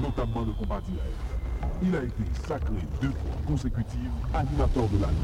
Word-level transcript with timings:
notamment 0.00 0.42
le 0.46 0.52
combat 0.52 0.80
direct. 0.86 1.02
Il 1.82 1.94
a 1.94 2.02
été 2.02 2.22
sacré 2.46 2.74
deux 3.00 3.08
fois 3.08 3.36
consécutives 3.46 4.10
animateur 4.34 4.84
de 4.88 5.00
l'année. 5.00 5.14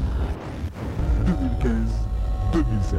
2015-2016. 2.53 2.97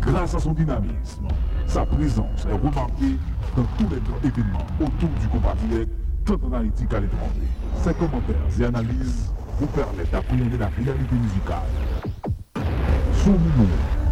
Grâce 0.00 0.34
à 0.34 0.38
son 0.38 0.52
dynamisme, 0.52 1.26
sa 1.66 1.84
présence 1.84 2.46
est 2.48 2.52
remarquée 2.52 3.18
dans 3.56 3.64
tous 3.78 3.94
les 3.94 4.00
grands 4.00 4.20
événements 4.24 4.66
autour 4.80 5.08
du 5.20 5.28
combat 5.28 5.54
direct, 5.68 5.90
tant 6.24 6.34
en 6.34 6.52
Haïti 6.52 6.86
qu'à 6.86 7.00
l'étranger. 7.00 7.48
Ses 7.82 7.94
commentaires 7.94 8.36
et 8.60 8.64
analyses 8.64 9.32
vous 9.58 9.66
permettent 9.66 10.10
d'appréhender 10.10 10.58
la 10.58 10.68
réalité 10.68 11.14
musicale. 11.14 12.64
Son 13.12 13.30
humour, 13.30 13.68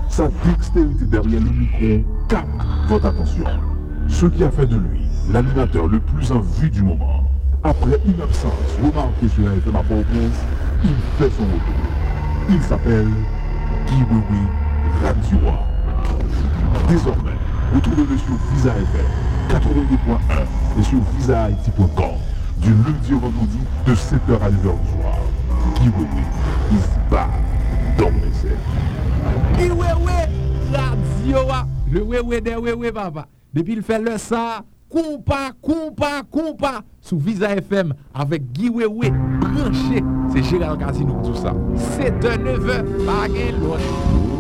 sa 0.09 0.29
dextérité 0.45 1.05
derrière 1.07 1.41
le 1.41 1.51
micro 1.51 2.11
capte 2.29 2.49
votre 2.89 3.07
attention. 3.07 3.45
Ce 4.09 4.27
qui 4.27 4.45
a 4.45 4.51
fait 4.51 4.67
de 4.67 4.77
lui 4.77 5.04
l'animateur 5.33 5.87
le 5.89 6.01
plus 6.01 6.31
en 6.33 6.41
vue 6.41 6.71
du 6.71 6.83
moment. 6.83 7.25
Après 7.63 7.99
une 8.07 8.21
absence 8.21 8.53
remarquée 8.83 9.29
sur 9.29 9.49
un 9.49 9.55
FM 9.57 9.77
à 9.77 9.83
Port-au-Prince, 9.83 10.41
il 10.85 10.91
fait 11.19 11.31
son 11.31 11.45
retour. 11.45 12.51
Il 12.51 12.61
s'appelle 12.63 13.09
Guy 13.87 14.03
Wewe 14.11 14.49
Radio. 15.03 15.39
Désormais, 16.89 17.39
retrouvez-le 17.75 18.19
sur 18.19 18.35
Visa 18.53 18.71
FM 18.71 19.07
82.1 19.49 20.79
et 20.79 20.83
sur 20.83 20.99
visahaiti.com 21.17 22.17
du 22.59 22.71
lundi 22.71 23.15
au 23.15 23.19
vendredi 23.19 23.59
de 23.87 23.95
7h 23.95 24.43
à 24.43 24.51
9h 24.51 24.53
du 24.53 25.01
soir. 25.01 25.19
Guy 25.77 25.89
Wewe 25.89 26.23
is 26.73 27.11
back 27.11 27.31
dans 27.99 28.11
les 28.11 28.51
airs. 28.51 29.59
Guy 29.59 29.69
Wewe 29.71 30.15
Radio. 30.73 31.39
Le 31.91 32.03
Wewe 32.03 32.41
de 32.41 32.51
Wewe 32.51 32.93
papa. 32.93 33.27
Depuis 33.55 33.75
le 33.77 33.83
fait 33.83 33.99
le 33.99 34.19
ça, 34.19 34.63
Koumpa, 34.89 35.53
koumpa, 35.61 36.23
koumpa 36.31 36.83
Sou 37.01 37.19
Visa 37.19 37.49
FM 37.57 37.93
Avèk 38.15 38.43
Giwewe 38.55 39.11
Branché. 39.41 40.03
Se 40.33 40.43
Gérald 40.43 40.79
Casino 40.79 41.21
Tout 41.25 41.35
sa 41.37 41.53
7-9 41.99 43.05
Bagè 43.07 43.53
l'autre 43.53 44.34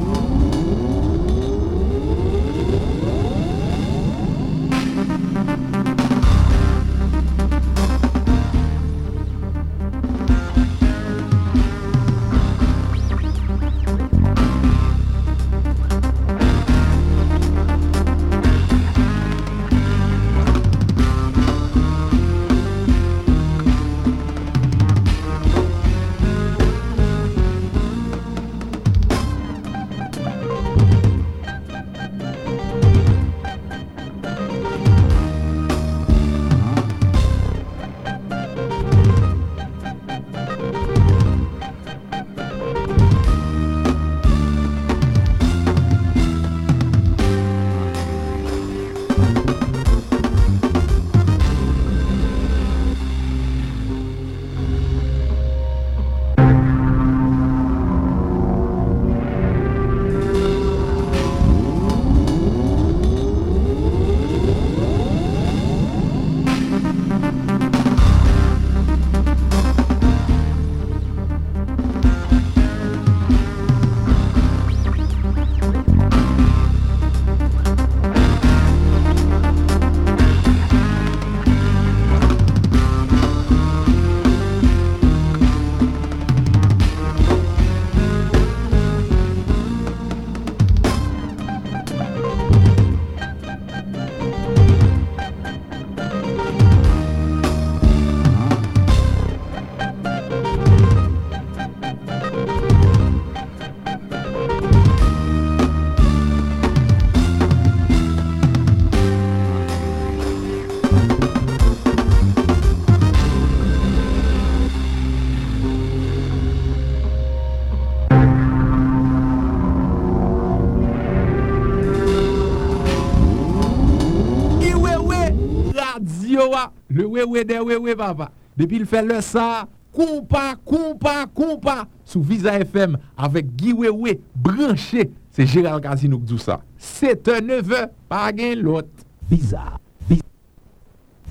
Wewe 127.14 127.44
de 127.44 127.54
Wewe 127.54 127.94
papa. 127.96 128.30
Depuis 128.56 128.78
le 128.78 128.84
fait 128.84 129.02
le 129.02 129.20
ça, 129.20 129.66
compas, 129.92 130.56
compas, 130.64 131.26
compas 131.32 131.86
sous 132.04 132.22
Visa 132.22 132.58
FM 132.58 132.96
avec 133.16 133.54
Guy 133.54 133.72
Wewe 133.72 134.18
branché. 134.34 135.10
C'est 135.30 135.46
Gérald 135.46 135.82
Casino 135.82 136.18
qui 136.18 136.34
dit 136.34 136.38
ça. 136.38 136.60
C'est 136.76 137.28
un 137.28 137.40
neveu, 137.40 137.86
pas 138.08 138.30
l'autre. 138.56 138.88
Bizarre. 139.30 139.78
Bi- 140.08 140.20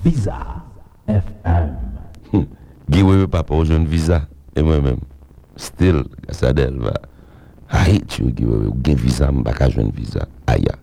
Bizarre. 0.03 0.65
FM. 1.07 1.75
Guy 2.89 3.01
Wewe 3.03 3.27
papa 3.27 3.53
ou 3.55 3.63
joun 3.65 3.85
visa 3.87 4.23
E 4.55 4.61
mwen 4.63 4.81
men 4.83 4.97
Still 5.55 6.03
Gasadel 6.27 6.75
va 6.83 6.93
I 7.71 7.79
hate 7.95 8.19
you 8.19 8.31
Guy 8.31 8.45
Wewe 8.45 8.67
Ou 8.71 8.95
visa 8.99 9.29
m 9.31 9.43
baka 9.43 9.69
joun 9.71 9.91
visa 9.95 10.27
Aya 10.47 10.75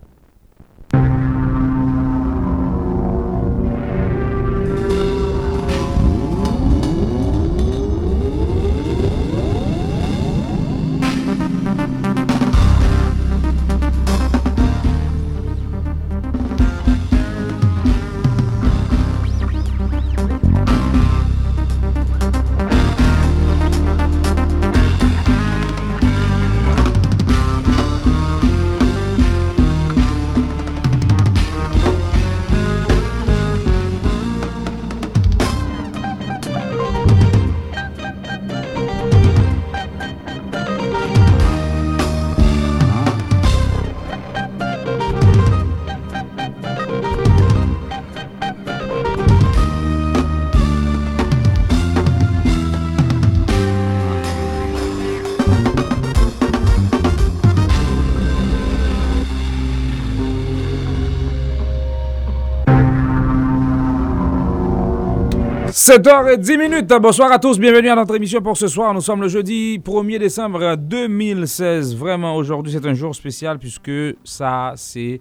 7h10 65.85 66.57
minutes. 66.59 66.93
Bonsoir 67.01 67.31
à 67.31 67.39
tous, 67.39 67.57
bienvenue 67.57 67.89
à 67.89 67.95
notre 67.95 68.15
émission 68.15 68.39
pour 68.39 68.55
ce 68.55 68.67
soir. 68.67 68.93
Nous 68.93 69.01
sommes 69.01 69.19
le 69.21 69.27
jeudi 69.27 69.79
1er 69.79 70.19
décembre 70.19 70.75
2016. 70.75 71.95
Vraiment, 71.95 72.35
aujourd'hui, 72.35 72.71
c'est 72.71 72.85
un 72.85 72.93
jour 72.93 73.15
spécial 73.15 73.57
puisque 73.57 73.89
ça, 74.23 74.73
c'est 74.75 75.19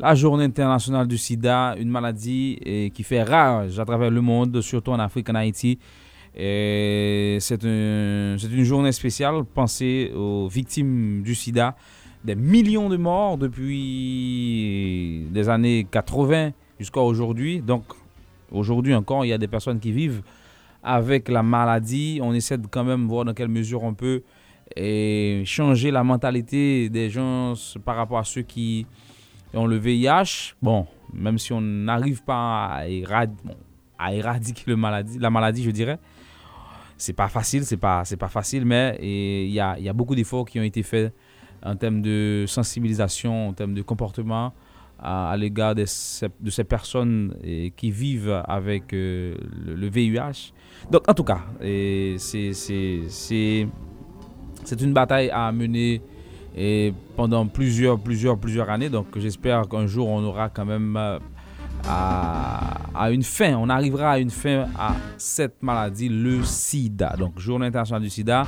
la 0.00 0.16
journée 0.16 0.42
internationale 0.42 1.06
du 1.06 1.16
sida, 1.16 1.76
une 1.78 1.90
maladie 1.90 2.58
qui 2.92 3.04
fait 3.04 3.22
rage 3.22 3.78
à 3.78 3.84
travers 3.84 4.10
le 4.10 4.20
monde, 4.20 4.60
surtout 4.62 4.90
en 4.90 4.98
Afrique, 4.98 5.30
en 5.30 5.36
Haïti. 5.36 5.78
C'est 6.34 7.38
un- 7.64 8.34
c'est 8.36 8.50
une 8.52 8.64
journée 8.64 8.90
spéciale 8.90 9.44
pensée 9.54 10.10
aux 10.16 10.48
victimes 10.48 11.22
du 11.22 11.36
sida. 11.36 11.76
Des 12.24 12.34
millions 12.34 12.88
de 12.88 12.96
morts 12.96 13.38
depuis 13.38 15.28
les 15.32 15.48
années 15.48 15.86
80 15.88 16.50
jusqu'à 16.80 17.00
aujourd'hui. 17.00 17.60
Donc 17.62 17.84
aujourd'hui 18.50 18.94
encore, 18.94 19.24
il 19.24 19.28
y 19.28 19.32
a 19.32 19.38
des 19.38 19.48
personnes 19.48 19.80
qui 19.80 19.92
vivent 19.92 20.22
avec 20.82 21.28
la 21.28 21.42
maladie. 21.42 22.20
On 22.22 22.32
essaie 22.32 22.58
de 22.58 22.66
quand 22.66 22.84
même 22.84 23.06
voir 23.06 23.24
dans 23.24 23.34
quelle 23.34 23.48
mesure 23.48 23.82
on 23.82 23.94
peut 23.94 24.22
et 24.76 25.42
changer 25.46 25.90
la 25.90 26.04
mentalité 26.04 26.88
des 26.88 27.10
gens 27.10 27.54
par 27.84 27.96
rapport 27.96 28.18
à 28.18 28.24
ceux 28.24 28.42
qui 28.42 28.86
ont 29.52 29.66
le 29.66 29.76
VIH. 29.76 30.54
Bon, 30.62 30.86
même 31.12 31.38
si 31.38 31.52
on 31.52 31.60
n'arrive 31.60 32.22
pas 32.22 32.82
à, 33.98 34.12
éradiquer 34.12 34.76
la 35.18 35.30
maladie, 35.30 35.62
je 35.62 35.70
dirais, 35.70 35.98
c'est 36.96 37.14
pas 37.14 37.28
facile, 37.28 37.64
c'est 37.64 37.76
pas, 37.76 38.04
facile, 38.28 38.64
mais 38.64 38.96
a, 39.58 39.76
il 39.78 39.84
y 39.84 39.88
a 39.88 39.92
beaucoup 39.92 40.14
d'efforts 40.14 40.46
qui 40.46 40.60
ont 40.60 40.64
été 40.64 40.82
faits 40.82 41.12
en 41.64 41.76
termes 41.76 42.00
de 42.00 42.44
sensibilisation, 42.46 43.48
en 43.48 43.52
termes 43.52 43.74
de 43.74 43.82
comportement 43.82 44.54
à, 45.02 45.34
l'égard 45.36 45.74
de 45.74 45.84
ces, 45.84 46.64
personnes 46.64 47.34
qui 47.76 47.90
vivent 47.90 48.42
avec 48.46 48.92
euh, 48.92 49.34
le, 49.64 49.74
le 49.74 49.88
VIH. 49.88 50.52
Donc, 50.90 51.08
en 51.08 51.14
tout 51.14 51.24
cas, 51.24 51.40
c'est, 52.18 53.66
une 54.80 54.92
bataille 54.92 55.30
à 55.30 55.50
mener 55.52 56.02
pendant 57.16 57.46
plusieurs, 57.46 57.98
plusieurs, 57.98 58.38
plusieurs 58.38 58.68
années. 58.70 58.88
Donc, 58.90 59.06
j'espère 59.18 59.68
qu'un 59.68 59.86
jour, 59.86 60.08
on 60.08 60.22
aura 60.22 60.48
quand 60.48 60.64
même 60.64 60.96
euh, 60.96 61.18
à, 61.86 62.88
à 62.94 63.10
une 63.10 63.22
fin, 63.22 63.54
on 63.56 63.68
arrivera 63.68 64.12
à 64.12 64.18
une 64.18 64.30
fin 64.30 64.66
à 64.78 64.94
cette 65.16 65.62
maladie, 65.62 66.08
le 66.08 66.42
sida. 66.42 67.14
Donc, 67.18 67.38
Journée 67.38 67.66
internationale 67.66 68.02
du 68.02 68.10
sida. 68.10 68.44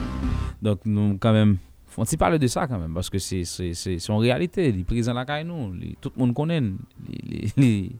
Donc, 0.61 0.81
nous, 0.85 1.17
quand 1.19 1.33
même, 1.33 1.57
faut 1.93 2.05
s'y 2.05 2.17
parler 2.17 2.39
de 2.39 2.47
ça 2.47 2.67
quand 2.67 2.79
même, 2.79 2.95
parce 2.95 3.11
que 3.11 3.19
c'est 3.19 3.45
en 4.09 4.19
réalité, 4.19 4.73
les 4.73 4.83
prisons 4.85 5.13
la 5.13 5.25
caille 5.25 5.45
nous, 5.45 5.75
tout 6.01 6.11
le 6.17 6.21
monde 6.21 6.35
connaît, 6.35 6.61
les, 6.61 6.73
les, 7.29 7.53
les- 7.57 7.91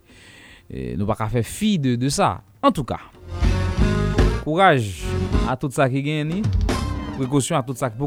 et 0.71 0.97
nous 0.97 1.05
pas 1.05 1.29
faire 1.29 1.45
fi 1.45 1.79
de, 1.79 1.97
de 1.97 2.09
ça. 2.09 2.41
En 2.63 2.73
tout 2.73 2.85
cas, 2.85 3.01
courage 4.45 5.03
à 5.49 5.57
tout 5.57 5.71
ça 5.71 5.89
qui 5.91 6.03
gagne, 6.03 6.29
ni. 6.29 6.43
précaution 7.19 7.57
à 7.57 7.63
tout 7.63 7.75
ça 7.75 7.91
qui 7.91 7.99
peut. 7.99 8.07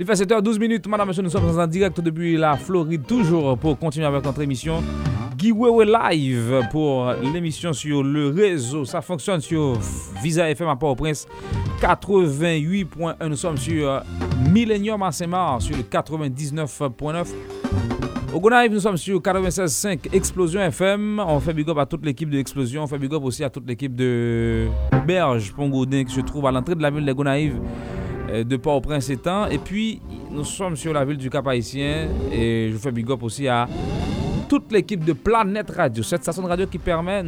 Il 0.00 0.06
fait 0.06 0.12
7h12 0.12 0.60
minutes, 0.60 0.86
madame, 0.86 1.08
monsieur, 1.08 1.22
nous 1.24 1.30
sommes 1.30 1.58
en 1.58 1.66
direct 1.66 2.00
depuis 2.00 2.36
la 2.36 2.56
Floride, 2.56 3.04
toujours 3.04 3.58
pour 3.58 3.76
continuer 3.76 4.06
avec 4.06 4.24
notre 4.24 4.40
émission. 4.42 4.80
Wewe 5.42 5.84
Live 5.84 6.68
pour 6.70 7.12
l'émission 7.32 7.72
sur 7.72 8.04
le 8.04 8.28
réseau. 8.28 8.84
Ça 8.84 9.00
fonctionne 9.00 9.40
sur 9.40 9.76
Visa 10.22 10.48
FM 10.50 10.68
à 10.68 10.76
Port-au-Prince 10.76 11.26
88.1. 11.80 13.28
Nous 13.28 13.34
sommes 13.36 13.56
sur 13.56 13.88
euh, 13.90 14.00
Millennium 14.52 15.02
à 15.02 15.10
Saint-Marc 15.10 15.62
sur 15.62 15.76
le 15.76 15.82
99.9. 15.82 17.26
Au 18.32 18.40
Gonaïve, 18.40 18.72
nous 18.72 18.80
sommes 18.80 18.96
sur 18.96 19.18
96.5 19.20 20.14
Explosion 20.14 20.60
FM. 20.60 21.18
On 21.26 21.40
fait 21.40 21.54
big 21.54 21.68
up 21.70 21.78
à 21.78 21.86
toute 21.86 22.04
l'équipe 22.04 22.30
de 22.30 22.38
Explosion. 22.38 22.84
On 22.84 22.86
fait 22.86 22.98
big 22.98 23.12
up 23.12 23.24
aussi 23.24 23.42
à 23.42 23.50
toute 23.50 23.66
l'équipe 23.66 23.96
de 23.96 24.68
Berge 25.06 25.52
Pongodin 25.54 26.04
qui 26.04 26.14
se 26.14 26.20
trouve 26.20 26.46
à 26.46 26.52
l'entrée 26.52 26.76
de 26.76 26.82
la 26.82 26.90
ville 26.90 27.04
de 27.04 27.12
Gonaïve 27.12 27.56
euh, 28.28 28.44
de 28.44 28.56
Port-au-Prince 28.56 29.10
étant. 29.10 29.46
Et 29.46 29.58
puis, 29.58 30.00
nous 30.30 30.44
sommes 30.44 30.76
sur 30.76 30.92
la 30.92 31.04
ville 31.04 31.16
du 31.16 31.30
Cap-Haïtien. 31.30 32.08
Et 32.32 32.70
je 32.72 32.76
fais 32.76 32.92
big 32.92 33.10
up 33.10 33.22
aussi 33.22 33.48
à 33.48 33.68
toute 34.48 34.72
l'équipe 34.72 35.04
de 35.04 35.12
Planète 35.12 35.70
Radio, 35.70 36.02
cette 36.02 36.22
station 36.22 36.42
de 36.42 36.48
radio 36.48 36.66
qui 36.66 36.78
permet 36.78 37.22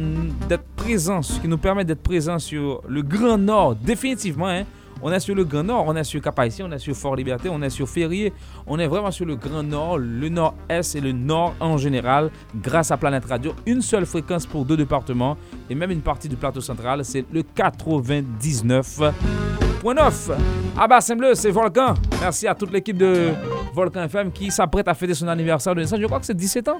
d'être 0.49 0.65
présent, 0.75 1.19
qui 1.19 1.47
nous 1.47 1.59
permet 1.59 1.85
d'être 1.85 2.01
présent 2.01 2.39
sur 2.39 2.81
le 2.87 3.03
Grand 3.03 3.37
Nord, 3.37 3.75
définitivement. 3.75 4.47
Hein. 4.47 4.63
On 5.03 5.11
est 5.11 5.19
sur 5.19 5.35
le 5.35 5.43
Grand 5.43 5.63
Nord, 5.63 5.85
on 5.87 5.95
est 5.95 6.03
sur 6.03 6.21
Cap-Haïtien, 6.21 6.67
on 6.67 6.71
est 6.71 6.79
sur 6.79 6.95
Fort-Liberté, 6.95 7.49
on 7.51 7.61
est 7.61 7.69
sur 7.69 7.87
Ferrier. 7.87 8.33
On 8.67 8.79
est 8.79 8.87
vraiment 8.87 9.11
sur 9.11 9.25
le 9.25 9.35
Grand 9.35 9.63
Nord, 9.63 9.99
le 9.99 10.29
Nord-Est 10.29 10.95
et 10.95 11.01
le 11.01 11.11
Nord 11.11 11.55
en 11.59 11.77
général, 11.77 12.31
grâce 12.55 12.91
à 12.91 12.97
Planète 12.97 13.25
Radio. 13.25 13.53
Une 13.65 13.81
seule 13.81 14.05
fréquence 14.05 14.45
pour 14.45 14.65
deux 14.65 14.77
départements 14.77 15.37
et 15.69 15.75
même 15.75 15.91
une 15.91 16.01
partie 16.01 16.29
du 16.29 16.35
plateau 16.35 16.61
central, 16.61 17.05
c'est 17.05 17.25
le 17.31 17.43
99. 17.43 19.70
107.9. 19.81 20.37
À 20.77 20.87
Bassembleu, 20.87 21.33
c'est 21.33 21.49
Volcan. 21.49 21.95
Merci 22.19 22.47
à 22.47 22.53
toute 22.53 22.71
l'équipe 22.71 22.97
de 22.97 23.31
Volcan 23.73 24.03
FM 24.03 24.31
qui 24.31 24.51
s'apprête 24.51 24.87
à 24.87 24.93
fêter 24.93 25.15
son 25.15 25.27
anniversaire 25.27 25.73
de 25.73 25.81
naissance. 25.81 25.99
Je 25.99 26.05
crois 26.05 26.19
que 26.19 26.25
c'est 26.25 26.37
17 26.37 26.67
ans. 26.69 26.79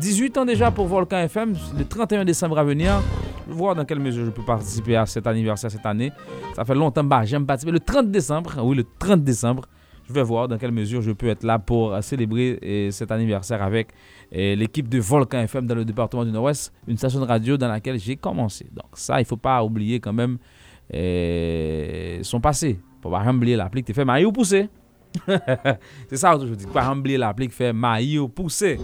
18 0.00 0.38
ans 0.38 0.44
déjà 0.46 0.70
pour 0.70 0.86
Volcan 0.86 1.18
FM, 1.18 1.54
le 1.76 1.84
31 1.84 2.24
décembre 2.24 2.58
à 2.58 2.64
venir. 2.64 3.02
Je 3.46 3.52
vais 3.52 3.58
voir 3.58 3.74
dans 3.74 3.84
quelle 3.84 4.00
mesure 4.00 4.24
je 4.24 4.30
peux 4.30 4.42
participer 4.42 4.96
à 4.96 5.04
cet 5.04 5.26
anniversaire 5.26 5.70
cette 5.70 5.84
année. 5.84 6.10
Ça 6.56 6.64
fait 6.64 6.74
longtemps 6.74 7.04
bah, 7.04 7.22
j'aime 7.24 7.44
participer. 7.44 7.72
Le 7.72 7.80
30 7.80 8.10
décembre, 8.10 8.50
oui, 8.62 8.76
le 8.76 8.84
30 8.98 9.22
décembre, 9.22 9.66
je 10.06 10.12
vais 10.14 10.22
voir 10.22 10.48
dans 10.48 10.56
quelle 10.56 10.72
mesure 10.72 11.02
je 11.02 11.12
peux 11.12 11.28
être 11.28 11.44
là 11.44 11.58
pour 11.58 12.02
célébrer 12.02 12.58
eh, 12.62 12.90
cet 12.92 13.10
anniversaire 13.10 13.62
avec 13.62 13.88
eh, 14.32 14.56
l'équipe 14.56 14.88
de 14.88 14.98
Volcan 14.98 15.40
FM 15.40 15.66
dans 15.66 15.74
le 15.74 15.84
département 15.84 16.24
du 16.24 16.30
Nord-Ouest, 16.30 16.72
une 16.86 16.96
station 16.96 17.20
de 17.20 17.26
radio 17.26 17.58
dans 17.58 17.68
laquelle 17.68 17.98
j'ai 17.98 18.16
commencé. 18.16 18.66
Donc 18.72 18.86
ça, 18.94 19.18
il 19.18 19.24
ne 19.24 19.26
faut 19.26 19.36
pas 19.36 19.62
oublier 19.62 20.00
quand 20.00 20.14
même 20.14 20.38
euh, 20.94 22.18
son 22.22 22.40
passé. 22.40 22.80
Faut 23.02 23.10
pas 23.10 23.24
oublier 23.30 23.56
l'appli 23.56 23.82
qui 23.82 23.92
te 23.92 23.96
fait 23.96 24.04
maille 24.04 24.24
ou 24.24 24.32
pousser. 24.32 24.68
c'est 26.08 26.16
ça 26.16 26.36
que 26.36 26.46
je 26.46 26.54
dis. 26.54 26.66
Pas 26.66 26.90
oublier 26.92 27.18
l'appli 27.18 27.48
qui 27.48 27.54
fait 27.54 27.72
maille 27.72 28.18
ou 28.18 28.28
pousser. 28.28 28.78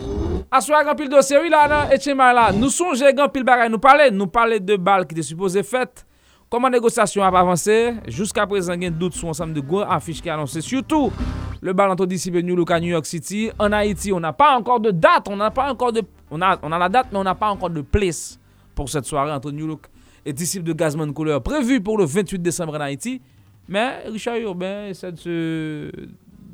Assoir 0.50 0.84
grand 0.84 0.94
pile 0.94 1.08
dossier, 1.08 1.38
oui 1.42 1.48
là, 1.48 1.66
là, 1.66 1.94
et 1.94 1.98
tiens, 1.98 2.14
là. 2.14 2.52
Nous 2.52 2.68
songeons 2.68 3.12
grand 3.14 3.28
pile 3.28 3.44
bagaille. 3.44 3.70
Nous 3.70 3.78
parler, 3.78 4.10
nous 4.10 4.26
parler 4.26 4.60
de 4.60 4.76
balles 4.76 5.06
qui 5.06 5.14
étaient 5.14 5.22
supposées 5.22 5.62
faites. 5.62 6.06
Comment 6.48 6.68
la 6.68 6.76
négociation 6.76 7.22
a 7.22 7.26
avancé? 7.26 7.94
Jusqu'à 8.06 8.46
présent, 8.46 8.74
il 8.74 8.82
y 8.82 8.86
a 8.86 8.88
un 8.88 8.92
doute 8.92 9.14
sur 9.14 9.28
ensemble 9.28 9.54
de 9.54 9.82
affiches 9.88 10.22
qui 10.22 10.30
annoncé. 10.30 10.60
Surtout, 10.60 11.10
le 11.60 11.72
bal 11.72 11.90
entre 11.90 12.04
et 12.04 12.42
New 12.42 12.56
York 12.56 12.70
à 12.70 12.78
New 12.78 12.90
York 12.90 13.06
City. 13.06 13.50
En 13.58 13.72
Haïti, 13.72 14.12
on 14.12 14.20
n'a 14.20 14.32
pas 14.32 14.56
encore 14.56 14.80
de 14.80 14.90
date. 14.90 15.26
On 15.28 15.36
n'a 15.36 15.50
pas 15.50 15.72
encore 15.72 15.92
de. 15.92 16.02
On 16.30 16.40
a, 16.42 16.58
on 16.62 16.70
a 16.70 16.78
la 16.78 16.88
date, 16.88 17.08
mais 17.10 17.18
on 17.18 17.24
n'a 17.24 17.34
pas 17.34 17.48
encore 17.48 17.70
de 17.70 17.80
place 17.80 18.38
pour 18.74 18.88
cette 18.88 19.06
soirée 19.06 19.32
entre 19.32 19.50
New 19.50 19.66
York 19.66 19.90
et 20.24 20.32
disciple 20.32 20.64
de 20.64 20.72
Gazman 20.72 21.12
Couleur 21.12 21.42
prévu 21.42 21.80
pour 21.80 21.98
le 21.98 22.04
28 22.04 22.40
décembre 22.40 22.76
en 22.76 22.80
Haïti. 22.80 23.20
Mais 23.68 24.04
Richard 24.06 24.36
Urbain 24.36 24.88
essaie 24.88 25.12
de 25.12 25.18
se 25.18 25.90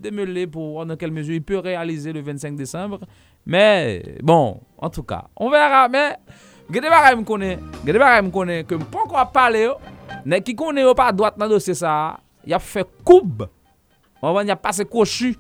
démêler 0.01 0.47
pour 0.47 0.73
voir 0.73 0.87
dans 0.87 0.97
quelle 0.97 1.13
mesure 1.13 1.35
il 1.35 1.43
peut 1.43 1.59
réaliser 1.59 2.13
le 2.13 2.21
25 2.21 2.57
décembre. 2.57 3.01
Mais 3.47 4.03
bon, 4.23 4.61
en 4.79 4.91
tout 4.91 5.03
cas, 5.03 5.25
on 5.37 5.51
verra. 5.51 5.89
Mais 5.89 6.17
Gade 6.71 6.87
bagay 6.87 7.17
m 7.19 7.25
konen, 7.27 7.59
gade 7.83 7.99
bagay 7.99 8.21
m 8.23 8.29
konen 8.31 8.61
ke 8.63 8.77
m 8.79 8.85
pon 8.93 9.09
kwa 9.11 9.25
pale 9.35 9.65
yo, 9.65 9.73
ne 10.23 10.39
ki 10.39 10.55
konen 10.55 10.87
yo 10.87 10.95
pa 10.95 11.09
doat 11.11 11.35
nan 11.41 11.51
dosye 11.51 11.75
sa, 11.75 12.21
y 12.47 12.55
ap 12.55 12.63
fe 12.63 12.85
koub. 13.03 13.43
Mwen 14.23 14.47
y 14.47 14.55
ap 14.55 14.63
pase 14.63 14.87
kochu 14.87 15.35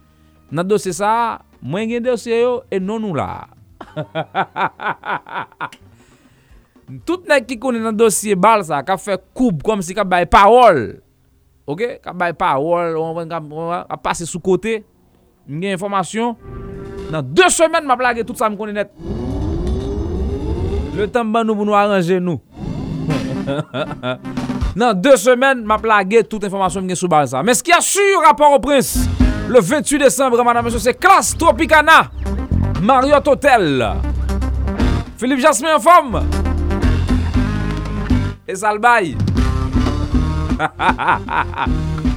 nan 0.50 0.66
dosye 0.66 0.90
sa, 0.98 1.38
mwen 1.62 1.86
gen 1.92 2.02
dosye 2.08 2.42
yo 2.42 2.56
e 2.66 2.82
non 2.82 3.06
nou 3.06 3.14
la. 3.14 3.46
Tout 7.06 7.26
nek 7.30 7.46
ki 7.46 7.58
konen 7.62 7.84
nan 7.86 7.96
dosye 7.96 8.34
bal 8.38 8.64
sa, 8.66 8.82
ka 8.86 8.98
fe 8.98 9.18
koub 9.36 9.62
kom 9.66 9.82
si 9.84 9.94
ka 9.94 10.02
bay 10.06 10.26
parol. 10.26 11.00
Ok? 11.70 12.00
Ka 12.02 12.14
bay 12.16 12.34
parol, 12.34 12.98
on 12.98 13.30
a 13.30 13.98
pase 14.00 14.26
sou 14.26 14.42
kote, 14.42 14.80
Mwen 15.50 15.64
gen 15.64 15.74
informasyon. 15.74 16.36
Nan 17.10 17.26
2 17.34 17.48
semen 17.50 17.86
ma 17.88 17.96
plage 17.98 18.22
tout 18.22 18.38
sa 18.38 18.46
m 18.46 18.54
konen 18.58 18.76
net. 18.78 18.92
Le 20.94 21.08
tan 21.10 21.26
ban 21.32 21.42
nou 21.46 21.58
pou 21.58 21.66
nou 21.66 21.74
aranje 21.74 22.20
nou. 22.22 22.38
nan 24.78 24.94
2 24.94 25.16
semen 25.18 25.64
ma 25.66 25.80
plage 25.82 26.22
tout 26.28 26.44
informasyon 26.46 26.84
mwen 26.84 26.94
gen 26.94 27.00
sou 27.00 27.10
bal 27.10 27.26
sa. 27.30 27.42
Men 27.42 27.58
s'ki 27.58 27.74
a 27.74 27.80
su 27.82 28.04
rapport 28.22 28.54
au 28.54 28.62
prince, 28.62 29.08
le 29.50 29.58
28 29.58 29.98
décembre, 29.98 30.44
madame, 30.44 30.66
monsieur, 30.66 30.78
c'est 30.78 30.94
Classe 30.94 31.36
Tropicana, 31.36 32.12
Marriott 32.80 33.26
Hotel. 33.26 33.96
Philippe 35.16 35.40
Jasmin 35.40 35.74
en 35.74 35.80
forme. 35.80 36.39
Et 38.50 38.56
Salbay. 38.56 39.14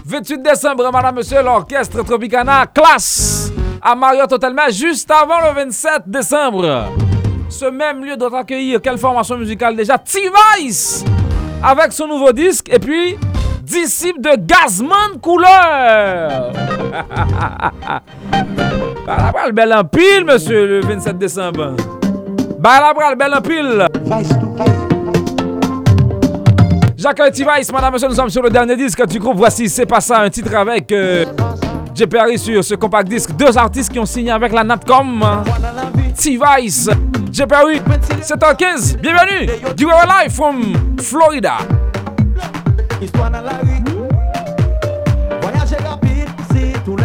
28 0.03 0.41
décembre, 0.43 0.91
madame, 0.91 1.15
monsieur, 1.17 1.43
l'orchestre 1.43 2.03
Tropicana, 2.03 2.65
classe 2.65 3.51
à 3.79 3.93
Marriott 3.93 4.31
Hotel. 4.31 4.55
Juste 4.71 5.11
avant 5.11 5.47
le 5.47 5.53
27 5.53 6.01
décembre, 6.07 6.87
ce 7.49 7.65
même 7.65 8.03
lieu 8.03 8.17
doit 8.17 8.39
accueillir 8.39 8.81
quelle 8.81 8.97
formation 8.97 9.37
musicale? 9.37 9.75
Déjà 9.75 9.99
T-Vice 9.99 11.05
avec 11.63 11.91
son 11.91 12.07
nouveau 12.07 12.31
disque 12.31 12.67
et 12.73 12.79
puis 12.79 13.15
disciple 13.61 14.19
de 14.19 14.35
Gazman 14.35 15.19
Couleur. 15.21 16.51
bah 19.05 19.17
la 19.19 19.31
bral 19.31 19.51
belle 19.51 19.73
en 19.73 19.83
monsieur, 20.25 20.65
le 20.65 20.81
27 20.81 21.15
décembre. 21.15 21.75
Bah 22.57 22.81
la 22.81 22.91
bral 22.91 23.15
belle 23.15 23.35
en. 23.35 24.82
J'accueille 27.03 27.33
T-Vice, 27.33 27.69
madame, 27.74 27.91
monsieur, 27.91 28.07
nous 28.07 28.15
sommes 28.15 28.29
sur 28.29 28.41
le 28.41 28.50
dernier 28.50 28.77
disque 28.77 29.05
du 29.05 29.19
groupe. 29.19 29.36
Voici, 29.36 29.67
c'est 29.67 29.86
pas 29.86 30.00
ça, 30.00 30.22
un 30.22 30.29
titre 30.29 30.55
avec 30.55 30.89
euh, 30.93 31.25
sur 32.38 32.63
ce 32.63 32.75
compact 32.75 33.10
disque. 33.10 33.36
Deux 33.36 33.57
artistes 33.57 33.91
qui 33.91 34.00
ont 34.00 34.05
signé 34.05 34.31
avec 34.31 34.53
la 34.53 34.63
Natcom. 34.63 35.22
Vie, 35.95 36.13
T-Vice, 36.13 36.89
J. 37.29 37.43
Perry, 37.45 37.81
7h15, 38.22 39.01
bienvenue, 39.01 39.48
du 39.75 39.83
live 39.83 40.31
from 40.31 40.63
Florida. 41.01 41.57
Histoire 43.01 43.29
dans 43.29 43.41
la. 43.41 43.51
Voyager 45.41 45.83
rapide, 45.83 46.29
si 46.53 46.72
tout. 46.86 46.95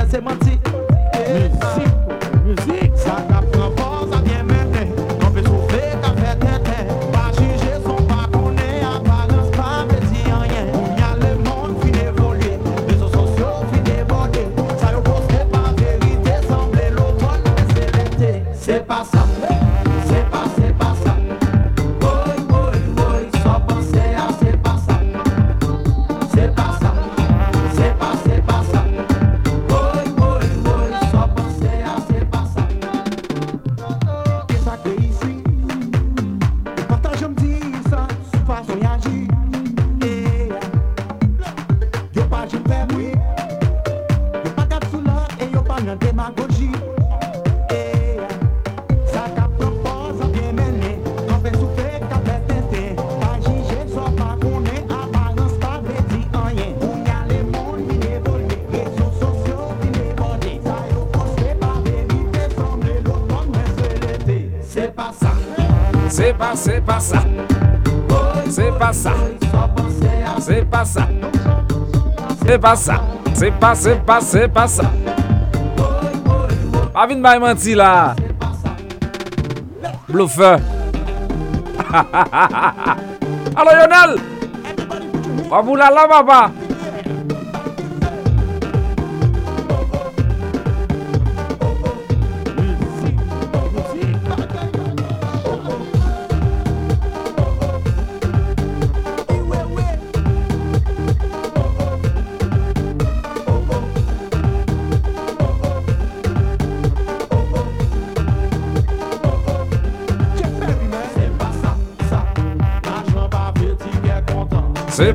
Se 18.69 18.81
pa 18.81 19.03
sa, 19.03 19.25
se 20.09 20.21
pa 20.31 20.45
se 20.55 20.73
pa 20.79 20.95
sa. 21.03 21.15
Oye, 22.05 22.37
oye, 22.53 22.83
oye, 23.09 23.31
só 23.43 23.59
panse 23.67 24.05
a 24.15 24.29
se 24.39 24.53
pa 24.59 24.77
sa. 24.77 25.01
Se 26.35 26.49
pa 26.49 26.77
sa, 26.79 26.93
se 27.73 27.89
pa 27.99 28.11
se 28.25 28.43
pa 28.43 28.63
sa. 28.71 28.83
Oye, 29.73 30.05
oye, 30.21 30.51
oye, 30.75 31.01
só 31.11 31.27
panse 31.35 31.73
a 31.93 31.95
se 32.09 32.19
pa 32.27 32.45
sa. 32.45 32.69
E 34.51 34.57
sa 34.63 34.77
kre 34.83 34.95
isi, 35.01 35.43
e 36.77 36.83
pata 36.89 37.17
jom 37.17 37.33
di 37.41 37.73
sa 37.89 38.07
Sou 38.31 38.43
pa 38.47 38.63
sonyaji, 38.69 39.29
e 40.05 40.53
Yo 42.13 42.29
pa 42.29 42.45
jom 42.45 42.63
pe 42.69 42.85
mwi. 42.93 43.17
Yo 44.45 44.51
pa 44.61 44.67
kat 44.69 44.85
sou 44.91 45.01
la, 45.01 45.25
e 45.41 45.49
yo 45.55 45.63
pa 45.65 45.81
nan 45.81 45.97
demagogi 45.97 46.69
Se 66.19 66.35
pa, 66.35 66.57
se 66.57 66.81
pa 66.81 66.99
sa 66.99 67.23
Se 68.51 68.73
pa 68.73 68.93
sa 68.93 69.15
Se 70.41 70.65
pa 70.67 70.85
sa 70.85 71.07
Se 72.43 72.59
pa 72.59 72.75
sa 72.75 73.01
Se 73.35 73.53
pa, 73.53 73.75
se 73.77 73.95
pa, 73.95 74.21
se 74.21 74.49
pa 74.49 74.67
sa 74.67 74.91
Pa 76.93 77.07
vin 77.07 77.23
bay 77.23 77.39
manti 77.39 77.77
la 77.79 78.17
Blofe 80.09 80.59
Alo 83.55 83.71
Yonel. 83.79 84.19
Wabou 85.47 85.77
la 85.79 85.89
la 85.95 86.07
baba 86.11 86.51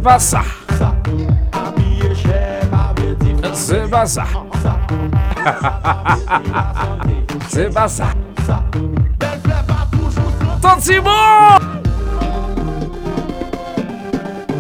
pas 0.03 0.19
ça, 0.19 0.41
c'est 3.53 3.89
pas 3.89 4.05
ça, 4.05 4.23
c'est 7.47 7.73
pas 7.73 7.87
ça. 7.87 8.07
ça. 8.45 8.63
Belle 9.17 9.39
fleur 9.43 9.63
pas 9.63 9.87
toujours 9.91 10.31
trop. 10.39 10.59
Ton 10.61 10.75
petit 10.81 10.99
bon. 10.99 11.09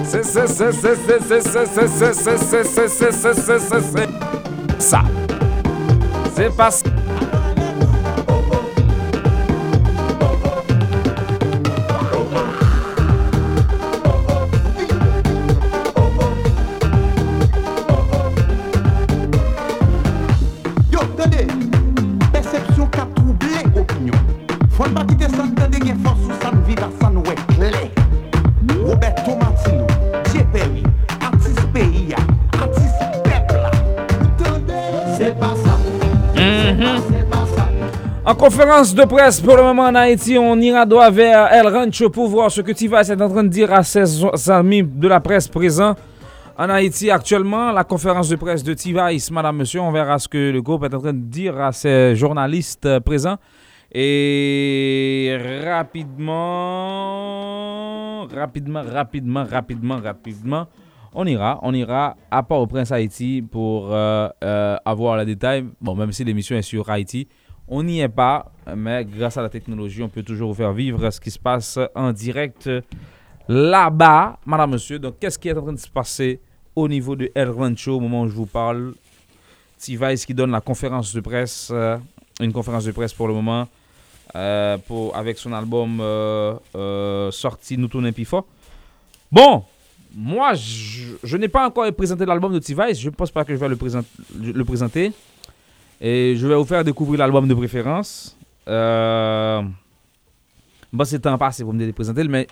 C'est 0.05 0.23
c'est 0.23 0.47
c'est 0.47 0.71
c'est 0.71 0.95
c'est 0.95 1.19
c'est 1.19 1.41
c'est 1.41 1.67
c'est 1.67 2.13
c'est 2.13 2.13
c'est 2.13 2.37
c'est 2.37 2.63
c'est 2.63 2.89
c'est 2.89 3.11
c'est 3.11 3.33
c'est 3.33 3.59
c'est 3.59 3.81
c'est 3.81 4.09
ça. 4.79 5.01
C'est 6.35 6.55
pas 6.55 6.71
ça. 6.71 6.92
Conférence 38.43 38.93
de 38.93 39.05
presse 39.05 39.39
pour 39.39 39.55
le 39.55 39.63
moment 39.63 39.83
en 39.83 39.95
Haïti, 39.95 40.37
on 40.37 40.59
ira 40.59 40.85
droit 40.85 41.09
vers 41.09 41.49
El 41.53 41.65
Rancho 41.65 42.09
pour 42.09 42.27
voir 42.27 42.51
ce 42.51 42.59
que 42.59 42.73
Tivas 42.73 43.07
est 43.09 43.21
en 43.21 43.29
train 43.29 43.45
de 43.45 43.47
dire 43.47 43.71
à 43.71 43.83
ses 43.83 44.21
amis 44.51 44.83
de 44.83 45.07
la 45.07 45.21
presse 45.21 45.47
présents 45.47 45.95
en 46.57 46.69
Haïti 46.69 47.09
actuellement. 47.09 47.71
La 47.71 47.85
conférence 47.85 48.27
de 48.27 48.35
presse 48.35 48.61
de 48.61 48.73
Tivas, 48.73 49.29
madame, 49.31 49.55
monsieur, 49.55 49.79
on 49.79 49.93
verra 49.93 50.19
ce 50.19 50.27
que 50.27 50.51
le 50.51 50.61
groupe 50.61 50.83
est 50.83 50.93
en 50.93 50.99
train 50.99 51.13
de 51.13 51.23
dire 51.23 51.57
à 51.57 51.71
ses 51.71 52.17
journalistes 52.17 52.99
présents. 52.99 53.37
Et 53.93 55.37
rapidement, 55.63 56.33
rapidement, 58.27 58.81
rapidement, 58.83 59.45
rapidement, 59.49 60.01
rapidement, 60.03 60.67
on 61.15 61.25
ira, 61.25 61.61
on 61.61 61.73
ira 61.73 62.17
à 62.29 62.43
Port-au-Prince, 62.43 62.91
Haïti 62.91 63.41
pour 63.41 63.93
euh, 63.93 64.27
euh, 64.43 64.75
avoir 64.83 65.15
les 65.15 65.25
détails. 65.25 65.63
Bon, 65.79 65.95
même 65.95 66.11
si 66.11 66.25
l'émission 66.25 66.57
est 66.57 66.61
sur 66.61 66.89
Haïti, 66.89 67.29
on 67.67 67.83
n'y 67.83 68.01
est 68.01 68.09
pas, 68.09 68.51
mais 68.75 69.05
grâce 69.05 69.37
à 69.37 69.41
la 69.41 69.49
technologie, 69.49 70.03
on 70.03 70.09
peut 70.09 70.23
toujours 70.23 70.55
faire 70.55 70.73
vivre 70.73 71.09
ce 71.09 71.19
qui 71.19 71.31
se 71.31 71.39
passe 71.39 71.79
en 71.95 72.11
direct 72.11 72.69
là-bas, 73.47 74.39
madame, 74.45 74.71
monsieur. 74.71 74.99
Donc, 74.99 75.19
qu'est-ce 75.19 75.37
qui 75.37 75.49
est 75.49 75.57
en 75.57 75.61
train 75.61 75.73
de 75.73 75.79
se 75.79 75.89
passer 75.89 76.39
au 76.75 76.87
niveau 76.87 77.15
de 77.15 77.31
El 77.35 77.49
Rancho 77.49 77.95
au 77.95 77.99
moment 77.99 78.21
où 78.23 78.27
je 78.27 78.35
vous 78.35 78.45
parle? 78.45 78.93
T-Vice 79.79 80.25
qui 80.25 80.33
donne 80.33 80.51
la 80.51 80.61
conférence 80.61 81.13
de 81.13 81.19
presse, 81.19 81.69
euh, 81.71 81.97
une 82.39 82.53
conférence 82.53 82.85
de 82.85 82.91
presse 82.91 83.13
pour 83.13 83.27
le 83.27 83.33
moment, 83.33 83.67
euh, 84.35 84.77
avec 85.13 85.37
son 85.37 85.51
album 85.51 85.99
euh, 85.99 87.31
sorti 87.31 87.77
Nous 87.77 87.89
tournons. 87.89 88.11
Bon, 89.31 89.63
moi, 90.15 90.53
je, 90.53 91.37
n'ai 91.37 91.49
pas 91.49 91.67
encore 91.67 91.91
présenté 91.93 92.25
l'album 92.25 92.53
de 92.53 92.59
T-Vice. 92.59 92.99
Je 92.99 93.09
ne 93.09 93.15
pense 93.15 93.31
pas 93.31 93.43
que 93.43 93.53
je 93.53 93.59
vais 93.59 93.67
le 93.67 94.63
présenter. 94.63 95.11
Et 96.05 96.35
je 96.35 96.45
vais 96.45 96.55
vous 96.55 96.65
faire 96.65 96.83
découvrir 96.83 97.19
l'album 97.19 97.47
de 97.47 97.53
préférence. 97.53 98.37
Euh, 98.67 99.63
bon, 100.91 101.05
c'est 101.05 101.21
temps 101.21 101.37
passé 101.37 101.63
pour 101.63 101.73
me 101.73 101.91
présenter, 101.93 102.25
mais 102.25 102.45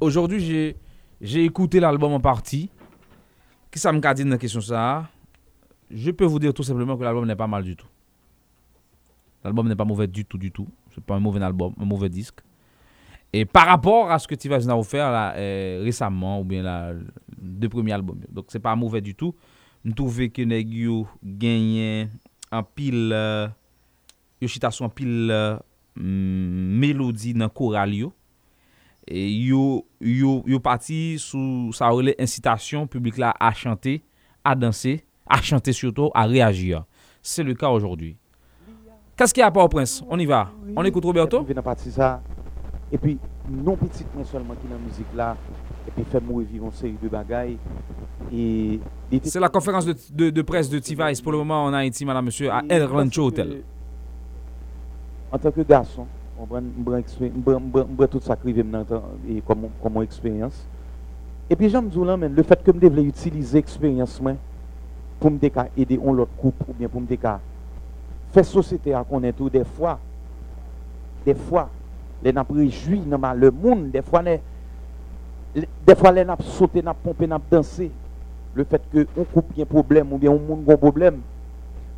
aujourd'hui, 0.00 0.38
j'ai, 0.38 0.76
j'ai 1.20 1.44
écouté 1.44 1.80
l'album 1.80 2.12
en 2.12 2.20
partie. 2.20 2.70
Qu'est-ce 3.68 3.70
que 3.72 3.80
ça 3.80 3.92
me 3.92 4.14
dit 4.14 4.22
dans 4.22 4.30
la 4.30 4.38
question 4.38 4.60
ça? 4.60 5.08
Je 5.90 6.12
peux 6.12 6.24
vous 6.24 6.38
dire 6.38 6.54
tout 6.54 6.62
simplement 6.62 6.96
que 6.96 7.02
l'album 7.02 7.26
n'est 7.26 7.34
pas 7.34 7.48
mal 7.48 7.64
du 7.64 7.74
tout. 7.74 7.88
L'album 9.42 9.66
n'est 9.66 9.74
pas 9.74 9.84
mauvais 9.84 10.06
du 10.06 10.24
tout, 10.24 10.38
du 10.38 10.52
tout. 10.52 10.68
C'est 10.94 11.02
pas 11.02 11.16
un 11.16 11.20
mauvais 11.20 11.42
album, 11.42 11.74
un 11.80 11.84
mauvais 11.84 12.08
disque. 12.08 12.38
Et 13.32 13.44
par 13.44 13.66
rapport 13.66 14.08
à 14.08 14.20
ce 14.20 14.28
que 14.28 14.48
vas 14.48 14.60
nous 14.60 14.82
faire 14.84 15.10
là, 15.10 15.34
euh, 15.34 15.80
récemment, 15.82 16.40
ou 16.40 16.44
bien 16.44 16.62
là, 16.62 16.92
deux 17.36 17.68
premiers 17.68 17.94
albums. 17.94 18.20
Donc, 18.30 18.44
c'est 18.50 18.60
pas 18.60 18.76
mauvais 18.76 19.00
du 19.00 19.16
tout. 19.16 19.34
Je 19.84 19.90
trouve 19.90 20.28
que 20.28 20.42
nèg 20.42 20.72
yo 20.72 21.08
an 22.54 22.64
pil 22.64 23.12
uh, 23.14 23.48
yo 24.42 24.50
chita 24.50 24.70
sou 24.74 24.86
an 24.86 24.92
pil 24.94 25.32
uh, 25.34 25.58
melodi 25.98 27.34
nan 27.36 27.50
koral 27.52 27.94
yo. 27.96 28.12
E 29.08 29.24
yo, 29.48 29.84
yo 30.04 30.42
yo 30.48 30.60
pati 30.60 31.16
sou 31.22 31.72
sa 31.76 31.88
rele 31.94 32.12
incitasyon 32.20 32.88
publik 32.92 33.18
la 33.20 33.32
a 33.40 33.52
chante 33.56 33.98
a 34.44 34.54
danse, 34.54 34.98
a 35.28 35.40
chante 35.42 35.72
surtout 35.72 36.10
a 36.14 36.26
reagir, 36.26 36.84
se 37.22 37.42
le 37.42 37.54
ka 37.54 37.70
aujourd'hui. 37.70 38.16
Qu'est-ce 39.16 39.34
qu'il 39.34 39.40
y 39.40 39.44
a 39.44 39.48
à 39.48 39.50
Port-au-Prince? 39.50 40.04
On 40.08 40.16
y 40.16 40.26
va. 40.26 40.52
On 40.76 40.84
écoute 40.84 41.04
Roberto? 41.04 41.42
Puis, 43.02 43.18
non 43.50 43.76
petit 43.76 44.04
moi 44.14 44.24
seulement 44.24 44.54
qui 44.54 44.66
dans 44.68 44.74
la 44.74 44.80
musique 44.80 45.06
là. 45.14 45.36
Et 45.86 45.90
puis, 45.90 46.04
fait 46.04 46.20
mourir 46.20 46.48
vivre 46.50 46.66
une 46.66 46.72
série 46.72 46.96
de 47.02 47.08
bagailles. 47.08 47.56
Et. 48.32 48.78
C'est 49.24 49.40
la 49.40 49.48
conférence 49.48 49.86
de, 49.86 49.94
de- 50.12 50.30
de 50.30 50.42
presse 50.42 50.68
de 50.68 50.78
T-Vice 50.78 51.20
pour 51.22 51.32
le 51.32 51.38
moment 51.38 51.64
en 51.64 51.72
Haïti, 51.72 52.04
madame, 52.04 52.26
monsieur, 52.26 52.50
à 52.50 52.62
El 52.68 52.84
Rancho 52.84 53.26
Hotel. 53.26 53.62
en 55.32 55.38
tant 55.38 55.50
que 55.50 55.62
garçon, 55.62 56.06
on 56.38 56.46
prend 56.46 56.60
tout 58.06 58.20
ça 58.20 58.36
qui 58.36 58.50
et 58.50 59.40
comme 59.46 59.68
comme 59.82 60.02
expérience. 60.02 60.66
Et 61.50 61.56
puis 61.56 61.68
j'aime 61.70 61.88
dire 61.88 62.16
le 62.16 62.42
fait 62.42 62.62
que 62.62 62.72
je 62.72 62.78
devais 62.78 63.02
utiliser 63.02 63.58
l'expérience 63.58 64.20
pour 65.18 65.30
me 65.30 65.38
aider 65.76 65.98
on 66.02 66.12
l'autre 66.12 66.32
couple 66.36 66.64
ou 66.68 66.74
bien 66.74 66.88
pour 66.88 67.00
me 67.00 67.06
faire 67.06 68.44
société 68.44 68.92
à 68.92 69.02
connaître 69.04 69.48
des 69.48 69.64
fois 69.64 69.98
des 71.24 71.34
fois 71.34 71.70
les 72.22 72.32
n'a 72.32 72.44
réjoui 72.48 73.00
dans 73.00 73.32
le 73.34 73.50
monde. 73.50 73.90
Des 73.90 74.02
fois 74.02 74.22
les 74.22 74.40
des 75.86 75.94
fois 75.94 76.12
les 76.12 76.24
n'a 76.24 76.36
sauté 76.40 76.82
n'a 76.82 76.94
pompé 76.94 77.26
n'a 77.26 77.40
dansé 77.50 77.90
le 78.54 78.64
fait 78.64 78.82
que 78.92 79.06
on 79.16 79.24
coupe 79.24 79.52
un 79.58 79.64
problème 79.64 80.12
ou 80.12 80.18
bien 80.18 80.30
on 80.30 80.38
monde 80.38 80.68
un 80.68 80.76
problème. 80.76 81.20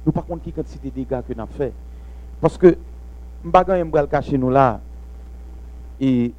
Nous 0.04 0.12
par 0.12 0.24
contre 0.24 0.44
qui 0.44 0.52
quantité 0.52 0.90
de 0.90 0.94
dégâts 0.94 1.20
que 1.26 1.34
n'a 1.34 1.46
fait? 1.46 1.72
Parce 2.40 2.56
que 2.56 2.76
m'bagan 3.44 3.84
m'bral 3.84 4.08
cacher 4.08 4.38
nous 4.38 4.50
là. 4.50 4.80
Et 6.00 6.32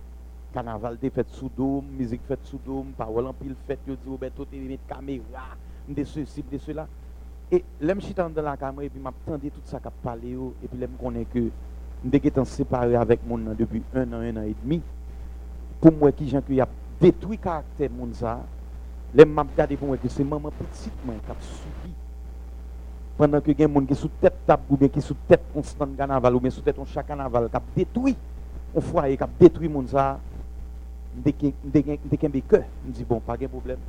carnaval 0.53 0.97
te 0.97 1.09
fait 1.09 1.27
sous 1.29 1.49
dôme 1.55 1.85
musique 1.97 2.21
fait 2.27 2.39
sous 2.43 2.59
dôme 2.65 2.87
parole 2.97 3.27
en 3.27 3.33
pile 3.33 3.55
fait 3.67 3.79
yo 3.87 3.95
dit 3.95 4.09
Roberto 4.09 4.45
te 4.45 4.55
met 4.55 4.79
caméra 4.87 5.55
de 5.87 6.03
ceci 6.03 6.43
de 6.51 6.57
cela. 6.57 6.87
Et 7.51 7.63
l'aime 7.79 8.01
chita 8.01 8.27
dans 8.27 8.41
la 8.41 8.57
caméra 8.57 8.83
et 8.85 8.89
puis 8.89 8.99
m'attendais 8.99 9.49
tout 9.49 9.61
ça 9.65 9.79
qu'a 9.79 9.91
parlé 9.91 10.31
et 10.63 10.67
puis 10.67 10.79
l'aime 10.79 10.95
connaît 11.01 11.25
que 11.25 11.49
étant 12.11 12.45
séparé 12.45 12.95
avec 12.95 13.19
mon 13.27 13.37
depuis 13.37 13.83
un 13.93 14.11
an 14.13 14.21
un 14.21 14.37
an 14.37 14.43
et 14.43 14.55
demi. 14.63 14.81
Pour 15.79 15.91
moi 15.91 16.11
qui 16.11 16.35
a 16.35 16.67
détruit 16.99 17.37
caractère 17.37 17.89
moun 17.89 18.13
ça. 18.13 18.39
L'aime 19.13 19.33
m'a 19.33 19.43
regardé 19.43 19.75
pour 19.75 19.87
moi 19.87 19.97
que 19.97 20.07
c'est 20.07 20.23
maman 20.23 20.51
petite 20.51 20.93
qui 21.03 21.11
a 21.11 21.35
subi. 21.39 21.93
Pendant 23.17 23.41
que 23.41 23.67
moun 23.67 23.85
qui 23.85 23.95
sous 23.95 24.07
tête 24.07 24.45
table 24.45 24.63
ou 24.69 24.77
bien 24.77 24.87
qui 24.87 25.01
sous 25.01 25.15
tête 25.27 25.41
constant 25.53 25.87
carnaval 25.97 26.35
ou 26.35 26.39
bien 26.39 26.49
sous 26.49 26.61
tête 26.61 26.77
on 26.79 26.85
chaque 26.85 27.07
carnaval 27.07 27.49
qui 27.49 27.55
a 27.55 27.61
détruit 27.75 28.15
on 28.73 28.81
foyer 28.81 29.17
qui 29.17 29.23
a 29.23 29.29
détruit 29.39 29.67
moun 29.67 29.87
ça 29.87 30.19
que 31.23 31.47
dès 31.63 31.83
que 31.83 32.27
me 32.27 32.41
dit 32.91 33.05
bon 33.07 33.19
pas 33.19 33.37
de 33.37 33.47
problème. 33.47 33.79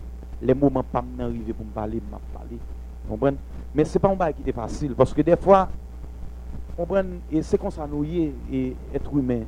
Les 0.40 0.54
moments 0.54 0.82
pas 0.82 1.02
m'arriver 1.02 1.52
pour 1.52 1.64
me 1.64 1.70
parler 1.70 2.02
m'a 2.10 2.18
parler. 2.32 2.58
Mais 3.74 3.84
c'est 3.84 3.98
pas 3.98 4.08
un 4.08 4.16
bail 4.16 4.34
qui 4.34 4.48
est 4.48 4.52
facile 4.52 4.94
parce 4.94 5.12
que 5.12 5.22
des 5.22 5.36
fois 5.36 5.68
comprendre 6.76 7.10
et 7.30 7.42
c'est 7.42 7.58
comme 7.58 7.70
ça 7.70 7.86
nous 7.86 8.04
y 8.04 8.32
et 8.52 8.76
être 8.94 9.14
humain. 9.16 9.40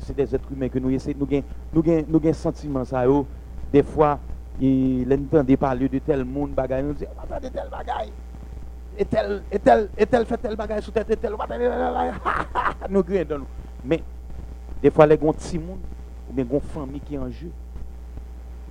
C'est 0.00 0.16
des 0.16 0.34
êtres 0.34 0.50
humains 0.52 0.68
que 0.68 0.78
nous 0.78 0.90
essayons 0.90 1.18
nous 1.18 1.26
gain 1.26 1.42
nous 1.72 1.82
gain 1.82 2.02
nous 2.08 2.32
sentiment 2.32 2.84
ça 2.84 3.04
yo. 3.04 3.26
Des 3.72 3.82
fois 3.82 4.18
et 4.60 5.04
l'entendre 5.06 5.56
parler 5.56 5.88
de 5.88 5.98
tel 5.98 6.24
monde 6.24 6.50
bagaille 6.52 6.82
nous 6.84 6.92
dit 6.92 7.04
on 7.22 7.26
va 7.26 7.40
de 7.40 7.48
tel 7.48 7.68
bagaille 7.70 8.12
et 8.98 9.04
tel 9.04 9.42
et 9.50 9.58
tel 9.58 9.88
et 9.96 10.06
tel 10.06 10.26
fait 10.26 10.36
tel 10.36 10.56
bagaille 10.56 10.82
sous 10.82 10.90
tête 10.90 11.10
et 11.10 11.16
tel 11.16 11.32
nous 12.90 13.02
grain 13.02 13.24
dans 13.24 13.38
nous. 13.38 13.46
Mais 13.84 14.02
des 14.82 14.90
fois 14.90 15.06
les 15.06 15.16
grands 15.16 15.32
petits 15.32 15.58
monde 15.58 15.80
ou 16.28 16.32
bien 16.34 16.44
grands 16.44 16.60
famille 16.60 17.00
qui 17.00 17.14
est 17.14 17.18
en 17.18 17.30
jeu 17.30 17.50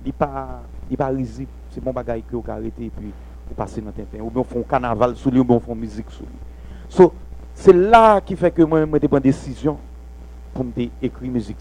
il 0.04 0.12
pas 0.12 0.62
il 0.90 0.96
pas 0.96 1.08
risible. 1.08 1.50
C'est 1.70 1.82
bon 1.82 1.92
bagaille 1.92 2.22
que 2.22 2.36
vous 2.36 2.44
arrêter 2.48 2.84
et 2.86 2.90
puis 2.90 3.12
vous 3.48 3.54
passez 3.54 3.80
dans 3.80 3.90
tintin 3.90 4.20
ou 4.20 4.30
bien 4.30 4.40
on 4.40 4.44
font 4.44 4.62
carnaval 4.62 5.16
sous 5.16 5.30
lui 5.30 5.40
ou 5.40 5.44
bien 5.44 5.56
on 5.56 5.60
font 5.60 5.74
musique 5.74 6.10
sous 6.10 6.22
lui. 6.24 6.38
So 6.88 7.12
c'est 7.62 7.72
là 7.72 8.20
qui 8.20 8.34
fait 8.34 8.50
que 8.50 8.62
moi 8.62 8.84
moi 8.86 8.98
prends 8.98 9.20
décision 9.20 9.78
pour 10.52 10.64
me 10.64 10.72
écrire 11.00 11.30
musique 11.30 11.58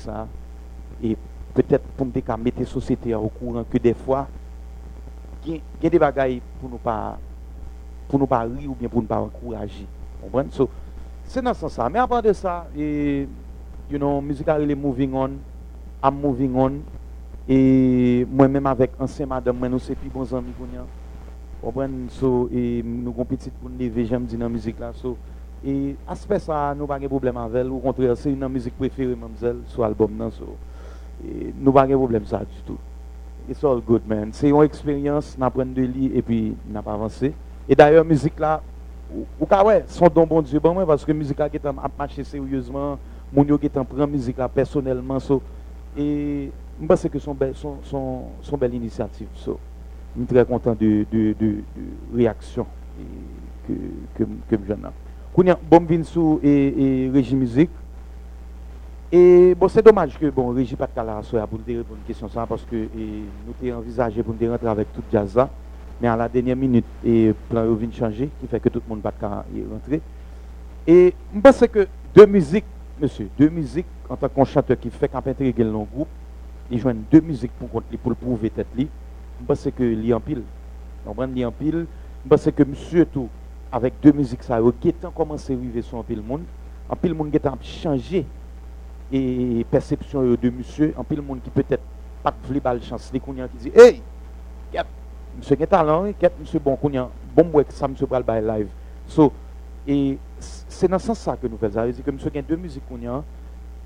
et 1.03 1.15
peut-être 1.53 1.83
pour 1.95 2.07
me 2.07 2.43
mettre 2.43 2.59
la 2.59 2.65
société 2.65 3.13
au 3.13 3.27
courant 3.27 3.63
que 3.69 3.77
des 3.77 3.93
fois 3.93 4.27
il 5.45 5.61
y 5.81 5.85
a 5.85 5.89
des 5.91 5.99
bagailles 5.99 6.41
pour 6.59 6.71
nous 6.71 6.79
pas 6.79 7.19
pour 8.07 8.17
nous 8.17 8.25
pas 8.25 8.39
rire 8.39 8.71
ou 8.71 8.73
bien 8.73 8.89
pour 8.89 9.01
nous 9.03 9.07
pas 9.07 9.19
encourager. 9.19 9.85
C'est 11.25 11.41
dans 11.43 11.53
ce 11.53 11.59
sens 11.59 11.73
ça 11.73 11.87
mais 11.87 11.99
à 11.99 12.07
part 12.07 12.23
de 12.23 12.33
ça 12.33 12.65
et 12.75 13.27
you 13.91 13.99
know 13.99 14.23
a 14.47 14.53
really 14.55 14.73
moving 14.73 15.13
on 15.13 15.29
I'm 16.03 16.19
moving 16.19 16.55
on. 16.55 16.79
Et 17.47 18.25
moi-même 18.31 18.65
avec 18.65 18.91
ancien 18.99 19.27
madame 19.27 19.55
moi 19.55 19.69
nous 19.69 19.77
c'est 19.77 19.93
plus 19.93 20.09
bons 20.09 20.33
amis 20.33 20.53
comprenez 21.61 22.07
so 22.09 22.49
et 22.51 22.81
nous 22.83 23.11
avons 23.11 23.25
petite 23.25 23.53
pour 23.53 23.69
lever 23.69 24.05
j'aime 24.07 24.25
dire 24.25 24.39
dans 24.39 24.45
la 24.45 24.49
musique 24.49 24.79
là 24.79 24.91
et 25.65 25.95
aspect 26.07 26.39
ça 26.39 26.73
nous 26.77 26.87
pas 26.87 26.97
de 26.99 27.07
problème 27.07 27.37
avec 27.37 27.55
elle. 27.61 27.71
Au 27.71 27.77
contraire 27.79 28.15
c'est 28.17 28.31
une 28.31 28.47
musique 28.47 28.77
préférée 28.77 29.15
mademoiselle 29.15 29.57
sur 29.67 29.81
l'album 29.83 30.11
nous 31.59 31.71
pas 31.71 31.85
de 31.87 31.93
problème 31.95 32.25
ça 32.25 32.39
du 32.39 32.61
tout. 32.65 32.77
It's 33.49 33.63
all 33.63 33.81
good 33.81 34.01
man. 34.07 34.29
C'est 34.33 34.49
une 34.49 34.61
expérience 34.63 35.37
n'a 35.37 35.49
prendre 35.49 35.73
de 35.73 35.81
lui 35.81 36.11
et 36.15 36.21
puis 36.21 36.55
n'a 36.69 36.81
pas 36.81 36.93
avancé. 36.93 37.33
Et 37.67 37.75
d'ailleurs 37.75 38.05
musique 38.05 38.39
là 38.39 38.61
ou- 39.39 39.45
ka 39.45 39.63
ouais 39.63 39.83
son 39.87 40.07
don 40.07 40.25
bon 40.25 40.41
Dieu 40.41 40.59
parce 40.59 41.03
que 41.05 41.11
musique 41.11 41.37
là 41.37 41.49
qui 41.49 41.57
est 41.57 41.65
en- 41.65 41.75
marché 41.97 42.23
sérieusement 42.23 42.97
mon 43.33 43.43
qui 43.57 43.65
est 43.65 43.77
en 43.77 43.85
prend 43.85 44.07
musique 44.07 44.37
là 44.37 44.47
personnellement 44.47 45.19
so. 45.19 45.41
Et 45.97 46.49
je 46.81 46.87
pense 46.87 47.07
que 47.07 47.19
son 47.19 47.33
belle 47.33 47.53
son 47.55 48.23
son 48.41 48.57
belle 48.57 48.73
initiative 48.73 49.27
je 49.35 49.41
suis 49.41 50.25
très 50.27 50.45
content 50.45 50.73
de 50.73 51.05
de 51.11 51.55
réaction 52.15 52.65
que 53.67 53.73
que 54.15 54.23
que 54.49 54.55
me 54.55 54.65
Kounya, 55.33 55.57
bon 55.69 55.85
vin 55.85 56.01
et, 56.43 57.09
Régie 57.13 57.35
Musique. 57.35 57.69
Et 59.13 59.55
bon, 59.55 59.67
c'est 59.69 59.81
dommage 59.81 60.17
que 60.19 60.29
bon, 60.29 60.49
Régie 60.49 60.75
pas 60.75 60.87
de 60.87 61.01
là 61.05 61.21
soir 61.23 61.47
pour 61.47 61.59
nous 61.59 61.65
répondre 61.65 61.95
à 61.95 61.97
une 61.99 62.05
question 62.05 62.27
parce 62.47 62.63
que 62.63 62.75
nous 62.75 63.53
t'ai 63.59 63.71
envisagé 63.71 64.23
pour 64.23 64.35
nous 64.39 64.51
rentrer 64.51 64.67
avec 64.67 64.91
tout 64.93 65.03
jazz 65.11 65.35
là. 65.35 65.49
Mais 66.01 66.07
à 66.07 66.17
la 66.17 66.27
dernière 66.27 66.55
minute, 66.55 66.85
et 67.05 67.33
plan 67.49 67.71
vient 67.73 67.91
changer, 67.91 68.29
qui 68.39 68.47
fait 68.47 68.59
que 68.59 68.69
tout 68.69 68.81
le 68.85 68.89
monde 68.89 69.01
pas 69.01 69.11
de 69.11 69.71
rentrer. 69.71 70.01
Et 70.87 71.13
je 71.33 71.39
pense 71.39 71.63
que 71.71 71.87
deux 72.13 72.25
musiques, 72.25 72.65
monsieur, 72.99 73.29
deux 73.37 73.49
musiques 73.49 73.85
en 74.09 74.17
tant 74.17 74.27
qu'un 74.27 74.43
chanteur 74.43 74.79
qui 74.79 74.89
fait 74.89 75.07
qu'un 75.07 75.19
intégrer 75.19 75.63
le 75.63 75.71
groupe, 75.71 76.07
il 76.69 76.79
joignent 76.79 77.03
deux 77.11 77.21
musiques 77.21 77.51
pour, 77.51 77.81
lui, 77.89 77.97
pour 77.97 78.11
le 78.11 78.15
prouver 78.15 78.49
tête 78.49 78.67
lui. 78.75 78.87
Je 79.39 79.45
pense 79.45 79.67
que 79.77 79.83
li 79.83 80.13
en 80.13 80.19
pile. 80.19 80.43
Je 81.05 82.29
pense 82.29 82.49
que 82.55 82.63
monsieur 82.63 83.05
tout, 83.05 83.29
avec 83.71 83.93
deux 84.01 84.11
musiques 84.11 84.43
ça, 84.43 84.59
qui 84.79 84.93
commencé 85.15 85.53
à 85.53 85.57
arriver 85.57 85.81
sur 85.81 85.97
un 85.97 86.03
pile 86.03 86.21
monde, 86.21 86.43
un 86.89 86.95
pile 86.95 87.13
monde 87.13 87.31
qui 87.31 87.37
a 87.37 87.57
changé 87.61 88.25
et 89.11 89.65
perception 89.69 90.21
de 90.21 90.49
monsieur, 90.49 90.93
un 90.97 91.03
pile 91.03 91.21
monde 91.21 91.41
qui 91.41 91.49
peut-être 91.49 91.83
pas 92.21 92.33
voulu 92.43 92.59
la 92.63 92.79
chance, 92.81 93.09
les 93.13 93.19
qui 93.19 93.31
dit 93.59 93.71
hey, 93.73 94.01
monsieur 95.37 95.55
qui 95.55 95.67
talent, 95.67 96.05
hein, 96.05 96.13
Ket, 96.17 96.33
monsieur 96.39 96.59
bon 96.59 96.75
kounya, 96.75 97.09
bon 97.35 97.49
que 97.63 97.73
ça 97.73 97.87
monsieur 97.87 98.05
pral 98.05 98.23
bail 98.23 98.43
live. 98.45 98.67
So 99.07 99.31
et 99.87 100.17
c'est 100.37 100.87
dans 100.87 100.99
ce 100.99 101.07
sens 101.07 101.19
ça 101.19 101.37
que 101.37 101.47
nous 101.47 101.57
faisons. 101.57 101.91
Ça 101.93 102.03
que 102.03 102.11
monsieur 102.11 102.29
gagne 102.29 102.43
deux 102.47 102.57
musiques 102.57 102.87
kounya, 102.87 103.23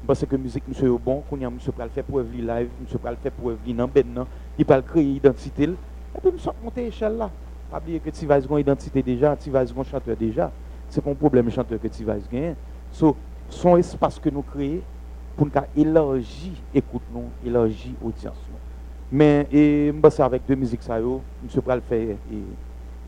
parce 0.06 0.26
que 0.26 0.36
musique 0.36 0.67
monsieur 0.67 0.93
est 0.93 1.00
bon, 1.00 1.24
kounya 1.30 1.50
monsieur 1.50 1.71
pral 1.71 1.89
faire 1.89 2.04
pour 2.04 2.21
li 2.21 2.41
live, 2.41 2.69
monsieur 2.82 2.98
pral 2.98 3.17
faire 3.21 3.32
pour 3.32 3.52
li 3.65 3.74
dans 3.74 3.88
ben 3.88 4.06
nan, 4.13 4.26
il 4.58 4.65
pral 4.65 4.84
créer 4.84 5.04
identité. 5.04 5.63
Et 5.63 6.21
puis 6.21 6.32
monsieur 6.32 6.52
monter 6.63 6.88
échelle 6.88 7.17
là. 7.17 7.30
Pas 7.71 7.78
oublier 7.78 7.99
que 7.99 8.10
Tivaz 8.10 8.45
a 8.49 8.54
une 8.54 8.60
identité 8.60 9.01
déjà, 9.01 9.36
Tivaz 9.36 9.73
a 9.75 9.80
un 9.80 9.84
chanteur 9.84 10.15
déjà. 10.15 10.51
C'est 10.89 11.01
pas 11.04 11.12
un 11.12 11.15
problème 11.15 11.49
chanteur 11.49 11.80
que 11.82 11.88
Tivaz 11.88 12.21
gagne. 12.32 12.56
So, 12.91 13.15
son 13.49 13.78
espace 13.78 14.19
que 14.19 14.30
nous 14.30 14.41
créons 14.41 14.82
pour 15.36 15.47
nous 15.47 15.82
élargir 15.82 16.54
écoute 16.73 17.01
nous, 17.13 17.25
élargir 17.45 17.91
audience 18.04 18.38
nous. 18.49 18.58
Mais 19.12 19.47
et 19.51 19.91
je 19.93 19.99
pense 19.99 20.19
avec 20.19 20.41
deux 20.47 20.56
musiques 20.56 20.82
ça 20.82 20.99
yo, 20.99 21.21
monsieur 21.43 21.62
pral 21.62 21.82
faire 21.88 21.99
et 21.99 22.17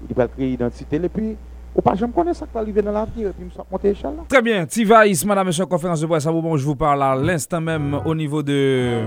il 0.09 0.15
va 0.15 0.27
créer 0.27 0.51
identité 0.51 0.97
et 0.97 1.09
puis 1.09 1.35
ou 1.75 1.81
pas 1.81 1.95
jamais 1.95 2.13
connaître 2.13 2.37
ça 2.37 2.45
qui 2.45 2.53
va 2.53 2.59
arriver 2.61 2.81
dans 2.81 2.91
l'avenir 2.91 3.29
et 3.29 3.31
puis 3.31 3.45
monsieur 3.45 3.61
monter 3.71 3.89
échelle 3.89 4.15
là. 4.15 4.23
Très 4.27 4.41
bien, 4.41 4.65
Tivaïs, 4.65 5.23
madame, 5.25 5.47
monsieur, 5.47 5.65
conférence 5.65 6.01
de 6.01 6.07
presse 6.07 6.25
à 6.25 6.31
bon, 6.31 6.57
je 6.57 6.65
vous 6.65 6.75
parle 6.75 7.03
à 7.03 7.15
l'instant 7.15 7.61
même 7.61 7.99
au 8.05 8.15
niveau 8.15 8.41
de 8.43 9.03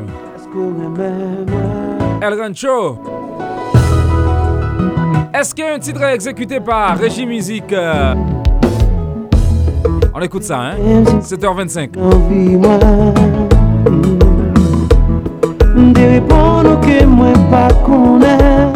El 2.22 2.40
Rancho. 2.40 2.98
Est-ce 5.33 5.55
qu'il 5.55 5.64
y 5.64 5.69
a 5.69 5.75
un 5.75 5.79
titre 5.79 6.03
exécuté 6.03 6.59
par 6.59 6.99
Régie 6.99 7.25
Musique 7.25 7.73
euh, 7.73 8.14
On 10.12 10.21
écoute 10.21 10.43
ça, 10.43 10.59
hein? 10.59 10.75
7h25. 11.21 11.93
De 15.93 16.01
répondre 16.01 16.81
que 16.81 17.05
moi 17.05 17.33
pas 17.49 17.69
connais 17.87 18.71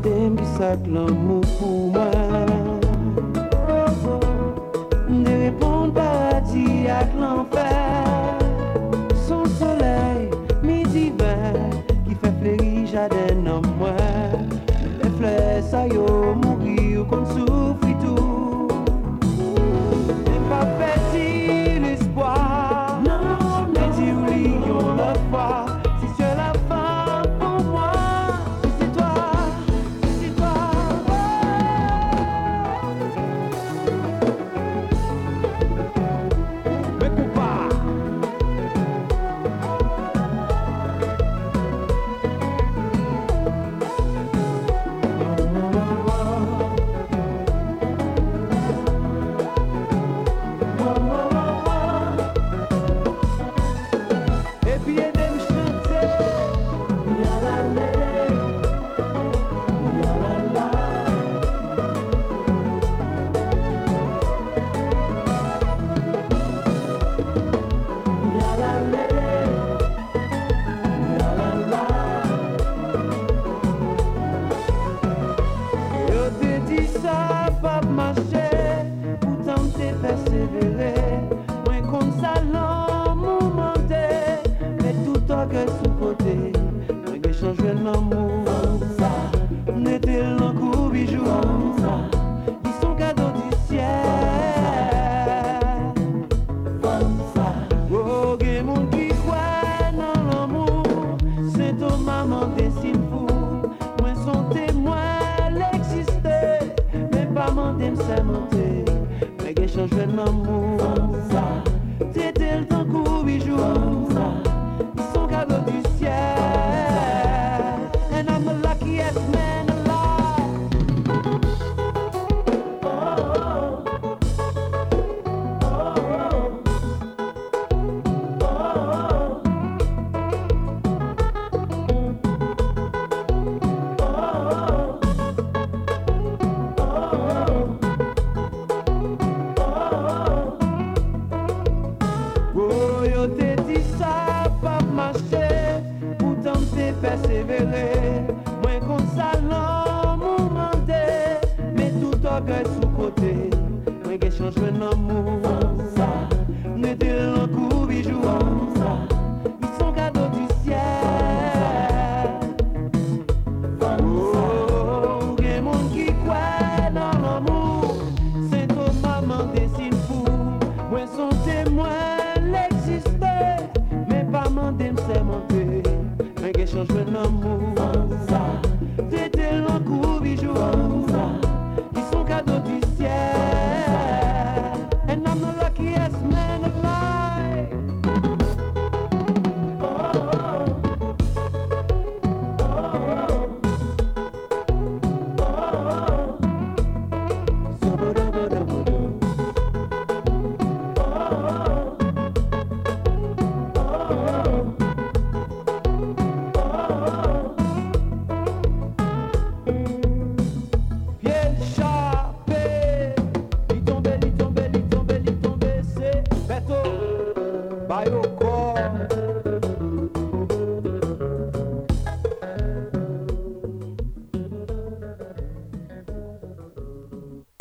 Mande 0.00 0.30
mki 0.30 0.44
sak 0.56 0.80
lan 0.92 1.12
mou 1.26 1.44
pou 1.58 1.92
mwen. 1.92 2.19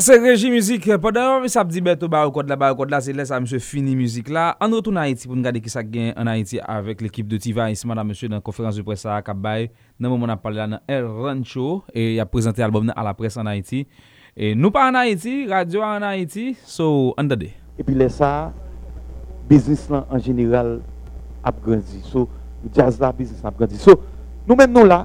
se 0.09 0.17
reji 0.17 0.49
müzik, 0.49 0.87
padan 1.01 1.43
mi 1.43 1.49
sap 1.53 1.67
di 1.69 1.81
beto 1.85 2.07
ba 2.09 2.23
ou 2.25 2.33
kod 2.33 2.47
la, 2.49 2.55
ba 2.57 2.71
ou 2.73 2.77
kod 2.79 2.89
la, 2.89 2.97
se 3.03 3.13
lesa 3.13 3.37
mse 3.37 3.59
fini 3.61 3.91
müzik 3.93 4.31
la. 4.33 4.55
An 4.57 4.71
rotou 4.73 4.89
nan 4.95 5.05
Haiti 5.05 5.27
pou 5.27 5.37
nou 5.37 5.45
gade 5.45 5.61
ki 5.61 5.69
sa 5.69 5.83
gen 5.85 6.15
an 6.17 6.31
Haiti 6.31 6.57
avek 6.63 7.03
l'ekip 7.05 7.27
de 7.29 7.37
Tiva 7.41 7.67
Isman 7.69 7.99
nan 7.99 8.07
mse 8.09 8.25
nan 8.31 8.41
konferans 8.41 8.79
de 8.79 8.81
presa 8.87 9.19
a 9.19 9.21
Kabay. 9.25 9.67
Nan 10.01 10.09
moun 10.09 10.25
an 10.25 10.33
ap 10.33 10.41
pale 10.41 10.57
la 10.57 10.65
nan 10.71 10.81
El 10.89 11.05
Rancho, 11.05 11.83
e 11.93 12.15
ya 12.15 12.25
prezante 12.25 12.65
albom 12.65 12.87
nan 12.89 12.97
a 12.97 13.05
la 13.05 13.13
pres 13.19 13.37
an 13.37 13.51
Haiti. 13.51 13.83
E 14.33 14.55
nou 14.57 14.73
pa 14.73 14.87
an 14.89 14.97
Haiti, 14.97 15.43
radio 15.51 15.85
an 15.85 16.07
Haiti, 16.07 16.47
so 16.65 17.13
an 17.21 17.29
dade. 17.29 17.51
E 17.77 17.85
pi 17.85 17.93
lè 17.99 18.09
sa, 18.09 18.49
biznis 19.51 19.85
lan 19.93 20.09
an 20.09 20.25
general 20.25 20.79
ap 21.45 21.61
grandi. 21.61 22.01
So, 22.09 22.25
jazz 22.73 22.97
la, 22.97 23.13
biznis 23.13 23.45
ap 23.45 23.61
grandi. 23.61 23.77
So, 23.77 23.99
nou 24.49 24.57
men 24.57 24.73
nou 24.73 24.89
la, 24.89 25.03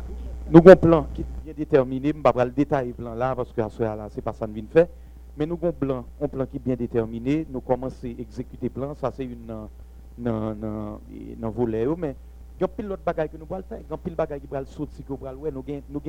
nou 0.48 0.64
gon 0.64 0.80
plan 0.80 1.12
ki 1.12 1.28
déterminé. 1.54 2.08
Je 2.08 2.18
ne 2.18 2.22
vais 2.22 2.32
pas 2.32 2.44
le 2.44 2.50
détail 2.50 2.92
plan 2.92 3.14
là 3.14 3.34
parce 3.34 3.52
que 3.52 3.62
ce 3.68 3.82
là, 3.82 4.08
c'est 4.10 4.20
pas 4.22 4.32
ça 4.32 4.46
nous 4.46 4.54
vient 4.54 4.64
faire. 4.72 4.88
Mais 5.36 5.46
nous 5.46 5.58
avons 5.62 6.04
un 6.20 6.28
plan, 6.28 6.46
qui 6.46 6.56
est 6.56 6.60
bien 6.64 6.76
déterminé. 6.76 7.46
Nous 7.50 7.60
commençons 7.60 8.06
à 8.06 8.20
exécuter 8.20 8.66
le 8.66 8.70
plan. 8.70 8.94
Ça, 8.94 9.10
c'est 9.10 9.24
une 9.24 9.68
dans 10.16 11.50
volet. 11.50 11.84
yo, 11.84 11.96
Mais 11.96 12.14
il 12.58 12.62
y 12.62 12.64
a 12.64 12.68
pile 12.68 12.86
d'autres 12.86 13.02
bagages 13.04 13.30
que 13.30 13.36
nous 13.36 13.46
allons 13.50 13.64
faire. 13.68 13.80
Il 13.80 13.90
y 13.90 13.92
a 13.92 13.96
pile 13.96 14.14
bagages 14.14 14.40
qui 14.40 14.46
vont 14.46 14.64
sortir 14.66 15.04
que 15.06 15.12
nous 15.12 15.50
nous 15.50 15.64
nous 15.88 16.00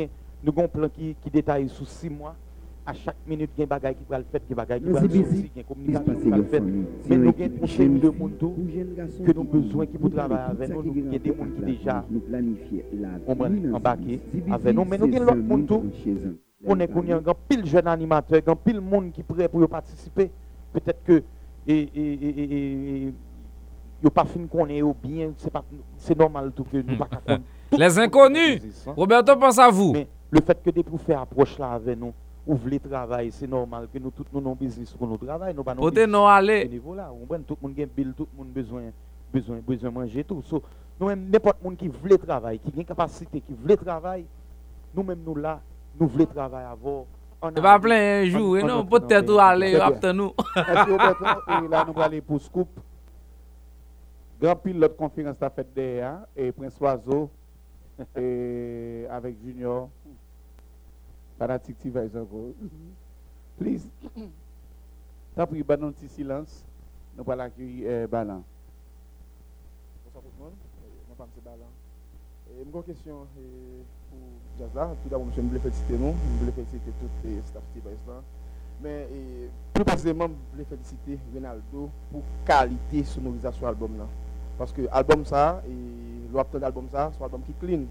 nous 0.43 0.51
avons 0.51 0.63
un 0.63 0.67
plan 0.67 0.89
qui 0.89 1.15
qui 1.21 1.29
détaille 1.29 1.69
sous 1.69 1.85
six 1.85 2.09
mois. 2.09 2.35
À 2.87 2.93
chaque 2.93 3.15
minute, 3.25 3.49
il 3.57 3.61
y 3.61 3.63
a 3.63 3.65
des 3.65 3.69
bagages 3.69 3.95
qui 3.95 4.03
vont 4.07 4.17
le 4.17 4.23
faire, 4.31 4.41
des 4.47 4.55
bagages 4.55 4.79
qui 4.79 4.85
vont 4.85 4.93
le 4.93 4.99
sortir, 4.99 5.25
il 5.31 5.39
y 5.41 5.43
a 5.43 5.49
une 5.57 5.63
communication 5.63 6.15
qui 6.21 6.29
va 6.29 6.37
le 6.37 6.43
faire. 6.43 6.61
Mais 6.61 7.17
nous 7.17 7.29
avons 7.29 7.45
une 7.61 7.67
chaîne 7.67 7.99
de 7.99 8.09
monde 8.09 8.37
que 8.37 9.31
nous 9.31 9.41
avons 9.41 9.43
besoin 9.43 9.85
qui 9.87 9.97
pour 9.97 10.11
travailler 10.11 10.43
avec 10.51 10.69
nous. 10.69 10.93
Il 10.95 11.11
y 11.11 11.15
a 11.15 11.19
des 11.19 11.29
gens 11.35 11.45
qui 11.55 11.61
déjà 11.63 12.05
ont 13.27 13.75
embarqué 13.75 14.19
avec 14.51 14.75
nous. 14.75 14.85
Mais 14.85 14.97
nous 14.99 15.05
avons 15.05 15.19
l'autre 15.25 15.35
monde. 15.35 15.83
On 16.67 16.79
est 16.79 16.87
connu, 16.87 17.07
il 17.07 17.09
y 17.09 17.13
a 17.13 17.17
un 17.17 17.33
pile 17.47 17.65
jeune 17.65 17.87
animateur, 17.87 18.41
un 18.47 18.55
pile 18.55 18.81
monde 18.81 19.11
qui 19.11 19.21
est 19.21 19.23
prêt 19.23 19.47
pour 19.47 19.63
y 19.63 19.67
participer. 19.67 20.31
Peut-être 20.73 21.03
que 21.03 21.23
et, 21.67 21.79
et, 21.79 22.13
et, 22.13 22.29
et, 22.29 23.07
et, 23.07 23.13
yo 24.03 24.09
pas 24.11 24.25
fin 24.25 24.45
connaît 24.45 24.81
ou 24.83 24.93
bien, 25.01 25.31
c'est 25.97 26.17
normal 26.17 26.51
tout 26.55 26.63
que 26.63 26.77
nous 26.77 26.97
pas 26.97 27.09
Les 27.77 27.97
inconnus. 27.99 28.61
Roberto 28.95 29.35
pense 29.35 29.57
à 29.57 29.69
vous. 29.69 29.93
Mais 29.93 30.07
Le 30.31 30.41
fait 30.41 30.61
que 30.61 30.69
depuis 30.69 30.91
vous 30.91 30.97
faire 30.97 31.21
approche 31.21 31.57
là 31.57 31.71
avec 31.71 31.97
nous, 31.99 32.13
vous 32.47 32.55
voulez 32.55 32.79
travailler, 32.79 33.31
c'est 33.31 33.47
normal 33.47 33.87
que 33.91 33.97
nous 33.97 34.11
tous 34.11 34.25
nous 34.31 34.41
non 34.41 34.53
business 34.55 34.91
pour 34.93 35.07
nous 35.07 35.17
travailler, 35.17 35.53
nous 35.53 35.63
pas 35.63 35.73
non 35.73 35.81
Côté 35.81 36.05
non 36.05 36.27
aller. 36.27 36.67
niveau 36.67 36.93
là. 36.93 37.09
Vous 37.11 37.19
comprenez 37.21 37.43
tout 37.43 37.57
le 37.61 37.67
monde 37.67 37.79
a 37.79 37.85
bill, 37.85 38.13
tout 38.15 38.27
le 38.31 38.37
monde 38.37 38.53
besoin 38.53 38.83
besoin 39.33 39.57
besoin 39.59 39.89
manger 39.91 40.23
tout. 40.23 40.41
So, 40.43 40.61
nous 40.99 41.07
même 41.07 41.29
n'importe 41.29 41.61
monde 41.63 41.75
qui 41.75 41.87
veut 41.87 42.17
travailler, 42.17 42.59
qui 42.59 42.67
a 42.69 42.71
une 42.79 42.85
capacité, 42.85 43.41
qui 43.41 43.53
veut 43.53 43.75
travailler, 43.77 44.25
nous 44.93 45.03
même 45.03 45.19
nous 45.25 45.35
là, 45.35 45.59
nous 45.99 46.07
voulons 46.07 46.25
travailler 46.25 46.67
avant. 46.67 47.05
On 47.41 47.49
C'est 47.51 47.59
a 47.59 47.61
pas 47.61 47.77
dit- 47.77 47.81
plein 47.83 48.21
un 48.21 48.25
jour, 48.25 48.57
on- 48.57 48.63
on 48.63 48.67
non, 48.67 48.85
peut-être 48.85 49.33
ou 49.33 49.39
aller, 49.39 49.75
après 49.75 50.13
nous. 50.13 50.31
Et 50.55 51.67
là, 51.67 51.85
nous 51.85 52.01
aller 52.01 52.21
pour 52.21 52.39
Scoop. 52.41 52.69
Grand 54.41 54.55
pile 54.55 54.79
l'autre 54.79 54.95
conférence 54.95 55.41
a 55.41 55.49
fait 55.49 55.67
derrière. 55.75 56.19
Et 56.35 56.51
Prince 56.51 56.79
Oiseau. 56.79 57.29
et 58.17 59.05
avec 59.09 59.35
Junior. 59.43 59.89
Fanatique 61.37 61.79
Tivais 61.79 62.09
encore. 62.15 62.53
Please. 63.59 63.87
T'as 65.35 65.45
pris 65.45 65.59
un 65.67 65.91
petit 65.91 66.07
silence. 66.07 66.63
Nous 67.17 67.29
allons 67.31 67.43
accueillir 67.43 67.87
euh, 67.89 68.07
Balan. 68.07 68.43
Bonsoir 70.05 70.23
tout 70.23 70.29
le 70.37 70.43
monde, 70.43 70.53
Euh, 70.53 70.87
mon 71.09 71.15
femme 71.15 71.27
c'est 71.35 71.43
Balan. 71.43 71.71
Et 72.51 72.63
une 72.63 72.71
grande 72.71 72.85
question 72.85 73.27
euh, 73.37 73.81
pour 74.09 74.19
Jazza. 74.59 74.95
Tout 75.03 75.09
d'abord, 75.09 75.27
je 75.35 75.41
voulais 75.41 75.59
féliciter 75.59 75.97
nous, 75.97 76.13
je 76.13 76.39
voulais 76.39 76.51
féliciter 76.51 76.91
tout 76.99 77.09
le 77.27 77.41
staff 77.43 77.63
T-Vice 77.73 78.07
là. 78.07 78.21
Mais 78.81 79.07
euh, 79.11 79.47
plus 79.73 79.83
précisément, 79.85 80.27
je 80.27 80.51
voulais 80.53 80.65
féliciter 80.69 81.19
Ronaldo 81.33 81.89
pour 82.11 82.21
qualité 82.45 83.03
sonorisation 83.03 83.67
album 83.67 83.97
là. 83.97 84.07
Parce 84.57 84.71
que 84.71 84.81
album 84.91 85.25
ça, 85.25 85.61
d'album 86.59 86.87
ça, 86.91 87.11
c'est 87.13 87.21
un 87.21 87.25
album 87.25 87.41
qui 87.43 87.53
clean. 87.53 87.83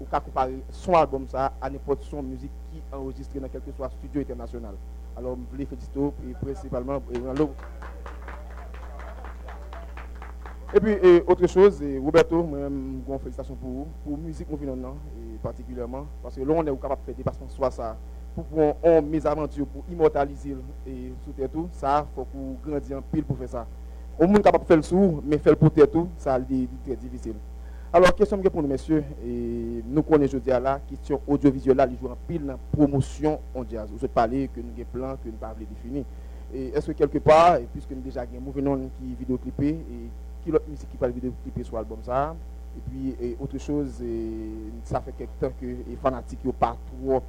Ou 0.00 0.04
qu'à 0.04 0.20
comparer 0.20 0.62
son 0.70 0.94
album 0.94 1.26
ça 1.28 1.52
à 1.60 1.68
n'importe 1.68 2.02
son 2.04 2.22
musique 2.22 2.50
qui 2.70 2.78
est 2.78 2.96
enregistré 2.96 3.38
dans 3.38 3.48
quel 3.48 3.60
que 3.60 3.72
soit 3.72 3.90
studio 3.90 4.22
international. 4.22 4.74
Alors, 5.16 5.36
je 5.36 5.50
voulais 5.50 5.66
féliciter 5.66 6.00
et 6.28 6.32
principalement 6.34 7.02
et 10.72 10.78
puis, 10.78 10.94
autre 11.26 11.48
chose, 11.48 11.82
et 11.82 11.98
Roberto, 11.98 12.44
moi-même, 12.44 13.02
félicitations 13.20 13.56
pour 13.56 13.70
vous, 13.70 13.86
pour 14.04 14.12
la 14.12 14.18
musique, 14.18 14.46
là, 14.50 14.92
et 15.18 15.38
particulièrement, 15.42 16.06
parce 16.22 16.36
que 16.36 16.42
là, 16.42 16.54
on 16.56 16.64
est 16.64 16.80
capable 16.80 17.00
de 17.00 17.06
faire 17.06 17.14
dépassement 17.16 17.48
soit 17.48 17.72
ça, 17.72 17.96
pour 18.36 18.48
qu'on 18.48 18.76
on 18.80 19.02
mes 19.02 19.26
aventures, 19.26 19.66
pour 19.66 19.82
immortaliser 19.90 20.56
et 20.86 21.12
sous 21.24 21.32
tout, 21.48 21.68
ça, 21.72 22.06
il 22.08 22.14
faut 22.14 22.24
qu'on 22.24 22.56
grandisse 22.64 22.92
en 22.92 23.02
pile 23.02 23.24
pour 23.24 23.36
faire 23.36 23.48
ça. 23.48 23.66
On 24.16 24.32
est 24.32 24.42
capable 24.42 24.62
de 24.62 24.68
faire 24.68 24.76
le 24.76 24.82
sous, 24.84 25.20
mais 25.24 25.38
faire 25.38 25.54
le 25.54 25.56
pour 25.58 25.72
tout, 25.72 26.08
ça, 26.16 26.38
c'est 26.48 26.68
très 26.84 26.94
difficile. 26.94 27.34
Alors, 27.92 28.14
question 28.14 28.40
que 28.40 28.48
pour 28.48 28.62
nous, 28.62 28.68
messieurs, 28.68 29.02
et 29.26 29.82
nous 29.84 30.02
connaissons 30.04 30.36
aujourd'hui 30.36 30.52
là, 30.62 30.80
question 30.88 31.20
audiovisuelle 31.26 31.76
là, 31.76 31.88
ils 31.90 31.98
jouent 31.98 32.12
en 32.12 32.16
pile 32.28 32.42
dans 32.42 32.52
la 32.52 32.58
promotion 32.70 33.40
en 33.52 33.68
jazz. 33.68 33.88
Vous 33.90 33.98
avez 33.98 34.06
parlé 34.06 34.46
que 34.46 34.60
nous 34.60 34.68
avons 34.68 34.82
un 34.82 34.84
plan, 34.96 35.16
que 35.16 35.28
nous 35.28 35.34
pas 35.34 35.52
défini. 35.58 36.04
Et 36.54 36.68
est-ce 36.68 36.86
que 36.86 36.92
quelque 36.92 37.18
part, 37.18 37.58
puisque 37.72 37.90
nous 37.90 38.00
déjà 38.00 38.20
avons 38.20 38.36
un 38.36 38.40
mouvement 38.40 38.76
qui 38.76 39.10
est 39.10 39.18
vidéoclipé, 39.18 39.70
et 39.70 40.08
qui 40.44 40.52
l'autre 40.52 40.66
musique 40.68 40.88
qui 40.88 40.96
parle 40.96 41.10
vidéoclipé 41.10 41.64
sur 41.64 41.74
l'album 41.74 41.98
ça, 42.04 42.36
et 42.76 42.80
puis 42.88 43.36
autre 43.40 43.58
chose, 43.58 44.00
ça 44.84 45.00
fait 45.00 45.12
quelque 45.18 45.40
temps 45.40 45.52
que 45.60 45.66
les 45.66 45.96
fanatiques 46.00 46.44
n'ont 46.44 46.52
pas 46.52 46.76
trop 46.96 47.20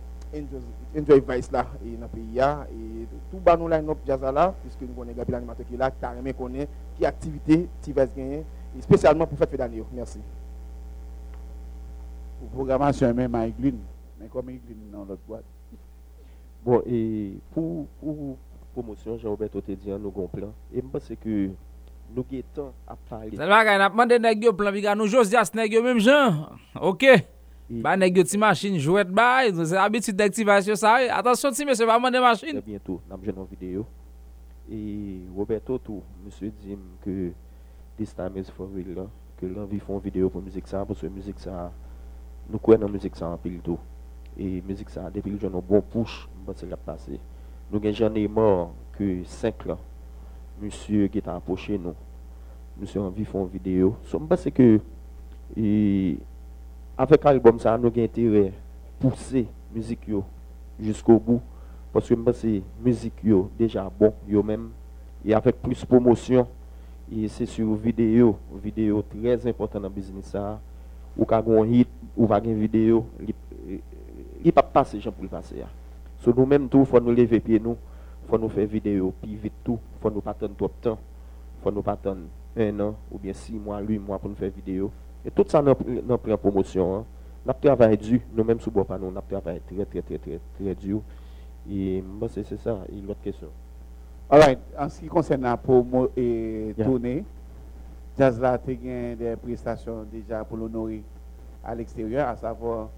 enjoy, 0.95 1.23
Vice 1.27 1.51
là, 1.51 1.65
et 1.83 1.95
dans 1.95 2.03
le 2.03 2.07
pays 2.07 2.35
là, 2.35 2.67
et 2.71 3.07
tout 3.31 3.39
bas 3.43 3.57
nous 3.57 3.67
line-up 3.67 3.97
jazz 4.05 4.21
là, 4.21 4.53
puisque 4.61 4.81
nous 4.81 4.93
connaissons 4.93 5.17
Gabriel 5.17 5.39
l'animateur 5.39 5.65
qui 5.65 5.73
est 5.73 5.77
là, 5.77 5.89
qui 5.89 6.05
a 6.05 6.33
connaît, 6.33 6.67
qui 6.95 7.03
activité, 7.03 7.67
qui 7.81 7.91
va 7.91 8.05
se 8.05 8.15
gagner, 8.15 8.45
et 8.77 8.81
spécialement 8.81 9.25
pour 9.25 9.39
fête 9.39 9.55
d'année. 9.55 9.83
Merci. 9.91 10.19
Ou 12.41 12.49
programasyon 12.49 13.13
men 13.17 13.29
ma 13.31 13.45
iglin, 13.49 13.77
men 14.17 14.29
kom 14.33 14.49
iglin 14.49 14.79
nan 14.89 15.05
lot 15.05 15.21
boat. 15.29 15.45
Bon, 16.65 16.81
e 16.85 17.39
pou, 17.53 17.87
pou 18.01 18.35
promosyon, 18.75 19.19
Jean-Roberto 19.21 19.61
te 19.65 19.75
diyan 19.75 20.01
nou 20.01 20.13
gon 20.13 20.29
plan, 20.31 20.51
e 20.69 20.81
mpase 20.85 21.17
ke 21.17 21.51
nou 22.13 22.25
ge 22.27 22.41
tan 22.55 22.69
ap 22.89 22.99
pale. 23.09 23.33
Salva 23.39 23.61
kay, 23.65 23.79
nap 23.81 23.95
mande 23.97 24.19
negyo 24.21 24.53
plan, 24.57 24.73
vi 24.73 24.83
ka 24.85 24.93
nou 24.97 25.09
jos 25.09 25.31
jas 25.31 25.53
negyo 25.57 25.81
menm 25.85 26.01
jan, 26.01 26.43
ok? 26.77 27.05
E- 27.71 27.81
ba 27.81 27.95
negyo 27.97 28.25
ti 28.27 28.37
machin, 28.41 28.77
jouet 28.81 29.09
bay, 29.09 29.49
e, 29.49 29.65
se 29.65 29.79
abitit 29.79 30.17
dektivasyon 30.17 30.77
sa, 30.77 30.97
e, 31.01 31.09
atasyon 31.13 31.57
ti 31.57 31.65
mese, 31.65 31.87
ba 31.87 31.97
mande 32.01 32.21
machin. 32.21 32.61
E 32.61 32.65
bientou, 32.65 33.01
nam 33.09 33.21
jenon 33.25 33.49
video, 33.49 33.87
e 34.69 34.81
Roberto 35.33 35.79
tou, 35.81 36.05
mswe 36.25 36.53
dim 36.61 36.83
ke 37.01 37.31
distan 37.97 38.33
mes 38.33 38.53
fon 38.53 38.69
vil 38.75 38.93
la, 39.01 39.07
ke 39.39 39.49
lan 39.49 39.65
vi 39.71 39.81
fon 39.81 40.01
video 40.03 40.29
pou 40.29 40.45
mzik 40.45 40.69
sa, 40.69 40.85
pou 40.85 40.99
se 40.99 41.09
mzik 41.09 41.41
sa, 41.41 41.71
nous 42.51 42.59
croyons 42.59 42.81
dans 42.81 42.89
musique 42.89 43.15
ça 43.15 43.27
en 43.27 43.37
pile 43.37 43.59
tout. 43.59 43.79
Et 44.37 44.61
musique 44.61 44.89
ça, 44.89 45.09
depuis 45.09 45.31
que 45.31 45.45
nous 45.45 45.45
avons 45.45 45.59
un 45.59 45.61
bon 45.61 45.81
push, 45.81 46.27
que 46.45 46.53
ça 46.53 46.77
passé. 46.77 47.19
Nous 47.71 47.79
avons 47.79 47.93
j'en 47.93 48.13
ai 48.15 48.27
mort 48.27 48.73
que 48.97 49.23
5 49.23 49.65
là. 49.65 49.77
Monsieur 50.61 51.07
qui 51.07 51.17
est 51.19 51.27
approché 51.27 51.77
nous. 51.77 51.95
Monsieur 52.79 53.01
envie 53.01 53.25
font 53.25 53.45
vidéo. 53.45 53.95
Je 54.05 54.17
pense 54.17 54.47
que 54.53 54.79
avec 56.97 57.23
l'album 57.23 57.59
ça, 57.59 57.77
nous 57.77 57.87
avons 57.87 58.03
intérêt 58.03 58.53
pousser 58.99 59.47
musique 59.73 60.07
yo 60.07 60.23
jusqu'au 60.79 61.19
bout. 61.19 61.41
Parce 61.91 62.07
que 62.07 62.15
je 62.15 62.21
pense 62.21 62.41
que 62.41 62.61
musique 62.83 63.23
yo 63.23 63.49
déjà 63.57 63.89
bon, 63.89 64.13
même. 64.43 64.69
Et 65.23 65.33
avec 65.33 65.61
plus 65.61 65.85
promotion, 65.85 66.47
et 67.11 67.27
c'est 67.27 67.45
sur 67.45 67.75
vidéo, 67.75 68.37
vidéo 68.63 69.03
très 69.03 69.45
important 69.47 69.79
dans 69.79 69.87
le 69.87 69.93
business 69.93 70.25
ça. 70.25 70.59
Ou 71.17 71.25
ka 71.25 71.41
gon 71.41 71.63
hit, 71.65 71.89
ou 72.15 72.25
va 72.25 72.41
gen 72.41 72.55
vidéo, 72.59 73.05
il 74.43 74.51
pas 74.51 74.63
passer 74.63 74.99
gens 74.99 75.11
pour 75.11 75.23
le 75.23 75.29
passer. 75.29 75.63
So 76.19 76.33
nous 76.35 76.45
même 76.45 76.69
tout, 76.69 76.85
faut 76.85 76.99
nous 76.99 77.11
lever 77.11 77.39
pied 77.39 77.59
nous, 77.59 77.77
faut 78.27 78.37
nous 78.37 78.49
faire 78.49 78.67
vidéo, 78.67 79.13
puis 79.21 79.35
vite 79.35 79.53
tout, 79.63 79.79
faut 79.99 80.09
nous 80.09 80.21
pas 80.21 80.31
attendre 80.31 80.55
trop 80.55 80.67
de 80.67 80.73
temps, 80.81 80.99
faut 81.63 81.71
nous 81.71 81.81
pas 81.81 81.93
attendre 81.93 82.21
un 82.55 82.79
an 82.79 82.95
ou 83.11 83.17
bien 83.17 83.33
six 83.33 83.53
mois, 83.53 83.79
huit 83.81 83.99
mois 83.99 84.19
pour 84.19 84.29
nous 84.29 84.35
faire 84.35 84.51
vidéo. 84.51 84.91
Et 85.25 85.31
tout 85.31 85.45
ça 85.47 85.61
dans 85.61 86.17
plan 86.17 86.37
promotion. 86.37 86.95
Hein. 86.95 87.05
N'a 87.45 87.53
travail 87.53 87.97
dur, 87.97 88.19
nous 88.35 88.43
même 88.43 88.59
sous 88.59 88.71
bois 88.71 88.85
pas 88.85 88.97
nous, 88.97 89.11
n'a 89.11 89.21
travail 89.21 89.61
très 89.67 89.85
très 89.85 90.01
très 90.01 90.17
très 90.17 90.39
très 90.59 90.75
dur. 90.75 91.01
Et 91.69 92.03
c'est 92.29 92.57
ça, 92.57 92.77
l'autre 93.07 93.21
question. 93.21 93.47
Alright, 94.29 94.59
en 94.79 94.87
ce 94.87 95.01
qui 95.01 95.07
concerne 95.07 95.41
la 95.41 95.57
promo 95.57 96.09
et 96.15 96.73
Yeah. 96.77 96.85
tournée, 96.85 97.25
Jazz 98.17 98.39
là 98.39 98.53
a 98.53 98.57
gagné 98.57 99.15
des 99.15 99.35
prestations 99.35 100.03
déjà 100.11 100.43
pour 100.43 100.57
l'honorer 100.57 101.01
à 101.63 101.73
l'extérieur, 101.75 102.27
à 102.27 102.35
savoir 102.35 102.89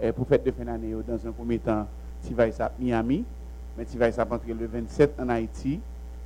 eh, 0.00 0.12
pour 0.12 0.26
fête 0.26 0.44
de 0.44 0.50
fin 0.50 0.64
d'année, 0.64 0.94
dans 1.06 1.26
un 1.26 1.32
premier 1.32 1.58
temps, 1.58 1.86
tu 2.26 2.34
vas 2.34 2.44
à 2.44 2.72
Miami, 2.78 3.24
mais 3.76 3.84
tu 3.84 3.96
vas 3.98 4.10
rentrer 4.24 4.52
le 4.52 4.66
27 4.66 5.20
en 5.20 5.28
Haïti. 5.28 5.80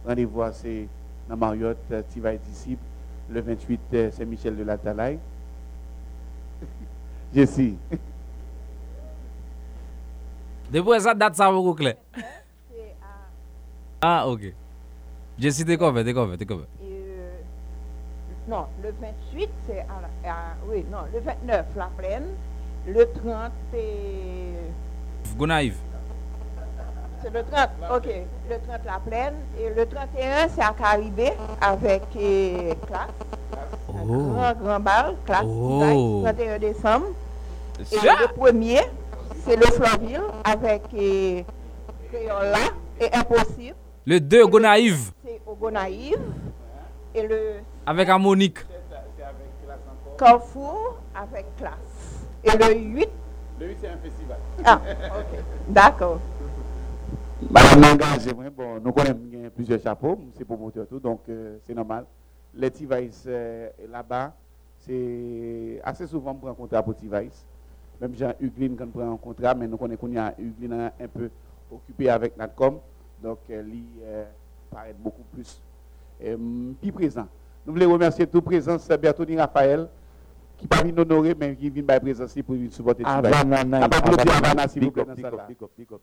Rendez-vous 0.07 0.42
à, 0.42 0.53
c'est 0.53 0.88
dans 1.29 1.37
Marriott, 1.37 1.76
tu 2.12 2.20
vas 2.20 2.37
d'ici. 2.37 2.76
Le 3.29 3.40
28, 3.40 3.81
euh, 3.94 4.11
c'est 4.12 4.24
Michel 4.24 4.57
de 4.57 4.64
la 4.64 4.76
Talaye. 4.76 5.18
Jessie. 7.35 7.76
Depuis 10.72 11.00
ça 11.00 11.14
date 11.14 11.35
ça 11.37 11.50
beaucoup 11.50 11.74
clair. 11.74 11.96
Ah 14.00 14.26
OK. 14.29 14.53
Combien, 15.79 16.05
t'es 16.05 16.12
combien, 16.14 16.37
t'es 16.37 16.46
Euh, 16.50 16.80
non, 18.51 18.67
le 18.83 18.93
28, 19.01 19.49
c'est 19.67 19.81
à, 19.81 20.01
la- 20.25 20.31
à- 20.33 20.37
Oui, 20.69 20.85
non, 20.91 20.99
le 21.13 21.21
29, 21.21 21.67
la 21.77 21.89
plaine. 21.97 22.27
Le 22.87 23.05
30, 23.13 23.53
c'est. 23.73 25.37
Gonaïve. 25.37 25.77
C'est 27.23 27.31
le 27.33 27.43
30, 27.45 27.69
ok. 27.97 28.09
Le 28.49 28.57
30, 28.67 28.85
la 28.87 28.99
plaine. 29.07 29.35
Et 29.61 29.69
le 29.75 29.87
31, 29.87 30.49
c'est 30.49 30.63
à 30.63 30.73
Caribé 30.77 31.33
avec 31.61 32.03
euh, 32.17 32.75
classe. 32.87 33.09
Un 33.89 34.03
Oh. 34.09 34.33
Grand, 34.33 34.55
grand 34.55 34.81
bal, 34.81 35.15
classe. 35.27 35.45
Oh. 35.45 36.23
31 36.25 36.59
décembre. 36.59 37.07
Et 37.79 37.97
le 37.97 38.35
premier, 38.35 38.81
c'est 39.45 39.57
le 39.57 39.67
Floville 39.67 40.21
avec 40.45 40.83
euh, 40.95 41.43
Créola 42.11 42.59
et 43.01 43.13
Impossible. 43.15 43.75
Le 44.07 44.19
2 44.21 44.47
Gonaïve 44.47 45.11
C'est 45.25 45.41
au 45.47 45.55
Gonaïve. 45.55 46.19
Et 47.15 47.23
le 47.27 47.55
avec 47.87 48.09
Harmonique. 48.09 48.59
Carrefour 50.19 50.99
avec 51.14 51.47
classe. 51.57 52.25
Et 52.45 52.51
le 52.57 52.75
8, 52.79 53.09
Le 53.59 53.66
8, 53.69 53.77
c'est 53.81 53.88
un 53.88 53.97
festival. 53.99 54.38
ah, 54.64 54.81
ok. 55.19 55.38
D'accord. 55.69 56.19
Bah, 57.51 57.61
on 57.77 57.83
engage, 57.83 58.27
ouais, 58.27 58.51
bon, 58.51 58.81
nous 58.85 58.93
connaissons 58.93 59.19
plusieurs 59.55 59.81
chapeaux, 59.81 60.19
c'est 60.37 60.45
promoteur 60.45 60.87
tout, 60.87 61.01
donc 61.01 61.21
euh, 61.29 61.57
c'est 61.66 61.75
normal. 61.75 62.05
Les 62.55 62.71
T-Vice 62.71 63.25
euh, 63.27 63.71
là-bas, 63.90 64.35
c'est 64.79 65.81
assez 65.83 66.07
souvent 66.07 66.35
pour 66.35 66.51
un 66.51 66.55
contrat 66.55 66.83
pour 66.83 66.95
T-Vice. 66.95 67.47
Même 68.01 68.14
Jean 68.14 68.33
Huglin 68.40 68.75
quand 68.77 68.85
on 68.85 68.88
prend 68.88 69.12
un 69.12 69.16
contrat, 69.16 69.55
mais 69.55 69.66
nous 69.66 69.77
connaissons 69.79 70.07
qu'il 70.07 70.14
y 70.14 70.19
a 70.19 70.35
Huglin 70.38 70.90
un 71.01 71.09
peu 71.09 71.31
occupé 71.73 72.11
avec 72.11 72.37
Natcom, 72.37 72.79
donc 73.23 73.38
euh, 73.51 73.62
lui 73.62 73.85
euh, 74.03 74.25
paraît 74.71 74.95
beaucoup 74.99 75.25
plus, 75.33 75.61
euh, 76.23 76.37
plus 76.81 76.93
présent. 76.93 77.27
Nous 77.66 77.75
voulons 77.75 77.92
remercier 77.92 78.27
tout 78.27 78.40
présence 78.40 78.88
Bertoni 78.88 79.37
Raphaël, 79.37 79.88
qui 80.57 80.66
pas 80.66 80.83
venu 80.83 80.99
honorer, 80.99 81.35
mais 81.35 81.55
qui 81.55 81.68
vient 81.68 81.83
by 81.83 82.01
présence 82.01 82.35
pour 82.44 82.57
supporter 82.70 83.05
Havana 83.05 83.38
Havana, 83.38 83.87
Night. 83.87 84.70
s'il 84.70 84.85
vous 84.85 84.90
plaît, 84.90 85.05
dans 85.05 85.14
big 85.14 85.27
up. 85.92 86.01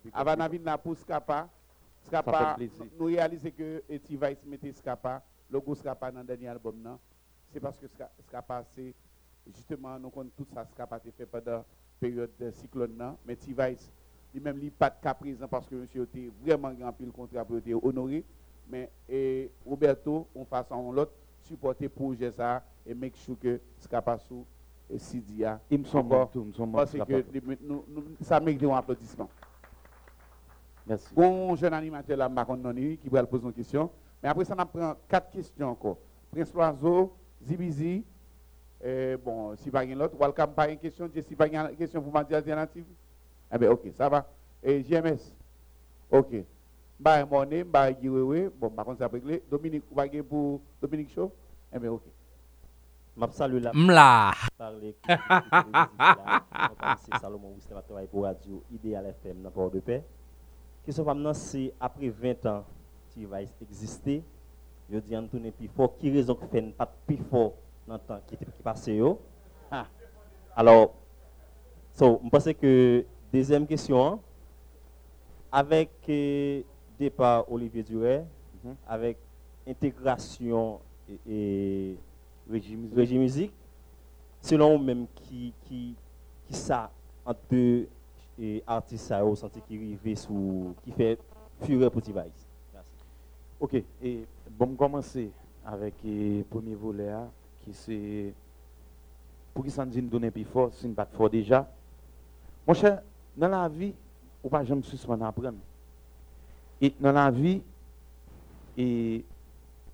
vient 0.51 0.61
là 0.63 0.77
pour 0.77 0.95
Scapa. 0.97 1.49
Scapa, 2.05 2.55
nous 2.97 3.05
réalisons 3.07 3.49
que 3.57 3.81
T-Vice 3.97 4.45
mettait 4.45 4.71
Scapa, 4.71 5.21
logo 5.51 5.75
Scapa 5.75 6.11
dans 6.11 6.19
le 6.19 6.25
dernier 6.25 6.47
album. 6.47 6.75
non? 6.81 6.99
C'est 7.51 7.59
parce 7.59 7.77
que 7.79 7.87
Scapa, 8.27 8.63
c'est 8.75 8.93
justement, 9.53 9.97
nous 9.99 10.09
connaissons 10.09 10.35
tout 10.37 10.47
ça, 10.53 10.65
Scapa 10.71 10.95
a 10.95 10.97
été 10.99 11.11
fait 11.11 11.25
pendant 11.25 11.51
la 11.51 11.65
période 11.99 12.29
de 12.39 12.51
cyclone. 12.51 12.95
non? 12.97 13.17
Mais 13.25 13.35
T-Vice, 13.35 13.91
lui-même, 14.33 14.57
lui, 14.57 14.69
pas 14.69 14.89
de 14.89 14.95
cas 15.01 15.13
présent 15.13 15.47
parce 15.47 15.67
que 15.67 15.75
monsieur 15.75 16.03
était 16.03 16.29
vraiment 16.45 16.71
grand 16.71 16.93
pile 16.93 17.11
contrat 17.11 17.43
pour 17.43 17.57
être 17.57 17.83
honoré. 17.83 18.23
Mais 18.69 18.89
et 19.09 19.49
Roberto, 19.65 20.27
en 20.35 20.45
façon 20.45 20.91
l'autre, 20.91 21.13
supporter 21.47 21.89
projet 21.89 22.31
ça 22.31 22.63
et 22.85 22.93
make 22.93 23.15
sure 23.15 23.37
que 23.39 23.59
Scapa 23.79 24.17
sous 24.17 24.45
et 24.89 24.99
Sidia. 24.99 25.59
Ils 25.69 25.79
me 25.79 25.85
sont 25.85 26.03
tout, 26.31 26.41
ils 26.41 26.47
me 26.47 26.53
sont 26.53 26.67
bons, 26.67 26.77
Parce 26.77 26.91
que 26.91 26.99
ça 28.21 28.39
mérite 28.39 28.63
un 28.63 28.75
applaudissement. 28.75 29.29
Merci. 30.85 31.13
Bon 31.13 31.55
jeune 31.55 31.73
animateur 31.73 32.17
là, 32.17 32.29
Macron 32.29 32.55
Noni, 32.55 32.97
qui 32.97 33.09
va 33.09 33.25
poser 33.25 33.45
une 33.45 33.53
question. 33.53 33.89
Mais 34.23 34.29
après 34.29 34.45
ça, 34.45 34.55
on 34.57 34.65
prend 34.65 34.95
quatre 35.07 35.29
questions 35.31 35.69
encore. 35.69 35.97
Prince 36.31 36.53
Loiseau, 36.53 37.13
Zibizi, 37.43 38.03
euh, 38.83 39.17
bon, 39.17 39.55
si 39.57 39.69
pas 39.69 39.85
l'autre, 39.85 40.15
Welcome 40.17 40.53
pas 40.53 40.69
une 40.69 40.77
question, 40.77 41.09
si 41.13 41.35
pas 41.35 41.47
une 41.47 41.75
question 41.75 42.01
pour 42.01 42.13
m'a 42.13 42.19
alternative. 42.19 42.85
Eh 43.53 43.57
bien, 43.57 43.71
ok, 43.71 43.87
ça 43.95 44.09
va. 44.09 44.27
Et 44.63 44.83
JMS, 44.83 45.33
ok. 46.11 46.43
Bah, 46.99 47.25
Monet, 47.25 47.63
bah, 47.63 47.91
Giwewe, 47.91 48.49
bon, 48.49 48.69
par 48.69 48.85
contre, 48.85 48.99
ça 48.99 49.09
peut. 49.09 49.21
Dominique, 49.49 49.83
vous 49.89 49.95
va 49.95 50.07
pour 50.23 50.61
Dominique 50.81 51.11
Show? 51.13 51.31
Eh 51.73 51.79
bien, 51.79 51.91
ok. 51.91 52.03
M'a 53.17 53.31
salué 53.31 53.59
la 53.59 53.73
M'la. 53.73 54.31
par 54.55 54.71
l'équipe 54.73 55.07
de 55.07 55.71
là. 55.73 56.95
C'est 56.99 57.17
Salomon 57.17 57.51
Wistem 57.55 57.75
a 57.77 57.81
travaillé 57.81 58.07
pour 58.07 58.23
Radio 58.25 58.63
Idéal 58.71 59.07
FM 59.07 59.41
dans 59.41 59.49
Port 59.49 59.71
de 59.71 59.79
Paix. 59.79 60.03
Question 60.85 61.03
maintenant 61.03 61.33
c'est 61.33 61.73
après 61.79 62.09
20 62.09 62.45
ans 62.45 62.63
qui 63.09 63.25
va 63.25 63.41
exister. 63.41 64.23
Je 64.87 64.99
dis 64.99 65.17
Antoine 65.17 65.51
plus 65.51 65.67
fort 65.67 65.97
qui 65.97 66.11
raison 66.11 66.35
que 66.35 66.45
fait 66.45 66.61
pas 66.61 66.85
plus 67.07 67.17
fort 67.17 67.53
dans 67.87 67.95
le 67.95 67.99
temps 68.01 68.19
qui 68.27 68.35
était 68.35 68.45
qui 68.45 68.61
passé 68.61 68.93
yo? 68.93 69.19
Alors 70.55 70.93
so, 71.93 72.21
je 72.23 72.29
pense 72.29 72.53
que 72.53 73.03
deuxième 73.33 73.65
question 73.65 74.05
hein, 74.05 74.19
avec 75.51 75.89
départ 76.99 77.51
Olivier 77.51 77.83
Duret 77.83 78.25
avec 78.87 79.17
intégration 79.67 80.79
et, 81.29 81.95
régime 82.49 82.89
musique 83.19 83.53
selon 84.41 84.77
vous 84.77 84.83
même 84.83 85.07
qui 85.15 85.53
qui 85.65 85.95
qui 86.45 86.53
ça 86.53 86.91
entre 87.25 87.39
deux 87.49 87.87
et 88.39 88.63
artistes 88.65 89.13
au 89.23 89.35
senti 89.35 89.61
qui 89.61 89.75
arrivé 89.75 90.15
sous 90.15 90.75
qui 90.83 90.91
fait 90.91 91.19
fureur 91.61 91.91
pour 91.91 92.01
Merci. 92.07 92.31
Ok, 93.59 93.83
et 94.01 94.25
bon, 94.51 94.75
commencer 94.75 95.31
avec 95.65 95.95
le 96.03 96.43
premier 96.43 96.75
volet, 96.75 97.09
hein, 97.09 97.29
qui 97.61 97.73
c'est. 97.73 98.33
Pour 99.53 99.65
qui 99.65 99.73
nous 99.79 99.85
dit 99.85 100.01
donner 100.03 100.29
plus 100.29 100.45
fort, 100.45 100.71
si 100.73 100.87
pas 100.89 101.05
fort 101.05 101.29
déjà. 101.29 101.67
Mon 102.67 102.73
cher, 102.75 103.01
dans 103.35 103.47
la 103.47 103.67
vie, 103.67 103.93
ou 104.43 104.49
pas 104.49 104.63
jamais 104.63 104.83
suspendre 104.83 105.25
à 105.25 105.29
apprendre. 105.29 105.57
Et 106.81 106.93
dans 106.99 107.11
la 107.11 107.31
vie, 107.31 107.61
et 108.77 109.23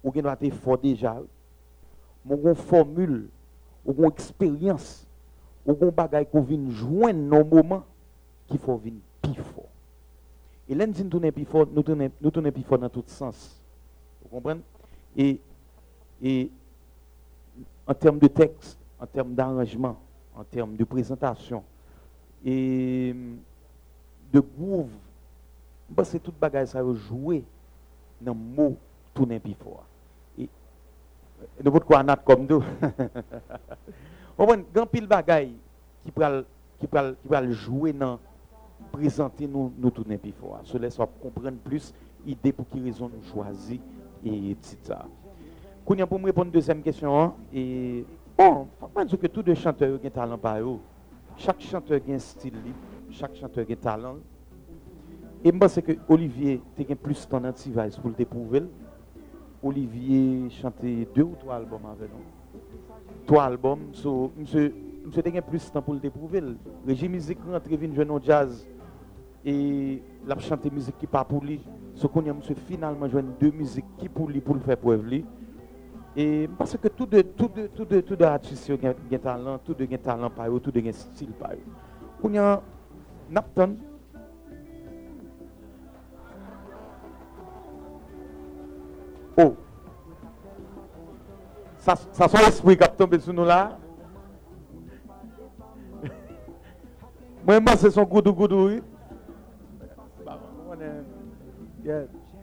ou 0.03 0.11
bien 0.11 0.21
doit 0.21 0.37
être 0.41 0.53
fort 0.55 0.77
déjà. 0.77 1.21
Mon 2.25 2.35
gon 2.35 2.55
formule, 2.55 3.29
ou 3.85 3.93
gon 3.93 4.09
expérience, 4.09 5.05
ou 5.65 5.73
gon 5.73 5.91
bagay 5.91 6.25
qu'on 6.25 6.41
vient 6.41 6.69
joindre 6.69 7.19
nos 7.19 7.43
moments, 7.43 7.83
qu'il 8.47 8.59
faut 8.59 8.75
venir 8.77 8.99
plus 9.21 9.35
fort. 9.35 9.69
Et 10.67 10.75
là, 10.75 10.85
nous 10.87 10.93
tourner 10.93 11.31
plus 11.31 11.45
fort, 11.45 11.67
nous 11.73 11.83
tourner 11.83 12.51
plus 12.51 12.63
fort 12.63 12.79
dans 12.79 12.89
tout 12.89 13.03
sens. 13.07 13.59
Vous 14.21 14.29
comprenez? 14.29 14.61
Et, 15.15 15.39
et 16.21 16.49
en 17.85 17.93
termes 17.93 18.19
de 18.19 18.27
texte, 18.27 18.77
en 18.99 19.05
termes 19.05 19.33
d'arrangement, 19.33 19.97
en 20.35 20.43
termes 20.43 20.75
de 20.75 20.83
présentation, 20.83 21.63
et 22.45 23.15
de 24.31 24.39
groove, 24.39 24.89
parce 25.93 26.11
que 26.11 26.17
toute 26.17 26.39
bagaille 26.39 26.67
ça 26.67 26.81
joué 26.93 27.43
dans 28.21 28.33
le 28.33 28.39
mot 28.39 28.77
tourner 29.13 29.39
plus 29.39 29.53
fort. 29.53 29.85
Et 30.37 30.49
nous 31.63 31.71
votre 31.71 31.85
quoi 31.85 32.03
nat 32.03 32.15
comme 32.17 32.45
nous. 32.45 32.59
Vous 32.59 34.45
comprenez 34.45 34.65
grand 34.73 34.85
pile 34.87 35.07
bagaille 35.07 35.53
qui 36.03 36.11
pral 36.11 36.45
qui 36.79 36.87
pral 36.87 37.15
qui 37.21 37.53
jouer 37.53 37.93
dans 37.93 38.19
présenter 38.91 39.47
nous 39.47 39.71
nous 39.77 39.91
tourner 39.91 40.17
plus 40.17 40.31
fort. 40.31 40.61
Cela 40.63 40.89
soit 40.89 41.09
comprendre 41.21 41.57
plus 41.63 41.93
idée 42.25 42.51
pour 42.51 42.67
qui 42.69 42.81
raison 42.81 43.09
nous 43.09 43.23
choisir 43.23 43.79
et 44.25 44.55
tout 44.55 44.77
ça. 44.83 45.05
Pour 45.85 46.19
me 46.19 46.25
répondre 46.25 46.51
deuxième 46.51 46.81
question 46.81 47.19
hein, 47.19 47.33
et 47.53 48.05
bon, 48.37 48.67
dire 49.05 49.19
que 49.19 49.27
tous 49.27 49.43
les 49.43 49.55
chanteurs 49.55 49.99
ont 50.01 50.05
un 50.05 50.09
talent 50.09 50.37
par 50.37 50.59
eux. 50.59 50.79
Chaque 51.37 51.61
chanteur 51.61 51.99
a 52.07 52.11
un 52.11 52.19
style, 52.19 52.53
chaque 53.11 53.35
chanteur 53.35 53.65
a 53.67 53.71
un 53.71 53.75
talent. 53.75 54.15
Et 55.43 55.51
je 55.51 55.57
pense 55.57 55.75
que 55.81 55.91
Olivier 56.07 56.61
a 56.89 56.95
plus 56.95 57.25
de 57.25 57.29
temps 57.29 57.41
dans 57.41 57.51
pour 57.51 58.09
le 58.09 58.15
déprouver. 58.15 58.63
Olivier 59.61 60.49
chanté 60.49 61.07
deux 61.13 61.23
ou 61.23 61.35
trois 61.37 61.55
albums 61.55 61.85
avec 61.85 62.09
nous. 62.11 62.59
Trois 63.25 63.43
albums, 63.45 63.89
so, 63.91 64.31
monsieur, 64.37 64.73
monsieur 65.05 65.21
a 65.37 65.41
plus 65.41 65.65
de 65.65 65.71
temps 65.71 65.81
pour 65.81 65.95
le 65.95 65.99
déprouver. 65.99 66.41
Régime 66.87 67.11
musique 67.11 67.39
rentre, 67.45 67.67
vient 67.67 67.93
jouer 67.93 68.09
au 68.09 68.21
jazz 68.21 68.65
et 69.43 70.01
l'a 70.25 70.37
chanté 70.39 70.69
musique 70.69 70.97
qui 70.97 71.07
pas 71.07 71.25
pour 71.25 71.43
lui. 71.43 71.59
Ce 71.93 72.07
qu'on 72.07 72.21
a 72.21 72.33
finalement 72.67 73.07
joué 73.09 73.21
deux 73.39 73.51
musiques 73.51 73.85
qui 73.97 74.07
pour 74.07 74.29
lui 74.29 74.39
pour 74.39 74.55
le 74.55 74.61
faire 74.61 74.77
preuve 74.77 75.05
lui. 75.05 75.25
Et 76.15 76.47
parce 76.57 76.77
que 76.77 76.87
tout 76.87 77.05
de 77.05 77.21
tout 77.21 77.49
de 77.49 77.67
tout 77.67 77.85
de 77.85 77.99
tout 77.99 78.15
de 78.15 78.23
artistes 78.23 78.69
ont 78.69 78.79
un 78.87 79.17
talent, 79.17 79.57
tout 79.57 79.73
de 79.73 79.83
un 79.83 79.97
talent 79.97 80.29
par 80.29 80.49
eux, 80.49 80.59
tout 80.59 80.71
de 80.71 80.79
un 80.79 80.91
style 80.91 81.31
par 81.31 81.51
eux. 81.51 82.37
A 82.37 82.61
Oh. 89.37 89.55
Ça, 91.77 91.95
ça 92.11 92.27
son 92.27 92.37
esprit 92.37 92.77
qui 92.77 92.83
a 92.83 92.87
tombé 92.87 93.19
sur 93.19 93.33
nous 93.33 93.45
là. 93.45 93.77
Moi, 97.45 97.59
moi 97.59 97.75
c'est 97.75 97.91
son 97.91 98.03
goudou 98.03 98.33
goudou, 98.33 98.67
oui. 98.67 98.81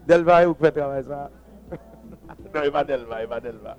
Delva, 0.06 0.46
vous 0.46 0.54
pouvez 0.54 0.72
travailler 0.72 1.06
ça? 1.06 1.30
non, 2.54 2.60
il 2.64 2.70
va 2.70 2.84
Delva, 2.84 3.22
il 3.22 3.28
va 3.28 3.40
Delva. 3.40 3.76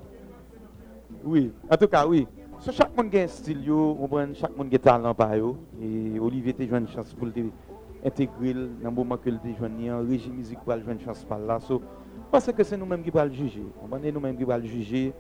Oui, 1.23 1.53
en 1.69 1.77
tout 1.77 1.87
cas, 1.87 2.07
oui. 2.07 2.27
So, 2.59 2.71
chaque 2.71 2.95
monde 2.95 3.13
a 3.15 3.23
un 3.23 3.27
style, 3.27 3.63
yo, 3.65 3.97
on 3.99 4.07
prend 4.07 4.33
chaque 4.33 4.55
monde 4.55 4.69
a 4.71 4.75
un 4.75 4.79
talent 4.79 5.15
par 5.15 5.35
yo. 5.35 5.57
Et 5.81 6.19
Olivier 6.19 6.55
a 6.59 6.65
joué 6.65 6.77
une 6.77 6.87
chance 6.87 7.13
pour 7.13 7.27
l'intégrer 7.27 8.53
dans 8.53 8.89
le 8.89 8.91
moment 8.91 9.17
que 9.17 9.29
le 9.29 9.39
joué 9.57 9.91
en 9.91 10.07
régie 10.07 10.29
musique 10.29 10.59
pour 10.59 10.73
jouer 10.77 10.93
une 10.93 11.01
chance 11.01 11.23
par 11.23 11.39
là. 11.39 11.59
So, 11.59 11.81
parce 12.31 12.51
que 12.51 12.63
c'est 12.63 12.77
nous-mêmes 12.77 13.03
qui 13.03 13.11
allons 13.17 13.29
le 13.29 13.33
juger. 13.35 13.63
Va 13.89 13.99
nous-mêmes 13.99 14.37
qui 14.37 14.43
allons 14.43 14.57
le 14.57 14.65
juger. 14.65 15.13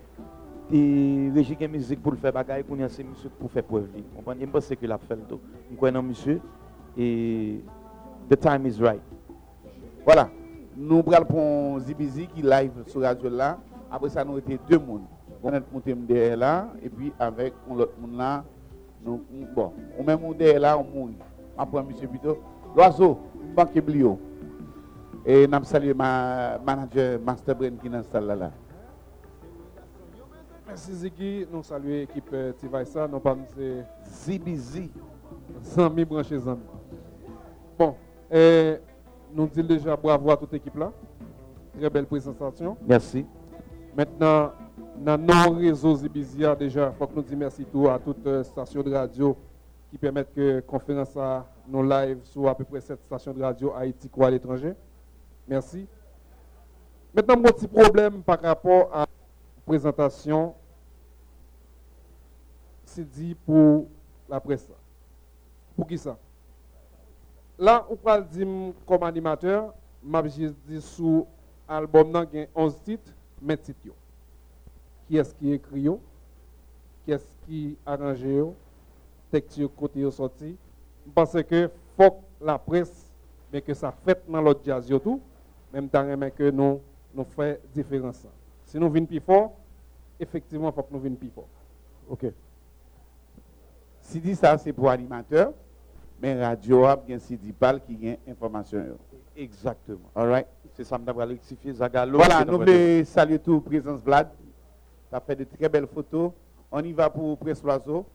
Et 0.71 1.31
régie 1.35 1.55
qui 1.55 1.67
musique 1.67 2.01
pour 2.01 2.13
le 2.13 2.17
faire 2.17 2.31
bagaille, 2.31 2.63
pour 2.63 2.77
c'est 2.87 3.03
monsieur 3.03 3.29
pour 3.29 3.51
faire 3.51 3.63
preuve. 3.63 3.87
va 4.25 4.33
je 4.39 4.45
pense 4.45 4.69
que 4.69 4.85
l'a 4.85 4.97
fait 4.97 5.15
le 5.15 5.23
tout. 5.23 5.39
Je 5.69 5.89
dans 5.91 6.01
monsieur. 6.01 6.39
Et 6.97 7.59
the 8.29 8.39
time 8.39 8.65
is 8.65 8.81
right. 8.81 9.01
Voilà. 10.05 10.29
Nous 10.77 11.03
prenons 11.03 11.25
pour 11.25 11.79
Zibizi 11.79 12.27
qui 12.27 12.41
live 12.41 12.71
sur 12.87 13.01
radio 13.01 13.29
là. 13.29 13.59
Après 13.91 14.09
ça, 14.09 14.23
nous 14.23 14.37
étions 14.37 14.57
deux 14.69 14.79
mondes. 14.79 15.03
On 15.43 15.51
est 15.51 15.61
monté 15.73 15.93
derrière 15.93 16.37
là, 16.37 16.69
et 16.83 16.89
puis 16.89 17.11
avec 17.19 17.53
l'autre 17.67 17.93
monde 17.99 18.15
là, 18.15 18.43
nous, 19.03 19.21
bon, 19.55 19.73
on 19.97 20.17
mon 20.17 20.31
derrière 20.33 20.59
là, 20.59 20.77
on 20.77 20.83
mourit. 20.83 21.17
Après, 21.57 21.83
monsieur 21.83 22.07
plutôt, 22.07 22.37
l'oiseau, 22.75 23.19
banque 23.55 23.79
blio. 23.81 24.19
Et 25.25 25.47
nous 25.47 25.63
saluons 25.63 25.95
ma 25.95 26.57
manager 26.65 27.19
Master 27.19 27.55
Brain 27.55 27.71
qui 27.79 27.87
est 27.87 27.89
dans 27.89 28.01
salle 28.03 28.25
là. 28.25 28.51
Merci 30.67 30.93
Ziggy, 30.93 31.45
nous 31.51 31.61
saluons 31.61 31.89
l'équipe 31.89 32.29
euh, 32.33 32.53
Tivaïsa, 32.53 33.07
nous 33.07 33.19
pas 33.19 33.35
c'est 33.55 33.85
Zibizi. 34.05 34.89
Zami 35.63 36.05
branché 36.05 36.39
Zami. 36.39 36.61
Bon, 37.77 37.95
euh, 38.33 38.77
nous 39.33 39.47
disons 39.47 39.67
déjà 39.67 39.95
bravo 39.95 40.31
à 40.31 40.37
toute 40.37 40.53
l'équipe 40.53 40.75
là. 40.75 40.91
Très 41.77 41.89
belle 41.89 42.05
présentation. 42.05 42.75
Merci. 42.87 43.25
Maintenant, 43.95 44.51
dans 44.97 45.17
nos 45.17 45.55
réseaux 45.55 45.95
Zibizia, 45.95 46.55
déjà, 46.55 46.91
il 46.93 46.97
faut 46.97 47.05
que 47.07 47.15
nous 47.15 47.21
disions 47.21 47.37
merci 47.37 47.65
tout 47.65 47.87
à 47.89 47.99
toute 47.99 48.25
euh, 48.25 48.43
station 48.43 48.81
de 48.81 48.91
radio 48.93 49.37
qui 49.89 49.97
permettent 49.97 50.33
que 50.33 50.55
la 50.55 50.61
conférence 50.61 51.15
a 51.17 51.45
nos 51.67 51.83
live 51.83 52.19
sur 52.23 52.47
à 52.47 52.55
peu 52.55 52.63
près 52.63 52.81
cette 52.81 53.01
station 53.01 53.33
de 53.33 53.41
radio 53.43 53.73
Haïti 53.75 54.09
quoi 54.09 54.27
à 54.27 54.31
l'étranger. 54.31 54.73
Merci. 55.51 55.85
Maintenant, 57.13 57.35
mon 57.35 57.43
petit 57.51 57.67
problème 57.67 58.23
par 58.23 58.39
rapport 58.41 58.89
à 58.93 58.99
la 58.99 59.07
présentation, 59.65 60.55
CD 62.85 63.35
pour 63.45 63.87
la 64.29 64.39
presse. 64.39 64.65
Pour 65.75 65.85
qui 65.87 65.97
ça? 65.97 66.17
Là, 67.59 67.85
on 67.89 67.97
parle 67.97 68.25
comme 68.87 69.03
animateur, 69.03 69.73
m'a 70.01 70.21
dit 70.21 70.55
sous 70.79 71.27
album 71.67 72.11
nan 72.11 72.25
gen 72.31 72.47
11 72.55 72.81
titres, 72.85 73.11
mais 73.41 73.57
titres. 73.57 73.93
Qui 75.09 75.17
est-ce 75.17 75.35
qui 75.35 75.51
écrit? 75.51 75.89
Qui 77.03 77.11
est-ce 77.11 77.27
qui 77.45 77.77
arrange 77.85 78.21
yo? 78.21 78.55
Texte 79.29 79.67
côté 79.75 79.99
yo 79.99 80.11
sorti? 80.11 80.55
Parce 81.13 81.43
que 81.43 81.69
faut 81.97 82.21
la 82.39 82.57
presse 82.57 83.11
mais 83.51 83.61
que 83.61 83.73
ça 83.73 83.91
fait 83.91 84.23
dans 84.29 84.41
l'autre 84.41 84.61
jazz 84.63 84.87
tout, 85.03 85.19
même 85.73 85.89
temps 85.89 86.05
que 86.35 86.49
nous 86.49 86.81
nous 87.13 87.25
fait 87.25 87.61
différence. 87.73 88.25
Si 88.65 88.77
nous 88.79 88.89
venons 88.89 89.05
plus 89.05 89.19
fort, 89.19 89.53
effectivement, 90.19 90.71
faut 90.71 90.83
que 90.83 90.93
nous 90.93 90.99
venions 90.99 91.15
plus 91.15 91.29
fort. 91.29 91.47
Ok. 92.09 92.25
Si 94.01 94.19
dit 94.19 94.35
ça, 94.35 94.57
c'est 94.57 94.73
pour 94.73 94.89
animateur, 94.89 95.53
mais 96.21 96.43
radio 96.43 96.85
a 96.85 96.95
bien 96.95 97.19
si 97.19 97.37
dit 97.37 97.51
parle 97.51 97.81
qui 97.81 97.95
gagne 97.95 98.17
information. 98.27 98.97
Exactement. 99.35 100.09
All 100.15 100.29
right? 100.29 100.47
C'est 100.73 100.83
ça, 100.83 100.99
je 101.05 101.11
vais 101.11 101.23
rectifier 101.23 101.73
Zagalo. 101.73 102.17
Voilà, 102.17 102.45
nous 102.45 102.57
voulons 102.57 103.05
saluer 103.05 103.39
tout 103.39 103.59
Présence 103.61 104.01
Vlad. 104.01 104.29
Tu 105.09 105.15
as 105.15 105.19
fait 105.19 105.35
de 105.35 105.43
très 105.43 105.67
belles 105.67 105.87
photos. 105.87 106.31
On 106.71 106.81
y 106.83 106.93
va 106.93 107.09
pour 107.09 107.37
Presse 107.37 107.61
Loiseau. 107.63 108.05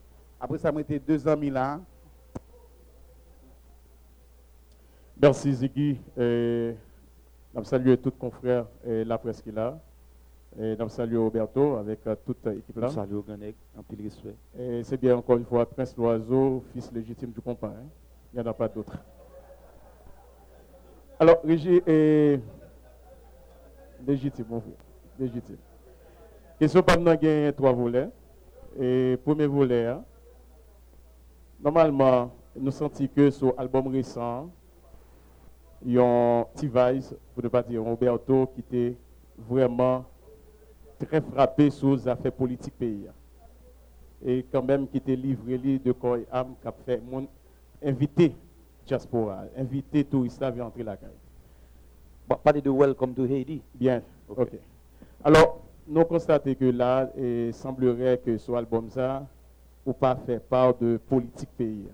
Après 0.41 0.59
ça, 0.59 0.71
été 0.79 0.99
deux 0.99 1.27
ans 1.29 1.37
là. 1.41 1.81
Merci 5.21 5.53
Ziggy. 5.53 6.01
Euh, 6.19 6.75
nous 7.57 7.65
saluons 7.65 7.97
tous 7.97 8.11
les 8.11 8.17
confrères 8.17 8.67
et 8.85 9.05
la 9.05 9.19
presse 9.19 9.41
qui 9.43 9.49
est 9.49 9.53
là. 9.53 9.79
Et 10.59 10.77
nous 10.79 10.89
saluons 10.89 11.25
Roberto 11.25 11.77
avec 11.77 12.07
euh, 12.07 12.15
toute 12.25 12.45
l'équipe 12.47 12.77
là. 12.79 12.89
Saluons 12.89 13.25
Ganek, 13.27 13.57
en 13.77 13.83
pile 13.83 14.03
respect. 14.05 14.35
Et 14.59 14.83
c'est 14.85 14.97
bien 15.01 15.17
encore 15.17 15.37
une 15.37 15.45
fois 15.45 15.67
Prince 15.67 15.95
Loiseau, 15.97 16.63
fils 16.73 16.91
légitime 16.93 17.31
du 17.31 17.41
compas. 17.41 17.69
hein. 17.69 17.87
Il 18.33 18.41
n'y 18.41 18.47
en 18.47 18.51
a 18.51 18.55
pas 18.55 18.69
d'autre. 18.69 18.93
Alors, 21.19 21.39
Régis 21.45 21.81
est 21.87 22.41
légitime, 24.07 24.45
mon 24.51 24.61
frère. 24.61 24.73
Légitime. 25.19 25.57
Question 26.59 26.83
y 27.23 27.27
a 27.47 27.53
trois 27.53 27.73
volets. 27.73 28.09
Et 28.79 29.17
premier 29.25 29.47
volet, 29.47 29.87
hein, 29.87 30.05
normalement, 31.63 32.31
nous 32.55 32.71
sentons 32.71 33.07
que 33.07 33.31
sur 33.31 33.55
l'album 33.57 33.87
récent, 33.89 34.51
il 35.85 35.93
y 35.93 35.99
a 35.99 36.05
un 36.05 36.45
T-Vice, 36.55 37.15
pour 37.35 37.45
ne 37.45 37.49
pas 37.49 37.63
dire 37.63 37.83
Roberto, 37.83 38.47
qui 38.55 38.61
était 38.61 38.97
vraiment 39.39 40.05
très 40.99 41.21
frappé 41.21 41.71
sur 41.71 41.95
les 41.95 42.09
affaires 42.09 42.33
politiques 42.33 42.77
pays. 42.79 43.07
Et 44.25 44.45
quand 44.51 44.63
même 44.63 44.89
qui 44.89 44.97
était 44.97 45.17
livré 45.17 45.59
li 45.59 45.79
de 45.79 45.93
corps 45.93 46.17
et 46.17 46.27
âme, 46.33 46.55
qui 46.61 46.67
a 46.69 46.73
fait 46.73 47.01
mon 47.01 47.27
invité 47.85 48.35
diaspora, 48.87 49.45
invité 49.57 50.05
touristes 50.05 50.43
à 50.43 50.51
venir 50.51 50.67
entrer 50.67 50.83
la 50.83 50.97
caille. 50.97 51.11
Bon, 52.29 52.37
parler 52.43 52.63
de 52.63 52.71
Welcome 52.71 53.15
to 53.15 53.25
Haiti. 53.25 53.63
Bien, 53.75 54.03
ok. 54.29 54.53
Alors, 55.23 55.61
nous 55.87 56.05
constatons 56.05 56.55
que 56.55 56.65
là, 56.65 57.11
il 57.17 57.53
semblerait 57.53 58.19
que 58.19 58.39
sur 58.39 58.55
l'album 58.55 58.89
ça, 58.89 59.27
ou 59.85 59.93
pas 59.93 60.17
fait 60.17 60.41
part 60.41 60.75
de 60.75 60.99
politique 61.09 61.51
pays 61.57 61.87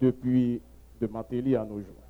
depuis 0.00 0.60
de 1.00 1.06
Mantéli 1.06 1.56
à 1.56 1.64
nos 1.64 1.78
jours. 1.78 2.03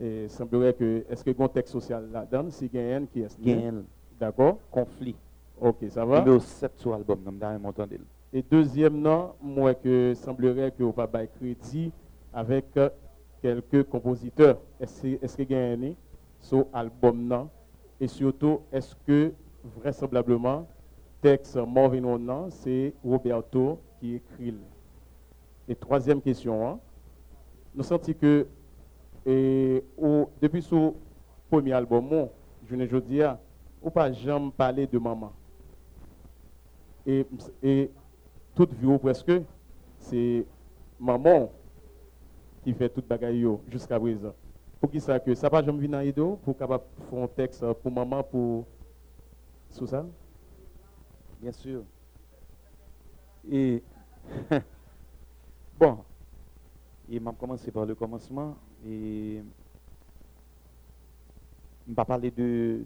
Et 0.00 0.24
il 0.24 0.30
semblerait 0.30 0.74
que, 0.74 1.04
est-ce 1.08 1.24
que 1.24 1.30
le 1.30 1.34
contexte 1.34 1.72
social 1.72 2.08
là-dedans, 2.12 2.46
c'est 2.50 2.68
Gayen 2.70 3.06
qui 3.06 3.20
est 3.22 3.40
Gayen. 3.40 3.84
D'accord 4.18 4.58
Conflit. 4.70 5.16
Ok, 5.60 5.76
ça 5.88 6.04
va 6.04 6.20
Numéro 6.20 6.38
7 6.38 6.72
sur 6.76 6.90
l'album, 6.90 7.18
comme 7.24 7.38
dans 7.38 7.64
entendu. 7.64 7.98
Et 8.32 8.42
deuxièmement, 8.42 9.36
moi 9.40 9.74
que 9.74 10.12
semblerait 10.14 10.70
que 10.70 10.82
vous 10.82 10.92
pas 10.92 11.06
bail 11.06 11.28
crédit 11.38 11.90
avec 12.32 12.66
euh, 12.76 12.90
quelques 13.40 13.84
compositeurs. 13.84 14.58
Est-ce 14.80 15.02
que- 15.02 15.24
est-ce 15.24 15.36
que 15.36 15.42
Gayen 15.44 15.94
sur 16.40 16.66
l'album 16.74 17.26
non 17.26 17.48
et 17.98 18.08
surtout 18.08 18.60
est-ce 18.70 18.94
que 19.06 19.32
vraisemblablement 19.80 20.66
texte 21.22 21.56
Marvin 21.56 22.04
Onan, 22.04 22.50
c'est 22.50 22.92
Roberto 23.02 23.78
qui 23.98 24.16
écrit. 24.16 24.54
Et 25.66 25.74
troisième 25.74 26.20
question, 26.20 26.68
hein, 26.68 26.78
nous 27.74 27.82
sentons 27.82 28.12
que 28.12 28.46
et, 29.26 29.84
depuis 30.40 30.62
ce 30.62 30.92
premier 31.50 31.72
album, 31.72 32.28
je 32.68 32.76
ne 32.76 32.86
dis 33.00 33.18
pas, 33.18 33.40
ou 33.82 33.90
pas 33.90 34.12
jamais 34.12 34.50
parler 34.56 34.86
de 34.86 34.98
maman. 34.98 35.32
Et, 37.04 37.26
et 37.62 37.90
toute 38.54 38.72
vie 38.74 38.98
presque, 38.98 39.32
c'est 39.98 40.46
maman 40.98 41.50
qui 42.62 42.72
fait 42.72 42.88
toute 42.88 43.06
bagaille 43.06 43.46
jusqu'à 43.68 43.98
présent. 43.98 44.34
Pour 44.80 44.90
qui 44.90 45.00
ça 45.00 45.18
que 45.18 45.34
ça 45.34 45.50
pas 45.50 45.64
jamais 45.64 45.86
venir 45.86 46.14
dans 46.14 46.36
pour 46.36 46.56
capable 46.56 46.84
faire 47.10 47.22
un 47.22 47.28
texte 47.28 47.64
pour 47.82 47.90
maman 47.92 48.22
pour 48.22 48.64
sous 49.70 49.86
ça 49.86 50.04
Bien 51.40 51.52
sûr. 51.52 51.82
Et 53.50 53.82
bon, 55.78 55.98
et 57.08 57.20
m'a 57.20 57.32
commencé 57.32 57.70
par 57.70 57.86
le 57.86 57.94
commencement 57.94 58.56
et 58.86 59.42
je 61.88 61.94
vais 61.94 62.04
parler 62.04 62.30
de 62.30 62.84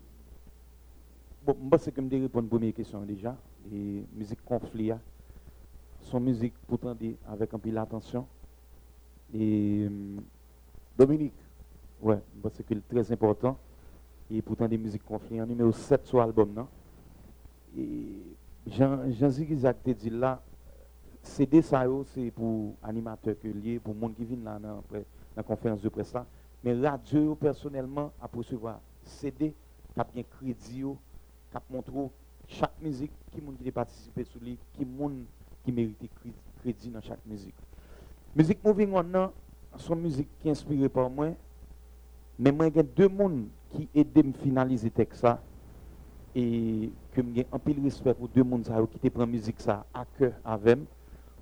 bon, 1.44 1.57
c'est 1.78 1.92
que 1.92 2.03
je 2.03 2.07
vais 2.07 2.20
répondre 2.20 2.44
à 2.44 2.46
la 2.46 2.51
première 2.51 2.74
question 2.74 3.01
déjà. 3.03 3.36
Et 3.72 4.05
musique 4.14 4.42
conflit 4.44 4.90
hein. 4.90 5.01
son 6.01 6.20
musique 6.20 6.55
pourtant 6.66 6.96
avec 7.28 7.53
un 7.55 7.59
peu 7.59 7.70
d'attention 7.70 8.26
et 9.34 9.86
hum, 9.86 10.22
Dominique. 10.96 11.34
Ouais 12.01 12.18
c'est 12.53 12.64
que 12.64 12.74
très 12.88 13.12
important. 13.12 13.57
Et 14.30 14.40
pourtant 14.42 14.68
des 14.68 14.78
musiques 14.78 15.05
conflit 15.05 15.40
en 15.40 15.46
numéro 15.46 15.72
7 15.72 16.07
sur 16.07 16.18
l'album 16.18 16.53
non? 16.55 16.68
Et 17.76 18.36
Jean, 18.66 19.11
Jean 19.11 19.28
Zigzag 19.28 19.76
te 19.82 19.90
dit 19.90 20.11
là, 20.11 20.40
CD 21.22 21.62
ça 21.62 21.84
c'est 22.07 22.30
pour 22.30 22.74
animateurs 22.82 23.36
que 23.40 23.48
lié, 23.48 23.78
pour 23.78 23.94
monde 23.94 24.14
qui 24.14 24.24
viennent 24.24 24.44
là 24.44 24.59
dans 24.59 24.82
dans 24.90 25.03
la 25.37 25.43
conférence 25.43 25.81
de 25.83 25.89
presse 25.89 26.12
là. 26.12 26.26
Mais 26.62 26.74
radio 26.74 27.35
personnellement 27.35 28.12
à 28.20 28.28
recevoir 28.35 28.81
CD 29.03 29.55
qui 29.95 30.01
a 30.01 30.05
bien 30.05 30.22
crédit 30.22 30.85
qui 31.51 31.57
a 31.57 31.62
montré 31.70 31.93
chaque 32.47 32.72
musique 32.83 33.12
qui 33.33 33.41
monde 33.41 33.57
qui 33.57 33.68
a 33.68 33.72
participé 33.72 34.24
sur 34.24 34.41
lui, 34.41 34.59
qui 34.74 34.85
monde 34.85 35.24
qui 35.64 35.72
mérite 35.72 35.99
cré- 36.20 36.33
crédit 36.62 36.91
dans 36.91 37.01
chaque 37.01 37.24
musique. 37.26 37.55
Musique 38.35 38.62
Moving 38.64 38.93
On 38.93 39.03
nan, 39.03 39.31
son 39.76 39.97
musique 39.97 40.28
qui 40.41 40.49
est 40.49 40.51
inspirée 40.53 40.89
par 40.89 41.09
moi, 41.09 41.28
mais 42.39 42.53
moi 42.53 42.68
j'ai 42.74 42.83
deux 42.83 43.09
monde 43.09 43.47
qui 43.70 43.89
aident 43.95 44.26
me 44.26 44.33
finaliser 44.33 44.91
texte 44.91 45.20
ça 45.20 45.41
et 46.35 46.91
que 47.12 47.20
j'ai 47.35 47.47
un 47.53 47.59
peu 47.59 47.72
de 47.74 47.83
respect 47.83 48.14
pour 48.14 48.28
deux 48.28 48.45
mondes 48.45 48.68
qui 48.93 48.99
te 48.99 49.09
prend 49.09 49.26
musique 49.26 49.61
ça 49.61 49.85
à 49.93 50.05
cœur 50.18 50.33
avec. 50.45 50.78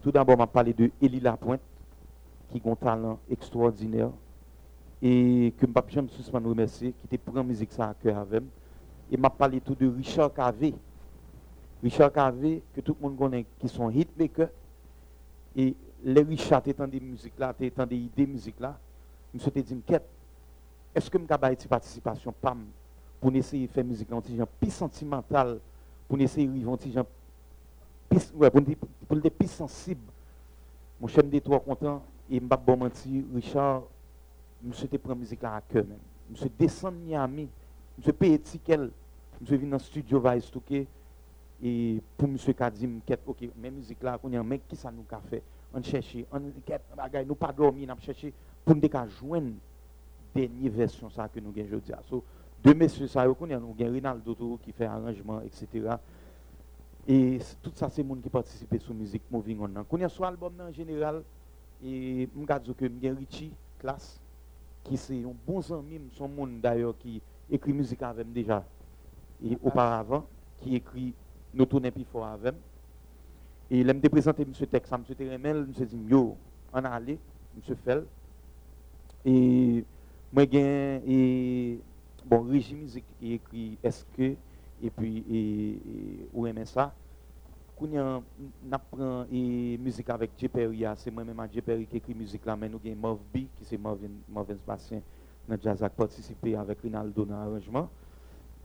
Tout 0.02 0.12
d'abord, 0.12 0.38
m'a 0.38 0.46
parlé 0.46 0.72
de 0.72 0.90
Elie 1.02 1.20
Lapointe 1.20 1.60
qui 2.50 2.62
a 2.64 2.70
un 2.70 2.74
talent 2.74 3.18
extraordinaire 3.30 4.10
et 5.00 5.54
que 5.58 5.66
je 5.66 5.92
jamais 5.94 6.08
suspendre 6.08 6.48
remercier 6.48 6.92
qui 6.92 7.06
te 7.06 7.30
prend 7.30 7.44
musique 7.44 7.72
ça 7.72 7.90
à 7.90 7.94
cœur 7.94 8.18
avec. 8.18 8.42
Et 9.10 9.16
m'a 9.16 9.30
parlé 9.30 9.60
tout 9.60 9.74
de 9.74 9.86
Richard 9.86 10.32
Cavé. 10.32 10.74
Richard 11.82 12.12
Cavé 12.12 12.62
que 12.74 12.80
tout 12.80 12.96
le 13.00 13.08
monde 13.08 13.18
connaît 13.18 13.46
qui 13.58 13.68
sont 13.68 13.90
hitmakers 13.90 14.50
et 15.56 15.74
les 16.04 16.22
Richard 16.22 16.62
étant 16.66 16.86
des 16.86 17.00
musiques 17.00 17.38
là, 17.38 17.54
étant 17.60 17.86
des 17.86 17.96
idées 17.96 18.26
musique 18.26 18.58
là, 18.60 18.78
je 19.32 19.38
me 19.38 19.42
suis 19.42 19.62
dit 19.62 19.82
est-ce 20.94 21.10
que 21.10 21.18
je 21.18 21.24
vais 21.24 21.52
une 21.52 21.68
participation 21.68 22.34
pam 22.40 22.64
pour 23.20 23.34
essayer 23.34 23.66
de 23.66 23.72
faire 23.72 23.84
musique 23.84 24.08
genre 24.10 24.46
plus 24.60 24.72
sentimental, 24.72 25.58
pour 26.08 26.18
essayer 26.20 26.46
de 26.46 26.52
vivre 26.52 26.76
genre 26.92 27.06
plus, 28.08 28.32
ouais, 28.34 28.50
pour, 28.50 29.16
le 29.16 29.30
plus 29.30 29.50
sensible. 29.50 30.00
Mon 31.00 31.06
chef 31.06 31.26
des 31.26 31.40
trois 31.40 31.60
content 31.60 32.02
et 32.30 32.40
m'a 32.40 32.56
bon 32.56 32.76
menti, 32.76 33.24
Richard, 33.34 33.84
monsieur 34.62 34.88
te 34.88 34.96
prend 34.96 35.14
musique 35.14 35.42
là 35.42 35.56
à 35.56 35.60
cœur 35.60 35.84
même. 35.86 35.98
Monsieur 36.30 36.50
descend 36.58 36.94
de 36.94 37.00
Miami, 37.00 37.48
monsieur 37.96 38.12
paye 38.12 38.38
ticket, 38.38 38.78
monsieur 39.40 39.56
vient 39.56 39.68
dans 39.68 39.76
le 39.76 39.82
studio 39.82 40.20
va 40.20 40.38
stocker 40.40 40.86
et 41.62 42.02
pour 42.16 42.28
monsieur 42.28 42.54
m'quête 42.54 43.20
OK, 43.26 43.48
mais 43.56 43.70
musique 43.70 44.02
là 44.02 44.18
qu'on 44.18 44.30
y 44.30 44.36
a 44.36 44.40
un 44.40 44.44
mec 44.44 44.62
qui 44.68 44.76
ça 44.76 44.90
nous 44.90 45.02
qu'a 45.02 45.20
fait, 45.20 45.42
on 45.72 45.82
cherche, 45.82 46.16
on 46.30 46.40
bagay 46.96 47.24
nous 47.24 47.34
pas 47.34 47.52
dormir, 47.52 47.94
on 47.96 48.00
chercher 48.00 48.32
pour 48.64 48.76
nous 48.76 49.10
joindre 49.20 49.52
dernière 50.34 50.72
version 50.72 51.08
ça 51.10 51.28
que 51.28 51.40
nous 51.40 51.50
gagnons 51.50 51.68
aujourd'hui. 51.68 51.94
So, 52.08 52.22
deux 52.62 52.74
messieurs 52.74 53.06
ça 53.06 53.26
nous 53.26 53.74
gagne 53.74 53.92
Rinaldo 53.92 54.58
qui 54.62 54.72
fait 54.72 54.84
arrangement 54.84 55.40
etc. 55.40 55.94
Et 57.06 57.38
tout 57.62 57.72
ça 57.74 57.88
c'est 57.88 58.02
monde 58.02 58.20
qui 58.20 58.28
participe 58.28 58.78
sur 58.82 58.92
musique 58.92 59.22
Moving 59.30 59.60
On. 59.60 59.84
Connaît 59.84 60.08
sur 60.10 60.24
album 60.24 60.52
en 60.60 60.70
général 60.70 61.22
et 61.84 62.28
m'ga 62.34 62.58
dire 62.58 62.74
que 62.76 62.84
m'gagne 62.86 63.16
Richie 63.16 63.52
classe 63.78 64.20
qui 64.84 64.96
c'est 64.96 65.22
un 65.22 65.34
bon 65.46 65.60
ami, 65.72 66.00
son 66.12 66.28
monde 66.28 66.60
d'ailleurs 66.60 66.96
qui 66.98 67.20
écrit 67.50 67.72
musique 67.72 68.02
avec 68.02 68.26
moi 68.26 68.34
déjà 68.34 68.64
et 69.44 69.56
auparavant 69.62 70.26
qui 70.58 70.76
écrit 70.76 71.14
nous 71.54 71.66
tourner 71.66 71.90
plus 71.90 72.04
fort 72.04 72.26
avec 72.26 72.54
moi. 72.54 72.62
Et 73.70 73.84
là, 73.84 73.92
me 73.92 74.00
présenté 74.00 74.42
M. 74.42 74.52
Tex, 74.52 74.90
M. 74.92 75.04
Teremel, 75.16 75.56
M. 75.58 75.86
dit, 75.86 76.04
yo, 76.08 76.36
on 76.72 76.84
a 76.84 76.88
allé, 76.88 77.18
M. 77.56 77.76
Fel. 77.84 78.04
Et 79.24 79.84
moi, 80.32 80.44
j'ai 80.50 81.02
et 81.06 81.80
bon, 82.24 82.42
Régie 82.42 82.74
Musique 82.74 83.04
qui 83.18 83.34
écrit 83.34 83.78
Est-ce 83.82 84.04
que, 84.16 84.34
et 84.82 84.90
puis, 84.90 85.24
et, 85.30 85.70
et, 85.70 86.28
ou 86.32 86.46
ça. 86.64 86.94
Kounya, 87.78 88.20
n'apprend 88.64 89.24
et 89.30 89.78
musique 89.78 90.10
avec 90.10 90.32
ah, 90.84 90.94
c'est 90.96 91.10
moi-même 91.10 91.38
à. 91.38 91.46
Perry 91.64 91.86
qui 91.86 91.96
écrit 91.96 92.14
musique 92.14 92.44
là, 92.44 92.56
mais 92.56 92.68
nous 92.68 92.80
avons 92.84 92.96
Mov 92.96 93.18
B, 93.32 93.46
qui 93.56 93.64
c'est 93.64 93.78
Marvin, 93.78 94.08
Marvin 94.28 94.56
Sébastien, 94.56 95.00
dans 95.48 95.56
jazz 95.60 95.82
a 95.82 95.88
participé 95.88 96.56
avec 96.56 96.80
Rinaldo 96.80 97.24
dans 97.24 97.38
l'arrangement. 97.38 97.88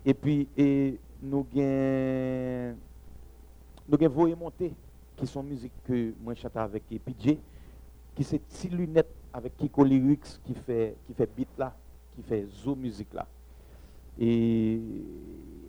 Et 0.03 0.13
puis, 0.13 0.47
et, 0.57 0.99
nous 1.21 1.45
avons 1.55 2.75
nous 3.87 3.97
avons 4.05 4.09
Voye 4.09 4.35
Monté, 4.35 4.73
qui 5.15 5.27
sont 5.27 5.43
musiques 5.43 5.71
que 5.85 6.13
moi 6.19 6.33
chante 6.33 6.57
avec 6.57 6.83
et 6.91 6.99
PJ, 6.99 7.37
qui 8.15 8.23
c'est 8.23 8.45
Ti 8.47 8.69
Lunette 8.69 9.13
avec 9.31 9.55
Kiko 9.57 9.83
Lyrics 9.83 10.39
qui 10.43 10.55
fait, 10.55 10.95
qui 11.05 11.13
fait 11.13 11.29
beat 11.35 11.49
là, 11.57 11.75
qui 12.15 12.23
fait 12.23 12.45
zo 12.45 12.75
musique 12.75 13.13
là. 13.13 13.27
Et 14.19 14.79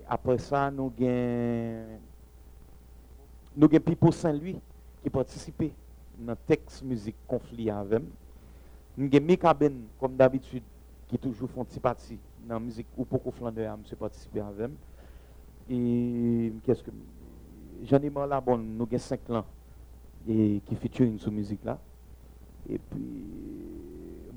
après 0.09 0.39
ça, 0.39 0.71
nous 0.71 0.93
avons 0.99 1.99
nous 3.57 3.67
avons 3.67 3.81
Pipo 3.81 4.11
Saint-Louis 4.11 4.57
qui 5.03 5.11
participé 5.11 5.73
dans 6.19 6.33
le 6.33 6.39
texte 6.47 6.83
musique 6.83 7.17
conflit 7.27 7.71
avec 7.71 8.01
nous. 8.01 8.09
Nous 8.97 9.11
avons 9.13 9.27
Mika 9.27 9.53
Ben, 9.55 9.73
comme 9.99 10.17
d'habitude, 10.17 10.63
qui 11.09 11.19
toujours 11.19 11.51
font 11.51 11.67
partie 11.81 12.19
dans 12.47 12.55
la 12.55 12.61
musique 12.61 12.87
ou 12.97 13.05
beaucoup 13.05 13.31
Flandre, 13.31 13.61
monsieur 13.79 13.97
participé 13.97 14.41
avec. 14.41 14.71
Et 15.69 16.53
qu'est-ce 16.65 16.83
que. 16.83 16.91
J'en 17.85 17.99
ai 17.99 18.11
marre 18.11 18.27
là, 18.27 18.41
bon, 18.41 18.57
nous 18.57 18.85
avons 18.85 18.99
5 18.99 19.31
ans 19.31 19.45
et 20.27 20.63
qui 20.65 20.75
featuring 20.77 21.19
sur 21.19 21.31
musique 21.31 21.65
là. 21.65 21.79
Et 22.69 22.79
puis, 22.79 23.03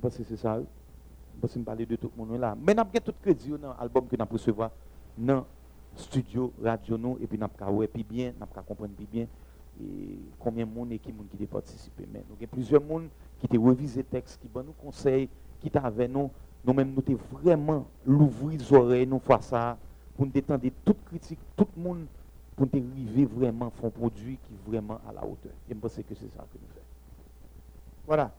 je 0.04 0.10
c'est 0.10 0.36
ça. 0.38 0.60
Je 0.60 1.40
pense 1.40 1.54
que 1.54 1.60
parler 1.60 1.86
de 1.86 1.96
tout 1.96 2.12
le 2.18 2.26
monde 2.26 2.40
là. 2.40 2.56
Mais 2.60 2.74
nous 2.74 2.82
avons 2.82 2.92
tout 3.04 3.14
crédit 3.22 3.50
dans 3.50 3.76
l'album 3.80 4.08
que 4.08 4.16
nous 4.16 4.24
avons 4.24 4.34
recevoir 4.34 4.72
studio, 5.98 6.54
radio 6.64 6.98
nous, 6.98 7.18
et 7.22 7.28
puis 7.28 7.38
nous 7.38 7.48
avons 7.60 7.88
puis 7.88 8.04
bien, 8.04 8.34
nous 8.38 8.44
avons 8.44 8.64
comprendre 8.68 8.94
plus 8.94 9.06
bien 9.06 9.28
et 9.80 10.20
combien 10.40 10.66
de 10.66 10.72
monde 10.72 10.92
et 10.92 11.00
qui 11.00 11.12
monde 11.12 11.28
qui 11.36 11.44
a 11.44 11.48
participé. 11.48 12.08
Mais 12.12 12.24
nous 12.30 12.36
avons 12.36 12.48
plusieurs 12.52 12.82
monde 12.82 13.08
qui 13.40 13.58
ont 13.58 13.66
révisé 13.66 14.02
le 14.02 14.06
texte, 14.06 14.40
qui 14.42 14.50
nous 14.54 14.74
conseils, 14.74 15.30
qui 15.60 15.68
étaient 15.68 15.80
avec 15.80 16.12
nous. 16.12 16.32
Nous-mêmes, 16.66 16.94
nous 16.94 17.04
avons 17.08 17.20
vraiment 17.32 17.86
l'ouvrir 18.06 18.60
les 18.60 18.74
oreilles, 18.74 19.06
nous 19.06 19.20
faire 19.20 19.44
ça, 19.44 19.78
pour 20.16 20.26
nous 20.26 20.32
détendre 20.32 20.68
toute 20.84 21.04
critique, 21.06 21.40
tout 21.56 21.68
le 21.76 21.84
monde, 21.84 22.06
pour 22.56 22.68
nous 22.74 22.82
arriver 22.82 23.26
vraiment 23.26 23.72
à 23.84 23.88
un 23.88 23.90
produit 23.90 24.38
qui 24.44 24.54
est 24.54 24.70
vraiment 24.70 25.00
à 25.08 25.14
la 25.14 25.22
hauteur. 25.22 25.52
Et 25.70 25.74
je 25.74 25.80
pense 25.80 25.96
que 25.96 26.16
c'est 26.16 26.30
ça 26.30 26.46
que 26.52 26.58
nous 26.58 26.68
faisons. 26.74 26.86
Voilà. 28.06 28.32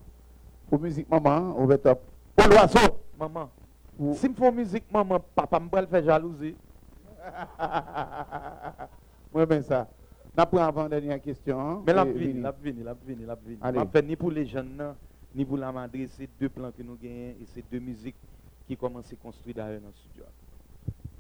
Pour 0.68 0.80
musique, 0.80 1.09
maman, 1.09 1.54
on 1.56 1.66
va 1.66 1.78
top. 1.78 2.00
Pour 2.34 2.48
l'oiseau, 2.48 2.98
maman. 3.18 3.48
Si 4.14 4.26
je 4.26 4.32
fais 4.32 4.52
musique, 4.52 4.84
maman, 4.92 5.20
papa 5.34 5.61
me 5.61 5.68
faire 5.68 6.04
jalousie. 6.04 6.56
Moi, 9.33 9.47
ben 9.47 9.62
ça. 9.62 9.89
N'a 10.37 10.47
pas 10.47 10.66
avant 10.66 10.89
dernière 10.89 11.20
question. 11.20 11.61
hein, 11.61 11.83
Mais 11.87 11.93
la 11.93 12.07
et 12.07 12.12
vini, 12.12 12.41
la 12.41 12.53
vini, 12.53 12.83
la 12.83 12.95
vini, 12.95 13.24
la 13.24 13.35
vini. 13.35 13.59
En 13.61 13.87
fait, 13.87 14.03
ni 14.03 14.14
pour 14.14 14.31
les 14.31 14.47
jeunes, 14.47 14.95
ni 15.35 15.45
pour 15.45 15.57
la 15.59 15.72
madre, 15.72 15.99
c'est 16.11 16.29
deux 16.41 16.49
plans 16.49 16.70
que 16.70 16.83
nous 16.83 16.97
gagnons 16.97 17.35
et 17.41 17.45
c'est 17.47 17.64
deux 17.70 17.81
musiques 17.81 18.16
qui 18.66 18.76
commencent 18.76 19.12
à 19.12 19.16
construire 19.16 19.57
d'ailleurs 19.57 19.81
dans 19.81 19.89
le 19.89 19.95
studio. 19.95 20.24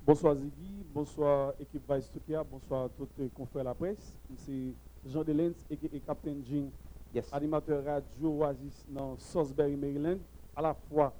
Bonsoir 0.06 0.36
Ziggy, 0.36 0.84
bonsoir 0.94 1.52
équipe 1.60 1.82
Vice 1.90 2.10
Tukia, 2.10 2.44
bonsoir 2.44 2.84
à 2.84 2.88
tous 2.90 3.08
les 3.18 3.28
confrères 3.28 3.64
de 3.64 3.68
la 3.68 3.74
presse. 3.74 4.14
C'est 4.36 4.72
Jean 5.06 5.24
Delens 5.24 5.52
et, 5.70 5.78
et 5.92 6.00
Captain 6.00 6.36
Jing, 6.46 6.70
animateur 7.32 7.84
radio 7.84 8.28
Oasis 8.38 8.86
dans 8.88 9.16
Salisbury, 9.18 9.76
Maryland, 9.76 10.18
à 10.56 10.62
la 10.62 10.74
fois 10.74 11.12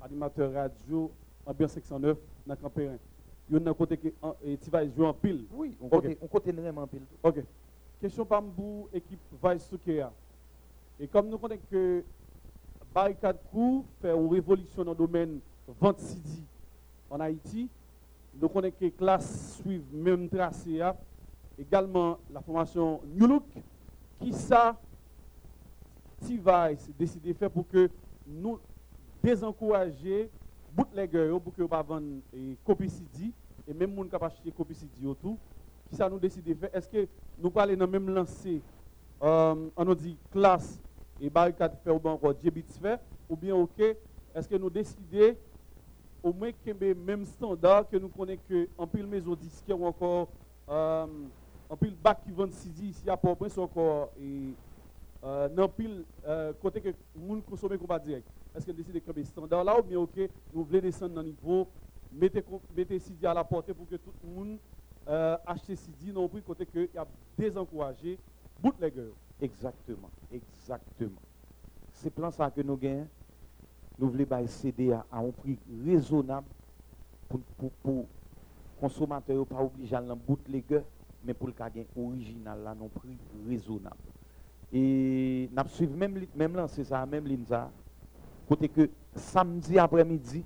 animateur 0.00 0.52
radio 0.52 1.10
Ambiance 1.46 1.72
509 1.72 2.16
dans 2.46 2.56
Campérin. 2.56 2.96
Il 3.50 3.60
y 3.62 3.66
a 3.66 3.70
un 3.70 3.74
côté 3.74 3.98
et 4.42 4.56
tu 4.56 4.70
vas 4.70 4.88
jouer 4.88 5.06
en 5.06 5.12
pile. 5.14 5.44
Oui, 5.52 5.76
on 5.80 5.86
Ok. 5.96 6.28
côté, 6.30 6.52
vraiment 6.52 6.82
en 6.82 6.86
pile. 6.86 7.02
Ok. 7.22 7.44
Question 8.00 8.24
par 8.24 8.42
mbou, 8.42 8.88
équipe 8.92 9.20
Vice 9.42 9.68
Tukia. 9.68 10.10
Et 10.98 11.06
comme 11.08 11.28
nous 11.28 11.38
connaissons 11.38 11.62
que 11.70 12.04
Barricade 12.94 13.38
Crew 13.50 13.84
fait 14.00 14.14
une 14.16 14.28
révolution 14.28 14.84
dans 14.84 14.92
le 14.92 14.96
domaine 14.96 15.40
vente 15.80 15.98
CD 16.00 16.28
en 17.10 17.20
Haïti, 17.20 17.68
nous 18.40 18.48
connaissons 18.48 18.76
que 18.78 18.84
les 18.84 18.90
classes 18.92 19.60
suivent 19.62 19.94
même 19.94 20.28
tracé. 20.28 20.80
Également 21.58 22.18
la 22.32 22.40
formation 22.40 23.00
New 23.14 23.26
Look, 23.26 23.44
qui 24.20 24.32
ça, 24.32 24.76
T-Vice 26.20 26.90
décidé 26.98 27.32
de 27.32 27.38
faire 27.38 27.50
pour 27.50 27.68
que 27.68 27.90
nous 28.26 28.58
désencourager 29.22 30.30
bootlegger 30.74 31.32
pour 31.42 31.54
que 31.54 31.62
pas 31.62 31.82
vendre 31.82 32.20
copie 32.64 32.88
CD 32.90 33.30
et 33.66 33.74
même 33.74 33.94
monde 33.94 34.10
capable 34.10 34.32
acheter 34.32 34.50
copie 34.50 34.74
CD 34.74 35.06
autour. 35.06 35.36
Qui 35.88 35.96
ça 35.96 36.08
nous 36.08 36.18
décide 36.18 36.44
de 36.44 36.54
faire 36.54 36.70
Est-ce 36.74 36.88
que 36.88 37.06
nous 37.38 37.50
parlons 37.50 37.76
dans 37.76 37.86
même 37.86 38.08
lancé 38.10 38.60
euh, 39.22 39.68
on 39.76 39.84
nous 39.84 39.94
dit 39.94 40.16
classe 40.30 40.78
et 41.20 41.30
barricade 41.30 41.76
fait 41.82 41.90
ou 41.90 41.98
bien 41.98 42.10
encore 42.12 42.34
Djebit 42.42 42.64
fait 42.80 43.00
ou 43.28 43.36
bien 43.36 43.54
OK 43.54 43.80
est-ce 44.34 44.48
que 44.48 44.56
nous 44.56 44.68
décidons 44.70 45.36
au 46.22 46.32
moins 46.32 46.50
que 46.52 46.70
le 46.70 46.94
même 46.94 47.24
standard 47.24 47.88
que 47.88 47.96
nous 47.96 48.08
connaissons 48.08 48.42
que 48.48 48.68
en 48.76 48.86
pile 48.86 49.06
maison 49.06 49.34
disque 49.34 49.64
ou 49.68 49.86
encore 49.86 50.28
euh, 50.68 51.06
en 51.70 51.76
pile 51.76 51.94
bac 52.02 52.22
qui 52.24 52.32
vend 52.32 52.50
CD 52.50 52.86
ici 52.88 53.08
à 53.08 53.16
Port-au-Prince 53.16 53.56
encore 53.58 54.10
et 54.20 54.52
euh, 55.22 55.48
dans 55.48 55.68
pile 55.68 56.04
euh, 56.26 56.52
côté 56.60 56.80
que 56.80 56.88
moun 57.16 57.40
consomme 57.42 57.78
combat 57.78 57.98
direct 57.98 58.26
est-ce 58.54 58.66
que 58.66 58.70
nous 58.70 58.76
décidons 58.78 58.98
de 58.98 59.04
camper 59.04 59.24
standard 59.24 59.64
là 59.64 59.78
ou 59.78 59.82
bien 59.82 59.98
OK 59.98 60.18
nous 60.52 60.64
voulons 60.64 60.80
descendre 60.80 61.14
dans 61.14 61.22
le 61.22 61.28
niveau 61.28 61.68
mettez 62.12 62.98
CD 62.98 63.26
à 63.26 63.34
la 63.34 63.44
portée 63.44 63.74
pour 63.74 63.88
que 63.88 63.96
tout 63.96 64.12
le 64.22 64.30
monde 64.30 64.58
euh, 65.08 65.36
achète 65.46 65.76
CD 65.76 66.12
non 66.12 66.28
prix 66.28 66.42
côté 66.42 66.64
que 66.66 66.88
y 66.94 66.98
a 66.98 67.06
désencouragé 67.36 68.18
bootlegger 68.60 69.10
Exactement, 69.40 70.10
exactement. 70.32 71.20
C'est 71.92 72.10
plan 72.10 72.30
ça 72.30 72.50
que 72.50 72.60
nous 72.60 72.76
gagnons. 72.76 73.08
Nous 73.98 74.10
voulons 74.10 74.24
bailler 74.24 74.48
CD 74.48 74.92
à, 74.92 75.04
un 75.12 75.30
prix 75.30 75.58
raisonnable 75.84 76.46
pour 77.28 77.40
pour 77.58 77.70
pour 77.82 78.06
consommateur 78.80 79.46
pas 79.46 79.62
obligé 79.62 79.94
à 79.94 80.02
dans 80.02 80.16
bootlegger 80.16 80.82
mais 81.24 81.32
pour 81.32 81.46
le 81.46 81.52
cas 81.52 81.70
original 81.96 82.60
là 82.62 82.74
non 82.74 82.88
prix 82.88 83.16
raisonnable. 83.48 83.96
Et 84.72 85.48
n'a 85.52 85.66
suivre 85.68 85.96
même 85.96 86.26
même 86.34 86.56
lancer 86.56 86.84
ça 86.84 87.06
même 87.06 87.26
ligne 87.26 87.44
ça 87.44 87.70
côté 88.48 88.68
que 88.68 88.90
samedi 89.14 89.78
après-midi 89.78 90.44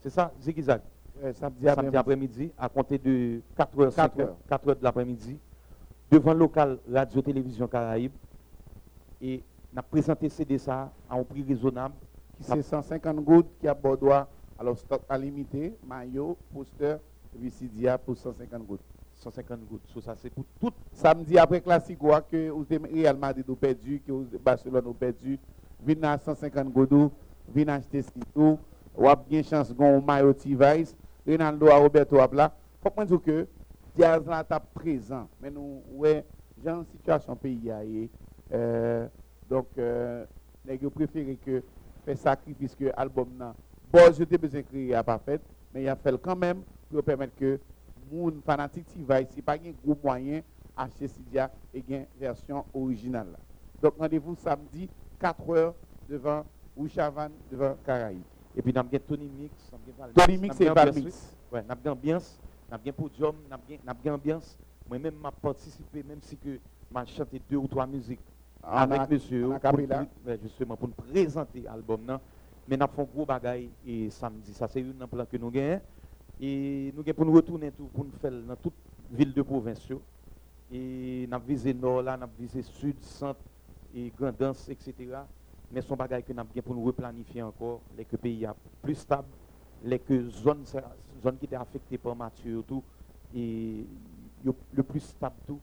c'est 0.00 0.10
ça 0.10 0.32
zigzag? 0.40 0.80
Samedi 1.34 1.66
samedi 1.66 1.96
après-midi. 1.96 2.52
à 2.58 2.68
compter 2.68 2.98
de 2.98 3.40
4h 3.58 3.94
4 3.94 4.16
5h 4.16 4.28
4h 4.50 4.78
de 4.78 4.84
l'après-midi 4.84 5.38
devant 6.10 6.32
le 6.32 6.40
local 6.40 6.78
Radio 6.90 7.20
Télévision 7.22 7.68
Caraïbe 7.68 8.12
et 9.20 9.42
n'a 9.72 9.82
présenté 9.82 10.28
CD 10.28 10.58
ça 10.58 10.90
à 11.08 11.16
un 11.16 11.22
prix 11.24 11.44
raisonnable 11.44 11.94
Qui 12.38 12.44
c'est 12.44 12.62
150 12.62 13.16
gouttes 13.24 13.50
qui 13.60 13.68
a 13.68 13.74
Bordeaux, 13.74 14.10
alors 14.58 14.78
stock 14.78 15.02
à 15.08 15.18
limité, 15.18 15.76
maillot, 15.86 16.36
poster, 16.52 16.96
CDA 17.50 17.98
pour 17.98 18.16
150 18.16 18.66
gouttes. 18.66 18.80
150 19.14 19.60
gouttes. 19.68 19.82
So, 19.92 20.00
ça 20.00 20.14
c'est 20.16 20.30
pour 20.30 20.44
tout. 20.60 20.72
Samedi 20.92 21.38
après 21.38 21.60
Classico, 21.60 22.10
que 22.30 22.48
vous 22.48 22.66
avez 22.70 23.02
Real 23.02 23.16
Madrid 23.16 23.44
ou 23.48 23.54
perdu, 23.54 24.00
que 24.06 24.12
Barcelone 24.38 24.86
ou 24.86 24.94
perdu, 24.94 25.38
venez 25.84 26.06
à 26.06 26.18
150 26.18 26.68
gouttes, 26.72 27.12
venez 27.48 27.72
acheter 27.72 28.02
ce 28.02 28.10
faut, 28.34 28.58
ou 28.96 29.08
avez 29.08 29.22
bien 29.28 29.42
chance 29.42 29.72
un 29.78 30.00
maillot 30.00 30.32
T-Vice, 30.32 30.96
Ronaldo 31.26 31.68
à 31.68 31.76
Roberto 31.76 32.18
à 32.18 32.28
là. 32.32 32.52
Faut 32.82 32.90
que 32.90 33.16
que 33.18 33.46
Diaz 33.94 34.26
là 34.26 34.40
est 34.40 34.78
présent, 34.78 35.28
mais 35.40 35.50
nous, 35.50 35.82
ouais, 35.92 36.24
j'ai 36.62 36.70
une 36.70 36.84
situation 36.86 37.36
pays 37.36 37.70
a 37.70 37.80
euh, 38.52 39.06
donc, 39.48 39.66
euh, 39.78 40.24
gars 40.66 40.90
préféré 40.90 41.36
que 41.36 41.62
faire 42.04 42.18
sacrifice 42.18 42.74
que 42.74 42.84
l'album 42.84 43.28
là, 43.38 43.54
bon, 43.92 44.12
je 44.16 44.24
t'ai 44.24 44.38
besoin 44.38 44.62
créer 44.62 44.94
à 44.94 45.02
pas 45.02 45.18
fait, 45.18 45.40
mais 45.74 45.82
il 45.82 45.88
a 45.88 45.96
fait 45.96 46.16
quand 46.20 46.36
même 46.36 46.62
pour 46.90 47.02
permettre 47.02 47.34
que 47.36 47.58
moun 48.10 48.40
fanatique 48.44 48.86
T-Vice, 48.86 49.28
si 49.30 49.42
pas 49.42 49.54
un 49.54 49.72
gros 49.84 49.98
moyen, 50.02 50.42
acheter 50.76 51.08
Cydia 51.08 51.50
et 51.74 51.82
gain 51.82 52.04
version 52.18 52.64
originale. 52.74 53.36
Donc, 53.82 53.94
rendez-vous 53.98 54.34
samedi, 54.36 54.88
4h 55.20 55.72
devant 56.08 56.44
Ouchavan, 56.76 57.28
devant 57.50 57.76
Caraïbes. 57.84 58.22
Et 58.56 58.62
puis, 58.62 58.72
nous 58.72 58.80
avons 58.80 58.88
Tony 59.06 59.28
Mix. 59.28 59.70
nous 59.72 60.02
avons 60.04 60.12
Tony 60.14 60.38
Mix 60.38 60.58
nous 60.60 60.66
et 60.66 60.68
avons 60.68 60.80
ambiance, 60.80 61.36
oui. 61.52 61.60
Nous 61.64 61.72
avons 61.72 61.90
ambiance, 61.92 62.40
nous 62.68 62.74
avons 62.74 62.92
podium, 62.92 63.34
nous 63.48 63.54
avons- 63.54 63.62
nous 63.84 63.90
avons 63.90 64.14
ambiance. 64.14 64.58
Moi-même, 64.88 65.14
je 65.24 65.30
participé, 65.40 66.02
même 66.02 66.18
si 66.22 66.36
que 66.36 66.48
je 66.50 67.12
chanté 67.12 67.40
deux 67.48 67.56
ou 67.56 67.68
trois 67.68 67.86
musiques 67.86 68.20
avec 68.62 69.08
monsieur, 69.10 69.48
justement, 70.42 70.76
pour 70.76 70.88
nous 70.88 70.94
présenter 70.94 71.60
l'album. 71.60 72.18
Mais 72.66 72.76
nous 72.76 72.82
avons 72.84 72.92
fait 72.94 73.02
un 73.02 73.04
gros 73.04 73.26
bagaille 73.26 73.70
et 73.86 74.10
samedi. 74.10 74.52
Ça, 74.52 74.66
c'est 74.68 74.84
un 75.00 75.06
plan 75.06 75.24
que 75.26 75.36
nous 75.36 75.50
gagnons. 75.50 75.80
Et 76.40 76.92
nous 76.96 77.02
gagnons 77.02 77.14
pour 77.16 77.26
nous 77.26 77.32
retourner 77.32 77.70
tout, 77.70 77.84
pour 77.86 78.04
nous 78.04 78.12
faire 78.20 78.32
dans 78.32 78.56
toute 78.56 78.74
ville 79.10 79.32
de 79.32 79.42
province. 79.42 79.86
Et 80.72 81.26
n'a 81.28 81.38
visé 81.38 81.72
nord 81.74 82.02
là, 82.02 82.16
n'a 82.16 82.28
visé 82.38 82.62
sud, 82.62 82.96
centre 83.00 83.40
et 83.94 84.12
grandance, 84.18 84.68
etc. 84.68 84.94
Mais 85.72 85.82
son 85.82 85.96
bagage 85.96 86.24
que 86.24 86.32
n'a 86.32 86.44
bien 86.44 86.62
pour 86.62 86.74
nous 86.74 86.84
replanifier 86.84 87.42
encore, 87.42 87.80
les 87.96 88.04
que 88.04 88.16
pays 88.16 88.44
a 88.44 88.54
plus 88.82 88.96
stable, 88.96 89.28
les 89.84 89.98
que 89.98 90.28
zone 90.28 90.64
zone 91.22 91.38
qui 91.38 91.44
était 91.44 91.56
affectée 91.56 91.98
par 91.98 92.16
Mathieu 92.16 92.62
tout 92.66 92.82
et 93.34 93.86
le 94.44 94.82
plus 94.82 95.00
stable 95.00 95.36
tout 95.46 95.60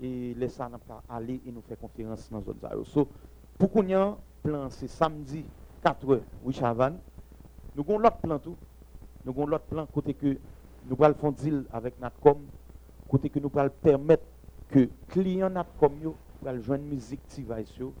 et 0.00 0.34
laisse 0.34 0.54
ça 0.54 0.70
aller 1.08 1.40
et 1.46 1.52
nous 1.52 1.62
faire 1.62 1.78
conférence 1.78 2.30
dans 2.30 2.42
zone 2.42 2.56
ça. 2.60 2.70
So, 2.84 3.08
pour 3.58 3.70
qu'on 3.70 3.86
y 3.86 3.94
a 3.94 4.16
plan 4.42 4.70
c'est 4.70 4.88
samedi 4.88 5.44
4 5.82 6.10
heures, 6.10 6.22
oui 6.44 6.52
Chavan. 6.52 6.94
Nous 7.74 7.82
avons 7.82 7.98
l'autre 7.98 8.18
plan 8.18 8.38
tout. 8.38 8.56
Nous 9.24 9.32
avons 9.32 9.46
l'autre 9.46 9.64
plan 9.64 9.86
côté 9.86 10.14
que 10.14 10.36
nous 10.88 10.96
allons 11.04 11.14
faire 11.14 11.32
deal 11.32 11.64
avec 11.72 11.98
Natcom, 12.00 12.38
côté 13.08 13.30
que 13.30 13.38
nous 13.38 13.50
allons 13.54 13.70
permettre 13.82 14.24
que 14.68 14.88
clients 15.08 15.50
Natcom 15.50 15.92
va 16.42 16.58
joindre 16.58 16.84
musique 16.84 17.20
yo 17.78 17.92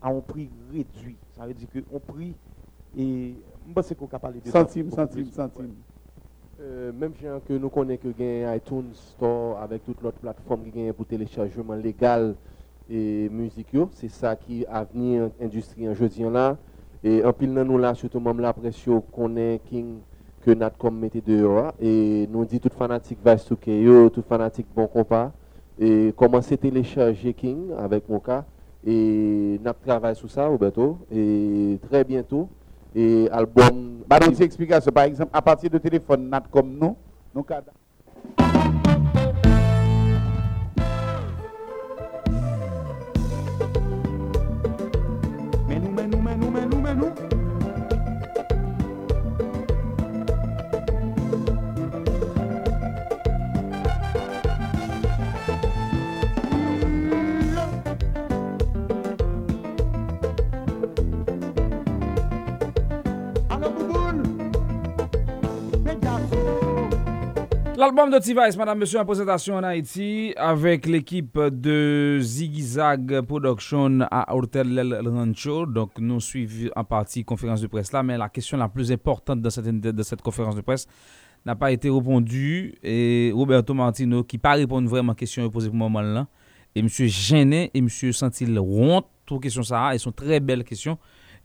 à 0.00 0.08
un 0.10 0.20
prix 0.20 0.48
réduit. 0.72 1.16
Ça 1.36 1.46
veut 1.46 1.54
dire 1.54 1.68
que 1.72 1.80
on 1.92 1.98
prix 1.98 2.34
et 2.96 3.34
pense 3.74 3.92
qu'on 3.94 4.06
peut 4.06 4.18
parler 4.18 4.40
de 4.40 4.46
ça 4.46 4.60
Centime, 4.60 4.84
beaucoup 4.84 4.96
centime, 4.96 5.24
plus. 5.24 5.32
centime. 5.32 5.74
Euh, 6.60 6.92
même 6.92 7.12
gens 7.20 7.40
que 7.46 7.52
nous 7.52 7.68
connaissons 7.68 8.02
que 8.04 8.08
gagne 8.18 8.56
iTunes 8.56 8.94
Store 8.94 9.60
avec 9.60 9.84
toute 9.84 10.00
l'autre 10.00 10.18
plateforme 10.18 10.64
qui 10.64 10.70
gagne 10.70 10.92
pour 10.92 11.06
téléchargement 11.06 11.74
légal 11.74 12.34
et 12.88 13.28
musique 13.28 13.72
yo, 13.74 13.90
c'est 13.92 14.08
ça 14.08 14.36
qui 14.36 14.64
avenir 14.66 15.30
industrie 15.40 15.88
en 15.88 15.94
jeudi 15.94 16.22
là 16.22 16.56
et 17.04 17.22
en 17.24 17.32
pile 17.32 17.52
nan 17.52 17.66
nous 17.66 17.76
là 17.78 17.94
surtout 17.94 18.20
même 18.20 18.40
la 18.40 18.52
pression 18.52 19.00
connaît 19.00 19.60
King 19.66 19.98
que 20.40 20.52
Natcom 20.52 20.96
mettait 20.96 21.20
dehors 21.20 21.72
et 21.80 22.26
nous 22.30 22.44
dit 22.44 22.60
tout 22.60 22.70
fanatique 22.70 23.18
va 23.22 23.36
tout 23.36 24.22
fanatique 24.26 24.66
bon 24.74 24.86
compas 24.86 25.32
et 25.78 26.12
commencer 26.16 26.56
télécharger 26.56 27.32
King 27.34 27.70
avec 27.78 28.08
mon 28.08 28.18
cas. 28.20 28.44
Et 28.84 29.60
n'a 29.64 29.74
travaille 29.74 30.14
sur 30.16 30.30
ça 30.30 30.46
Roberto. 30.46 30.98
Et 31.10 31.78
très 31.88 32.04
bientôt. 32.04 32.48
Et 32.94 33.28
album 33.30 34.02
Bah, 34.08 34.18
donc, 34.18 34.40
explication. 34.40 34.92
Par 34.92 35.04
exemple, 35.04 35.30
à 35.32 35.42
partir 35.42 35.68
de 35.70 35.78
téléphone 35.78 36.28
NAT 36.28 36.44
comme 36.50 36.78
nous, 36.78 36.96
nous 37.34 37.42
nous, 37.42 38.85
L'album 67.76 68.10
de 68.10 68.18
T-Vice, 68.18 68.56
madame, 68.56 68.78
monsieur, 68.78 68.98
en 69.00 69.04
présentation 69.04 69.56
en 69.56 69.62
Haïti 69.62 70.32
avec 70.38 70.86
l'équipe 70.86 71.38
de 71.38 72.18
Ziggy 72.22 72.78
Production 73.28 73.98
à 74.10 74.34
Hotel 74.34 74.78
El 74.78 75.06
Rancho. 75.06 75.66
Donc, 75.66 75.90
nous 75.98 76.18
suivons 76.18 76.70
en 76.74 76.84
partie 76.84 77.22
conférence 77.22 77.60
de 77.60 77.66
presse 77.66 77.92
là, 77.92 78.02
mais 78.02 78.16
la 78.16 78.30
question 78.30 78.56
la 78.56 78.70
plus 78.70 78.90
importante 78.90 79.42
de 79.42 79.50
cette, 79.50 80.22
conférence 80.22 80.56
de 80.56 80.62
presse 80.62 80.86
n'a 81.44 81.54
pas 81.54 81.70
été 81.70 81.90
répondue. 81.90 82.74
Et 82.82 83.30
Roberto 83.34 83.74
Martino, 83.74 84.24
qui 84.24 84.38
pas 84.38 84.54
répondre 84.54 84.88
vraiment 84.88 85.12
aux 85.12 85.14
questions 85.16 85.46
posées 85.50 85.68
pour 85.68 85.74
le 85.74 85.80
moment 85.80 86.00
là, 86.00 86.26
et 86.74 86.80
monsieur 86.80 87.08
gêné 87.08 87.70
et 87.74 87.82
monsieur 87.82 88.10
senti 88.12 88.46
honte 88.58 89.06
pour 89.26 89.38
question 89.38 89.62
ça. 89.62 89.90
Elles 89.92 90.00
sont 90.00 90.12
très 90.12 90.40
belles 90.40 90.64
questions. 90.64 90.96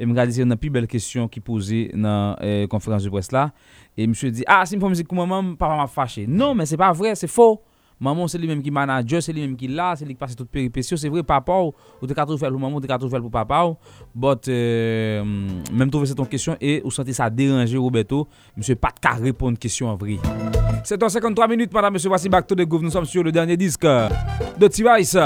Et 0.02 0.04
je 0.04 0.10
regarde 0.10 0.36
une 0.36 0.56
plus 0.58 0.72
belle 0.72 0.88
question 0.88 1.28
qui 1.28 1.39
posée 1.39 1.91
dans 1.93 2.36
la 2.41 2.66
conférence 2.66 3.04
de 3.04 3.10
presse 3.10 3.32
là. 3.32 3.52
Et 3.95 4.08
monsieur 4.08 4.32
dit, 4.32 4.43
ah, 4.47 4.66
si 4.66 4.74
je 4.74 4.80
fais 4.80 4.89
musique 4.89 5.08
pour 5.08 5.16
maman, 5.16 5.54
papa 5.54 5.78
m'a 5.78 5.86
fâché. 5.86 6.26
Non, 6.28 6.56
mais 6.56 6.66
c'est 6.66 6.76
pas 6.76 6.91
vrai, 6.91 7.14
c'est 7.14 7.28
faux. 7.28 7.62
Maman, 7.99 8.28
c'est 8.28 8.39
lui-même 8.39 8.64
qui 8.64 8.72
manager, 8.72 9.22
c'est 9.22 9.32
lui-même 9.32 9.56
qui 9.56 9.68
là, 9.68 9.93
c'est 9.95 10.06
lui 10.06 10.16
qui 10.16 10.18
passe 10.18 10.36
toute 10.36 10.49
péripétie. 10.49 10.97
C'est 10.97 11.08
vrai, 11.08 11.22
papa, 11.22 11.54
ou 11.54 12.08
faire 12.08 12.49
pour 12.49 12.60
maman, 12.60 12.78
ou 12.78 12.80
t'es 12.80 12.88
qu'à 12.88 12.97
tout 12.97 13.08
faire 13.08 13.22
pour 13.22 13.30
papa. 13.30 13.76
But, 14.16 14.47
euh, 14.47 15.24
même 15.72 15.91
trouver 15.91 16.08
cette 16.08 16.28
question 16.28 16.58
et 16.60 16.82
vous 16.84 16.89
sentez 16.89 17.14
ça 17.14 17.30
déranger, 17.30 17.78
Roberto, 17.78 18.28
monsieur 18.58 18.74
pas 18.74 18.89
de 18.89 19.22
répondre 19.22 19.60
question 19.60 19.88
en 19.88 19.95
vrai. 19.97 20.18
C'est 20.84 21.04
en 21.04 21.10
53 21.10 21.47
minutes, 21.47 21.72
madame, 21.72 21.93
monsieur, 21.93 22.10
voici 22.10 22.28
Back 22.28 22.47
to 22.47 22.56
the 22.56 22.66
Groove. 22.66 22.82
Nous 22.82 22.89
sommes 22.89 23.06
sur 23.06 23.22
le 23.22 23.32
dernier 23.32 23.56
disque 23.56 23.84
de 23.86 24.68
T-Vice. 24.68 25.18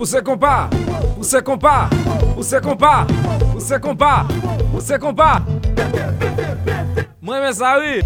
Poussez 0.00 0.22
compas, 0.22 0.70
poussez 1.14 1.42
compas, 1.42 1.90
poussez 2.34 2.58
compas, 2.58 3.06
poussez 3.52 3.78
compas, 3.78 4.24
poussez 4.72 4.98
compas. 4.98 5.40
Moi, 7.20 7.40
mais 7.42 7.52
ça 7.52 7.76
oui. 7.78 8.00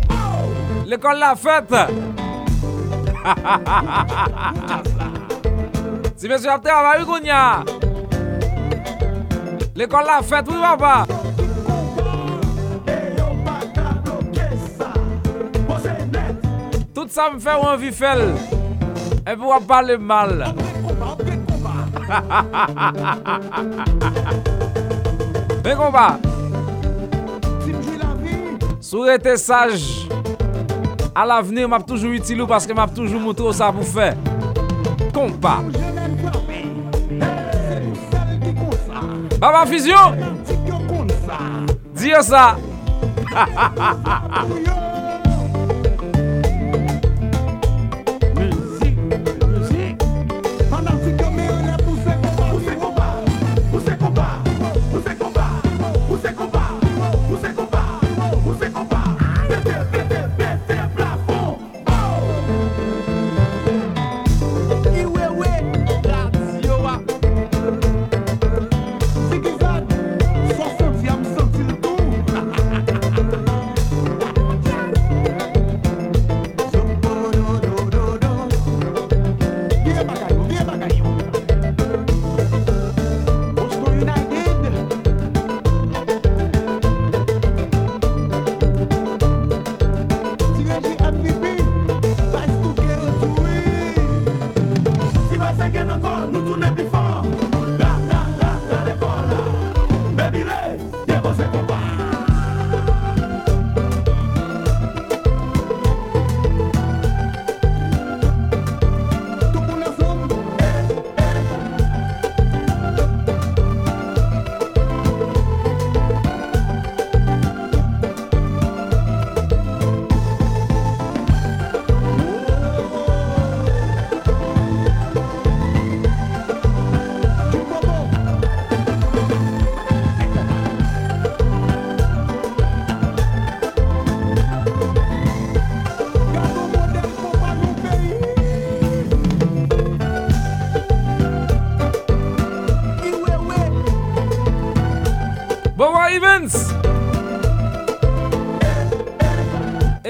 L'école 0.87 1.21
l'a 1.21 1.37
faite. 1.37 1.73
Si 6.17 6.29
monsieur 6.29 6.51
a 6.51 6.59
travaillé, 6.59 7.05
Gounia? 7.05 7.63
L'école 9.77 10.05
l'a 10.05 10.21
fête, 10.21 10.47
oui, 10.49 10.57
papa. 10.61 11.07
Tout 16.93 17.07
ça 17.09 17.31
me 17.33 17.39
fait 17.39 17.53
envie 17.53 17.91
de 17.91 17.95
faire. 17.95 18.19
Et 19.31 19.37
pour 19.37 19.65
parler 19.65 19.97
mal. 19.97 20.55
Ben 25.63 25.77
kompa 25.77 26.19
Sou 28.81 29.05
rete 29.09 29.37
saj 29.41 30.07
Al 31.15 31.31
avnir 31.35 31.69
map 31.71 31.87
toujou 31.89 32.15
itilou 32.15 32.47
Paske 32.51 32.75
map 32.77 32.95
toujou 32.95 33.21
moutrou 33.23 33.53
sa 33.57 33.73
pou 33.75 33.87
fe 33.87 34.13
Kompa 35.15 35.59
Baba 39.41 39.67
Fizyon 39.67 40.15
Diyo 41.99 42.23
sa 42.23 42.57
Ha 43.35 43.45
ha 43.57 43.69
ha 43.75 43.91
ha 44.07 44.19
ha 44.31 44.84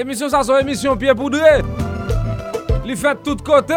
Émission 0.05 0.29
ça 0.29 0.43
son 0.43 0.55
émission 0.57 0.95
pied 0.95 1.15
poudré. 1.15 1.63
Li 2.85 2.95
fait 2.95 3.17
tout 3.23 3.35
côté. 3.37 3.73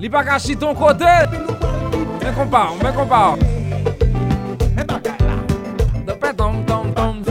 Li 0.00 0.08
pas 0.08 0.24
caché 0.24 0.56
ton 0.56 0.74
côté. 0.74 1.04
Mais 2.22 2.32
compare, 2.32 2.72
mais 2.82 2.92
compare. 2.94 3.36
Tom, 6.38 6.64
tom, 6.66 6.94
tom. 6.94 7.22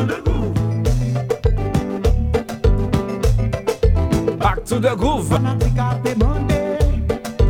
Back 4.37 4.63
to 4.63 4.79
the 4.79 4.95
groove. 4.95 5.29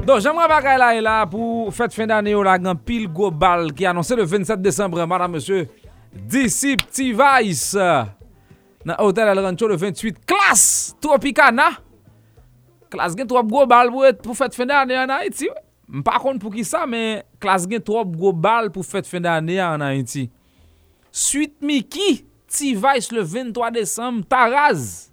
Donc, 0.07 0.21
j'aimerais 0.21 0.47
bagay 0.47 0.77
là 0.77 0.95
et 0.95 1.01
là 1.01 1.25
pour 1.25 1.73
fête 1.73 1.93
fin 1.93 2.07
d'année 2.07 2.33
au 2.33 2.43
la 2.43 2.57
grand 2.57 2.75
pile 2.75 3.09
go 3.09 3.29
bal 3.29 3.67
annoncé 3.85 4.15
le 4.15 4.23
27 4.23 4.61
décembre, 4.61 5.05
madame, 5.05 5.33
monsieur. 5.33 5.67
Petit 6.29 7.13
Vice. 7.13 7.77
nan 8.87 8.99
Hotel 8.99 9.31
El 9.31 9.41
Rancho 9.43 9.67
le 9.67 9.77
28. 9.79 10.21
Klas! 10.27 10.95
Tropicana! 11.01 11.71
Klas 12.93 13.15
gen 13.17 13.27
trop 13.29 13.47
gwo 13.49 13.65
bal 13.69 13.89
pou, 13.89 14.09
pou 14.21 14.37
fèt 14.37 14.53
fèndè 14.57 14.75
anè 14.77 14.99
an 15.01 15.13
Haiti. 15.15 15.49
Mpa 15.93 16.19
kon 16.21 16.37
pou 16.41 16.53
ki 16.53 16.65
sa, 16.67 16.85
men 16.89 17.23
klas 17.41 17.65
gen 17.69 17.81
trop 17.85 18.11
gwo 18.13 18.33
bal 18.35 18.69
pou 18.73 18.85
fèt 18.85 19.09
fèndè 19.09 19.31
anè 19.31 19.57
an 19.65 19.83
Haiti. 19.85 20.27
Suite 21.13 21.61
Miki, 21.65 22.23
T-Vice 22.49 23.13
le 23.13 23.21
23 23.21 23.71
Desembre, 23.71 24.25
Taraz. 24.29 25.09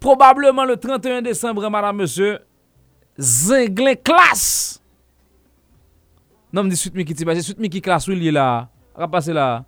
Probableman 0.00 0.66
le 0.66 0.76
31 0.76 1.22
Desembre, 1.22 1.70
madame, 1.70 2.02
monsieur, 2.02 2.38
Zenglè 3.18 3.96
Klas! 4.00 4.80
Nan 6.50 6.66
mdi 6.66 6.78
Suite 6.78 6.98
Miki 6.98 7.14
T-Vice, 7.14 7.46
Suite 7.46 7.62
Miki 7.62 7.82
Klas 7.84 8.08
ou 8.08 8.18
li 8.18 8.32
la? 8.34 8.66
Rapase 8.98 9.34
la? 9.36 9.64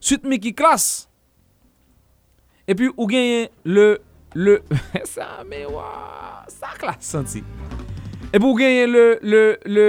Suite 0.00 0.24
Miki 0.24 0.54
Klas! 0.56 1.08
E 2.66 2.76
pi 2.78 2.90
ou 2.92 3.08
genyen 3.10 3.48
le... 3.64 3.86
le 4.34 4.58
sa 5.12 5.42
me 5.48 5.64
waa... 5.70 6.42
Sa 6.52 6.74
klas 6.78 7.02
santi. 7.04 7.42
E 8.30 8.36
pi 8.36 8.44
ou 8.44 8.58
genyen 8.58 8.92
le... 8.92 9.06
le... 9.22 9.44
le... 9.66 9.88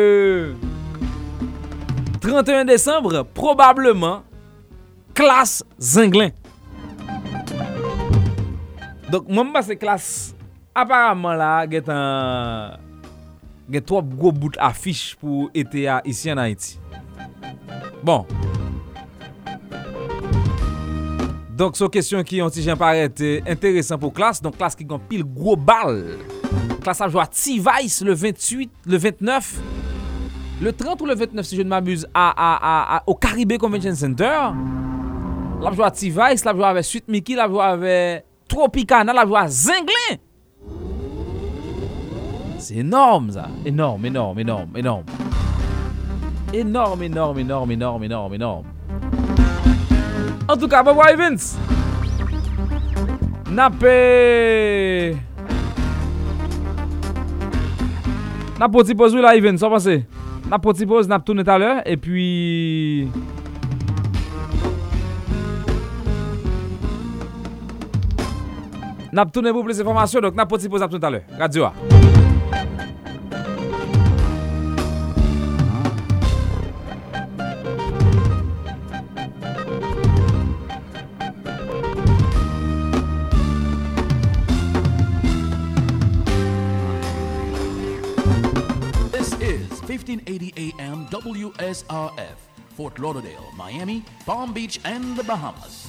31 2.24 2.64
Desembre, 2.70 3.26
probableman, 3.36 4.22
klas 5.18 5.60
zenglen. 5.76 6.32
Donk, 9.10 9.28
mwen 9.28 9.50
mba 9.50 9.62
se 9.68 9.76
klas, 9.76 10.08
aparamman 10.72 11.36
la, 11.38 11.52
get 11.68 11.92
an... 11.92 12.80
get 13.70 13.92
wap 13.92 14.08
go 14.20 14.32
bout 14.32 14.58
afish 14.60 15.14
pou 15.20 15.50
ete 15.56 15.86
ya 15.86 16.02
isi 16.08 16.32
an 16.32 16.42
Haiti. 16.42 16.78
Bon. 18.04 18.28
Donc, 21.56 21.80
une 21.80 21.90
question 21.90 22.24
qui, 22.24 22.42
si 22.52 22.64
j'en 22.64 22.76
paraît, 22.76 23.12
intéressant 23.48 23.98
pour 23.98 24.12
classe. 24.12 24.42
Donc, 24.42 24.58
classe 24.58 24.76
qui 24.76 24.86
gagne 24.86 25.00
pile 25.08 25.24
gros 25.24 25.56
balle. 25.56 26.18
Classe 26.82 27.02
a 27.02 27.08
joué 27.08 27.22
à 27.22 27.28
T-Vice 27.28 28.02
le 28.02 28.14
28, 28.14 28.72
le 28.88 28.98
29, 28.98 29.60
le 30.62 30.74
30 30.74 31.02
ou 31.02 31.06
le 31.06 31.16
29, 31.16 31.46
si 31.46 31.56
je 31.56 31.62
ne 31.62 31.70
m'abuse, 31.70 32.08
au 33.06 33.16
Caribé 33.16 33.58
Convention 33.58 33.94
Center. 33.94 34.40
La 35.62 35.72
joué 35.72 35.86
à 35.86 35.92
T-Vice, 35.92 36.44
la 36.44 36.54
joué 36.54 36.64
avec 36.64 36.84
Suite 36.84 37.08
Mickey, 37.08 37.36
la 37.36 37.48
joué 37.48 37.62
avec 37.62 38.26
Tropicana, 38.48 39.14
la 39.14 39.26
joué 39.26 39.38
à 39.38 39.48
Zinglin. 39.48 40.18
C'est 42.58 42.78
énorme 42.78 43.32
ça. 43.32 43.48
Énorme, 43.64 44.06
énorme, 44.06 44.40
énorme, 44.40 44.70
énorme. 44.76 45.04
Énorme, 46.52 47.04
énorme, 47.04 47.40
énorme, 47.40 47.72
énorme, 47.72 48.04
énorme, 48.04 48.34
énorme. 48.34 48.66
En 50.48 50.58
tout 50.58 50.68
cas, 50.68 50.84
Bobo 50.84 51.02
Evans. 51.04 51.38
Napé. 53.50 55.16
N'a 58.60 58.70
pas 58.70 58.80
petit 58.80 58.96
pause 58.96 59.16
là, 59.16 59.36
Evans, 59.36 59.58
ça 59.58 59.70
passe. 59.70 59.88
N'a 60.50 60.60
pas 60.60 60.74
petit 60.74 60.86
pause, 60.86 61.08
n'a 61.08 61.20
tourné 61.20 61.44
tout 61.44 61.52
à 61.52 61.58
l'heure. 61.58 61.82
Et 61.86 61.98
puis. 61.98 63.08
N'a 69.12 69.26
tourné 69.26 69.52
pour 69.52 69.64
plus 69.64 69.78
d'informations, 69.78 70.20
donc 70.20 70.36
n'a 70.36 70.46
pas 70.46 70.58
petit 70.58 70.68
pause, 70.68 70.82
n'a 70.82 70.88
tout 70.88 71.00
à 71.02 71.10
l'heure. 71.10 71.22
Radio. 71.40 71.66
1580 71.66 71.93
WSRF, 91.74 92.36
Fort 92.76 93.00
Lauderdale, 93.00 93.52
Miami, 93.56 94.06
Palm 94.26 94.54
Beach, 94.54 94.80
and 94.86 95.18
the 95.18 95.24
Bahamas. 95.24 95.88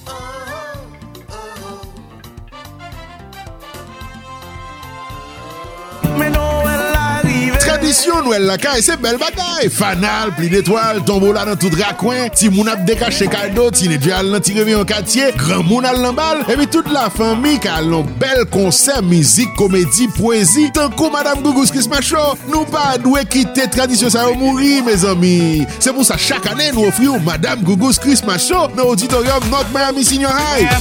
Tradisyon 7.75 8.21
nou 8.23 8.31
el 8.31 8.45
lakay 8.47 8.79
se 8.79 8.93
bel 9.03 9.17
bagay. 9.19 9.65
Fanal, 9.73 10.29
pli 10.37 10.47
detwal, 10.47 11.01
tombola 11.03 11.41
nan 11.43 11.57
tout 11.59 11.73
rakwen, 11.75 12.29
ti 12.31 12.47
moun 12.47 12.69
ap 12.71 12.85
dekache 12.87 13.27
kado, 13.27 13.65
ti 13.75 13.89
ne 13.91 13.97
nedjal 13.97 14.29
nan 14.31 14.43
ti 14.43 14.53
revi 14.55 14.77
an 14.77 14.85
katye, 14.87 15.33
gran 15.35 15.65
moun 15.67 15.83
al 15.83 15.99
nan 15.99 16.15
bal, 16.15 16.45
epi 16.51 16.69
tout 16.71 16.87
la 16.95 17.09
fami 17.11 17.57
ka 17.59 17.73
al 17.81 17.89
nan 17.91 18.07
bel 18.21 18.45
konser, 18.53 19.01
mizik, 19.03 19.51
komedi, 19.59 20.07
poezi, 20.15 20.69
tanko 20.75 21.09
Madame 21.11 21.43
Gougous 21.43 21.73
Kismacho, 21.75 22.23
nou 22.47 22.63
pa 22.71 22.93
dwe 23.03 23.25
kite 23.27 23.67
tradisyon 23.75 24.13
sa 24.13 24.23
yo 24.29 24.37
mouri, 24.39 24.79
me 24.85 24.95
zami. 25.01 25.35
Se 25.75 25.91
pou 25.91 26.07
sa 26.07 26.15
chak 26.15 26.47
ane 26.53 26.69
nou 26.71 26.87
ofri 26.93 27.11
ou 27.11 27.19
Madame 27.27 27.67
Gougous 27.67 27.99
Kismacho 27.99 28.69
nan 28.77 28.85
auditorium 28.85 29.51
Not 29.51 29.75
Miami 29.75 30.07
Senior 30.07 30.31
High. 30.31 30.71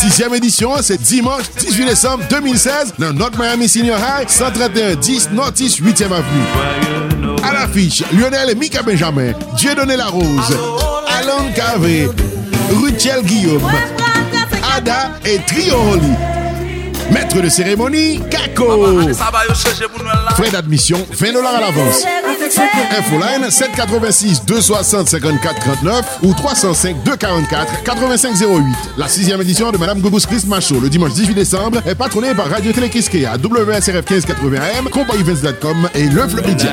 6e 0.00 0.34
edisyon, 0.40 0.82
se 0.82 0.98
dimanche 0.98 1.54
18 1.62 1.94
décembre 1.94 2.26
2016 2.34 2.96
nan 2.98 3.14
Not 3.14 3.38
Miami 3.38 3.70
Senior 3.70 4.02
High, 4.02 4.26
131-10 4.26 5.30
Nortis 5.38 5.78
8e 5.78 6.10
Avenue. 6.10 6.39
À 7.42 7.52
l'affiche, 7.52 8.02
Lionel 8.12 8.50
et 8.50 8.54
Mika 8.54 8.82
Benjamin, 8.82 9.32
Dieudonné 9.56 9.96
Larose, 9.96 10.56
Alan 11.08 11.50
Cavé, 11.54 12.08
Rutiel 12.70 13.22
Guillaume, 13.22 13.62
Ada 14.76 15.10
et 15.24 15.38
Trio. 15.46 15.76
Maître 17.12 17.40
de 17.40 17.48
cérémonie, 17.48 18.20
Kako. 18.30 19.00
Frais 20.36 20.50
d'admission, 20.50 21.04
20 21.12 21.32
dollars 21.32 21.56
à 21.56 21.60
l'avance. 21.60 22.04
Infoline 22.98 23.50
786 23.50 24.44
260 24.44 25.08
54 25.08 25.60
39 25.60 26.18
ou 26.22 26.34
305 26.34 27.02
244 27.04 27.82
85 27.84 28.34
08. 28.40 28.64
La 28.96 29.08
sixième 29.08 29.40
édition 29.40 29.70
de 29.72 29.78
Madame 29.78 30.00
Gobus 30.00 30.26
Christmas 30.26 30.60
Show 30.60 30.80
le 30.80 30.88
dimanche 30.88 31.12
18 31.14 31.34
décembre 31.34 31.82
est 31.86 31.94
patronnée 31.94 32.34
par 32.34 32.48
Radio 32.48 32.72
Télé 32.72 32.90
à 33.26 33.36
WSRF 33.36 34.10
1580 34.10 34.58
AM, 34.60 34.88
compagnievince.com 34.90 35.88
et 35.94 36.04
Le 36.08 36.28
Floridia. 36.28 36.72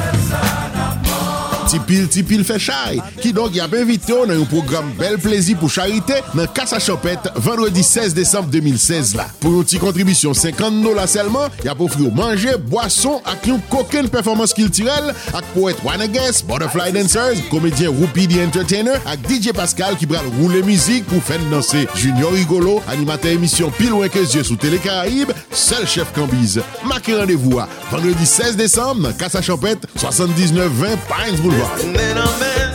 Tipil 1.67 2.09
Tipil 2.09 2.45
fait 2.45 2.59
chai, 2.59 3.01
qui 3.21 3.33
donc 3.33 3.55
y 3.55 3.61
a 3.61 3.65
invité 3.65 4.13
dans 4.13 4.31
un 4.33 4.45
programme 4.45 4.93
Bel 4.99 5.19
Plaisir 5.19 5.59
pour 5.59 5.71
Charité 5.71 6.15
dans 6.35 6.47
Casa 6.47 6.79
Chopette 6.79 7.31
vendredi 7.37 7.83
16 7.83 8.15
décembre 8.15 8.49
2016 8.51 9.17
là. 9.17 9.27
Pour 9.41 9.53
une 9.53 9.65
petite 9.65 9.81
contribution 9.81 10.35
50 10.35 10.83
dollars 10.83 11.09
seulement, 11.09 11.47
y 11.65 11.69
a 11.69 11.75
offrir 11.79 12.13
manger, 12.13 12.57
boisson 12.59 13.21
avec 13.25 13.47
une 13.47 13.61
coquine 13.71 14.09
performance 14.09 14.53
culturelle 14.53 15.15
avec 15.33 15.47
poète 15.55 15.77
Wanagas, 15.85 16.43
Butterfly 16.47 16.93
Dancers, 16.93 17.37
comédien 17.51 17.91
Whoopi 17.91 18.29
the 18.29 18.39
Entertainer 18.47 18.95
avec 19.07 19.29
DJ 19.29 19.53
Pascal 19.53 19.97
qui 19.97 20.07
bral 20.07 20.25
rouler 20.41 20.63
musique 20.63 21.05
pour 21.07 21.23
faire 21.23 21.41
danser 21.51 21.89
Junior 21.95 22.33
Rigolo, 22.33 22.83
animateur 22.89 23.33
émission 23.33 23.71
Pile 23.71 23.91
loin 23.91 24.09
que 24.09 24.25
sous 24.25 24.57
Télé 24.57 24.79
Caraïbes, 24.79 25.33
seul 25.51 25.87
chef 25.87 26.13
Cambise. 26.13 26.61
Marquez 26.87 27.15
rendez-vous 27.17 27.59
à 27.59 27.69
vendredi 27.91 28.27
16 28.27 28.57
décembre 28.57 29.03
dans 29.03 29.13
Casa 29.13 29.41
Chopette 29.41 29.87
7920 29.97 30.89
Pines 31.09 31.41
Boulevard. 31.41 31.54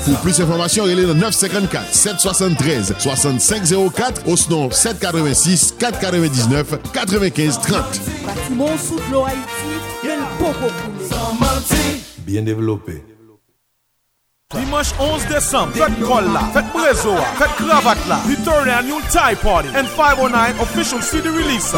Pour 0.05 0.17
plus 0.21 0.37
d'informations, 0.37 0.85
il 0.87 0.99
est 0.99 1.05
le 1.05 1.13
954 1.13 1.93
773 1.93 2.95
6504 2.97 4.27
au 4.27 4.35
sinon 4.37 4.71
786 4.71 5.75
499 5.79 6.79
95 6.93 7.59
30. 7.61 8.01
Bâtiment 8.25 8.77
sous 8.77 8.99
l'eau 9.11 9.25
Haïti, 9.25 9.39
il 10.03 10.09
y 10.09 10.11
a 10.11 10.15
le 10.15 10.23
popo 10.37 10.67
coulé. 10.67 11.05
Bien 12.19 12.41
développé. 12.41 13.03
Dimanche 14.55 14.93
11 14.99 15.27
décembre, 15.27 15.73
faites 15.73 15.99
col 15.99 16.33
là, 16.33 16.41
faites 16.51 16.65
brezo 16.73 17.13
là, 17.13 17.23
faites 17.37 17.55
cravate 17.67 18.07
là, 18.07 18.19
the 18.27 18.35
third 18.43 18.67
annual 18.67 18.99
Thai 19.11 19.35
party 19.35 19.69
and 19.75 19.85
509 19.95 20.59
official 20.59 21.01
CD 21.03 21.29
release. 21.29 21.71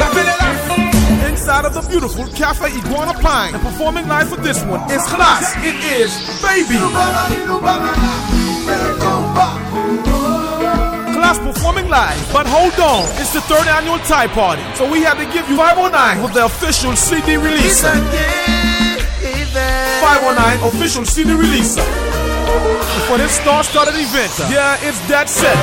Inside 1.29 1.65
of 1.65 1.73
the 1.73 1.81
beautiful 1.89 2.25
Cafe 2.33 2.65
Iguana 2.77 3.13
Pine 3.19 3.53
and 3.53 3.61
performing 3.63 4.07
live 4.07 4.29
for 4.29 4.37
this 4.37 4.63
one 4.63 4.81
is 4.91 5.03
class. 5.07 5.53
It 5.57 5.75
is 5.99 6.11
Baby. 6.41 6.77
Class 11.13 11.37
performing 11.39 11.87
live, 11.89 12.33
but 12.33 12.47
hold 12.47 12.73
on, 12.79 13.03
it's 13.21 13.33
the 13.33 13.41
third 13.41 13.67
annual 13.67 13.99
Thai 13.99 14.27
party, 14.27 14.63
so 14.75 14.89
we 14.91 15.01
have 15.03 15.17
to 15.17 15.25
give 15.25 15.47
you 15.49 15.57
509 15.57 16.21
with 16.23 16.33
the 16.33 16.45
official 16.45 16.95
CD 16.95 17.35
release. 17.37 17.81
519 17.81 20.67
official 20.67 21.05
CD 21.05 21.33
release. 21.33 21.75
For 23.07 23.17
this 23.17 23.31
star-studded 23.31 23.95
event, 23.95 24.31
yeah, 24.51 24.77
it's 24.81 24.99
that 25.07 25.29
set. 25.29 25.55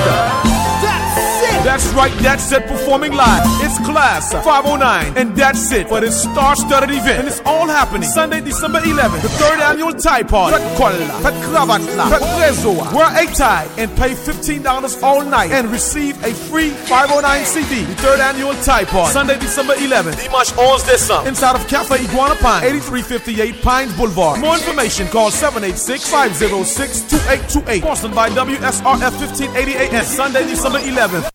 That's 1.64 1.86
right, 1.92 2.12
that's 2.22 2.52
it 2.52 2.66
performing 2.66 3.12
live. 3.12 3.42
It's 3.62 3.78
class 3.84 4.32
509, 4.32 5.16
and 5.16 5.36
that's 5.36 5.70
it 5.72 5.88
for 5.88 6.00
this 6.00 6.22
star-studded 6.22 6.90
event. 6.90 7.18
And 7.18 7.26
it's 7.28 7.40
all 7.44 7.66
happening 7.66 8.08
Sunday, 8.08 8.40
December 8.40 8.80
11th, 8.80 9.20
the 9.22 9.28
third 9.28 9.60
annual 9.60 9.92
Thai 9.92 10.22
party. 10.22 10.56
Fat 10.56 10.76
Kuala, 10.78 11.08
Fat 11.22 11.34
Kravatla, 11.44 12.08
Fat 12.10 12.22
Rezoa. 12.38 12.92
Wear 12.94 13.10
a 13.22 13.26
tie 13.34 13.66
and 13.76 13.90
pay 13.96 14.14
$15 14.14 15.02
all 15.02 15.22
night 15.24 15.50
and 15.50 15.68
receive 15.70 16.16
a 16.24 16.32
free 16.32 16.70
509 16.70 17.44
CD. 17.44 17.84
The 17.84 17.94
third 17.96 18.20
annual 18.20 18.54
Thai 18.62 18.84
party. 18.84 19.12
Sunday, 19.12 19.36
December 19.38 19.74
11th, 19.74 20.16
Dimanche 20.22 20.52
11 20.56 20.86
décembre. 20.86 21.26
Inside 21.26 21.56
of 21.56 21.66
Cafe 21.68 21.98
Iguana 22.04 22.36
Pine, 22.36 22.62
8358 22.64 23.60
Pines 23.62 23.92
Boulevard. 23.96 24.38
More 24.40 24.54
information, 24.56 25.08
call 25.08 25.30
786-506-2828. 25.30 27.82
Boston 27.82 28.12
by 28.14 28.30
WSRF 28.30 29.12
1580 29.20 29.76
AM. 29.76 30.04
Sunday, 30.04 30.46
December 30.46 30.78
11th. 30.80 31.28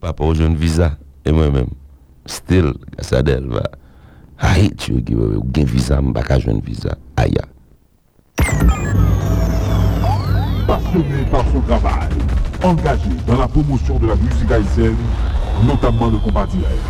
Papa 0.00 0.24
ou 0.24 0.34
joun 0.34 0.54
visa, 0.56 0.94
e 1.28 1.32
mwen 1.32 1.50
men, 1.52 1.66
still, 2.24 2.72
Gassadel 2.96 3.44
va, 3.52 3.66
I 4.40 4.48
hate 4.56 4.88
you, 4.88 5.02
giveaway, 5.04 5.36
ou 5.36 5.44
gen 5.52 5.68
visa, 5.68 5.98
m 6.00 6.14
baka 6.16 6.38
joun 6.40 6.62
visa, 6.64 6.96
aya. 7.20 7.44
Passionné 10.66 11.26
par 11.30 11.44
son 11.52 11.60
travail, 11.68 12.08
engagé 12.62 13.12
dans 13.26 13.36
la 13.36 13.48
promotion 13.48 13.98
de 13.98 14.06
la 14.06 14.16
musique 14.16 14.50
haïtienne, 14.50 14.96
notamment 15.66 16.08
le 16.08 16.16
combat 16.16 16.46
direct, 16.46 16.80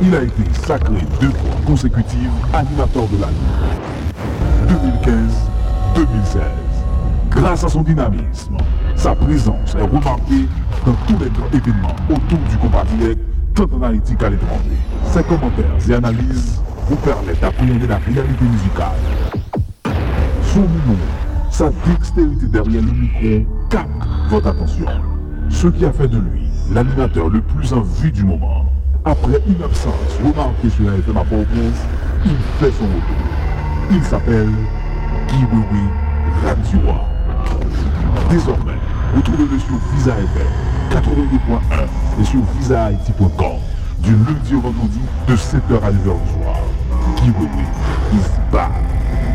il 0.00 0.14
a 0.14 0.22
été 0.22 0.44
sacré 0.64 1.00
deux 1.20 1.30
fois 1.30 1.56
consécutives 1.66 2.30
animateur 2.52 3.08
de 3.08 3.20
l'année. 3.20 3.34
2015-2016. 5.96 6.63
Grâce 7.34 7.64
à 7.64 7.68
son 7.68 7.82
dynamisme, 7.82 8.56
sa 8.94 9.14
présence 9.14 9.74
est 9.74 9.82
remarquée 9.82 10.48
dans 10.86 10.92
tous 11.06 11.18
les 11.22 11.30
grands 11.30 11.50
événements 11.52 11.96
autour 12.08 12.38
du 12.48 12.56
combat 12.58 12.84
direct, 12.96 13.20
tant 13.54 13.68
en 13.76 13.82
Haïti 13.82 14.14
qu'à 14.16 14.30
l'étranger. 14.30 14.78
Ses 15.06 15.22
commentaires 15.24 15.64
et 15.88 15.94
analyses 15.94 16.62
vous 16.88 16.96
permettent 16.96 17.40
d'appréhender 17.40 17.86
la 17.88 17.96
réalité 17.96 18.44
musicale. 18.44 18.92
Son 20.42 20.60
humour, 20.60 20.96
sa 21.50 21.70
dextérité 21.86 22.46
derrière 22.46 22.82
le 22.82 22.92
micro 22.92 23.50
capte 23.68 23.90
votre 24.30 24.48
attention. 24.48 24.86
Ce 25.48 25.66
qui 25.66 25.84
a 25.84 25.92
fait 25.92 26.08
de 26.08 26.18
lui 26.18 26.44
l'animateur 26.72 27.28
le 27.28 27.40
plus 27.40 27.72
en 27.72 27.80
vue 27.80 28.12
du 28.12 28.24
moment. 28.24 28.66
Après 29.04 29.40
une 29.46 29.62
absence 29.62 29.92
remarquée 30.24 30.70
sur 30.70 30.84
la 30.84 30.96
FM 30.96 31.16
à 31.16 31.24
Port-au-Prince, 31.24 31.82
il 32.24 32.36
fait 32.58 32.72
son 32.72 32.84
retour. 32.84 33.90
Il 33.90 34.02
s'appelle 34.02 34.48
Wewe 35.28 35.90
Radio. 36.44 37.13
Désormais, 38.30 38.78
retrouvez-le 39.16 39.58
sur 39.58 39.76
Visa 39.94 40.12
FM 40.12 40.46
82.1 40.90 42.20
et 42.20 42.24
sur 42.24 42.40
visahaiti.com 42.58 43.58
du 43.98 44.12
lundi 44.12 44.54
au 44.54 44.60
vendredi 44.60 45.00
de 45.28 45.34
7h 45.34 45.82
à 45.82 45.90
9h 45.90 45.92
du 45.92 46.42
soir. 46.42 46.56
Guy 47.16 47.30
Wewe 47.30 47.64
is 48.12 48.52
back 48.52 48.70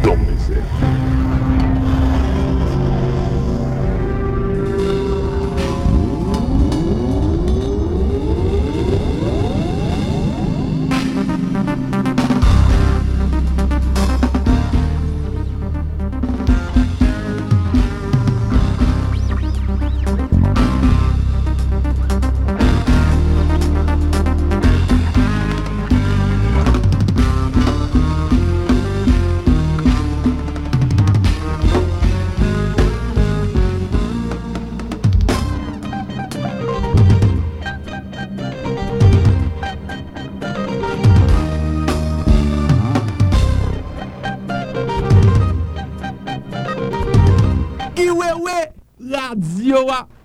dans 0.04 0.16
les 0.16 0.56
airs. 0.56 0.99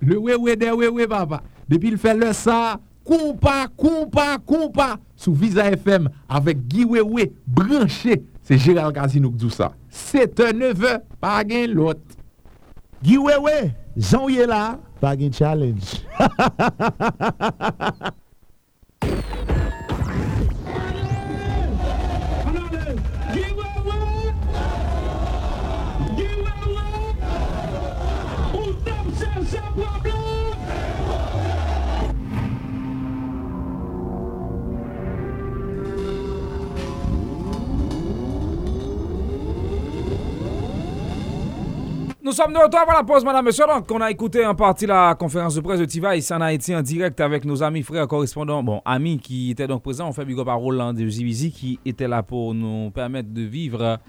Le 0.05 0.17
wewe 0.21 0.55
de 0.55 0.69
wewe 0.69 1.07
papa. 1.09 1.41
Depi 1.69 1.89
l 1.93 1.97
fè 2.01 2.13
le 2.13 2.29
sa, 2.37 2.77
kompa, 3.05 3.65
kompa, 3.77 4.35
kompa, 4.45 4.95
sou 5.17 5.33
Visa 5.37 5.65
FM, 5.73 6.09
avèk 6.29 6.61
Guy 6.69 6.85
Wewe, 6.89 7.31
branché, 7.47 8.21
se 8.45 8.57
Gérald 8.61 8.93
Kazinouk 8.97 9.37
dousa. 9.41 9.71
Se 9.89 10.27
te 10.29 10.51
neve, 10.53 10.99
pa 11.21 11.39
gen 11.47 11.73
lot. 11.73 12.01
Guy 13.01 13.17
Wewe, 13.21 13.71
jan 13.97 14.29
yè 14.29 14.45
la, 14.49 14.77
pa 15.01 15.15
gen 15.17 15.33
challenge. 15.33 16.03
Nous 42.25 42.31
sommes 42.31 42.53
de 42.53 42.57
retour 42.57 42.79
avant 42.79 42.93
la 42.93 43.03
pause, 43.03 43.23
madame, 43.23 43.45
monsieur. 43.45 43.67
Donc, 43.67 43.85
on 43.91 44.01
a 44.01 44.09
écouté 44.09 44.43
en 44.47 44.55
partie 44.55 44.87
la 44.87 45.13
conférence 45.13 45.53
de 45.53 45.61
presse 45.61 45.79
de 45.79 45.85
Tiva 45.85 46.09
en 46.31 46.41
Haïti 46.41 46.75
en 46.75 46.81
direct 46.81 47.21
avec 47.21 47.45
nos 47.45 47.61
amis, 47.61 47.83
frères, 47.83 48.07
correspondants, 48.07 48.63
bon, 48.63 48.81
amis 48.83 49.19
qui 49.19 49.51
étaient 49.51 49.67
donc 49.67 49.83
présents. 49.83 50.07
On 50.07 50.11
fait 50.11 50.25
big 50.25 50.39
up 50.39 50.47
à 50.47 50.55
Roland 50.55 50.91
de 50.91 51.07
Zivizi 51.07 51.51
qui 51.51 51.79
était 51.85 52.07
là 52.07 52.23
pour 52.23 52.55
nous 52.55 52.89
permettre 52.89 53.31
de 53.31 53.43
vivre 53.43 53.99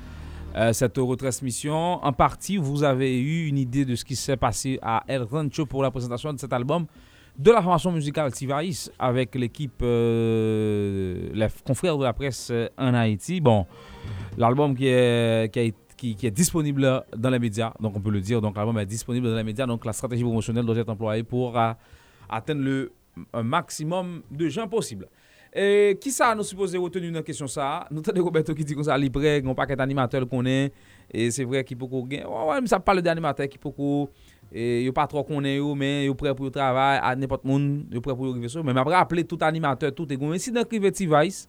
euh, 0.57 0.73
cette 0.73 0.97
retransmission. 0.97 2.03
En 2.03 2.13
partie, 2.15 2.57
vous 2.57 2.85
avez 2.85 3.21
eu 3.21 3.49
une 3.49 3.59
idée 3.59 3.85
de 3.85 3.95
ce 3.95 4.07
qui 4.07 4.17
s'est 4.17 4.39
passé 4.39 4.79
à 4.81 5.05
El 5.09 5.25
Rancho 5.25 5.67
pour 5.67 5.83
la 5.83 5.91
présentation 5.91 6.33
de 6.33 6.39
cet 6.41 6.55
album 6.55 6.87
de 7.39 7.51
la 7.51 7.61
formation 7.61 7.93
musicale 7.93 8.33
Tivaïs 8.33 8.91
avec 8.99 9.35
l'équipe, 9.35 9.83
euh, 9.83 11.29
les 11.35 11.49
confrères 11.67 11.99
de 11.99 12.05
la 12.05 12.15
presse 12.15 12.49
euh, 12.51 12.67
en 12.79 12.95
Haïti. 12.95 13.43
Bon, 13.43 13.67
l'album 14.39 14.75
qui 14.75 14.87
est, 14.87 15.53
qui, 15.53 15.59
a 15.59 15.63
été- 15.65 15.77
qui- 15.97 16.17
est 16.23 16.31
disponible 16.31 17.05
dans 17.17 17.31
les 17.31 17.39
médias, 17.39 17.73
donc 17.81 17.95
on 17.97 18.01
peut 18.01 18.11
le 18.11 18.21
dire, 18.21 18.41
donc 18.41 18.57
l'album 18.57 18.79
est 18.79 18.87
disponible 18.87 19.29
dans 19.29 19.37
les 19.37 19.45
médias, 19.45 19.67
donc 19.67 19.85
la 19.85 19.93
stratégie 19.93 20.23
promotionnelle 20.23 20.65
doit 20.65 20.77
être 20.77 20.89
employée 20.89 21.23
pour 21.23 21.59
euh, 21.59 21.73
atteindre 22.29 22.63
le 22.63 22.93
un 23.33 23.43
maximum 23.43 24.23
de 24.31 24.49
gens 24.49 24.69
possible. 24.69 25.09
Et 25.55 25.97
qui 25.99 26.11
ça 26.11 26.35
nous 26.35 26.43
supposé 26.43 26.77
retenir 26.77 27.11
dans 27.11 27.19
la 27.21 27.23
question 27.23 27.47
ça? 27.47 27.87
Nous 27.91 28.03
avons 28.07 28.25
Roberto 28.25 28.53
qui 28.55 28.63
dit 28.63 28.75
qu'on 28.75 28.83
ça 28.83 28.99
libre, 28.99 29.23
on 29.47 29.55
paquet 29.55 29.75
d'animateurs 29.75 30.29
qu'on 30.29 30.45
est, 30.45 30.71
et 31.11 31.31
c'est 31.31 31.45
vrai 31.45 31.65
qu'il 31.65 31.79
peut 31.79 31.87
qu'on 31.87 32.05
gagne. 32.05 32.27
Ouais, 32.27 32.61
mais 32.61 32.67
ça 32.67 32.79
parle 32.79 33.01
d'animateurs 33.01 33.49
qui 33.49 33.57
peut 33.57 33.71
qu'on 33.71 34.09
yo 34.53 34.93
pas 34.93 35.07
trop 35.07 35.25
connaît 35.25 35.57
yo 35.57 35.75
mais 35.75 36.07
yo 36.07 36.15
prêt 36.15 36.35
pour 36.35 36.45
le 36.45 36.51
travail 36.51 37.01
à 37.03 37.17
n'importe 37.17 37.45
monde 37.45 37.85
yo 37.91 38.01
prêt 38.01 38.15
pour 38.15 38.35
ça 38.49 38.63
mais 38.63 38.79
après 38.79 38.95
appeler 38.95 39.25
tout 39.25 39.39
animateur 39.41 39.93
tout 39.95 40.11
est 40.13 40.17
mais 40.17 40.39
si 40.39 40.53
dans 40.53 40.63
Vice 40.71 41.49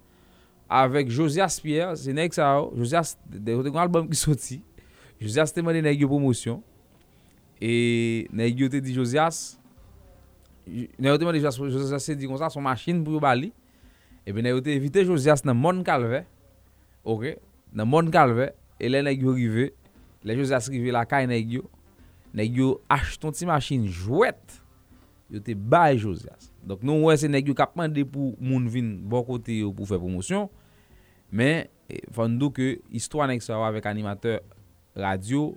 avec 0.69 1.09
Josias 1.09 1.59
Pierre 1.61 1.97
c'est 1.97 2.13
nèg 2.13 2.33
ça. 2.33 2.61
Josias 2.75 3.17
de 3.29 3.53
un 3.53 3.75
album 3.75 4.09
qui 4.09 4.15
sorti 4.15 4.61
Josias 5.19 5.51
te 5.53 5.59
demandé 5.59 5.81
nèg 5.81 6.05
promotion. 6.05 6.61
Et 7.61 8.27
nèg 8.31 8.59
yo 8.59 8.69
te 8.69 8.77
dit 8.77 8.93
Josias 8.93 9.57
nèg 10.67 11.13
te 11.13 11.19
demandé 11.19 11.39
Josias 11.39 11.69
Josias 11.69 11.99
se 11.99 12.11
dit 12.11 12.27
comme 12.27 12.37
ça 12.37 12.49
son 12.49 12.61
machine 12.61 13.03
pour 13.03 13.19
bali. 13.19 13.53
Et 14.25 14.33
bien 14.33 14.43
nèg 14.43 14.53
yo 14.53 14.61
te 14.61 14.69
invité 14.69 15.05
Josias 15.05 15.41
dans 15.43 15.55
Mon 15.55 15.83
Calvet 15.83 16.25
OK? 17.03 17.37
Dans 17.73 17.85
Mon 17.85 18.09
Calvet 18.09 18.53
et 18.79 18.89
là 18.89 19.01
nèg 19.01 19.21
yo 19.21 19.31
arrivé. 19.31 19.73
Les 20.23 20.35
Josias 20.35 20.67
arrivé 20.67 20.91
la 20.91 21.05
caille 21.05 21.27
nèg 21.27 21.51
yo. 21.51 21.69
Nèg 22.33 22.57
yo 22.57 22.81
achète 22.89 23.19
ton 23.21 23.31
ti 23.31 23.45
machine 23.45 23.87
jouette. 23.87 24.61
Yo 25.31 25.39
te 25.39 25.53
bay 25.53 25.97
Josias 25.97 26.51
Dok 26.67 26.83
nou 26.85 27.07
wè 27.07 27.15
se 27.19 27.29
neg 27.31 27.47
yo 27.47 27.55
kapman 27.57 27.91
de 27.93 28.03
pou 28.07 28.33
moun 28.43 28.67
vin 28.71 28.95
bon 29.07 29.23
kote 29.27 29.55
yo 29.61 29.71
pou 29.75 29.87
fè 29.87 29.99
promosyon. 29.99 30.49
Men, 31.31 31.67
eh, 31.87 32.03
fan 32.13 32.37
do 32.39 32.51
ke 32.51 32.77
histwa 32.91 33.27
neg 33.29 33.43
sa 33.43 33.59
wè 33.61 33.69
avèk 33.69 33.87
animateur 33.87 34.41
radio 34.95 35.53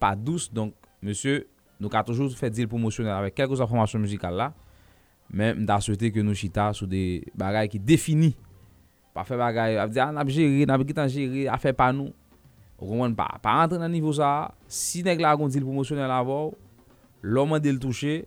pa 0.00 0.14
dous. 0.16 0.48
Donk, 0.52 0.74
monsye, 1.04 1.44
nou 1.80 1.92
ka 1.92 2.04
toujou 2.06 2.32
fè 2.32 2.50
dil 2.52 2.70
promosyonel 2.72 3.14
avèk 3.18 3.36
kelkos 3.42 3.60
informasyon 3.60 4.06
mizikal 4.06 4.36
la. 4.36 4.52
Men, 5.28 5.62
mda 5.62 5.80
souwete 5.82 6.12
ke 6.14 6.24
nou 6.24 6.36
chita 6.38 6.70
sou 6.76 6.88
de 6.88 7.20
bagay 7.36 7.68
ki 7.68 7.82
defini. 7.82 8.32
Pa 9.16 9.24
fè 9.24 9.36
bagay, 9.40 9.76
ap 9.80 9.92
di 9.92 10.00
an 10.00 10.20
ap 10.20 10.30
jere, 10.32 10.64
nan 10.64 10.78
ap 10.78 10.86
gitan 10.88 11.10
jere, 11.12 11.48
a 11.52 11.58
fè 11.60 11.74
pa 11.76 11.90
nou. 11.92 12.12
Ou 12.76 12.90
konwen 12.90 13.14
pa, 13.16 13.30
pa 13.40 13.54
antre 13.62 13.78
nan 13.80 13.92
nivou 13.92 14.12
sa, 14.12 14.52
si 14.68 15.00
neg 15.04 15.20
la 15.24 15.32
agon 15.32 15.52
dil 15.52 15.64
promosyonel 15.64 16.12
avò, 16.12 16.50
lòman 17.24 17.62
dil 17.64 17.78
touche, 17.80 18.26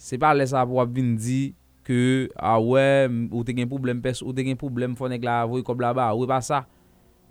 se 0.00 0.16
pa 0.20 0.32
lè 0.32 0.46
sa 0.48 0.64
pou 0.64 0.80
ap 0.80 0.92
vin 0.96 1.12
di 1.20 1.50
ke 1.84 2.30
a 2.32 2.54
ah, 2.54 2.60
wè 2.62 3.08
ou 3.28 3.44
te 3.44 3.52
gen 3.56 3.68
problem 3.68 4.00
pes, 4.04 4.24
ou 4.24 4.32
te 4.36 4.44
gen 4.46 4.58
problem 4.58 4.96
fonek 4.96 5.24
la 5.26 5.42
avoy 5.44 5.64
kob 5.66 5.82
la 5.84 5.92
ba, 5.96 6.10
ou 6.16 6.24
e 6.24 6.30
pa 6.30 6.40
sa. 6.44 6.64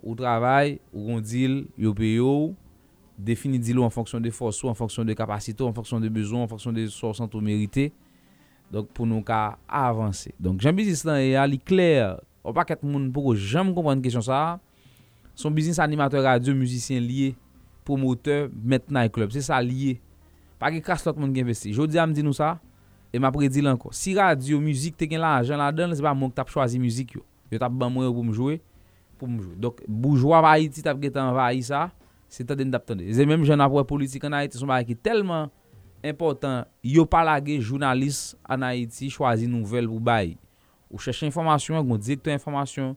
Ou 0.00 0.16
travay, 0.16 0.78
ou 0.94 1.10
gondil, 1.10 1.66
yo 1.76 1.92
pe 1.96 2.14
yo, 2.16 2.54
defini 3.20 3.58
di 3.60 3.74
lo 3.76 3.84
an 3.84 3.92
fonksyon 3.92 4.22
de 4.24 4.32
fosou, 4.32 4.70
an 4.70 4.78
fonksyon 4.78 5.08
de 5.08 5.16
kapasito, 5.16 5.68
an 5.68 5.76
fonksyon 5.76 6.00
de 6.00 6.08
bezon, 6.12 6.46
an 6.46 6.50
fonksyon 6.50 6.76
de 6.76 6.86
sorsanto 6.92 7.42
merite. 7.44 7.90
Donk 8.72 8.88
pou 8.96 9.08
nou 9.08 9.20
ka 9.26 9.58
avanse. 9.66 10.32
Donk 10.40 10.62
jan 10.64 10.76
bizis 10.76 11.02
lan 11.04 11.20
e 11.20 11.34
a 11.36 11.44
li 11.48 11.58
kler, 11.60 12.16
ou 12.40 12.54
pa 12.56 12.64
ket 12.68 12.84
moun 12.86 13.10
pou 13.12 13.28
ko 13.28 13.36
jan 13.36 13.66
moun 13.66 13.76
kompren 13.76 14.00
kèsyon 14.04 14.24
sa, 14.24 14.60
son 15.36 15.52
bizis 15.52 15.82
animateur 15.82 16.24
radio, 16.24 16.54
müzisyen 16.56 17.02
liye, 17.04 17.34
promoteur, 17.84 18.48
metnay 18.54 19.10
klub, 19.12 19.34
se 19.34 19.44
sa 19.44 19.60
liye. 19.64 19.98
Pa 20.60 20.68
ki 20.72 20.82
kras 20.84 21.06
lot 21.06 21.16
moun 21.16 21.32
gen 21.32 21.46
investi. 21.46 21.72
Jodi 21.72 21.98
a 21.98 22.04
m 22.04 22.12
di 22.16 22.24
nou 22.24 22.36
sa, 22.36 22.58
e 23.08 23.18
m 23.18 23.26
apre 23.28 23.48
di 23.48 23.62
lanko. 23.64 23.94
Si 23.96 24.12
radyo, 24.18 24.60
müzik, 24.60 24.98
te 25.00 25.08
gen 25.08 25.22
la 25.24 25.38
ajan 25.40 25.60
la 25.60 25.70
den, 25.72 25.94
se 25.96 26.04
pa 26.04 26.12
moun 26.12 26.32
tap 26.36 26.52
chwazi 26.52 26.80
müzik 26.82 27.16
yo. 27.16 27.24
Yo 27.50 27.60
tap 27.62 27.72
ban 27.72 27.92
mwen 27.92 28.04
yo 28.06 28.12
pou 28.12 28.26
m 28.26 28.34
jwe, 28.36 28.58
pou 29.16 29.30
m 29.30 29.38
jwe. 29.40 29.54
Dok 29.64 29.80
boujwa 29.88 30.42
va 30.44 30.52
Haiti 30.58 30.84
tap 30.84 31.00
getan 31.00 31.32
va 31.32 31.48
Haiti 31.48 31.70
sa, 31.70 31.86
se 32.30 32.44
ta 32.44 32.58
den 32.58 32.70
tap 32.74 32.84
tande. 32.86 33.08
Ze 33.16 33.24
menm 33.28 33.46
jen 33.48 33.64
apwe 33.64 33.86
politik 33.88 34.28
an 34.28 34.36
Haiti, 34.36 34.60
son 34.60 34.70
ba 34.70 34.82
ki 34.84 34.98
telman 35.00 35.48
important, 36.04 36.68
yo 36.84 37.06
palage 37.08 37.56
jounalist 37.58 38.36
an 38.44 38.68
Haiti 38.68 39.08
chwazi 39.12 39.48
nouvel 39.48 39.88
pou 39.88 40.02
bayi. 40.04 40.36
Ou 40.90 41.00
chèche 41.00 41.24
informasyon, 41.28 41.80
goun 41.86 42.02
direktor 42.02 42.34
informasyon, 42.34 42.92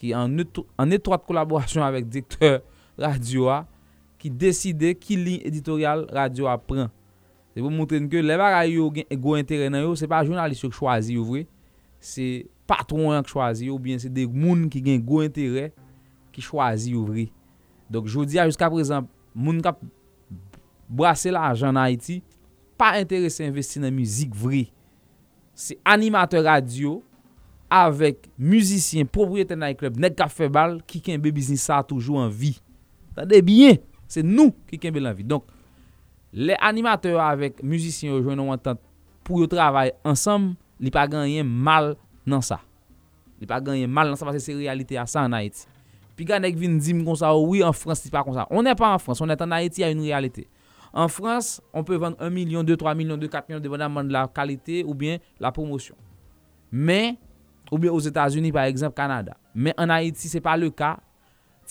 ki 0.00 0.14
an, 0.16 0.38
an 0.80 0.94
etroite 0.96 1.26
kolaborasyon 1.28 1.84
avèk 1.84 2.08
direktor 2.08 2.60
radyo 3.00 3.50
a, 3.52 3.62
ki 4.20 4.30
deside 4.30 4.94
ki 5.00 5.16
lin 5.16 5.44
editorial 5.48 6.06
radyo 6.12 6.48
a 6.52 6.56
pran. 6.60 6.90
Se 7.50 7.58
pou 7.58 7.72
moutren 7.74 8.06
ke 8.10 8.22
le 8.22 8.36
bagay 8.38 8.76
yo 8.76 8.86
gen 8.94 9.06
go 9.18 9.34
interen 9.38 9.74
nan 9.74 9.84
yo, 9.84 9.94
se 9.98 10.06
pa 10.10 10.22
jounalist 10.26 10.64
yo 10.64 10.70
k 10.70 10.78
chwazi 10.78 11.16
yo 11.18 11.26
vre, 11.26 11.44
se 12.00 12.46
patron 12.70 13.10
an 13.16 13.26
k 13.26 13.32
chwazi 13.32 13.66
yo, 13.66 13.74
ou 13.74 13.82
bien 13.82 13.98
se 14.02 14.10
de 14.12 14.26
moun 14.30 14.68
ki 14.70 14.82
gen 14.86 15.02
go 15.02 15.24
interen 15.26 15.74
ki 16.34 16.44
chwazi 16.46 16.94
yo 16.94 17.02
vre. 17.08 17.26
Dok 17.90 18.06
jodi 18.10 18.38
a, 18.38 18.46
jiska 18.46 18.70
prezant, 18.70 19.10
moun 19.34 19.58
kap 19.64 19.80
brase 20.90 21.32
la 21.34 21.48
ajan 21.50 21.74
na 21.74 21.88
iti, 21.90 22.20
pa 22.78 22.94
interese 23.02 23.44
investi 23.46 23.82
nan 23.82 23.94
mizik 23.94 24.34
vre. 24.38 24.68
Se 25.58 25.74
animateur 25.82 26.46
radio, 26.46 27.00
avek 27.70 28.26
muzisyen, 28.38 29.06
propriyete 29.10 29.58
nan 29.58 29.74
klub, 29.78 29.98
nek 30.00 30.16
ka 30.18 30.26
febal, 30.30 30.78
ki 30.86 31.02
kenbe 31.10 31.30
biznis 31.34 31.66
sa 31.66 31.82
toujou 31.86 32.18
an 32.22 32.30
vi. 32.30 32.56
Tade 33.14 33.38
bien, 33.46 33.78
se 34.10 34.22
nou 34.26 34.54
ki 34.70 34.78
kenbe 34.82 35.02
lan 35.02 35.14
vi. 35.18 35.26
Donk, 35.26 35.46
Le 36.32 36.54
animateur 36.62 37.18
avèk 37.24 37.62
müzisyen 37.66 38.14
yo 38.14 38.20
jwen 38.22 38.38
nou 38.38 38.54
an 38.54 38.60
tant 38.62 38.80
pou 39.26 39.42
yo 39.42 39.48
travay 39.50 39.92
ansam, 40.06 40.52
li 40.80 40.92
pa 40.94 41.06
ganyen 41.10 41.46
mal 41.46 41.94
nan 42.28 42.44
sa. 42.44 42.60
Li 43.40 43.48
pa 43.50 43.58
ganyen 43.64 43.90
mal 43.90 44.12
nan 44.12 44.18
sa, 44.20 44.28
pase 44.28 44.42
se 44.44 44.54
realite 44.54 44.98
a 45.00 45.08
sa 45.10 45.26
an 45.26 45.34
Haiti. 45.36 45.66
Pi 46.16 46.26
gan 46.28 46.44
ek 46.46 46.58
vin 46.60 46.78
dim 46.78 47.02
kon 47.06 47.18
sa, 47.18 47.32
oui 47.34 47.64
en 47.64 47.74
France 47.74 48.04
ti 48.04 48.12
pa 48.12 48.22
kon 48.26 48.36
sa. 48.36 48.46
On 48.52 48.62
ne 48.62 48.74
pa 48.78 48.94
en 48.94 49.02
France, 49.02 49.20
on 49.20 49.28
et 49.28 49.42
en 49.42 49.52
Haiti, 49.56 49.82
a 49.82 49.90
yon 49.90 50.02
realite. 50.04 50.46
En 50.92 51.08
France, 51.08 51.60
on 51.72 51.84
peut 51.84 51.94
vendre 51.94 52.16
1 52.18 52.30
million, 52.30 52.64
2, 52.64 52.76
3 52.76 52.94
million, 52.94 53.16
2, 53.16 53.28
4 53.28 53.48
million, 53.48 53.60
dépendamment 53.60 54.02
de 54.02 54.12
la 54.12 54.26
qualité 54.26 54.82
ou 54.84 54.94
bien 54.94 55.18
la 55.38 55.52
promotion. 55.52 55.94
Mais, 56.72 57.16
ou 57.70 57.78
bien 57.78 57.92
aux 57.92 58.00
Etats-Unis 58.00 58.50
par 58.50 58.64
exemple, 58.64 58.94
Canada. 58.94 59.36
Mais 59.54 59.72
en 59.78 59.88
Haïti, 59.88 60.28
c'est 60.28 60.40
pas 60.40 60.56
le 60.56 60.70
cas. 60.70 60.98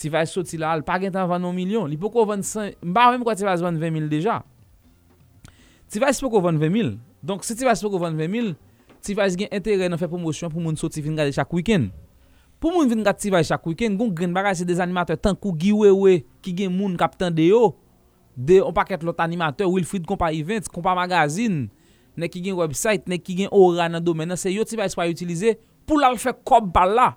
ti 0.00 0.08
vaj 0.08 0.30
soti 0.32 0.56
la 0.60 0.72
al, 0.72 0.82
pa 0.86 0.96
gen 1.00 1.12
tan 1.12 1.28
van 1.28 1.44
1 1.44 1.52
milyon, 1.56 1.88
li 1.90 1.98
pou 2.00 2.12
ko 2.14 2.24
van 2.28 2.40
5, 2.46 2.78
mba 2.88 3.10
mwen 3.10 3.24
kwa 3.26 3.34
ti 3.36 3.44
vaj 3.44 3.60
van 3.60 3.76
20 3.76 3.92
mil 3.92 4.06
deja. 4.08 4.38
Ti 5.92 6.00
vaj 6.00 6.22
pou 6.22 6.32
ko 6.32 6.40
van 6.46 6.56
20 6.56 6.72
mil, 6.72 6.94
donk 7.20 7.44
se 7.44 7.56
ti 7.58 7.68
vaj 7.68 7.82
pou 7.84 7.92
ko 7.92 8.00
van 8.00 8.16
20 8.16 8.32
mil, 8.32 8.54
ti 9.04 9.16
vaj 9.18 9.36
gen 9.36 9.52
entere 9.52 9.90
nan 9.92 10.00
fe 10.00 10.08
promosyon 10.08 10.52
pou 10.52 10.64
moun 10.64 10.78
soti 10.80 11.04
vin 11.04 11.18
gade 11.18 11.36
chak 11.36 11.52
wikend. 11.52 11.92
Pou 12.60 12.72
moun 12.72 12.88
vin 12.88 13.04
gade 13.04 13.20
ti 13.20 13.32
vaj 13.32 13.44
chak 13.52 13.68
wikend, 13.68 14.00
goun 14.00 14.14
gen 14.16 14.32
bagaj 14.36 14.62
se 14.62 14.68
des 14.68 14.80
animatè 14.80 15.18
tankou 15.20 15.52
giwewe 15.60 16.22
ki 16.44 16.56
gen 16.62 16.72
moun 16.72 16.96
kapitan 17.00 17.36
de 17.36 17.50
yo, 17.50 17.74
de 18.36 18.62
on 18.64 18.72
paket 18.72 19.04
lot 19.04 19.20
animatè, 19.20 19.68
Wilfried 19.68 20.08
kompa 20.08 20.32
event, 20.32 20.72
kompa 20.72 20.96
magazine, 20.96 21.68
nek 22.16 22.32
ki 22.32 22.46
gen 22.48 22.56
website, 22.56 23.04
nek 23.10 23.24
ki 23.26 23.42
gen 23.42 23.52
ora 23.52 23.90
nan 23.92 24.00
domen, 24.04 24.32
nan 24.32 24.40
se 24.40 24.52
yo 24.52 24.64
ti 24.64 24.80
vaj 24.80 24.96
pou 24.96 25.04
a 25.04 25.12
utilize 25.12 25.58
pou 25.84 26.00
la 26.00 26.14
fe 26.16 26.32
kob 26.40 26.72
bal 26.72 26.96
la. 26.96 27.10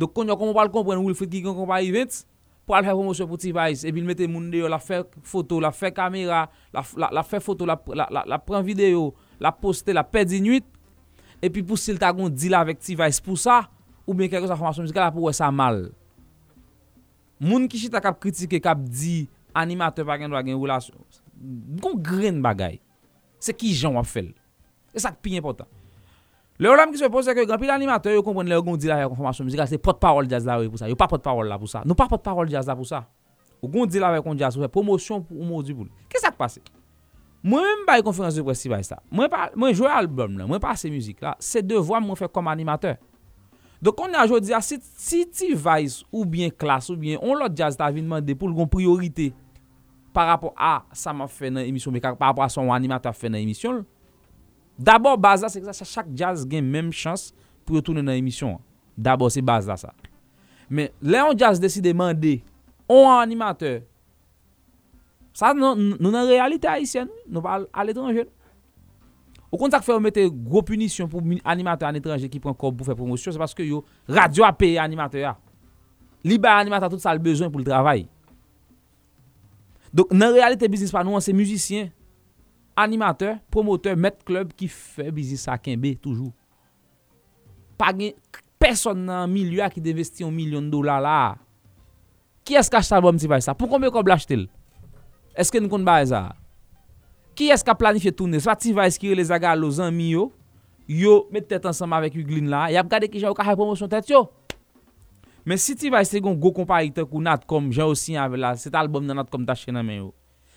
Dok 0.00 0.14
kon 0.16 0.30
yo 0.30 0.36
kon 0.40 0.54
wale 0.56 0.72
kompren 0.72 1.02
Wilfried 1.04 1.32
ki 1.34 1.42
kon 1.46 1.56
kon 1.56 1.68
pa 1.70 1.80
event, 1.84 2.22
pou 2.66 2.76
al 2.78 2.86
fè 2.86 2.94
promosyon 2.94 3.28
pou 3.30 3.40
T-Vice, 3.40 3.86
epi 3.88 4.02
l 4.02 4.06
mette 4.08 4.28
moun 4.30 4.50
de 4.52 4.62
yo 4.62 4.70
la 4.70 4.80
fè 4.82 5.02
foto, 5.26 5.58
la 5.62 5.72
fè 5.74 5.92
kamera, 5.94 6.44
la, 6.74 6.84
la, 7.00 7.10
la 7.20 7.24
fè 7.26 7.42
foto, 7.42 7.66
la, 7.68 7.76
la 8.08 8.38
pren 8.42 8.64
video, 8.66 9.10
la 9.42 9.52
poste, 9.54 9.94
la 9.96 10.06
pè 10.06 10.24
dinuit, 10.28 10.66
epi 11.42 11.64
pou 11.66 11.80
sil 11.80 11.98
ta 12.00 12.12
kon 12.16 12.32
dila 12.32 12.62
vek 12.68 12.80
T-Vice 12.80 13.24
pou 13.24 13.40
sa, 13.40 13.64
ou 14.06 14.14
bien 14.18 14.30
kèkè 14.30 14.46
sa 14.46 14.58
formasyon 14.58 14.88
musikal 14.88 15.08
apou 15.10 15.28
wè 15.28 15.34
sa 15.36 15.50
mal. 15.54 15.88
Moun 17.42 17.66
ki 17.66 17.80
chita 17.82 18.00
kap 18.02 18.20
kritike, 18.22 18.62
kap 18.62 18.78
di, 18.86 19.24
animateur 19.54 20.06
pa 20.08 20.16
gen 20.20 20.30
do 20.30 20.38
a 20.38 20.42
gen 20.46 20.58
roulasyon. 20.58 21.02
Gon 21.82 21.98
gren 21.98 22.40
bagay. 22.44 22.78
Se 23.42 23.54
ki 23.56 23.72
jan 23.74 23.96
wap 23.98 24.06
fel. 24.08 24.30
E 24.94 25.02
sak 25.02 25.18
pi 25.24 25.34
important. 25.38 25.68
Le 26.60 26.68
ou 26.68 26.76
la 26.76 26.84
ki 26.90 27.00
se 27.00 27.08
pose 27.12 27.30
se 27.30 27.34
ke 27.36 27.46
gampil 27.48 27.72
animatè 27.72 28.12
yo 28.12 28.22
kompren 28.26 28.48
le 28.48 28.58
ou 28.58 28.64
goun 28.66 28.80
di 28.80 28.90
la 28.90 29.00
yon 29.00 29.12
konformasyon 29.14 29.48
mizikal 29.48 29.70
se 29.70 29.78
pot 29.80 29.98
parol 30.02 30.28
jazz 30.28 30.44
la 30.46 30.58
wè 30.60 30.68
pou 30.68 30.80
sa. 30.80 30.90
Yo 30.90 30.98
pa 30.98 31.08
pot 31.10 31.22
parol 31.24 31.48
la 31.48 31.56
pou 31.58 31.70
sa. 31.70 31.80
Nou 31.88 31.96
pa 31.98 32.08
pot 32.10 32.22
parol 32.22 32.50
jazz 32.52 32.68
la 32.68 32.76
pou 32.76 32.88
sa. 32.88 33.06
Ou 33.62 33.70
goun 33.72 33.88
di 33.88 34.02
la 34.02 34.12
wè 34.12 34.20
kon 34.24 34.36
jazz 34.38 34.58
wè 34.60 34.68
promosyon 34.72 35.24
pou 35.24 35.40
ou 35.40 35.48
modi 35.48 35.72
pou 35.76 35.88
li. 35.88 35.92
Kè 36.12 36.20
sa 36.20 36.32
k 36.34 36.36
pase? 36.38 36.60
Mwen 37.42 37.64
mwen 37.64 37.86
baye 37.88 38.04
konferans 38.06 38.36
de 38.36 38.44
presi 38.46 38.70
baye 38.70 38.84
sa. 38.86 39.00
Mwen, 39.10 39.32
mwen 39.58 39.72
jwè 39.72 39.90
album 39.90 40.36
la, 40.38 40.46
mwen 40.50 40.60
pase 40.62 40.92
mizik 40.92 41.24
la, 41.24 41.32
se 41.42 41.64
devwa 41.64 42.02
mwen 42.04 42.20
fè 42.20 42.28
kom 42.30 42.52
animatè. 42.52 42.98
Dok 43.82 43.96
kon 43.98 44.12
nan 44.12 44.28
jwè 44.28 44.42
di 44.44 44.52
la, 44.54 44.60
se 44.62 44.76
si 44.82 45.24
ti 45.32 45.54
vice 45.56 46.04
ou 46.12 46.28
bien 46.28 46.52
klas 46.52 46.92
ou 46.92 47.00
bien 47.00 47.18
on 47.24 47.40
lot 47.40 47.56
jazz 47.56 47.80
ta 47.80 47.88
vinman 47.94 48.22
de 48.22 48.36
pou 48.36 48.50
l 48.50 48.54
gon 48.54 48.70
priorite 48.70 49.32
par 50.14 50.28
rapport 50.28 50.52
a 50.60 50.84
sa 50.94 51.16
ma 51.16 51.26
fè 51.26 51.50
nan 51.50 51.64
emisyon, 51.64 51.96
par 52.04 52.28
rapport 52.28 52.44
a 52.44 52.52
son 52.52 52.70
animateur 52.76 53.16
fè 53.16 53.32
nan 53.32 53.40
emisyon 53.40 53.80
l. 53.80 53.84
D'abord, 54.78 55.18
base 55.20 55.44
la 55.44 55.50
se 55.52 55.62
sa 55.62 55.86
chak 55.86 56.10
jazz 56.16 56.46
gen 56.48 56.66
menm 56.68 56.92
chans 56.96 57.30
pou 57.66 57.76
yo 57.76 57.84
toune 57.84 58.02
nan 58.04 58.16
emisyon. 58.18 58.58
D'abord, 58.96 59.32
se 59.32 59.42
base 59.44 59.68
la 59.70 59.78
sa. 59.80 59.92
Men, 60.72 60.92
le 61.02 61.20
yon 61.20 61.38
jazz 61.38 61.60
deside 61.60 61.92
mande, 61.96 62.38
on 62.88 63.10
animateur. 63.14 63.82
Sa 65.36 65.54
nou 65.56 65.76
nan 65.76 66.24
realite 66.28 66.68
haisyen, 66.68 67.10
nou 67.28 67.44
pa 67.44 67.60
al 67.72 67.92
etranjen. 67.92 68.28
Ou 69.52 69.60
kontak 69.60 69.84
fè 69.84 69.92
ou 69.92 70.00
mette 70.00 70.22
gro 70.32 70.62
punisyon 70.64 71.08
pou 71.12 71.20
animateur 71.44 71.90
an 71.90 71.98
etranje 71.98 72.28
ki 72.32 72.40
pren 72.40 72.56
kob 72.56 72.78
pou 72.78 72.88
fè 72.88 72.96
promosyon, 72.96 73.34
se 73.34 73.40
paske 73.40 73.64
yo 73.68 73.82
radyo 74.08 74.46
a 74.48 74.52
peye 74.56 74.80
animateur 74.80 75.26
ya. 75.26 75.34
Li 76.24 76.38
ba 76.40 76.54
animateur 76.56 76.92
tout 76.94 77.02
sa 77.02 77.12
l 77.12 77.20
bezon 77.20 77.52
pou 77.52 77.60
l 77.60 77.66
travay. 77.68 78.06
Donk 79.92 80.14
nan 80.16 80.32
realite 80.32 80.68
biznis 80.72 80.92
pa 80.94 81.04
nou 81.04 81.20
an 81.20 81.24
se 81.24 81.36
müzisyen. 81.36 81.90
animateur, 82.78 83.38
promoteur, 83.52 83.96
met 83.98 84.18
klub 84.26 84.52
ki 84.56 84.68
fe 84.72 85.08
bizis 85.14 85.44
sa 85.48 85.58
kenbe 85.60 85.94
toujou. 86.00 86.32
Pa 87.80 87.90
gen, 87.96 88.14
person 88.62 88.98
nan 89.08 89.30
milyon 89.32 89.72
ki 89.72 89.82
devesti 89.82 90.24
yon 90.24 90.34
milyon 90.34 90.68
dola 90.72 90.98
la. 91.02 91.16
Ki 92.46 92.58
esk 92.58 92.74
achete 92.78 92.96
album 92.98 93.18
ti 93.20 93.30
bay 93.30 93.42
sa? 93.44 93.54
Pou 93.54 93.70
konbe 93.70 93.90
kon 93.94 94.06
blachete 94.06 94.38
l? 94.38 94.46
Eske 95.38 95.60
nou 95.62 95.70
kon 95.72 95.84
bay 95.86 96.06
sa? 96.10 96.30
Ki 97.38 97.50
esk 97.54 97.68
a 97.72 97.76
planife 97.78 98.12
toune? 98.16 98.40
Sva 98.42 98.56
ti 98.58 98.74
bay 98.76 98.90
skire 98.92 99.16
le 99.18 99.24
zaga 99.26 99.54
lo 99.58 99.70
zan 99.72 99.92
mi 99.94 100.12
yo, 100.12 100.30
yo 100.86 101.22
met 101.32 101.46
tet 101.48 101.66
ansama 101.68 102.00
vek 102.04 102.18
yu 102.18 102.24
glin 102.26 102.50
la, 102.52 102.66
yap 102.74 102.90
gade 102.90 103.08
ki 103.10 103.22
jan 103.22 103.32
ou 103.32 103.38
ka 103.38 103.46
hay 103.46 103.58
promosyon 103.58 103.90
tet 103.92 104.10
yo. 104.12 104.26
Men 105.46 105.58
si 105.58 105.74
ti 105.78 105.90
bay 105.90 106.06
se 106.06 106.20
gon 106.22 106.36
go 106.38 106.52
kompari 106.54 106.92
te 106.94 107.02
kou 107.02 107.22
nat 107.22 107.46
kom, 107.50 107.70
jan 107.74 107.90
osi 107.90 108.14
yon 108.14 108.22
avela, 108.22 108.52
set 108.58 108.74
album 108.78 109.06
nan 109.06 109.18
Natcom 109.18 109.46
t'a 109.46 109.56
tache 109.56 109.74
nan 109.74 109.86
men 109.86 110.04
yo. 110.04 110.10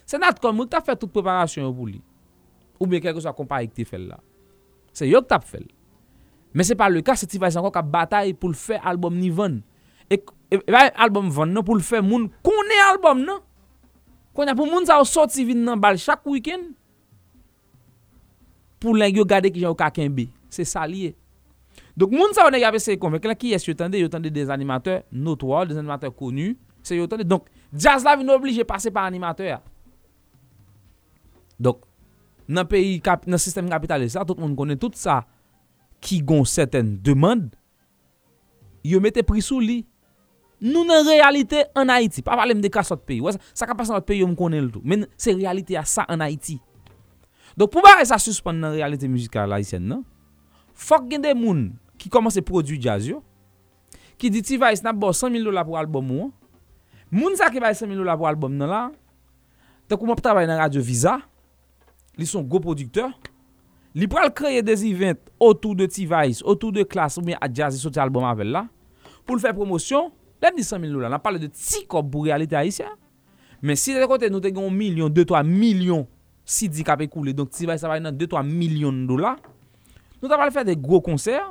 Se 0.05 0.19
Senat 0.19 0.37
Komrik 0.41 0.69
ta 0.69 0.83
fè 0.85 0.93
tout 0.93 1.09
preparasyon 1.09 1.65
yo 1.65 1.73
pou 1.73 1.89
li. 1.89 1.97
Ou 2.77 2.85
bien 2.89 3.01
kèkè 3.01 3.23
sa 3.23 3.33
kompa 3.33 3.63
ek 3.65 3.73
te 3.73 3.85
fèl 3.87 4.05
la. 4.11 4.19
Se 4.95 5.07
yo 5.09 5.23
k 5.25 5.31
tap 5.33 5.47
fèl. 5.49 5.65
Men 6.55 6.67
se 6.67 6.77
pa 6.77 6.91
le 6.93 7.01
ka, 7.05 7.17
se 7.17 7.27
ti 7.27 7.41
fay 7.41 7.51
san 7.51 7.65
kon 7.65 7.73
ka 7.73 7.81
batay 7.81 8.35
pou 8.37 8.53
l 8.53 8.55
fè 8.55 8.77
albom 8.85 9.17
ni 9.17 9.31
van. 9.33 9.57
E, 10.05 10.21
e, 10.53 10.61
e 10.61 10.71
bay 10.71 10.93
albom 10.93 11.31
van 11.33 11.51
nan 11.57 11.65
pou 11.65 11.75
l 11.75 11.83
fè 11.83 12.03
moun 12.05 12.29
konè 12.45 12.79
albom 12.91 13.25
nan. 13.25 13.41
Konè 14.37 14.53
pou 14.55 14.69
moun 14.69 14.85
sa 14.85 15.01
ou 15.01 15.09
soti 15.09 15.47
vin 15.47 15.65
nan 15.65 15.81
bal 15.81 15.97
chak 15.99 16.23
wikend. 16.29 16.75
Pou 18.79 18.93
lèng 18.93 19.17
yo 19.17 19.25
gade 19.25 19.49
ki 19.49 19.65
jan 19.65 19.73
ou 19.73 19.79
kaken 19.79 20.13
be. 20.13 20.29
Se 20.53 20.67
sa 20.69 20.85
liye. 20.87 21.15
Donk 21.97 22.13
moun 22.13 22.35
sa 22.37 22.45
ou 22.45 22.53
nèg 22.53 22.63
avè 22.69 22.79
se 22.83 22.93
konvek 23.01 23.25
la 23.25 23.35
ki 23.39 23.55
es 23.57 23.65
yo 23.65 23.73
tende, 23.73 23.97
yo 23.97 24.11
tende 24.11 24.29
des 24.29 24.53
animateurs 24.53 25.01
notoires, 25.11 25.65
des 25.65 25.79
animateurs 25.81 26.13
konus. 26.13 26.59
Se 26.85 26.93
yo 26.93 27.09
tende. 27.09 27.25
Donk 27.25 27.49
jazz 27.73 28.05
la 28.05 28.13
vin 28.19 28.29
oblige 28.29 28.63
pase 28.69 28.93
par 28.93 29.09
animateur 29.09 29.49
ya. 29.49 29.63
Dok, 31.61 31.83
nan 32.51 32.67
peyi, 32.69 32.99
kap, 33.03 33.25
nan 33.29 33.41
sistem 33.41 33.69
kapitalist 33.71 34.19
la, 34.19 34.25
tout 34.27 34.39
moun 34.39 34.55
konen 34.57 34.79
tout 34.79 34.95
sa 34.99 35.23
ki 36.03 36.21
gon 36.25 36.45
seten 36.47 36.95
demande, 37.03 37.53
yo 38.85 39.01
mette 39.01 39.23
prisou 39.25 39.63
li. 39.63 39.83
Nou 40.65 40.85
nan 40.87 41.03
realite 41.07 41.65
an 41.77 41.91
Haiti, 41.91 42.23
pa 42.25 42.37
pale 42.39 42.55
m 42.55 42.61
de 42.63 42.71
ka 42.71 42.83
sot 42.85 43.03
peyi, 43.07 43.19
wè, 43.23 43.33
sa 43.51 43.67
ka 43.67 43.75
pasan 43.77 43.97
lot 43.97 44.05
peyi 44.07 44.23
yo 44.23 44.29
m 44.29 44.35
konen 44.39 44.63
loutou, 44.67 44.83
men 44.87 45.03
se 45.19 45.33
realite 45.35 45.75
a 45.77 45.83
sa 45.87 46.05
an 46.11 46.23
Haiti. 46.23 46.57
Dok 47.59 47.71
pou 47.71 47.83
ba 47.83 47.97
re 47.99 48.05
sa 48.07 48.19
suspande 48.21 48.63
nan 48.63 48.75
realite 48.75 49.09
muzikal 49.11 49.51
Haitienne 49.55 49.87
nan, 49.91 50.03
fok 50.75 51.09
gen 51.11 51.23
de 51.23 51.33
moun 51.37 51.67
ki 51.99 52.11
komanse 52.11 52.43
produ 52.45 52.79
jazz 52.81 53.07
yo, 53.09 53.21
ki 54.19 54.31
di 54.31 54.41
ti 54.45 54.59
va 54.59 54.71
yi 54.71 54.79
snap 54.79 54.97
bo 54.99 55.11
100.000 55.11 55.43
dola 55.43 55.63
pou 55.67 55.79
albom 55.79 56.11
ou, 56.15 56.31
moun 57.11 57.35
sa 57.39 57.51
ki 57.51 57.63
va 57.63 57.73
yi 57.73 57.79
100.000 57.79 57.99
dola 57.99 58.15
pou 58.19 58.29
albom 58.29 58.55
nan 58.55 58.71
la, 58.71 58.81
te 59.87 59.99
kou 59.99 60.07
mop 60.07 60.23
travay 60.23 60.47
nan 60.47 60.59
Radio 60.63 60.83
Visa, 60.83 61.19
li 62.19 62.27
son 62.29 62.45
go 62.47 62.61
produkteur, 62.63 63.11
li 63.95 64.07
pral 64.11 64.31
kreye 64.35 64.63
des 64.65 64.85
event 64.89 65.19
otou 65.41 65.75
de 65.77 65.87
T-Vice, 65.89 66.43
otou 66.43 66.73
de 66.75 66.85
Klas 66.87 67.19
ou 67.19 67.25
mi 67.25 67.35
a 67.35 67.41
Adjazi 67.47 67.81
soti 67.81 68.01
albom 68.01 68.27
avel 68.27 68.53
la, 68.55 68.65
pou 69.25 69.37
l 69.37 69.43
fè 69.43 69.53
promosyon, 69.55 70.11
lèm 70.43 70.59
di 70.59 70.65
100.000 70.65 70.93
lola, 70.93 71.11
nan 71.13 71.23
pale 71.23 71.41
de 71.41 71.49
ti 71.51 71.85
kop 71.89 72.11
pou 72.11 72.27
realite 72.27 72.57
Haitien. 72.57 72.93
Men 73.65 73.79
si 73.79 73.95
de 73.95 74.03
kote 74.09 74.29
nou 74.29 74.43
te 74.43 74.51
gen 74.53 74.67
1 74.67 74.75
milyon, 74.75 75.13
2-3 75.15 75.41
milyon, 75.47 76.05
si 76.45 76.69
di 76.69 76.85
kap 76.85 77.01
e 77.01 77.09
koule, 77.09 77.33
donk 77.33 77.53
T-Vice 77.55 77.87
avay 77.87 78.03
nan 78.03 78.15
2-3 78.15 78.45
milyon 78.45 79.05
lola, 79.09 79.35
nou 80.21 80.31
ta 80.31 80.37
pale 80.37 80.53
fè 80.53 80.65
de 80.67 80.77
gro 80.77 81.01
konser, 81.03 81.41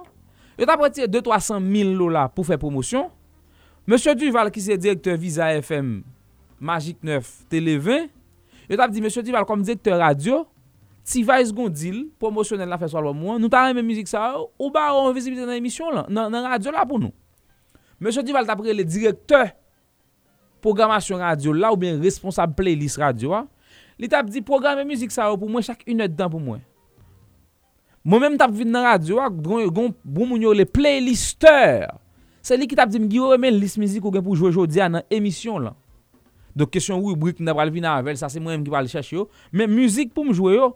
yo 0.54 0.68
ta 0.68 0.78
pretiye 0.78 1.08
2-300 1.10 1.60
mil 1.64 1.96
lola 1.98 2.28
pou 2.30 2.46
fè 2.46 2.60
promosyon, 2.60 3.10
Monsie 3.84 4.14
Duval 4.16 4.48
ki 4.48 4.62
se 4.64 4.78
direktor 4.80 5.18
Visa 5.20 5.50
FM, 5.58 5.98
Magic 6.56 7.02
9, 7.04 7.26
Tele 7.52 7.74
20, 7.76 8.06
yo 8.70 8.78
ta 8.80 8.86
pdi 8.88 9.02
Monsie 9.04 9.24
Duval 9.26 9.44
kom 9.48 9.60
direktor 9.60 9.98
radio, 10.00 10.44
Ti 11.04 11.20
Vice 11.20 11.52
Gondil, 11.52 12.06
promosyonel 12.20 12.70
la 12.70 12.78
feswa 12.80 13.02
album 13.02 13.18
mwen, 13.20 13.42
nou 13.42 13.52
ta 13.52 13.66
reme 13.66 13.82
mizik 13.84 14.08
sa 14.08 14.30
yo, 14.32 14.46
ou 14.56 14.70
ba 14.72 14.86
ou 14.94 15.10
an 15.10 15.16
vizibite 15.16 15.44
nan 15.44 15.58
emisyon 15.58 15.92
la, 15.92 16.04
nan, 16.08 16.32
nan 16.32 16.46
radyo 16.48 16.72
la 16.72 16.86
pou 16.88 16.96
nou. 17.00 17.12
Monsie 18.00 18.24
Duval 18.24 18.48
tapre 18.48 18.72
le 18.72 18.86
direkteur 18.88 19.50
programasyon 20.64 21.20
radyo 21.20 21.52
la 21.52 21.74
ou 21.74 21.80
bien 21.80 22.00
responsable 22.00 22.56
playlist 22.56 23.00
radyo 23.02 23.34
a, 23.36 23.42
li 24.00 24.08
tap 24.08 24.30
di 24.32 24.40
programe 24.44 24.86
mizik 24.88 25.12
sa 25.12 25.28
yo 25.28 25.36
pou 25.40 25.52
mwen 25.52 25.66
chak 25.66 25.84
une 25.84 26.08
dan 26.08 26.32
pou 26.32 26.40
mwen. 26.40 26.62
Mwen 28.04 28.24
mèm 28.24 28.38
tap 28.40 28.52
vin 28.56 28.72
nan 28.72 28.84
radyo 28.88 29.20
a, 29.20 29.28
gon, 29.28 29.64
gon 29.68 29.92
bon 30.04 30.32
moun 30.32 30.44
yo 30.44 30.52
le 30.56 30.64
playlister. 30.64 31.84
Se 32.44 32.56
li 32.56 32.68
ki 32.68 32.76
tap 32.76 32.88
di 32.92 33.00
mgi 33.00 33.20
yo 33.20 33.30
remen 33.32 33.56
list 33.60 33.76
mizik 33.80 34.04
ou 34.04 34.12
gen 34.12 34.24
pou 34.24 34.36
jwe 34.36 34.52
jodi 34.52 34.80
a 34.80 34.88
nan 34.92 35.04
emisyon 35.12 35.68
la. 35.68 35.76
Dok 36.56 36.72
kesyon 36.76 37.00
wou, 37.02 37.16
nan 37.40 37.56
pral 37.56 37.72
vin 37.72 37.84
nan 37.84 37.98
avel, 37.98 38.16
sa 38.20 38.28
se 38.32 38.40
mwen 38.40 38.60
mgi 38.60 38.72
pral 38.72 38.88
chèche 38.88 39.16
yo, 39.16 39.28
men 39.52 39.72
mizik 39.72 40.12
pou 40.16 40.24
mjwe 40.28 40.56
yo, 40.56 40.68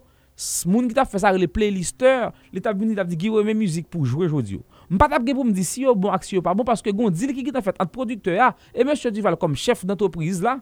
Moun 0.71 0.87
ki 0.87 0.95
tap 0.95 1.09
fè 1.11 1.19
sa 1.19 1.33
re 1.35 1.41
le 1.43 1.49
playlister, 1.51 2.29
li 2.55 2.61
tap 2.63 2.77
vini 2.79 2.95
tap 2.95 3.09
di 3.11 3.17
giwe 3.19 3.41
men 3.47 3.59
müzik 3.59 3.89
pou 3.91 4.07
jwe 4.07 4.29
jodi 4.31 4.55
yo. 4.55 4.61
M 4.87 5.01
pa 5.01 5.09
tap 5.11 5.25
gen 5.27 5.35
pou 5.35 5.47
m 5.47 5.51
di 5.55 5.65
si 5.67 5.83
yo 5.83 5.97
bon 5.99 6.15
ak 6.15 6.23
si 6.23 6.37
yo 6.37 6.43
pa 6.47 6.55
bon, 6.55 6.67
paske 6.69 6.93
gon 6.95 7.11
dil 7.11 7.33
ki 7.35 7.43
ki 7.49 7.55
ta 7.55 7.63
fèt 7.65 7.81
at 7.83 7.91
produkte 7.91 8.37
ya, 8.37 8.53
e 8.71 8.87
mè 8.87 8.95
chè 8.95 9.11
Duval 9.15 9.35
kom 9.41 9.57
chef 9.59 9.83
d'entreprise 9.89 10.45
la, 10.45 10.61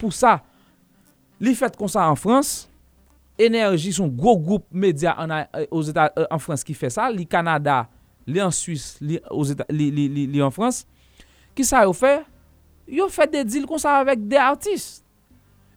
pou 0.00 0.14
sa, 0.14 0.38
li 1.44 1.52
fèt 1.58 1.76
kon 1.76 1.92
sa 1.92 2.08
an 2.08 2.16
Frans, 2.20 2.62
Enerji 3.36 3.90
son 3.92 4.08
gro 4.08 4.32
group 4.40 4.64
media 4.72 5.12
an, 5.20 5.28
an 5.28 5.58
euh, 5.60 5.66
euh, 5.68 6.38
Frans 6.40 6.64
ki 6.64 6.72
fè 6.72 6.88
sa, 6.94 7.10
li 7.12 7.28
Kanada, 7.28 7.82
li 8.24 8.40
an 8.40 8.54
Suisse, 8.54 8.96
li, 9.04 9.20
li, 9.68 9.90
li, 9.92 10.08
li 10.08 10.28
li 10.32 10.40
an 10.40 10.54
Frans, 10.54 10.86
ki 11.52 11.68
sa 11.68 11.84
yo 11.84 11.92
fè, 11.92 12.22
yo 12.88 13.10
fè 13.12 13.28
de 13.28 13.44
dil 13.44 13.68
kon 13.68 13.82
sa 13.82 13.98
avèk 14.00 14.24
de 14.24 14.40
artist. 14.40 15.05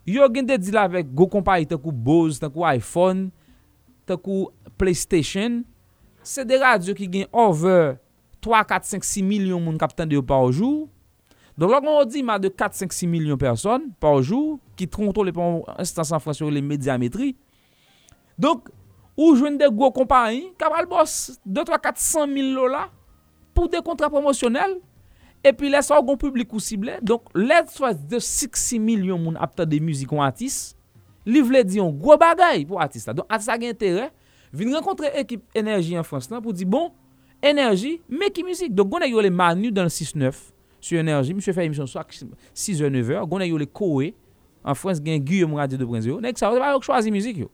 Yo 0.09 0.25
gen 0.33 0.47
de 0.47 0.55
di 0.57 0.73
avèk 0.79 1.11
go 1.13 1.27
kompany 1.29 1.67
te 1.69 1.77
kou 1.77 1.93
Bose, 1.93 2.39
te 2.41 2.47
kou 2.49 2.65
iPhone, 2.65 3.27
te 4.09 4.15
kou 4.17 4.47
PlayStation. 4.79 5.59
Se 6.25 6.45
de 6.47 6.57
radyo 6.57 6.95
ki 6.97 7.05
gen 7.13 7.27
over 7.29 7.99
3, 8.41 8.63
4, 8.71 8.87
5, 8.95 9.05
6 9.05 9.27
milyon 9.27 9.61
moun 9.61 9.77
kapitan 9.77 10.09
de 10.09 10.17
yo 10.17 10.23
par 10.25 10.47
oujou. 10.47 10.87
Don 11.59 11.69
lò 11.69 11.81
kon 11.83 11.99
o 11.99 12.07
di 12.07 12.23
ma 12.25 12.39
de 12.41 12.49
4, 12.49 12.79
5, 12.87 12.95
6 12.95 13.11
milyon 13.11 13.39
person 13.41 13.89
par 14.01 14.17
oujou 14.17 14.57
ki 14.79 14.87
tronto 14.89 15.25
le 15.27 15.35
pon 15.35 15.61
instansan 15.77 16.23
fransyon 16.23 16.55
le 16.55 16.63
medyametri. 16.65 17.35
Donk 18.39 18.71
ou 19.19 19.35
jwen 19.35 19.59
de 19.59 19.67
go 19.69 19.91
kompany 19.93 20.47
kabal 20.57 20.89
bos 20.89 21.35
2, 21.45 21.67
3, 21.69 21.81
4, 21.85 22.01
100 22.01 22.33
mil 22.33 22.53
lola 22.55 22.87
pou 23.53 23.69
de 23.69 23.83
kontra 23.85 24.09
promosyonel. 24.09 24.79
epi 25.45 25.69
lè 25.71 25.81
sa 25.85 25.97
ou 25.99 26.05
goun 26.05 26.19
publik 26.19 26.51
ou 26.53 26.63
sible, 26.63 26.97
donk 27.05 27.29
lè 27.37 27.61
swa 27.71 27.93
de 27.93 28.19
6-6 28.23 28.79
milyon 28.83 29.21
moun 29.21 29.39
apta 29.39 29.65
de 29.67 29.79
müzik 29.83 30.11
ou 30.15 30.23
atis, 30.23 30.73
li 31.27 31.41
vle 31.45 31.63
di 31.67 31.79
yon 31.79 31.93
gwo 31.99 32.17
bagay 32.19 32.65
pou 32.67 32.81
atis 32.81 33.07
la. 33.07 33.15
Donk 33.17 33.29
atis 33.31 33.49
a 33.51 33.57
gen 33.61 33.77
tere, 33.77 34.09
vin 34.55 34.73
renkontre 34.75 35.11
ekip 35.21 35.43
enerji 35.57 35.99
en 35.99 36.07
Frans 36.07 36.29
nan 36.31 36.43
pou 36.43 36.55
di 36.55 36.67
bon, 36.67 36.89
enerji, 37.45 37.97
meki 38.11 38.43
müzik. 38.47 38.73
Donk 38.75 38.91
gounen 38.91 39.11
yo 39.11 39.23
le 39.23 39.31
manu 39.33 39.71
dan 39.75 39.91
6-9, 39.93 40.41
sou 40.79 40.99
enerji, 40.99 41.35
mi 41.37 41.45
fè 41.45 41.55
emisyon 41.67 41.89
swak 41.89 42.11
6-9, 42.15 43.15
gounen 43.29 43.51
yo 43.51 43.59
le 43.61 43.69
kowe, 43.69 44.11
en 44.59 44.75
Frans 44.75 44.99
gen 45.03 45.23
gye 45.23 45.45
moun 45.45 45.61
radye 45.61 45.79
de 45.79 45.87
brenzyo, 45.87 46.19
nek 46.23 46.39
sa 46.39 46.51
ou 46.51 46.59
yo 46.59 46.83
chwazi 46.83 47.13
müzik 47.15 47.45
yo. 47.45 47.51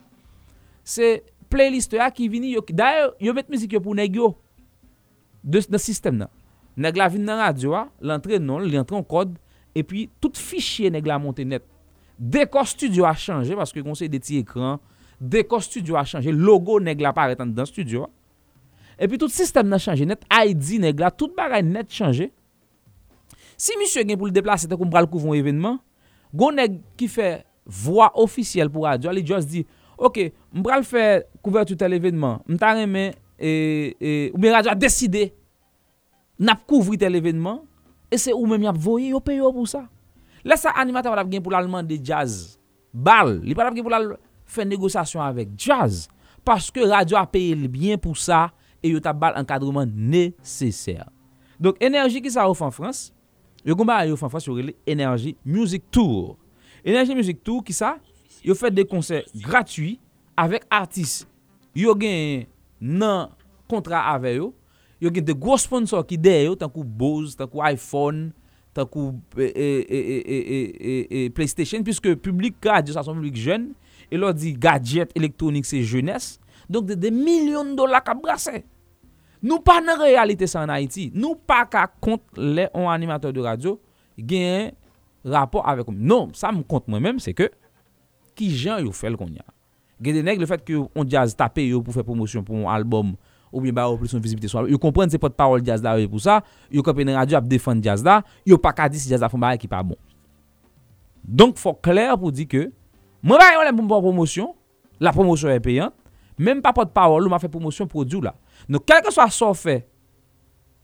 Se 0.86 1.20
playlist 1.52 1.94
ya 1.94 2.08
ki 2.10 2.26
vini 2.30 2.56
yo, 2.56 2.64
daye 2.74 3.12
yo 3.22 3.34
met 3.36 3.46
müzik 3.52 3.76
yo 3.76 3.82
pou 3.82 3.94
neg 3.94 4.18
yo, 4.18 4.32
de, 5.46 5.62
de 5.70 5.78
sistem 5.78 6.18
nan. 6.18 6.32
Neg 6.76 6.98
la 7.00 7.08
vin 7.12 7.24
nan 7.24 7.40
radyo 7.40 7.72
a, 7.76 7.86
ah, 7.86 7.88
l'entre 8.04 8.40
non, 8.42 8.60
l'entre 8.60 8.98
an 8.98 9.04
kod, 9.06 9.32
epi 9.76 10.06
tout 10.20 10.36
fichye 10.36 10.90
neg 10.92 11.06
la 11.08 11.16
monte 11.22 11.44
net. 11.48 11.64
Deko 12.16 12.62
studio 12.68 13.06
a 13.08 13.14
chanje, 13.16 13.56
paske 13.56 13.84
konsey 13.84 14.10
de 14.12 14.20
ti 14.20 14.40
ekran, 14.42 14.80
deko 15.20 15.60
studio 15.64 15.96
a 15.96 16.04
chanje, 16.08 16.32
logo 16.32 16.78
neg 16.80 17.00
la 17.04 17.14
paret 17.16 17.40
an 17.40 17.54
dan 17.56 17.68
studio 17.68 18.04
ah. 18.06 18.12
a. 18.12 18.16
Epi 19.06 19.18
tout 19.20 19.32
sistem 19.32 19.68
nan 19.68 19.80
chanje 19.82 20.06
net, 20.08 20.22
ID 20.32 20.78
neg 20.80 21.00
la, 21.00 21.10
tout 21.12 21.32
bagay 21.36 21.64
net 21.64 21.90
chanje. 21.92 22.30
Si 23.56 23.76
misye 23.80 24.04
gen 24.04 24.16
pou 24.16 24.28
l 24.28 24.34
deplase 24.36 24.68
te 24.68 24.76
koum 24.76 24.92
pral 24.92 25.08
kouvon 25.08 25.36
evenman, 25.36 25.78
goun 26.32 26.56
neg 26.60 26.78
ki 27.00 27.08
fe 27.12 27.30
vwa 27.84 28.08
ofisyel 28.20 28.70
pou 28.72 28.84
radyo, 28.88 29.12
li 29.12 29.24
just 29.26 29.52
di, 29.52 29.64
ok, 29.96 30.26
m 30.52 30.64
pral 30.64 30.84
fe 30.84 31.24
kouvertu 31.44 31.76
tel 31.80 31.96
evenman, 31.96 32.40
m 32.48 32.60
ta 32.60 32.72
remen, 32.76 33.16
e, 33.36 33.50
e, 33.96 34.14
ou 34.32 34.40
mi 34.40 34.52
radyo 34.52 34.72
a 34.72 34.78
deside, 34.78 35.30
nap 36.38 36.64
kouvri 36.68 36.98
tel 37.00 37.18
evenman, 37.18 37.62
e 38.12 38.18
se 38.20 38.34
ou 38.34 38.46
mèm 38.48 38.66
yap 38.68 38.78
voye 38.80 39.10
yo 39.14 39.20
peyo 39.24 39.50
pou 39.54 39.68
sa. 39.68 39.86
Lè 40.46 40.56
sa 40.60 40.74
animatè 40.78 41.10
wad 41.10 41.24
ap 41.24 41.30
gen 41.32 41.42
pou 41.42 41.54
l'alman 41.54 41.86
de 41.86 41.98
jazz. 41.98 42.56
Bal, 42.92 43.38
li 43.42 43.56
pat 43.56 43.70
ap 43.70 43.76
gen 43.76 43.86
pou 43.86 43.92
l'al 43.92 44.12
fè 44.46 44.66
negosasyon 44.68 45.24
avèk 45.24 45.56
jazz. 45.58 46.06
Paske 46.46 46.84
radyo 46.86 47.18
ap 47.18 47.32
peye 47.34 47.56
li 47.58 47.70
byen 47.70 48.00
pou 48.02 48.14
sa, 48.18 48.46
e 48.78 48.92
yo 48.92 49.02
tap 49.02 49.18
bal 49.18 49.36
ankadrouman 49.38 49.90
nesesèr. 49.90 51.06
Donk 51.58 51.80
enerji 51.82 52.20
ki 52.22 52.30
sa 52.32 52.46
ou 52.46 52.56
fan 52.56 52.74
Frans, 52.74 53.08
yo 53.66 53.74
gomba 53.74 53.98
a 53.98 54.06
yo 54.06 54.18
fan 54.20 54.30
Frans 54.30 54.46
yo 54.46 54.54
rele 54.54 54.76
enerji 54.86 55.34
music 55.42 55.86
tour. 55.90 56.36
Enerji 56.86 57.16
music 57.18 57.40
tour 57.42 57.64
ki 57.66 57.74
sa, 57.74 57.96
yo 58.46 58.54
fè 58.54 58.70
de 58.70 58.84
konser 58.86 59.26
gratuy 59.42 59.96
avèk 60.38 60.68
artis. 60.70 61.24
Yo 61.76 61.96
gen 61.98 62.46
nan 62.78 63.32
kontra 63.66 64.04
avè 64.12 64.36
yo, 64.36 64.52
yo 65.02 65.12
gen 65.12 65.26
de 65.26 65.34
gwo 65.36 65.56
sponsor 65.60 66.04
ki 66.08 66.18
de 66.20 66.34
yo, 66.46 66.56
tankou 66.58 66.84
Bose, 66.84 67.36
tankou 67.38 67.64
iPhone, 67.66 68.30
tankou 68.76 69.14
e, 69.36 69.48
e, 69.48 69.50
e, 69.50 69.66
e, 69.66 69.98
e, 70.06 70.38
e, 70.38 70.38
e, 70.38 70.60
e, 70.60 71.24
e 71.24 71.34
PlayStation, 71.36 71.84
piske 71.86 72.14
publik 72.22 72.58
kade, 72.64 72.94
sa 72.94 73.04
son 73.06 73.18
publik 73.18 73.38
jen, 73.40 73.70
e 74.10 74.20
lor 74.20 74.34
di 74.36 74.54
gadget, 74.56 75.12
elektronik, 75.18 75.68
se 75.68 75.82
jenes, 75.82 76.36
donk 76.70 76.88
de, 76.90 76.96
de 77.06 77.12
milyon 77.14 77.74
dola 77.78 78.02
ka 78.04 78.16
brase. 78.18 78.62
Nou 79.44 79.60
pa 79.64 79.78
nan 79.84 80.00
realite 80.00 80.48
sa 80.50 80.64
an 80.64 80.72
Haiti, 80.72 81.10
nou 81.14 81.36
pa 81.36 81.62
ka 81.70 81.84
kont 82.02 82.22
le 82.40 82.66
an 82.72 82.88
animateur 82.92 83.34
de 83.36 83.44
radio, 83.44 83.76
gen 84.16 84.72
rapor 85.26 85.66
avek 85.68 85.90
om. 85.92 85.98
Non, 85.98 86.32
sa 86.36 86.52
m 86.54 86.62
kont 86.66 86.88
mwen 86.90 87.04
menm, 87.04 87.22
se 87.22 87.34
ke, 87.36 87.50
ki 88.36 88.48
jan 88.52 88.82
yo 88.84 88.94
fel 88.96 89.18
kon 89.20 89.32
ya. 89.36 89.44
Gen 90.02 90.18
de 90.18 90.24
neg 90.24 90.40
le 90.40 90.48
fet 90.48 90.64
ki 90.64 90.76
yo 90.76 90.86
on 90.96 91.08
jazz 91.08 91.36
tape 91.36 91.64
yo 91.64 91.82
pou 91.84 91.94
fe 91.94 92.04
promosyon 92.06 92.44
pou 92.46 92.58
yon 92.58 92.70
albom, 92.72 93.14
ou 93.56 93.60
bien 93.62 93.72
ba 93.72 93.88
ou 93.88 93.96
plus 93.96 94.08
son 94.08 94.20
visibilité 94.20 94.48
soit. 94.48 94.68
Yo 94.68 94.78
comprendre 94.78 95.10
c'est 95.10 95.18
pas 95.18 95.30
de 95.30 95.34
parole 95.34 95.64
jazz 95.64 95.82
là 95.82 95.96
pour 96.06 96.20
ça. 96.20 96.44
Yo 96.70 96.82
campé 96.82 97.04
dans 97.04 97.14
radio 97.14 97.38
a 97.38 97.40
défendre 97.40 97.82
jazz 97.82 98.04
là, 98.04 98.22
yo 98.44 98.58
pas 98.58 98.74
ka 98.74 98.86
dire 98.88 99.00
si 99.00 99.08
jazz 99.08 99.20
là 99.20 99.30
font 99.30 99.38
bail 99.38 99.56
qui 99.56 99.66
pas 99.66 99.82
bon. 99.82 99.96
Donc 101.24 101.56
faut 101.56 101.72
clair 101.72 102.18
pour 102.18 102.30
dire 102.30 102.46
que 102.46 102.70
moi 103.22 103.38
ba 103.38 103.64
yon 103.64 103.76
pour 103.88 104.02
promotion, 104.02 104.54
la 105.00 105.10
promotion 105.10 105.48
est 105.48 105.58
payante, 105.58 105.94
même 106.38 106.60
pas 106.60 106.72
de 106.72 106.90
parole, 106.90 107.26
on 107.26 107.30
m'a 107.30 107.38
fait 107.38 107.48
promotion 107.48 107.86
produit 107.86 108.20
là. 108.20 108.34
Donc 108.68 108.82
quel 108.84 109.00
que 109.02 109.10
soit 109.10 109.30
ça 109.30 109.54
fait, 109.54 109.88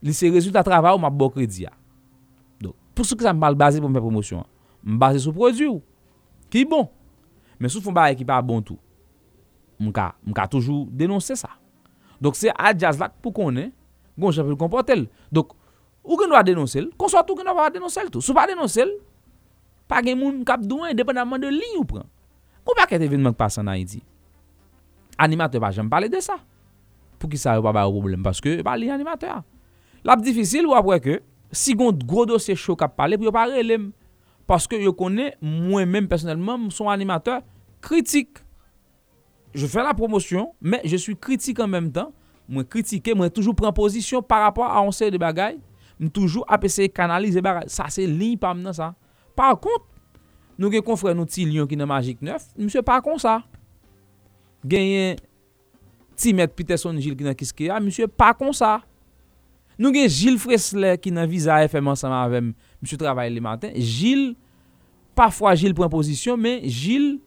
les 0.01 0.31
résultats 0.31 0.63
travail 0.63 0.95
ou 0.95 0.99
m'a 0.99 1.11
bon 1.11 1.29
crédit. 1.29 1.67
Donc 2.59 2.75
pour 2.95 3.05
ce 3.05 3.15
que 3.15 3.23
ça 3.23 3.35
mal 3.35 3.55
basé 3.55 3.81
pour 3.81 3.91
mes 3.91 4.01
promotions, 4.01 4.47
basé 4.83 5.19
sur 5.19 5.35
produit 5.35 5.69
qui 6.49 6.65
bon. 6.65 6.89
Mais 7.61 7.69
sous 7.69 7.83
font 7.83 7.93
bail 7.93 8.17
qui 8.17 8.25
pas 8.25 8.41
bon 8.41 8.63
tout. 8.63 8.79
M'ka 9.79 10.15
m'ka 10.25 10.47
toujours 10.49 10.87
dénoncer 10.91 11.37
ça. 11.37 11.51
Dok 12.23 12.39
se 12.39 12.53
a 12.55 12.71
jazz 12.71 13.01
lak 13.03 13.17
pou 13.23 13.35
konen, 13.35 13.73
goun 14.15 14.35
chapil 14.35 14.57
kompotel. 14.61 15.09
Dok, 15.35 15.57
ou 16.07 16.19
gen 16.21 16.35
wad 16.35 16.47
denonsel, 16.47 16.91
konsot 16.99 17.27
ou 17.33 17.39
gen 17.39 17.51
wad 17.51 17.75
denonsel 17.75 18.13
tou. 18.13 18.23
Sou 18.23 18.37
pa 18.37 18.47
denonsel, 18.51 18.93
pa 19.91 20.03
gen 20.05 20.21
moun 20.21 20.43
kap 20.47 20.63
douen, 20.63 20.95
depenanman 20.97 21.43
de 21.43 21.51
li 21.51 21.73
ou 21.81 21.87
pran. 21.89 22.07
Kou 22.63 22.79
pa 22.79 22.87
ket 22.87 23.03
evenman 23.03 23.35
k 23.35 23.41
pasan 23.41 23.67
na 23.67 23.75
iti. 23.81 24.01
Animateur 25.23 25.63
pa 25.63 25.73
jem 25.75 25.91
pale 25.91 26.11
de 26.13 26.21
sa. 26.23 26.39
Pou 27.19 27.31
ki 27.31 27.41
sa 27.41 27.57
yo 27.59 27.65
pa 27.67 27.75
ba 27.75 27.85
yo 27.87 27.97
problem, 27.97 28.23
paske 28.27 28.61
pa 28.67 28.77
li 28.79 28.91
animateur. 28.93 29.43
Lap 30.07 30.23
difisil 30.23 30.67
ou 30.69 30.79
apre 30.79 30.99
ke, 31.03 31.19
si 31.51 31.75
gon 31.79 31.95
gro 32.07 32.25
dosye 32.27 32.55
chou 32.59 32.79
kap 32.79 32.95
pale, 32.99 33.19
pou 33.19 33.27
yo 33.27 33.35
pa 33.35 33.49
relem. 33.51 33.91
Paske 34.47 34.79
yo 34.83 34.95
konen, 34.99 35.35
mwen 35.43 35.91
men 35.91 36.09
personelman, 36.11 36.69
mson 36.69 36.91
animateur 36.91 37.43
kritik. 37.83 38.41
je 39.55 39.67
fais 39.67 39.83
la 39.83 39.95
promotion, 39.95 40.55
mais 40.61 40.81
je 40.85 40.97
suis 40.97 41.17
critique 41.17 41.61
en 41.61 41.69
même 41.69 41.93
temps. 41.93 42.13
Moi 42.49 42.65
critiquer, 42.65 43.15
moi 43.15 43.31
toujours 43.31 43.55
prendre 43.55 43.75
position 43.75 44.23
par 44.23 44.43
rapport 44.43 44.67
à 44.67 44.83
on 44.83 44.91
sait 44.91 45.11
de 45.11 45.19
bagaille, 45.19 45.59
moi 45.99 46.11
toujours 46.11 46.47
essayer 46.63 46.89
canaliser 46.89 47.41
bagaille. 47.41 47.69
Ça 47.69 47.87
c'est 47.89 48.07
ligne 48.07 48.39
pas 48.39 48.53
maintenant 48.55 48.73
ça. 48.73 48.95
Par 49.35 49.59
contre, 49.59 49.87
nous 50.59 50.69
avons 50.69 50.83
confrère 50.83 51.15
nous 51.15 51.25
petit 51.25 51.45
lion 51.45 51.67
qui 51.67 51.77
dans 51.77 51.87
Magic 51.87 52.21
9, 52.21 52.43
monsieur 52.59 52.83
pas 52.83 53.01
comme 53.01 53.19
ça. 53.19 53.43
Gagné 54.65 55.17
Timet 56.15 56.47
Peterson 56.49 56.95
Gilles 56.99 57.17
qui 57.17 57.25
dans 57.25 57.35
Kiskeya, 57.35 57.81
monsieur 57.81 58.07
pas 58.07 58.35
comme 58.35 58.53
ça. 58.53 58.83
Nous 59.79 59.89
avons 59.89 60.09
Gilles 60.09 60.39
Fresler 60.39 60.99
qui 60.99 61.11
dans 61.11 61.27
Visa 61.27 61.65
FM 61.65 61.89
ensemble 61.89 62.15
avec 62.15 62.55
monsieur 62.81 62.97
travaille 62.97 63.33
le 63.33 63.41
matin. 63.41 63.71
Gilles 63.75 64.35
parfois 65.15 65.55
Gilles 65.55 65.75
prend 65.75 65.89
position 65.89 66.37
mais 66.37 66.69
Gilles 66.69 67.21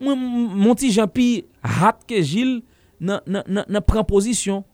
mwen 0.00 0.20
monti 0.64 0.90
jan 0.94 1.10
pi 1.10 1.44
hat 1.62 2.02
ke 2.08 2.22
Jil 2.24 2.58
nan, 2.98 3.20
nan, 3.26 3.42
nan, 3.46 3.64
nan 3.68 3.84
pren 3.86 4.06
posisyon. 4.08 4.64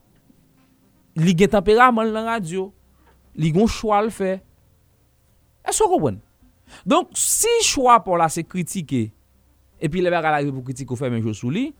Li 1.18 1.34
gen 1.36 1.50
temperaman 1.52 2.12
lan 2.14 2.28
radio. 2.30 2.68
Li 3.38 3.52
gon 3.54 3.70
chwa 3.70 4.00
l 4.04 4.10
fe. 4.14 4.38
E 5.66 5.74
so 5.76 5.88
kompwen. 5.90 6.20
Donk 6.86 7.14
si 7.18 7.50
chwa 7.66 7.98
pou 8.04 8.18
la 8.18 8.28
se 8.32 8.44
kritike, 8.46 9.08
epi 9.82 10.02
le 10.02 10.12
ver 10.12 10.26
ala 10.26 10.42
pou 10.48 10.64
kritike 10.66 10.92
ou 10.94 10.98
fe 10.98 11.10
menjou 11.12 11.34
sou 11.36 11.52
li, 11.52 11.70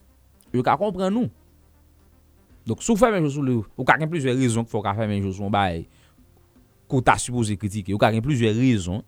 yo 0.55 0.65
ka 0.67 0.77
kompren 0.81 1.13
nou. 1.15 1.31
Donk 2.69 2.83
sou 2.85 2.99
fe 2.99 3.11
menjou 3.15 3.39
sou 3.39 3.47
li, 3.47 3.57
ou 3.77 3.87
ka 3.89 3.97
gen 4.01 4.11
plizwe 4.11 4.35
rezon 4.37 4.67
ki 4.67 4.75
fò 4.75 4.83
ka 4.85 4.97
fe 4.99 5.07
menjou 5.11 5.33
sou 5.37 5.51
mbay, 5.51 5.85
kou 6.91 7.05
ta 7.07 7.17
suppose 7.23 7.55
kritike, 7.59 7.95
ou 7.95 8.03
ka 8.03 8.11
gen 8.13 8.25
plizwe 8.25 8.51
rezon, 8.57 9.05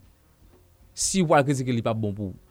si 0.95 1.25
wal 1.27 1.45
kritike 1.47 1.75
li 1.75 1.85
pa 1.85 1.95
bon 1.97 2.15
pou 2.15 2.31
ou. 2.31 2.42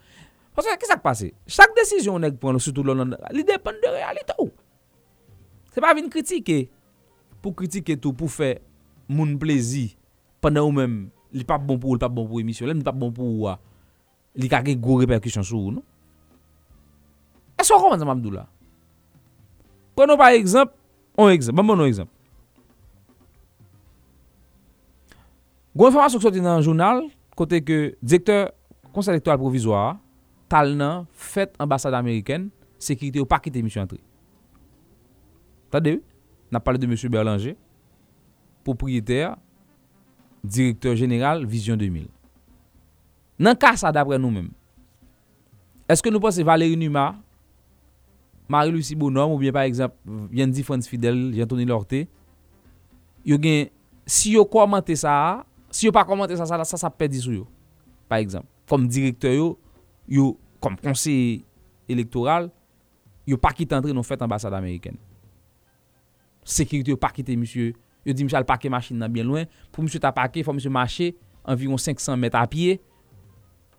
Paske, 0.62 0.78
ki 0.78 0.90
sa 0.90 1.00
k 1.00 1.02
pase? 1.02 1.28
Chak 1.50 1.74
desisyon 1.74 2.22
nèk 2.22 2.36
pren, 2.42 2.60
soutou 2.62 2.86
lòl, 2.86 3.16
li 3.34 3.44
depen 3.48 3.80
de 3.82 3.90
realite 3.96 4.36
ou. 4.38 4.52
Se 5.74 5.82
pa 5.82 5.96
vin 5.98 6.10
kritike, 6.12 6.68
pou 7.42 7.56
kritike 7.58 7.96
tou, 7.98 8.14
pou 8.14 8.30
fè 8.30 8.60
moun 9.10 9.34
plezi, 9.42 9.96
pandan 10.44 10.68
ou 10.68 10.76
mèm, 10.76 11.08
li 11.34 11.48
pap 11.48 11.64
bon 11.66 11.80
pou 11.82 11.94
ou, 11.94 11.98
li 11.98 12.04
pap 12.04 12.14
bon 12.14 12.28
pou 12.30 12.44
emisyon, 12.44 12.70
lèm 12.70 12.84
li 12.84 12.86
pap 12.86 13.00
bon 13.00 13.10
pou 13.16 13.26
ou 13.26 13.48
euh, 13.50 13.56
a, 13.56 13.58
li 14.38 14.52
kage 14.52 14.76
gwo 14.78 15.00
reperkusyon 15.02 15.48
sou 15.48 15.72
ou, 15.72 15.74
nou? 15.80 15.86
E 17.58 17.66
so 17.66 17.80
kon 17.82 17.96
man 17.96 18.04
zanm 18.04 18.14
Abdou 18.14 18.36
la? 18.36 18.46
Prenon 19.98 20.22
par 20.22 20.38
ekzamp, 20.38 20.76
on 21.18 21.34
ekzamp, 21.34 21.58
ban 21.58 21.72
bon 21.72 21.82
on 21.82 21.90
ekzamp. 21.90 22.14
Gwo 25.74 25.90
informasyon 25.90 26.22
ki 26.22 26.30
soti 26.30 26.46
nan 26.46 26.62
jounal, 26.62 27.08
kote 27.40 27.64
ke 27.66 27.82
direktor 28.04 28.52
konselektual 28.94 29.42
provizwa 29.42 29.82
a, 29.88 29.92
tal 30.52 30.76
nan, 30.76 31.06
fèt 31.16 31.56
ambasade 31.62 31.96
Ameriken, 31.96 32.50
sekirite 32.82 33.22
ou 33.22 33.30
pa 33.30 33.40
kite 33.40 33.62
misyon 33.64 33.88
antre. 33.88 34.02
Tade 35.72 35.96
yo, 35.96 36.02
nan 36.52 36.64
pale 36.64 36.82
de 36.82 36.90
M. 36.90 36.96
Berlanger, 37.10 37.56
propriétaire, 38.66 39.38
direkteur 40.44 40.96
général, 40.96 41.46
Vision 41.46 41.78
2000. 41.78 42.10
Nan 43.42 43.56
ka 43.58 43.74
sa 43.80 43.94
dapre 43.96 44.20
nou 44.20 44.34
men, 44.34 44.50
eske 45.90 46.12
nou 46.12 46.22
pose 46.22 46.44
Valérie 46.46 46.78
Numa, 46.78 47.16
Marie-Lucie 48.52 48.98
Bonhomme, 49.00 49.32
ou 49.32 49.40
bien 49.40 49.54
par 49.54 49.64
exemple, 49.64 49.96
Yandy 50.34 50.64
France 50.64 50.88
Fidel, 50.88 51.32
Jean-Tony 51.34 51.66
Lorté, 51.66 52.10
yo 53.26 53.40
gen, 53.40 53.72
si 54.06 54.36
yo 54.36 54.44
komante 54.44 54.98
sa, 55.00 55.46
si 55.72 55.88
yo 55.88 55.96
pa 55.96 56.04
komante 56.04 56.36
sa, 56.36 56.46
sa 56.46 56.66
sa, 56.68 56.78
sa 56.78 56.92
pedi 56.92 57.22
sou 57.24 57.32
yo, 57.32 57.48
par 58.12 58.20
exemple, 58.20 58.52
kom 58.68 58.84
direkteur 58.92 59.34
yo, 59.38 59.48
yo, 60.10 60.36
kom 60.62 60.78
konsey 60.80 61.42
elektoral, 61.92 62.50
yo 63.28 63.38
pa 63.42 63.54
kite 63.56 63.76
antre 63.78 63.94
nou 63.96 64.06
fèt 64.06 64.22
ambasade 64.26 64.58
Ameriken. 64.58 64.98
Sekirite 66.48 66.94
yo 66.94 67.00
pa 67.00 67.12
kite, 67.14 67.36
misye, 67.38 67.72
yo 68.06 68.16
di 68.16 68.26
misye 68.26 68.40
al 68.40 68.48
pake 68.50 68.72
machin 68.72 69.02
nan 69.02 69.12
bien 69.14 69.28
loin, 69.28 69.50
pou 69.74 69.86
misye 69.86 70.02
ta 70.02 70.14
pake, 70.16 70.46
fò 70.46 70.56
misye 70.56 70.72
mache, 70.74 71.12
anviron 71.42 71.82
500 71.82 72.18
met 72.22 72.38
apye, 72.38 72.80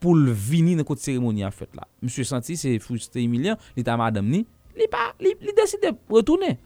pou 0.02 0.18
l 0.18 0.32
vini 0.34 0.74
nan 0.78 0.86
kote 0.86 1.04
seremoni 1.04 1.46
an 1.46 1.54
fèt 1.54 1.78
la. 1.78 1.86
Misye 2.02 2.26
senti, 2.26 2.58
se 2.58 2.74
fouste 2.82 3.22
Emilien, 3.22 3.58
li 3.76 3.86
ta 3.86 3.96
madam 3.98 4.26
ni, 4.30 4.42
li 4.78 4.88
pa, 4.90 5.10
li, 5.22 5.34
li 5.42 5.54
deside 5.56 5.94
retoune. 6.10 6.56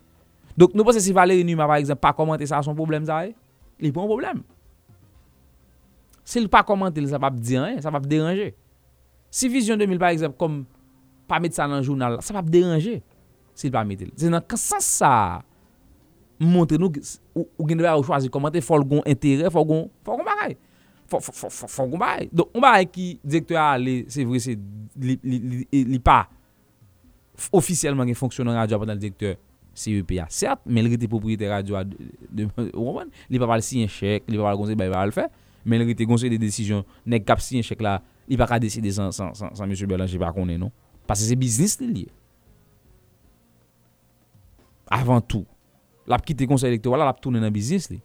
Dok 0.57 0.73
nou 0.73 0.89
pose 0.89 1.03
si 1.05 1.13
Valérie 1.13 1.45
Numa, 1.45 1.67
par 1.69 1.77
exemple, 1.77 2.01
pa 2.01 2.15
komante 2.17 2.47
sa 2.49 2.63
son 2.65 2.77
problem 2.77 3.05
zare, 3.09 3.35
li 3.81 3.93
pou 3.93 4.05
an 4.05 4.09
problem. 4.09 4.45
Se 6.27 6.41
li 6.41 6.49
pa 6.51 6.63
komante, 6.67 7.03
li 7.03 7.11
sa 7.11 7.21
pa 7.21 7.29
ap 7.29 7.37
di 7.37 7.59
an, 7.61 7.77
sa 7.85 7.93
pa 7.93 8.01
ap 8.01 8.09
deranje. 8.09 8.55
Si 9.31 9.51
Vision 9.53 9.77
2000 9.77 9.99
par 10.01 10.15
exemple, 10.15 10.37
kom 10.41 10.63
pa 11.27 11.41
met 11.43 11.55
sa 11.55 11.67
nan 11.71 11.85
jounal 11.85 12.21
sa 12.25 12.37
pa 12.37 12.45
deranje 12.45 13.01
si 13.57 13.71
pa 13.73 13.85
met 13.89 14.05
el. 14.05 14.13
Se 14.19 14.31
nan 14.33 14.45
kansan 14.47 14.85
sa 14.85 15.13
montre 16.39 16.79
nou 16.81 16.93
ou, 17.35 17.47
ou 17.57 17.67
gen 17.69 17.81
debe 17.81 17.89
a 17.91 17.97
ou 17.97 18.05
chwazi 18.07 18.31
komante 18.33 18.61
fol 18.65 18.85
gon 18.87 19.05
entere, 19.09 19.51
fol 19.53 19.67
gon, 19.69 19.85
fol 20.07 20.21
gon 20.21 20.29
bagay. 20.29 20.57
Fol, 21.07 21.23
fol, 21.23 21.51
fol, 21.51 21.71
fol 21.71 21.91
gon 21.95 22.03
bagay. 22.03 22.31
Don, 22.33 22.51
on 22.53 22.65
bagay 22.65 22.89
ki 22.93 23.09
direktor 23.25 23.61
a 23.63 23.71
li, 23.81 24.03
se 24.13 24.27
vre 24.29 24.43
se 24.43 24.57
li, 24.57 25.19
li, 25.23 25.41
li, 25.41 25.85
li 25.97 26.01
pa 26.03 26.25
ofisyelman 27.57 28.09
gen 28.09 28.19
fonksyonan 28.19 28.57
radyo 28.63 28.79
apan 28.79 28.95
nan 28.95 29.01
direktor 29.01 29.37
CEPA. 29.77 30.25
a, 30.25 30.29
cert, 30.33 30.63
men 30.65 30.87
li 30.87 30.95
rete 30.95 31.09
propriyete 31.11 31.49
radyo 31.51 31.77
a 31.77 31.85
de 31.85 32.49
Roman, 32.73 33.11
li 33.29 33.41
pa 33.41 33.49
pal 33.51 33.65
si 33.65 33.83
yon 33.83 33.93
chèk, 33.93 34.29
li 34.31 34.41
pa 34.41 34.49
pal 34.49 34.61
gonse, 34.61 34.77
ba 34.79 34.89
yon 34.89 34.97
pal 34.97 35.13
fè, 35.13 35.27
men 35.69 35.83
li 35.83 35.91
rete 35.93 36.07
gonse 36.09 36.31
de 36.33 36.39
desisyon, 36.41 36.85
nek 37.05 37.27
kap 37.29 37.43
si 37.45 37.59
yon 37.59 37.67
chèk 37.67 37.85
la 37.85 37.99
li 38.27 38.39
pa 38.39 38.49
ka 38.51 38.59
deside 38.63 38.93
san, 38.95 39.13
san, 39.15 39.35
san, 39.39 39.55
san 39.57 39.71
M. 39.71 39.89
Belanger 39.89 40.21
pa 40.23 40.33
konen 40.35 40.61
non. 40.67 40.73
Pase 41.07 41.29
se 41.29 41.37
biznis 41.39 41.79
li 41.81 41.89
li. 41.93 42.07
Avant 44.91 45.21
tout. 45.21 45.47
Lap 46.07 46.23
kite 46.27 46.47
konsey 46.47 46.71
elektoral, 46.71 47.07
lap 47.07 47.21
toune 47.23 47.43
nan 47.43 47.55
biznis 47.55 47.89
li. 47.91 48.01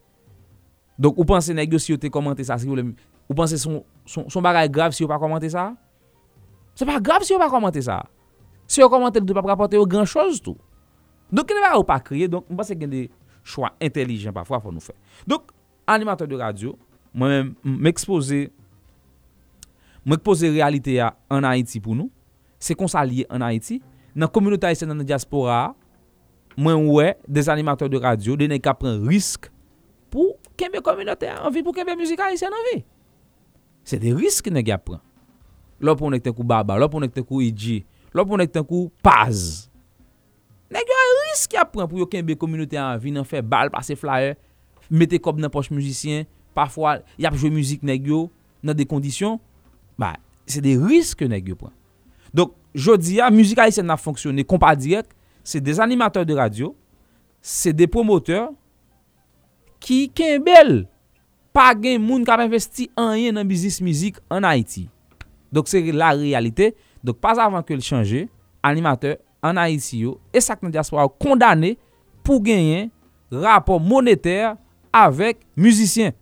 Donk 0.98 1.18
ou 1.18 1.26
panse 1.26 1.54
negyo 1.56 1.80
si 1.82 1.92
yo 1.92 1.98
te 1.98 2.10
komante 2.12 2.44
sa, 2.46 2.58
si 2.60 2.68
yo 2.68 2.76
le, 2.78 2.84
ou 3.28 3.36
panse 3.38 3.58
son, 3.58 3.80
son, 4.06 4.28
son 4.30 4.44
bagay 4.44 4.68
grav 4.70 4.94
si 4.94 5.02
yo 5.02 5.10
pa 5.10 5.18
komante 5.22 5.50
sa? 5.50 5.72
Se 6.78 6.86
pa 6.88 6.98
grav 7.02 7.24
si 7.26 7.34
yo 7.34 7.40
pa 7.42 7.50
komante 7.50 7.82
sa. 7.82 8.02
Si 8.70 8.82
yo 8.82 8.90
komante 8.92 9.22
li, 9.22 9.34
pa 9.34 9.44
prapote 9.44 9.78
yo 9.78 9.86
gran 9.88 10.06
choz 10.08 10.42
tou. 10.44 10.58
Donk 11.32 11.48
ki 11.48 11.56
ne 11.56 11.64
va 11.64 11.74
ou 11.80 11.86
pa 11.88 11.98
kriye, 12.04 12.28
donk 12.30 12.50
mba 12.52 12.66
se 12.68 12.76
gen 12.78 12.92
de 12.92 13.06
chwa 13.42 13.72
intelijen 13.82 14.34
pa 14.36 14.44
fwa 14.46 14.60
fwa 14.62 14.74
nou 14.74 14.84
fe. 14.84 14.94
Donk, 15.26 15.50
animateur 15.90 16.30
de 16.30 16.38
radio, 16.38 16.76
mwen 17.14 17.54
mèm 17.64 17.78
m'ekspose... 17.88 18.46
Mwen 20.02 20.18
k 20.18 20.24
pose 20.26 20.48
realite 20.50 20.96
ya 20.96 21.12
an 21.30 21.46
Haiti 21.46 21.78
pou 21.82 21.94
nou, 21.94 22.10
se 22.62 22.74
kon 22.78 22.90
sa 22.90 23.04
liye 23.06 23.26
an 23.30 23.44
Haiti, 23.46 23.78
nan 24.18 24.30
komunite 24.32 24.66
Haitien 24.66 24.90
nan 24.90 25.06
diaspora, 25.06 25.70
mwen 26.58 26.88
wè, 26.90 27.12
des 27.28 27.48
animateur 27.52 27.90
de 27.90 28.00
radio, 28.02 28.34
dene 28.38 28.58
ka 28.62 28.74
pren 28.76 28.98
risk 29.06 29.46
pou 30.12 30.34
kembe 30.58 30.82
kominote 30.84 31.30
anvi, 31.30 31.62
pou 31.62 31.74
kembe 31.76 31.94
muzika 31.98 32.26
Haitien 32.26 32.54
anvi. 32.58 32.80
Se 33.86 33.98
de 34.02 34.10
risk 34.14 34.50
ne 34.52 34.62
gya 34.66 34.78
pren. 34.82 35.00
Lò 35.82 35.94
pou 35.98 36.10
nek 36.10 36.22
ten 36.22 36.34
kou 36.34 36.46
Baba, 36.46 36.76
lò 36.78 36.90
pou 36.90 37.02
nek 37.02 37.14
ten 37.14 37.26
kou 37.26 37.42
Iji, 37.42 37.80
lò 38.14 38.26
pou 38.26 38.38
nek 38.38 38.50
ten 38.54 38.66
kou 38.66 38.90
Paz. 39.06 39.68
Ne 40.72 40.82
yo 40.82 40.98
a 40.98 41.06
risk 41.28 41.54
ya 41.54 41.64
pren 41.68 41.86
pou 41.86 42.02
yo 42.02 42.08
kembe 42.10 42.34
kominote 42.38 42.78
anvi, 42.80 43.14
nan 43.14 43.26
fe 43.28 43.38
bal, 43.42 43.70
pase 43.70 43.94
flyer, 43.98 44.34
mette 44.90 45.22
kop 45.22 45.38
nan 45.38 45.50
poche 45.52 45.74
muzisyen, 45.74 46.26
pafwa 46.58 46.98
yap 47.22 47.38
jwe 47.38 47.54
muzik 47.54 47.86
nek 47.86 48.10
yo 48.10 48.26
nan 48.62 48.76
de 48.78 48.86
kondisyon, 48.88 49.38
Ba, 50.00 50.14
se 50.48 50.62
de 50.64 50.76
risk 50.80 51.24
nèk 51.28 51.50
yo 51.52 51.58
pran. 51.58 51.72
Dok, 52.32 52.54
jodi 52.74 53.18
ya, 53.18 53.30
muzika 53.32 53.66
Haitien 53.66 53.86
na 53.88 53.98
fonksyonne, 54.00 54.44
kompa 54.48 54.72
direk, 54.78 55.10
se 55.44 55.60
de 55.60 55.74
animateur 55.80 56.26
de 56.26 56.34
radio, 56.36 56.72
se 57.42 57.72
de 57.76 57.86
promoteur, 57.90 58.50
ki 59.82 60.06
ken 60.14 60.42
bel, 60.44 60.74
pa 61.52 61.72
gen 61.76 62.00
moun 62.02 62.24
kap 62.24 62.40
investi 62.44 62.88
anyen 62.96 63.36
nan 63.36 63.48
bizis 63.48 63.80
mizik 63.84 64.20
an 64.32 64.46
Haiti. 64.48 64.86
Donk, 65.52 65.68
se 65.68 65.82
la 65.92 66.14
realite, 66.16 66.72
donk 67.04 67.20
pas 67.20 67.40
avan 67.42 67.64
ke 67.66 67.76
l 67.76 67.84
chanje, 67.84 68.24
animateur 68.64 69.18
an 69.44 69.60
Haiti 69.60 70.04
yo, 70.06 70.16
e 70.32 70.40
sak 70.40 70.62
nan 70.64 70.72
diaspora 70.72 71.08
kondane 71.10 71.74
pou 72.24 72.40
genyen 72.44 72.88
rapor 73.32 73.82
moneter 73.82 74.54
avèk 74.94 75.42
muzisyen. 75.58 76.14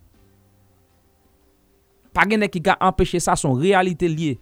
Pa 2.16 2.26
genè 2.28 2.48
ki 2.50 2.62
ka 2.64 2.76
empèche 2.82 3.20
sa 3.22 3.36
son 3.38 3.58
realite 3.58 4.08
liye. 4.10 4.38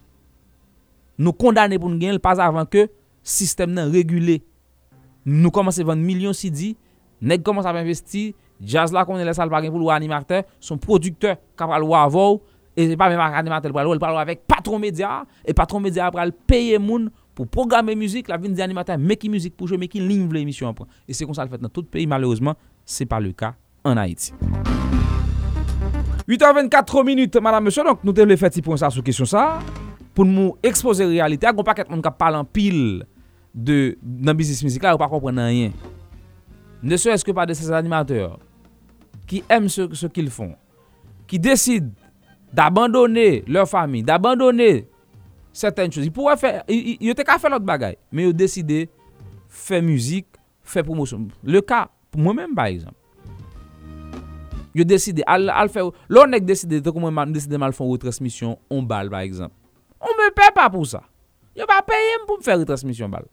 Nou 1.19 1.35
kondane 1.35 1.77
pou 1.77 1.91
nou 1.91 1.99
gen 1.99 2.15
l 2.15 2.21
pas 2.23 2.39
avan 2.39 2.67
ke 2.69 2.87
sistem 3.25 3.73
nan 3.75 3.91
regule. 3.93 4.39
Nou 5.27 5.51
komanse 5.53 5.83
vande 5.85 6.05
milyon 6.07 6.35
si 6.37 6.49
di, 6.53 6.69
nek 7.19 7.43
komanse 7.45 7.69
ap 7.69 7.77
investi, 7.81 8.29
jazz 8.59 8.95
la 8.95 9.03
konen 9.07 9.27
lesal 9.27 9.51
pa 9.51 9.59
gen 9.63 9.73
pou 9.73 9.83
lwa 9.83 9.97
animatè, 9.99 10.45
son 10.63 10.79
produkteur 10.81 11.37
kap 11.59 11.75
al 11.75 11.85
wavou, 11.91 12.39
e 12.71 12.87
se 12.87 12.97
pa 12.99 13.09
men 13.11 13.19
mak 13.19 13.35
animatè 13.41 13.71
pral 13.75 13.91
wou, 13.91 13.99
l 13.99 14.01
pral 14.01 14.15
wou 14.15 14.23
avèk 14.23 14.45
patron 14.47 14.79
media, 14.81 15.19
e 15.43 15.55
patron 15.55 15.83
media 15.83 16.07
pral 16.15 16.31
peye 16.47 16.79
moun 16.79 17.09
pou 17.35 17.49
programe 17.51 17.95
müzik, 17.99 18.31
la 18.31 18.39
vin 18.39 18.55
di 18.55 18.63
animatè, 18.63 18.97
meki 18.97 19.31
müzik 19.31 19.59
pou 19.59 19.67
jwe, 19.67 19.81
meki 19.83 20.01
ling 20.03 20.31
vle 20.31 20.45
emisyon 20.47 20.71
apren. 20.71 20.89
E 21.03 21.15
se 21.15 21.27
kon 21.27 21.35
sa 21.35 21.45
l 21.45 21.51
fèt 21.51 21.63
nan 21.63 21.73
tout 21.73 21.87
peyi, 21.91 22.07
malouzman, 22.07 22.57
se 22.87 23.07
pa 23.09 23.19
le 23.19 23.35
ka 23.35 23.57
an 23.83 23.99
Haiti. 23.99 24.31
8h24 26.29 27.03
minutes, 27.03 27.35
madame, 27.37 27.63
monsieur. 27.63 27.83
Donc, 27.83 28.03
nous 28.03 28.13
devons 28.13 28.37
faire 28.37 28.51
petit 28.51 28.61
point 28.61 28.77
ça 28.77 28.91
sur 28.91 29.03
question 29.03 29.25
ça. 29.25 29.57
Pour 30.13 30.25
nous 30.25 30.55
exposer 30.61 31.03
la 31.05 31.09
réalité. 31.09 31.47
Il 31.47 31.53
y 31.53 31.57
a 31.57 31.59
un 31.59 31.63
paquet 31.63 31.83
de 31.83 31.89
monde 31.89 32.03
qui 32.03 32.09
parle 32.15 32.35
en 32.35 32.45
pile 32.45 33.03
de, 33.55 33.97
dans 34.03 34.31
le 34.31 34.37
business 34.37 34.63
musique 34.63 34.83
là, 34.83 34.93
ou 34.93 34.97
pas 34.99 35.07
comprendre 35.07 35.41
rien. 35.41 35.71
Ne 36.83 36.95
serait-ce 36.97 37.25
que 37.25 37.31
par 37.31 37.47
de 37.47 37.53
ces 37.55 37.71
animateurs 37.71 38.37
qui 39.25 39.43
aiment 39.49 39.69
ce, 39.69 39.91
ce 39.93 40.05
qu'ils 40.05 40.29
font, 40.29 40.53
qui 41.25 41.39
décident 41.39 41.89
d'abandonner 42.53 43.43
leur 43.47 43.67
famille, 43.67 44.03
d'abandonner 44.03 44.87
certaines 45.51 45.91
choses. 45.91 46.05
Ils 46.05 46.11
pourraient 46.11 46.37
faire, 46.37 46.63
ils, 46.67 46.97
ils 46.99 47.09
étaient 47.09 47.23
qu'à 47.23 47.39
faire 47.39 47.49
l'autre 47.49 47.65
bagaille, 47.65 47.97
mais 48.11 48.23
ils 48.23 48.29
ont 48.29 48.33
décidé 48.33 48.85
de 48.85 48.91
faire 49.47 49.81
musique, 49.81 50.27
faire 50.63 50.83
promotion. 50.83 51.27
Le 51.43 51.61
cas, 51.61 51.89
pour 52.11 52.21
moi-même 52.21 52.53
par 52.53 52.65
exemple, 52.65 52.93
yo 54.79 54.87
deside, 54.87 55.25
al, 55.27 55.49
al 55.51 55.71
fè, 55.71 55.83
lò 56.11 56.25
nèk 56.29 56.47
deside, 56.47 56.81
te 56.83 56.93
koman 56.95 57.15
m 57.15 57.35
deside 57.35 57.59
mal 57.61 57.75
fon 57.75 57.91
retransmisyon, 57.91 58.57
on 58.71 58.85
bal, 58.87 59.11
par 59.11 59.27
exemple. 59.27 59.55
On 59.99 60.15
me 60.15 60.29
pe 60.35 60.47
pa 60.55 60.69
pou 60.71 60.87
sa. 60.87 61.03
Yo 61.57 61.67
pa 61.67 61.81
peye 61.85 62.21
m 62.21 62.27
pou 62.29 62.39
m 62.39 62.45
fè 62.45 62.55
retransmisyon 62.61 63.11
bal. 63.11 63.27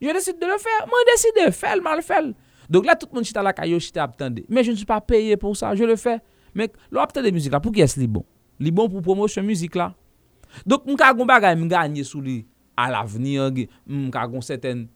Yo 0.00 0.14
deside 0.16 0.40
de 0.40 0.48
le 0.48 0.56
fè, 0.60 0.78
mwen 0.88 1.10
deside, 1.12 1.50
fèl, 1.52 1.84
mal 1.84 2.00
fèl. 2.04 2.32
Donk 2.70 2.86
la, 2.86 2.94
tout 2.94 3.10
moun 3.12 3.26
chita 3.26 3.42
la 3.42 3.52
kayo, 3.52 3.80
chita 3.82 4.04
ap 4.04 4.14
tende. 4.16 4.44
Men, 4.48 4.62
je 4.62 4.72
ne 4.72 4.78
sou 4.78 4.88
pa 4.88 5.00
peye 5.02 5.34
pou 5.40 5.58
sa, 5.58 5.74
je 5.76 5.84
le 5.84 5.96
fè. 5.98 6.20
Men, 6.56 6.70
lò 6.94 7.02
ap 7.02 7.12
tende 7.12 7.32
müzik 7.34 7.52
la, 7.52 7.60
pou 7.60 7.74
ki 7.74 7.82
es 7.82 7.96
li 7.98 8.06
bon? 8.06 8.22
Li 8.62 8.70
bon 8.72 8.88
pou 8.92 9.02
promosyon 9.04 9.44
müzik 9.48 9.74
la. 9.78 9.90
Donk 10.62 10.86
m 10.86 10.94
ka 10.98 11.10
goun 11.10 11.28
bagay 11.28 11.56
m 11.58 11.66
ganyen 11.70 12.06
sou 12.06 12.22
li 12.22 12.44
al 12.78 12.94
avenir, 12.96 13.50
m 13.84 14.06
ka 14.14 14.22
goun 14.30 14.44
seten 14.46 14.86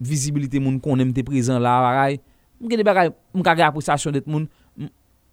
vizibilite 0.00 0.58
moun 0.62 0.80
konen 0.82 1.10
m 1.10 1.14
te 1.14 1.22
prezen 1.26 1.60
la, 1.60 1.76
baray. 1.84 2.18
M 2.56 2.72
geni 2.72 2.86
bagay 2.86 3.12
m 3.12 3.44
ka 3.44 3.52
gaya 3.52 3.68
apresasyon 3.68 4.16
det 4.16 4.26
moun, 4.26 4.48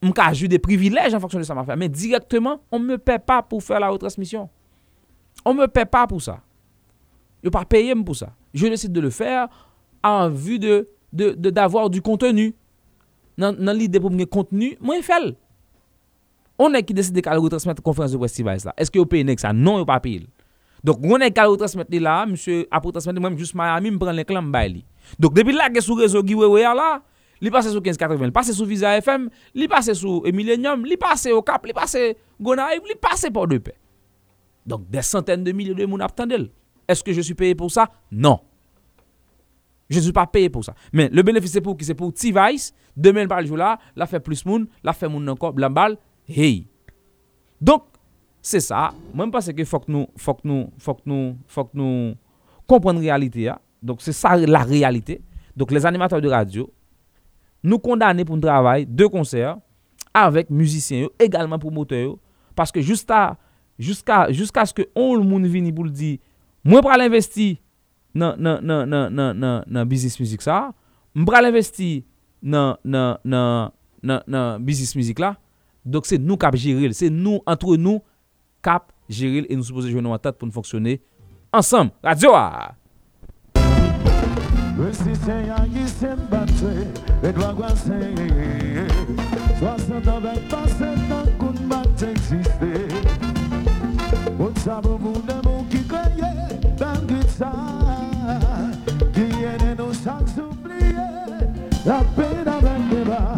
m 0.02 0.12
ka 0.14 0.34
ju 0.34 0.48
des 0.48 0.60
privilèges 0.60 1.14
en 1.14 1.20
fonction 1.20 1.40
de 1.40 1.44
ça. 1.44 1.56
Mais 1.78 1.90
directement, 1.90 2.62
on 2.72 2.80
me 2.80 2.98
paie 2.98 3.20
pas 3.20 3.42
pour 3.44 3.62
faire 3.62 3.80
la 3.80 3.90
retransmission. 3.90 4.50
On 5.46 5.54
me 5.54 5.68
paie 5.68 5.86
pas 5.86 6.08
pour 6.08 6.22
ça. 6.22 6.40
Je 7.44 7.50
pas 7.50 7.66
payé 7.66 7.94
pour 7.96 8.16
ça. 8.16 8.30
Je 8.54 8.68
décide 8.68 8.92
de 8.92 9.00
le 9.00 9.10
faire 9.10 9.48
en 10.04 10.30
vue 10.30 10.60
d'avoir 11.12 11.90
du 11.90 12.02
contenu. 12.02 12.56
Dans, 13.38 13.76
l'idée 13.76 14.00
pour 14.00 14.12
me 14.12 14.26
contenu, 14.26 14.78
moi 14.80 14.96
je 14.98 15.02
fais. 15.02 15.20
le. 15.20 15.36
On 16.60 16.74
est 16.74 16.84
qui 16.84 16.94
décide 16.94 17.16
de 17.16 17.30
retransmettre 17.40 17.82
conférence 17.82 18.12
de 18.12 18.18
presse 18.18 18.66
là. 18.66 18.74
Est-ce 18.78 18.92
que 18.92 19.00
vous 19.00 19.06
payez 19.06 19.38
ça 19.38 19.52
Non, 19.54 19.80
vous 19.80 19.86
pas 19.86 20.00
payé. 20.00 20.28
Donc 20.84 21.00
on 21.04 21.18
est 21.18 21.32
qui 21.32 21.42
retransmettre 21.42 22.00
là, 22.00 22.26
monsieur 22.26 22.68
après 22.70 22.88
retransmettre 22.88 23.20
moi 23.20 23.36
juste 23.36 23.56
Miami 23.56 23.92
me 23.92 23.98
prend 23.98 24.12
les 24.12 24.70
li. 24.70 24.86
Donc 25.20 25.34
depuis 25.34 25.54
là 25.54 25.70
que 25.70 25.82
sur 25.82 25.98
réseau 25.98 26.22
Guy 26.22 26.36
Wewe 26.36 26.62
là, 26.62 27.02
li 27.42 27.52
passe 27.52 27.72
sur 27.72 27.82
1580, 27.82 28.26
li 28.26 28.32
passe 28.32 28.54
sur 28.54 28.66
Visa 28.66 28.96
FM, 28.98 29.30
li 29.56 29.68
passe 29.68 29.94
sur 29.94 30.24
Millennium, 30.32 30.86
li 30.86 30.98
passe 30.98 31.28
au 31.28 31.42
Cap, 31.42 31.66
li 31.66 31.74
passe 31.74 31.98
Gonaïve, 32.40 32.84
li 32.88 32.96
passe 32.96 33.28
pour 33.34 33.48
de 33.48 33.58
paix. 33.58 33.76
Donc 34.66 34.90
des 34.90 35.02
centaines 35.02 35.44
de 35.44 35.52
milliers 35.52 35.74
de 35.74 35.86
monde 35.86 36.04
attendent. 36.04 36.52
Est-ce 36.88 37.04
que 37.04 37.14
je 37.14 37.22
suis 37.22 37.34
payé 37.34 37.56
pour 37.56 37.72
ça? 37.72 37.90
Non. 38.12 38.40
Je 39.90 39.98
ne 39.98 40.02
suis 40.04 40.14
pas 40.14 40.28
payé 40.28 40.50
pour 40.50 40.64
ça. 40.64 40.74
Mais 40.94 41.10
le 41.10 41.22
bénéfice 41.22 41.52
c'est 41.52 41.62
pour 41.62 41.76
qui? 41.76 41.84
C'est 41.84 41.96
pour 41.96 42.14
T-Vice. 42.14 42.74
Demain 42.96 43.28
par 43.28 43.46
jour 43.46 43.58
là, 43.58 43.80
la 43.96 44.06
fait 44.06 44.20
plus 44.20 44.46
moun, 44.46 44.68
la 44.84 44.94
fait 44.94 45.08
moun 45.10 45.28
encore, 45.28 45.54
blanc 45.54 45.70
balle. 45.70 45.98
Hey. 46.30 46.68
Donc, 47.60 47.84
c'est 48.42 48.60
ça. 48.60 48.94
Moi, 49.14 49.26
je 49.26 49.32
pense 49.32 49.52
que 49.52 49.64
faut 49.66 49.80
que 49.80 49.92
nous, 49.92 50.08
faut 50.18 50.34
que 50.34 50.42
nous, 50.46 50.72
faut 50.78 50.96
que 50.96 51.02
nous, 51.06 51.38
faut 51.48 51.66
que 51.66 51.78
nous 51.78 52.16
comprendre 52.68 53.00
la 53.00 53.06
réalité. 53.06 53.50
hein. 53.50 53.60
Donc, 53.84 54.02
c'est 54.02 54.14
ça 54.14 54.36
la 54.36 54.64
réalité. 54.64 55.22
Donc, 55.56 55.72
les 55.72 55.86
animateurs 55.86 56.22
de 56.22 56.30
radio, 56.30 56.72
nous 57.64 57.80
condamner 57.80 58.26
pour 58.26 58.36
un 58.36 58.40
travail 58.40 58.86
de 58.86 59.06
concert 59.06 59.58
avec 60.14 60.50
musiciens, 60.50 61.08
également 61.20 61.58
promoteurs, 61.58 62.16
parce 62.56 62.72
que 62.72 62.82
jusqu'à 62.82 63.38
jusqu'à 63.80 64.32
jusqu'à 64.32 64.66
ce 64.66 64.74
que 64.74 64.84
on 64.96 65.16
le 65.16 65.24
monde 65.24 65.46
vienne 65.46 65.74
pour 65.74 65.86
le 65.86 65.90
dire, 65.90 66.18
moi 66.64 66.82
pour 66.82 66.92
l'investir 66.92 67.58
dans 68.14 68.36
dans 68.38 68.62
dans 68.62 68.88
dans 68.88 69.12
dans 69.12 69.64
dans 69.66 69.86
business 69.86 70.20
musique 70.20 70.42
ça, 70.42 70.74
moi 71.16 71.26
pour 71.26 71.42
l'investir 71.42 72.04
dans 72.42 72.78
dans 72.84 73.18
dans 73.24 73.72
dans 74.04 74.60
business 74.60 74.96
musique 74.96 75.20
là. 75.20 75.38
Donc 75.86 76.06
c'est 76.06 76.18
nous 76.18 76.38
cap 76.38 76.56
gérer, 76.56 76.92
c'est 76.94 77.10
nous 77.10 77.40
entre 77.46 77.76
nous 77.76 78.02
cap 78.62 78.92
gérer 79.10 79.46
et 79.50 79.56
nous 79.56 79.64
supposons 79.64 79.90
jouer 79.90 80.06
en 80.06 80.18
tête 80.18 80.38
pour 80.38 80.46
nous 80.48 80.54
fonctionner 80.54 81.02
ensemble. 81.52 81.92
Radio. 82.04 82.32
marcher 86.62 86.88
et 87.24 87.32
doit 87.32 87.54
coincer. 87.54 88.16
Soixante 89.60 90.08
ans, 90.08 90.20
vingt 90.22 90.54
ans, 90.54 91.26
qu'on 91.38 91.54
m'a 91.68 91.84
existé. 92.10 92.88
On 94.40 94.60
sait 94.60 94.82
beaucoup 94.82 95.22
de 95.22 95.48
monde 95.48 95.70
qui 95.70 95.84
croyait, 95.86 96.60
ben 96.80 97.00
que 97.08 97.28
ça, 97.28 97.52
qui 99.14 99.22
est 99.22 99.76
nos 99.78 99.94
sacs 99.94 100.38
oubliés, 100.38 100.96
la 101.86 102.02
peine 102.16 102.48
avec 102.48 102.82
les 102.92 103.04
bas, 103.04 103.38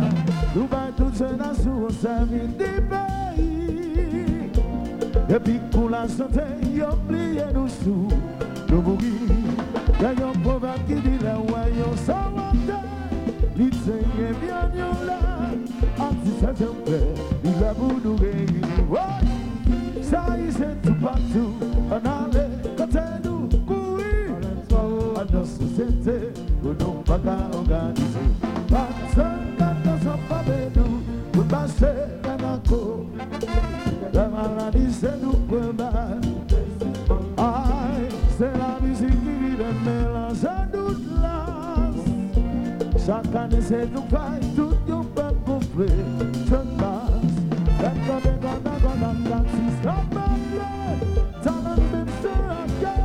nous 0.56 0.68
va 0.68 0.88
toutes 0.96 1.16
ces 1.16 1.36
nations 1.36 1.84
au 1.88 1.90
service 1.90 2.58
du 2.58 2.82
pays. 2.90 4.50
Et 5.30 5.40
puis 5.40 5.60
pour 5.72 5.90
la 5.90 6.08
santé, 6.08 6.42
oubliez 6.80 7.52
nous 7.54 7.68
sous, 7.68 8.08
nous 8.70 8.82
Thank 13.56 13.74
you. 13.76 14.14
anzisa 16.00 16.54
tembe 16.54 17.00
anale 21.92 22.54
Satan 43.04 43.52
is 43.52 43.68
head 43.68 43.94
to 43.94 44.02
fight 44.04 44.42
to 44.56 44.80
your 44.88 45.04
Let 47.82 47.96
go, 48.08 48.16
let 48.24 48.42
go, 48.42 48.52
let 48.64 48.82
go, 48.82 48.92
let 49.04 49.18
go. 49.28 49.38
She's 49.52 49.78
not 49.84 50.10
bad. 50.10 51.00
Talent 51.44 51.84
been 51.92 52.10
sure 52.22 52.52
of 52.62 52.72
you. 52.80 52.96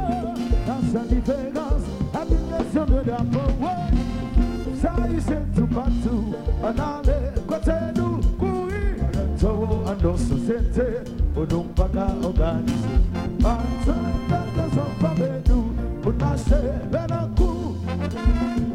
That's 0.67 0.95
a 0.95 1.03
the 1.03 1.19
Vegas. 1.21 1.85
I 2.15 2.25
think 2.27 2.45
that's 2.49 2.75
your 2.75 2.87
good 2.87 3.09
apple. 3.09 3.53
What? 3.59 3.93
Sai 4.79 5.19
Kui. 8.39 8.79
Rento, 9.11 9.51
and 9.91 10.05
also 10.07 10.37
Sente. 10.47 10.89
Udumpaka, 11.35 12.07
Organize. 12.25 12.87
Batu, 13.43 13.95
that 14.29 14.47
doesn't 14.55 14.95
Pabedu. 15.01 15.59
Benaku. 16.89 17.51
Thank 18.11 18.59
you. 18.61 18.68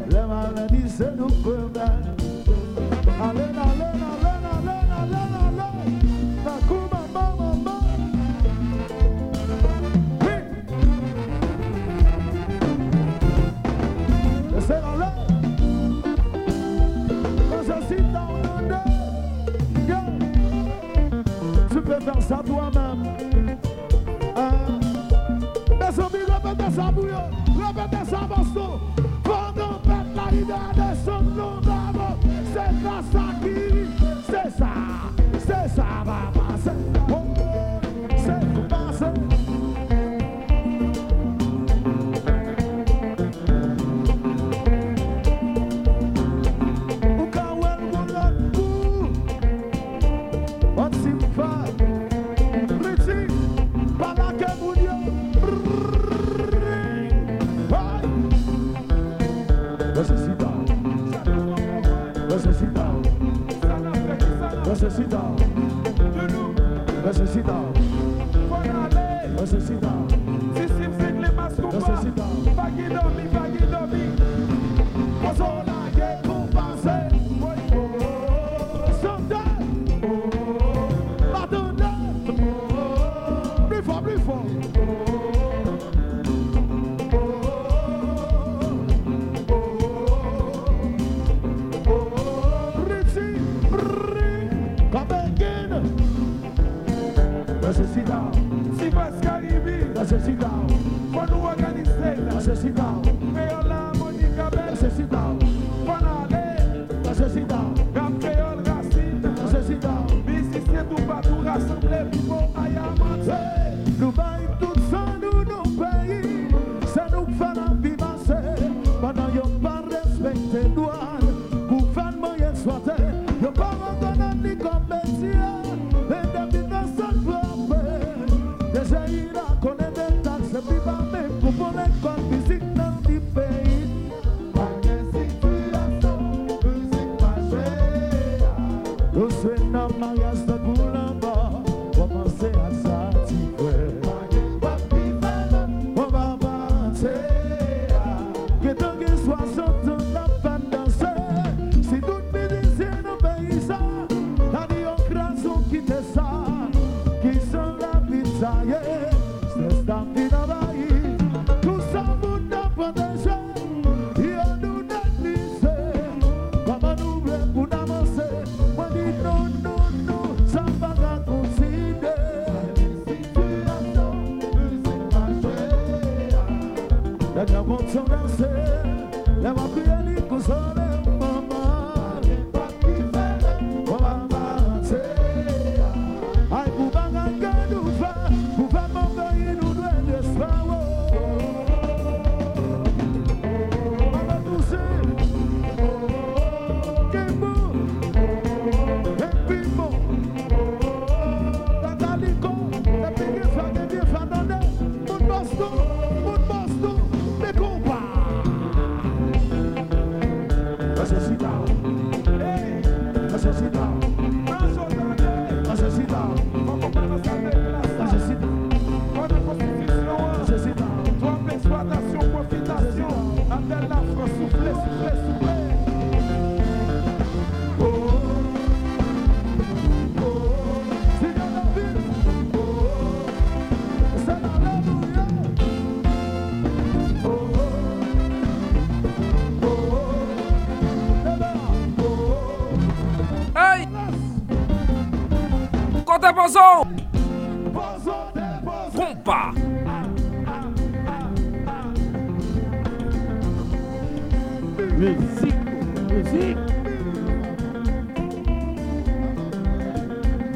Répétez 27.66 28.10
ça 28.10 28.20
Boston. 28.28 28.80
Pendant 29.24 29.80
la 30.76 30.83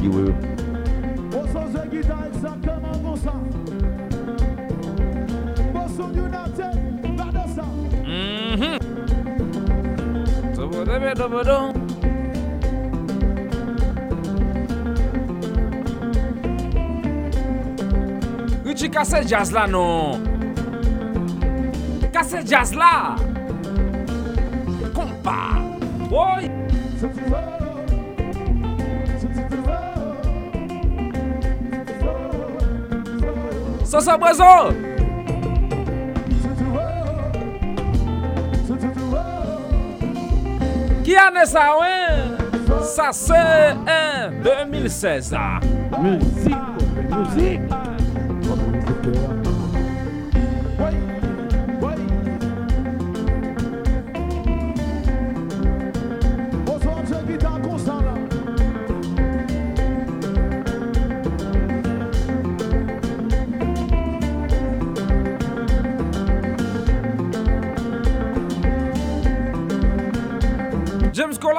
you 0.09 0.15
will 0.15 0.33
mm-hmm. 8.09 8.79
jazz 19.27 19.53
là, 19.53 19.67
non 19.67 20.21
jazz 22.47 22.75
là 22.75 23.17
Compa 24.95 25.59
Sa 33.89 34.01
sa 34.05 34.19
brezon 34.21 34.77
Ki 41.09 41.17
ane 41.17 41.47
sa 41.49 41.65
wè? 41.81 41.97
Sa 42.85 43.09
se 43.17 43.41
en 43.89 44.45
2016 44.45 45.33
Muzik 46.05 46.85
Muzik 47.09 47.78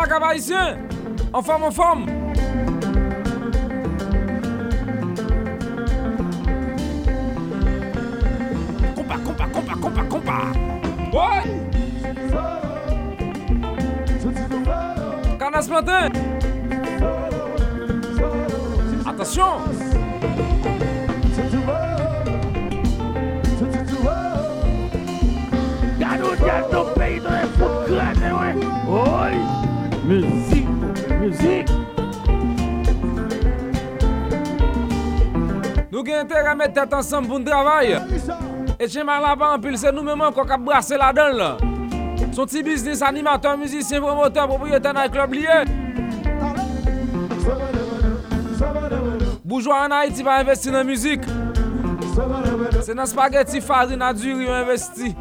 cabeça! 0.09 0.77
Ou 1.31 1.43
fome, 1.43 1.71
fome! 1.71 2.05
Compa, 8.95 9.19
compa, 9.19 9.47
compa, 9.47 9.77
compa, 9.77 10.03
compa! 10.05 10.51
Oi! 11.13 11.43
Canas 15.37 15.67
matin! 15.67 16.11
Attention! 19.05 19.61
Garoto, 25.99 26.43
garoto, 26.43 26.91
peito, 26.97 27.27
é 27.27 27.45
focado, 27.57 28.19
não? 28.19 28.39
Oi! 28.89 29.68
Musique, 30.09 30.65
musique. 31.21 31.69
Nous 35.91 35.99
avons 35.99 36.19
intérêt 36.19 36.47
à 36.47 36.55
mettre 36.55 36.73
tête 36.73 36.91
ensemble 36.95 37.27
pour 37.27 37.37
un 37.37 37.43
travail. 37.43 37.95
Et 38.79 38.87
chez 38.87 39.03
mal 39.03 39.21
là-bas, 39.21 39.53
en 39.53 39.59
pile, 39.59 39.77
c'est 39.77 39.91
nous-mêmes 39.91 40.19
qui 40.33 40.63
brasser 40.63 40.97
là-dedans. 40.97 41.37
Là. 41.37 41.57
Son 42.31 42.47
petit 42.47 42.63
business, 42.63 43.03
animateur, 43.03 43.55
musicien, 43.55 44.01
promoteur, 44.01 44.47
propriétaire 44.47 44.95
d'un 44.95 45.09
club 45.09 45.31
lié. 45.31 45.47
Bourgeois 49.45 49.85
en 49.87 49.91
Haïti 49.91 50.23
va 50.23 50.39
investir 50.39 50.71
dans 50.71 50.79
la 50.79 50.83
musique. 50.85 51.21
C'est 52.81 52.95
dans 52.95 53.05
spaghetti 53.05 53.61
farine 53.61 54.01
à 54.01 54.11
dur 54.11 54.39
qu'ils 54.39 54.49
investi. 54.49 55.15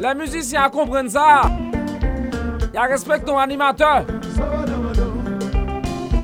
Les 0.00 0.14
musiciens 0.16 0.68
comprennent 0.70 1.10
ça. 1.10 1.42
Ils 2.80 2.92
respectent 2.92 3.26
ton 3.26 3.36
animateur. 3.36 4.04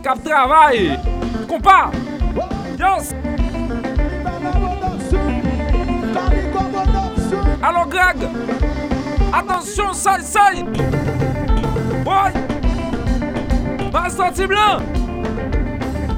Cap 0.05 0.23
travail. 0.23 1.01
Compas. 1.49 1.91
Yes. 2.79 3.13
Alors 7.61 7.89
Greg. 7.89 8.29
Attention, 9.33 9.93
ça, 9.93 10.19
ça. 10.21 10.53
Ouais. 12.07 12.33
Maestro 13.93 14.47
blanc. 14.47 14.79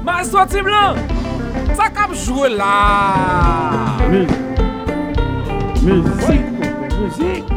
Maestro 0.03 0.45
blanc. 0.61 0.95
Ça 1.73 1.89
cap 1.89 2.13
jouer 2.13 2.49
là. 2.49 3.97
Musique, 5.81 6.41
musique. 7.01 7.56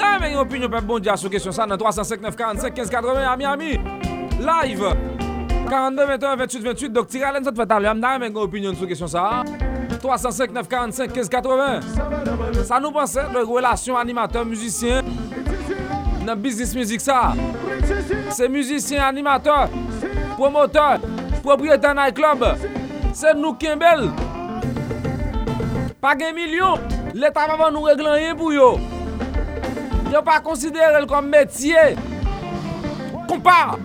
Nan 0.00 0.20
men 0.20 0.34
yon 0.34 0.42
opinion 0.42 0.68
pe 0.72 0.80
bon 0.84 1.00
dia 1.00 1.16
sou 1.16 1.32
kesyon 1.32 1.54
sa 1.56 1.64
nan 1.68 1.80
359 1.80 2.36
45 2.36 2.74
15 2.76 2.92
80 2.92 3.24
a 3.24 3.36
Miami. 3.40 3.72
Live. 4.40 4.92
42 5.70 6.06
21 6.06 6.36
28 6.36 6.64
28 6.64 6.92
Dok 6.92 7.08
tira 7.08 7.32
len 7.32 7.44
sot 7.46 7.56
fet 7.56 7.72
alè. 7.76 7.94
Nan 7.96 8.20
men 8.20 8.28
yon 8.28 8.44
opinion 8.44 8.76
sou 8.76 8.88
kesyon 8.90 9.08
sa. 9.08 9.44
359 10.00 10.68
45 10.68 11.16
15 11.16 11.32
80. 11.32 12.64
Sa 12.68 12.80
nou 12.80 12.92
pense 12.92 13.24
de 13.32 13.44
relasyon 13.44 13.96
animateur 14.00 14.44
musicien 14.48 15.04
nan 16.26 16.36
business 16.36 16.76
music 16.76 17.00
sa. 17.00 17.32
Se 18.36 18.48
musicien 18.52 19.00
animateur, 19.06 19.72
promoteur, 20.36 21.00
propriétaire 21.42 21.96
night 21.96 22.14
club. 22.14 22.44
se 23.20 23.34
nou 23.36 23.52
kembel. 23.60 24.06
Pa 26.00 26.14
gen 26.16 26.32
milyon, 26.38 26.80
l'Etat 27.12 27.50
pa 27.50 27.58
van 27.60 27.74
nou 27.76 27.90
reglan 27.90 28.16
yen 28.22 28.38
pou 28.38 28.54
yo. 28.54 28.72
Yo 30.10 30.22
pa 30.26 30.38
konsidere 30.44 31.02
l 31.02 31.08
kom 31.10 31.28
metye. 31.30 31.90
Kompa! 33.28 33.76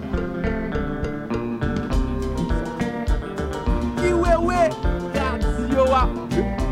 Kiwewe, 3.99 4.37
we 4.47 5.75
yo 5.75 5.89
wa. 5.91 6.64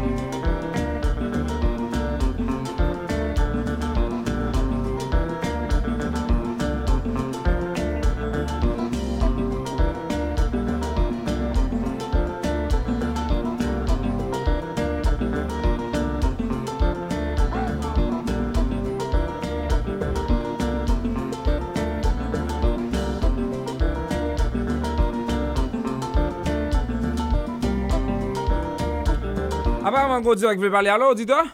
man 30.13 30.23
go 30.23 30.35
direk 30.35 30.61
ve 30.61 30.71
pale. 30.71 30.91
Alo, 30.91 31.05
auditeur? 31.05 31.45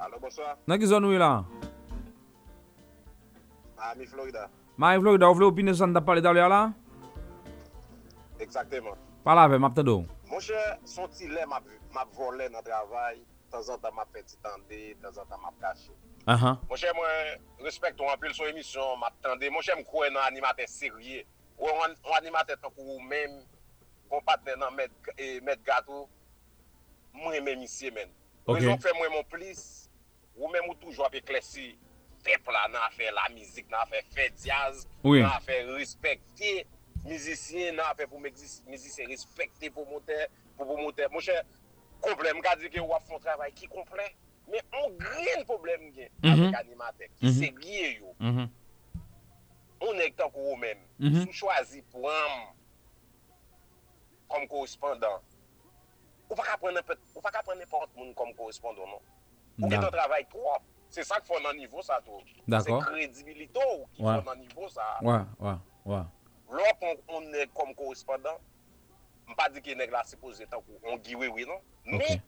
Alo, 0.00 0.16
bonsoir. 0.22 0.56
Nan 0.66 0.78
ki 0.80 0.86
zon 0.86 1.04
ou 1.06 1.14
e 1.14 1.18
la? 1.18 1.44
Miami, 3.78 4.06
Florida. 4.06 4.48
Miami, 4.76 5.02
Florida. 5.02 5.28
Ou 5.28 5.38
vle 5.38 5.46
opine 5.46 5.74
san 5.74 5.94
da 5.94 6.00
pale 6.00 6.24
da 6.24 6.32
ou 6.32 6.34
le 6.34 6.42
ala? 6.42 6.62
Exactement. 8.40 8.98
Pala 9.24 9.46
ve, 9.48 9.60
map 9.62 9.76
te 9.76 9.84
do. 9.86 10.00
Mon 10.30 10.42
chè, 10.42 10.62
son 10.90 11.06
ti 11.14 11.30
le 11.30 11.46
map 11.46 12.10
vole 12.18 12.48
nan 12.50 12.66
travay, 12.66 13.20
tan 13.52 13.62
zan 13.62 13.78
tan 13.84 13.94
map 13.94 14.10
peti 14.12 14.34
tande, 14.42 14.80
tan 15.02 15.14
zan 15.14 15.30
tan 15.30 15.40
map 15.44 15.54
kache. 15.62 15.94
Mon 16.26 16.80
chè, 16.80 16.90
mwen 16.98 17.38
respect 17.62 18.02
ou 18.02 18.10
anpil 18.10 18.34
sou 18.34 18.50
emisyon, 18.50 18.98
map 18.98 19.14
tande. 19.22 19.52
Mon 19.54 19.62
chè, 19.62 19.78
mkwen 19.78 20.16
nan 20.16 20.26
animate 20.26 20.66
serye. 20.66 21.22
Ou 21.62 21.70
animate 22.18 22.58
tan 22.58 22.74
kou 22.74 22.98
ou 22.98 23.06
men, 23.06 23.38
kompatne 24.10 24.58
nan 24.58 24.74
met 24.74 25.14
e 25.14 25.38
gato, 25.62 26.08
mwen 27.16 27.44
men 27.46 27.62
misye 27.62 27.92
men. 27.94 28.12
Okay. 28.44 28.60
Rezon 28.60 28.82
fè 28.82 28.92
mwen 28.98 29.12
moun 29.14 29.26
plis, 29.32 29.64
ou 30.36 30.50
men 30.52 30.64
moun 30.66 30.78
toujwa 30.82 31.10
pe 31.12 31.22
klesi 31.24 31.72
pep 32.24 32.48
la 32.52 32.66
nan 32.72 32.94
fè 32.96 33.10
la 33.14 33.28
mizik, 33.34 33.68
nan 33.72 33.88
fè 33.90 34.02
fè 34.14 34.30
diaz, 34.40 34.84
oui. 35.04 35.22
nan 35.24 35.44
fè 35.44 35.60
respekte 35.74 36.54
mizisyen, 37.04 37.78
nan 37.78 37.94
fè 37.98 38.08
pou 38.08 38.20
mizisyen 38.22 39.12
respekte 39.12 39.70
pou 39.74 39.86
montè, 39.90 40.26
pou 40.58 40.66
pou 40.66 40.80
montè. 40.80 41.08
Mwen 41.12 41.24
chè, 41.24 41.38
komplem 42.04 42.42
ka 42.44 42.56
di 42.60 42.72
ki 42.72 42.84
wap 42.84 43.06
fon 43.08 43.22
travay 43.24 43.52
ki 43.56 43.70
komplem, 43.72 44.12
men 44.50 44.76
an 44.76 44.98
gren 45.00 45.46
problem 45.48 45.88
gen 45.94 46.10
mm 46.10 46.28
-hmm. 46.28 46.32
avèk 46.32 46.60
animatèk, 46.60 47.10
mm 47.20 47.28
-hmm. 47.28 47.38
se 47.38 47.48
gye 47.62 47.88
yo. 48.00 48.14
Mm 48.18 48.36
-hmm. 48.36 48.52
On 49.84 50.00
ek 50.00 50.16
tan 50.16 50.30
kou 50.32 50.52
ou 50.52 50.56
men, 50.60 50.78
mhm. 51.02 51.24
sou 51.24 51.32
chwazi 51.44 51.82
pou 51.92 52.08
am 52.08 52.44
kom 54.30 54.46
korespondant, 54.48 55.33
Ou 56.34 57.22
pa 57.22 57.30
ka 57.30 57.42
pren 57.46 57.58
nepot 57.62 57.90
moun 57.94 58.10
kom 58.18 58.32
korespondon 58.34 58.90
non. 58.90 59.02
Ou 59.62 59.70
gen 59.70 59.78
ton 59.78 59.94
travay 59.94 60.26
prop. 60.32 60.66
Se 60.90 61.02
sa 61.06 61.20
k 61.22 61.26
fon 61.26 61.42
nan 61.42 61.54
nivou 61.58 61.82
sa 61.82 62.00
tou. 62.02 62.18
Se 62.50 62.74
kredibilito 62.88 63.62
ou 63.62 63.86
ki 63.94 64.02
fon 64.02 64.26
nan 64.26 64.42
nivou 64.42 64.66
sa. 64.70 64.82
Ouwa, 65.02 65.22
ouwa, 65.38 65.54
ouwa. 65.86 66.02
Lop 66.54 66.84
on 67.10 67.30
ne 67.32 67.46
kom 67.54 67.72
korespondant, 67.78 68.42
m 69.26 69.34
pa 69.38 69.48
di 69.50 69.62
ki 69.64 69.74
neg 69.78 69.90
la 69.94 70.04
se 70.06 70.18
pose 70.20 70.44
tan 70.50 70.62
kou, 70.62 70.78
on 70.90 71.00
giwe 71.06 71.30
we 71.34 71.46
non. 71.48 71.62
Me, 71.88 72.18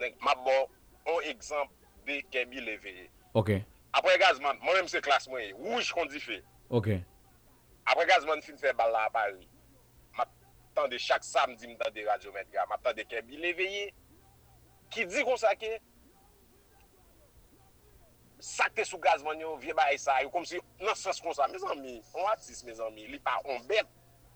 neg 0.00 0.16
mabon, 0.24 0.70
on 1.06 1.28
ekzamp 1.30 1.70
de 2.08 2.22
kemi 2.32 2.62
leveye. 2.64 3.06
Ok. 3.38 3.52
Apre 3.94 4.16
gazman, 4.22 4.58
mwen 4.64 4.86
mse 4.88 5.02
klas 5.04 5.28
mwenye, 5.30 5.52
wouj 5.60 5.92
kon 5.94 6.10
di 6.10 6.22
fe. 6.22 6.40
Ok. 6.72 6.94
Apre 7.92 8.08
gazman 8.10 8.42
fin 8.42 8.58
fe 8.58 8.72
bal 8.78 8.90
la 8.94 9.06
a 9.06 9.14
Paris. 9.14 9.46
tande 10.74 10.98
chak 10.98 11.24
samdi 11.24 11.68
m 11.70 11.76
tande 11.80 12.04
radiometra, 12.06 12.66
m 12.66 12.76
tande 12.82 13.04
kebi 13.08 13.40
leveye, 13.40 13.88
ki 14.92 15.06
di 15.08 15.24
kon 15.24 15.38
sa 15.40 15.54
ke, 15.58 15.70
sakte 18.42 18.84
sou 18.88 19.00
gazman 19.02 19.40
yo, 19.40 19.54
vie 19.62 19.74
ba 19.76 19.88
esay, 19.94 20.26
yo 20.26 20.32
kom 20.34 20.44
si 20.48 20.60
nan 20.82 20.96
sens 20.98 21.20
kon 21.22 21.36
sa, 21.36 21.48
me 21.48 21.60
zanmi, 21.62 21.96
an 22.16 22.30
atis 22.32 22.64
me 22.66 22.74
zanmi, 22.76 23.06
li 23.12 23.20
pa 23.22 23.38
an 23.44 23.62
bet, 23.70 23.88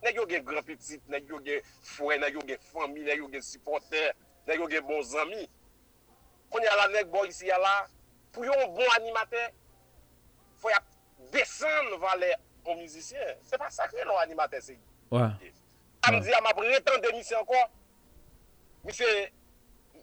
ne 0.05 0.13
yo 0.15 0.27
gen 0.31 0.45
gran 0.47 0.65
petit, 0.67 1.03
ne 1.11 1.21
yo 1.27 1.41
gen 1.45 1.65
fwe, 1.95 2.19
ne 2.23 2.31
yo 2.35 2.45
gen 2.47 2.63
fami, 2.71 3.05
ne 3.07 3.19
yo 3.19 3.29
gen 3.33 3.45
sipote, 3.45 4.07
ne 4.47 4.59
yo 4.61 4.69
gen 4.71 4.87
bon 4.87 5.03
zanmi, 5.03 5.47
kon 6.53 6.65
yala 6.65 6.89
nek 6.95 7.11
bo 7.13 7.25
yisi 7.27 7.51
yala, 7.51 7.75
pou 8.35 8.47
yon 8.47 8.75
bon 8.77 8.95
animate, 9.01 9.49
fwe 10.63 10.77
ap 10.77 10.93
desen 11.33 11.97
valen 12.01 12.37
an 12.67 12.79
mizisyen, 12.79 13.39
se 13.47 13.59
pa 13.59 13.71
sakre 13.73 14.05
nan 14.05 14.21
animate 14.23 14.61
se. 14.63 14.77
Ouwa. 15.11 15.31
Ouais. 15.41 15.56
Samedi, 16.07 16.33
ah. 16.33 16.39
a 16.39 16.43
map 16.43 16.61
retan 16.63 17.03
demisyon 17.03 17.45
kon. 17.49 17.69
Mise, 18.87 19.11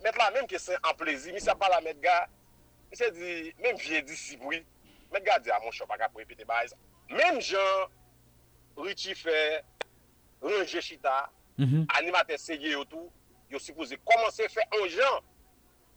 met 0.03 0.17
la 0.19 0.29
menm 0.35 0.47
kesen 0.51 0.79
an 0.83 0.95
plezi. 0.99 1.31
Mise 1.35 1.55
pala 1.59 1.79
met 1.85 1.99
ga, 2.03 2.17
mise 2.91 3.09
di, 3.15 3.53
menm 3.63 3.79
vie 3.79 4.03
disiboui. 4.07 4.63
Met 5.13 5.25
ga 5.25 5.39
di 5.39 5.53
a 5.53 5.59
moun 5.63 5.75
chopak 5.75 6.03
ap 6.03 6.17
repete 6.19 6.47
bayz. 6.49 6.75
Menm 7.13 7.39
jan, 7.43 7.89
Richie 8.83 9.15
Fer, 9.15 9.61
Ronje 10.43 10.81
Chita, 10.81 11.29
mm 11.57 11.65
-hmm. 11.65 11.85
animate 11.97 12.37
seye 12.37 12.71
yo 12.73 12.85
tou, 12.85 13.11
yo 13.49 13.59
suppose 13.59 13.97
komanse 14.03 14.49
fe 14.49 14.61
an 14.71 14.87
jan 14.89 15.19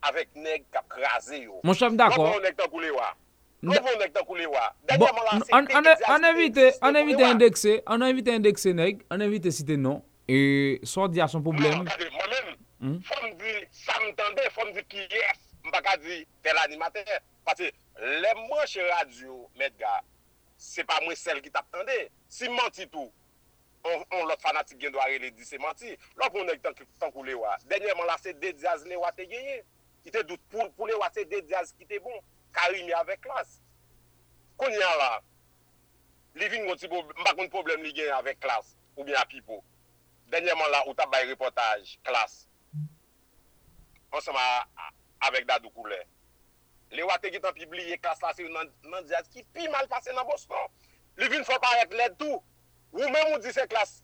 avèk 0.03 0.29
neg 0.35 0.65
kap 0.71 0.89
kraze 0.89 1.41
yo. 1.43 1.61
Moun 1.65 1.75
chanm 1.75 1.97
d'akon. 1.97 2.23
Moun 2.23 2.33
kon 2.33 2.43
neg 2.43 2.57
tan 2.57 2.71
koule 2.71 2.91
wak. 2.93 3.17
An 3.63 3.73
evite 6.25 6.73
indekse, 7.31 7.83
an 7.87 8.03
evite 8.03 8.35
indekse 8.35 8.75
neg, 8.75 9.05
an 9.11 9.21
evite 9.21 9.53
site 9.53 9.77
non, 9.77 10.03
e 10.29 10.79
so 10.85 11.09
di 11.09 11.21
a 11.21 11.29
son 11.29 11.43
problem. 11.43 11.89
Mwen 12.81 13.03
fòm 13.03 13.31
di, 13.41 13.53
sa 13.73 13.95
m'tande, 14.05 14.51
fòm 14.53 14.73
di 14.77 14.83
ki 14.85 15.07
yes, 15.09 15.39
mpa 15.65 15.81
ka 15.83 15.97
di 15.97 16.27
tel 16.45 16.59
animateur. 16.61 17.23
Pati, 17.47 17.71
lè 17.97 18.35
mwen 18.37 18.67
che 18.69 18.83
radio, 18.91 19.49
met 19.57 19.73
ga, 19.81 20.03
se 20.61 20.85
pa 20.85 20.99
mwen 21.03 21.17
sel 21.17 21.41
ki 21.41 21.51
tap 21.55 21.71
tande. 21.73 22.11
Si 22.29 22.49
manti 22.53 22.85
tou, 22.93 23.09
on 23.87 24.29
lot 24.29 24.41
fanatik 24.45 24.79
gen 24.83 24.93
do 24.93 25.01
a 25.01 25.09
rele 25.09 25.31
di 25.33 25.45
se 25.45 25.57
manti. 25.63 25.97
Lò 26.21 26.29
pou 26.29 26.45
nèk 26.45 26.61
tankou 27.01 27.25
le 27.25 27.35
wa. 27.41 27.57
Denyèman 27.71 28.07
la 28.07 28.19
se 28.21 28.33
de 28.37 28.53
diaz 28.53 28.85
le 28.85 28.97
wa 29.01 29.13
te 29.17 29.25
genye. 29.31 29.63
Ki 30.05 30.11
te 30.13 30.23
dout 30.29 30.41
pou 30.53 30.87
le 30.87 30.95
wa 31.01 31.09
se 31.15 31.25
de 31.25 31.41
diaz 31.49 31.73
ki 31.79 31.85
te 31.89 31.99
bon. 32.05 32.21
ka 32.57 32.67
rime 32.73 32.97
avèk 32.97 33.23
klas. 33.27 33.61
Kon 34.57 34.73
yon 34.73 34.99
la, 35.03 35.13
li 36.41 36.49
vin 36.53 36.67
kon 36.69 36.81
ti 36.81 36.89
makoun 36.89 37.53
problem 37.53 37.85
li 37.85 37.93
gen 37.97 38.15
avèk 38.17 38.41
klas, 38.41 38.75
ou 38.97 39.05
bien 39.05 39.21
apipo. 39.21 39.61
Denyeman 40.33 40.73
la, 40.73 40.83
ou 40.89 40.97
tabay 40.99 41.29
reportaj, 41.29 41.97
klas. 42.07 42.45
Ansema 44.17 44.43
avèk 45.29 45.47
dadou 45.49 45.71
koule. 45.77 45.99
Le 46.95 47.05
wate 47.05 47.31
git 47.35 47.45
an 47.45 47.55
pibliye 47.57 47.99
klas 48.01 48.23
la 48.23 48.33
se 48.37 48.47
nan, 48.49 48.71
nan 48.89 49.07
diaz 49.09 49.29
ki 49.33 49.45
pi 49.53 49.69
mal 49.73 49.89
pase 49.91 50.15
nan 50.15 50.27
Boston. 50.29 50.71
Li 51.21 51.29
vin 51.33 51.45
fò 51.47 51.59
parek 51.63 51.95
led 51.99 52.17
tou. 52.21 52.41
Ou 52.97 53.13
mèm 53.13 53.35
ou 53.35 53.43
di 53.43 53.53
se 53.53 53.67
klas. 53.69 53.99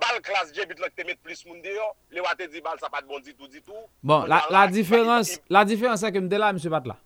Bal 0.00 0.18
klas 0.24 0.50
djebit 0.54 0.80
lòk 0.80 0.94
te 0.96 1.04
met 1.06 1.20
plis 1.22 1.44
moun 1.46 1.60
deyo. 1.62 1.92
Le 2.10 2.24
wate 2.24 2.48
di 2.50 2.62
bal 2.64 2.80
sa 2.80 2.90
pat 2.90 3.06
bon 3.06 3.22
ditou 3.22 3.50
ditou. 3.52 3.86
Bon, 4.02 4.24
la, 4.24 4.40
la, 4.48 4.64
la 4.64 4.66
diferans, 4.72 5.36
la 5.52 5.64
diferans 5.68 6.00
se 6.00 6.10
kem 6.14 6.30
de 6.32 6.40
la 6.40 6.52
msè 6.56 6.72
bat 6.72 6.88
la. 6.88 6.96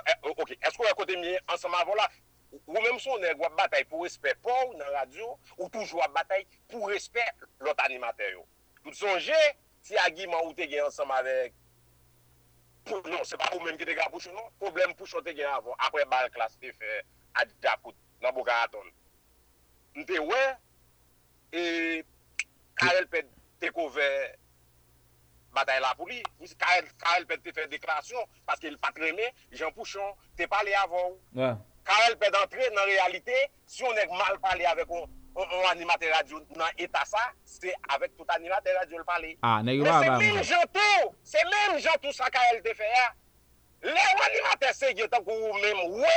Eh, 0.00 0.18
ok, 0.30 0.54
esko 0.60 0.86
wè 0.86 0.92
kote 0.96 1.16
miye 1.20 1.40
ansama 1.52 1.82
avon 1.82 1.98
la? 1.98 2.08
Ou 2.52 2.80
mèm 2.80 2.98
son 3.00 3.20
nèk 3.22 3.40
wè 3.40 3.50
batay 3.58 3.84
pou 3.88 4.06
respect 4.06 4.40
pou 4.44 4.76
nan 4.76 4.92
radyo, 4.94 5.34
ou 5.58 5.68
touj 5.72 5.92
wè 5.98 6.08
batay 6.14 6.46
pou 6.70 6.90
respect 6.92 7.44
lot 7.64 7.80
animateryo. 7.84 8.44
Tout 8.82 8.96
sonje, 8.98 9.38
si 9.84 9.98
agiman 10.04 10.46
ou 10.46 10.56
te 10.56 10.68
gen 10.70 10.86
ansama 10.86 11.20
avèk, 11.22 11.54
pou 12.88 13.00
non, 13.08 13.24
se 13.28 13.38
pa 13.40 13.50
ou 13.54 13.62
mèm 13.64 13.78
ki 13.80 13.88
te 13.88 13.96
gen 13.96 14.04
apouchou 14.06 14.34
non, 14.36 14.50
problem 14.62 14.94
pou 14.98 15.08
chote 15.08 15.34
gen 15.36 15.50
avon, 15.52 15.76
apre 15.86 16.04
bal 16.10 16.30
klas 16.34 16.56
te 16.60 16.72
fè 16.76 17.02
adjakout 17.42 17.96
nan 18.24 18.36
boka 18.36 18.58
aton. 18.66 18.92
Nte 19.98 20.20
wè, 20.24 20.42
e 21.52 21.64
karel 22.80 23.08
pe 23.12 23.26
te 23.60 23.70
kovè 23.74 24.08
bataille 25.52 25.80
là 25.80 25.94
pour 25.96 26.06
lui. 26.08 26.22
Karel 26.58 27.26
peut 27.26 27.36
te 27.38 27.52
faire 27.52 27.68
déclaration 27.68 28.18
parce 28.46 28.58
qu'il 28.60 28.76
pas 28.78 28.90
traîné, 28.92 29.32
Jean 29.50 29.70
Pouchon, 29.72 30.14
t'es 30.36 30.46
parlé 30.46 30.72
avant. 30.74 31.12
Ouais. 31.34 31.52
Karel 31.84 32.16
peut 32.18 32.26
entrer 32.42 32.68
dans 32.70 32.76
la 32.76 32.84
réalité, 32.84 33.34
si 33.66 33.82
on 33.84 33.92
est 33.94 34.06
mal 34.06 34.38
parlé 34.40 34.64
avec 34.64 34.86
un, 34.90 35.40
un, 35.40 35.42
un 35.42 35.70
animateur 35.70 36.14
radio 36.14 36.40
dans 36.56 36.64
l'état 36.78 37.04
ça, 37.04 37.32
c'est 37.44 37.74
avec 37.88 38.16
tout 38.16 38.26
animateur 38.28 38.78
radio 38.78 38.98
le 38.98 39.04
parler. 39.04 39.38
Ah, 39.42 39.60
Mais 39.64 39.78
c'est 39.78 40.10
même 40.10 40.42
Jean 40.42 40.62
tout, 40.72 41.14
c'est 41.22 41.44
même 41.44 41.78
Jean 41.80 41.94
tout 42.02 42.12
ça 42.12 42.30
Karel 42.30 42.62
te 42.62 42.74
fait. 42.74 42.88
Les 43.82 43.90
animateurs, 43.90 44.74
c'est 44.74 44.94
que 44.94 45.02
même, 45.02 45.92
ouais, 46.00 46.08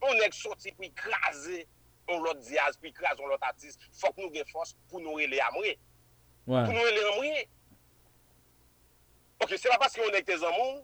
on 0.00 0.14
est 0.14 0.32
sorti 0.32 0.72
pour 0.72 0.84
écraser 0.84 1.68
on 2.08 2.20
l'autre 2.20 2.40
diaz, 2.40 2.76
puis 2.80 2.90
écraser 2.90 3.22
l'autre 3.22 3.46
artiste. 3.46 3.80
Faut 3.92 4.12
que 4.12 4.20
nous 4.20 4.30
ayons 4.34 4.44
force 4.50 4.74
pour 4.88 5.00
nous 5.00 5.12
relayer 5.12 5.40
à. 5.40 5.52
Ouais. 5.52 5.78
Pour 6.46 6.56
nous 6.74 6.80
relayer 6.80 7.04
à 7.04 7.14
mourir. 7.14 7.44
Ok, 9.42 9.56
se 9.58 9.66
pa 9.66 9.78
paske 9.82 9.98
yon 9.98 10.14
ek 10.14 10.26
te 10.28 10.36
zanmou, 10.38 10.76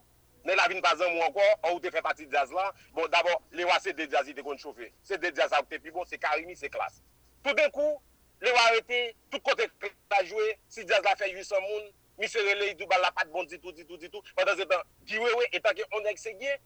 ne 0.43 0.55
la 0.59 0.65
vin 0.71 0.81
pa 0.83 0.91
zanmou 0.99 1.23
anko, 1.29 1.45
an 1.63 1.77
ou 1.77 1.83
te 1.83 1.93
fe 1.95 2.01
pati 2.03 2.25
jazz 2.33 2.51
la, 2.51 2.65
bon 2.97 3.07
d'abord, 3.13 3.45
le 3.55 3.63
wa 3.69 3.77
se 3.79 3.93
de 3.95 4.09
jazz 4.11 4.27
ite 4.33 4.43
kon 4.43 4.59
chofe, 4.59 4.89
se 5.07 5.15
de 5.23 5.31
jazz 5.37 5.55
ak 5.55 5.69
te 5.71 5.79
pi 5.85 5.93
bon, 5.95 6.09
se 6.11 6.19
karimi, 6.19 6.57
se 6.59 6.67
klas. 6.75 6.99
Tout 7.45 7.55
den 7.55 7.71
kou, 7.71 8.01
le 8.43 8.55
wa 8.57 8.67
rete, 8.75 8.99
tout 9.31 9.47
kote 9.47 9.69
la 10.11 10.25
jwe, 10.27 10.49
si 10.75 10.83
jazz 10.91 11.07
la 11.07 11.15
fe 11.21 11.31
800 11.31 11.63
moun, 11.69 11.89
mi 12.19 12.27
se 12.27 12.43
rele 12.43 12.73
idou 12.73 12.91
bal 12.91 13.05
la 13.07 13.15
pat 13.15 13.31
bon 13.31 13.47
ditou, 13.47 13.71
ditou, 13.77 14.01
ditou, 14.03 14.27
padan 14.35 14.59
zetan, 14.59 14.83
diwewe, 15.07 15.47
etan 15.55 15.79
ki 15.79 15.87
yon 15.87 16.11
ek 16.11 16.19
se 16.19 16.35
gye, 16.43 16.59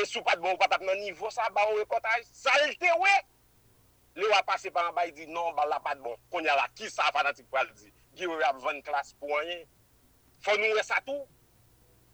e 0.00 0.08
sou 0.08 0.24
pat 0.24 0.40
bon 0.40 0.56
patak 0.56 0.86
nan 0.88 0.96
nivou 1.04 1.28
sa, 1.34 1.50
ba 1.52 1.68
ou 1.68 1.82
rekotaj, 1.82 2.24
salte 2.32 2.98
we, 3.04 3.16
le 4.16 4.32
wa 4.32 4.40
pase 4.48 4.72
par 4.72 4.88
an 4.88 4.96
bay 4.96 5.12
di, 5.12 5.28
non 5.28 5.52
bal 5.58 5.68
la 5.76 5.84
pat 5.84 6.00
bon, 6.00 6.16
konya 6.32 6.56
la, 6.56 6.70
ki 6.72 6.88
sa 6.88 7.12
fanatik 7.12 7.52
pal 7.52 7.68
di, 7.74 7.92
diwewe 8.16 8.48
ap 8.48 8.64
20 8.64 8.80
klas 8.88 9.12
pou 9.20 9.36
anye, 9.42 9.66
Fon 10.44 10.60
nou 10.60 10.76
we 10.76 10.84
sa 10.86 11.00
tou. 11.06 11.26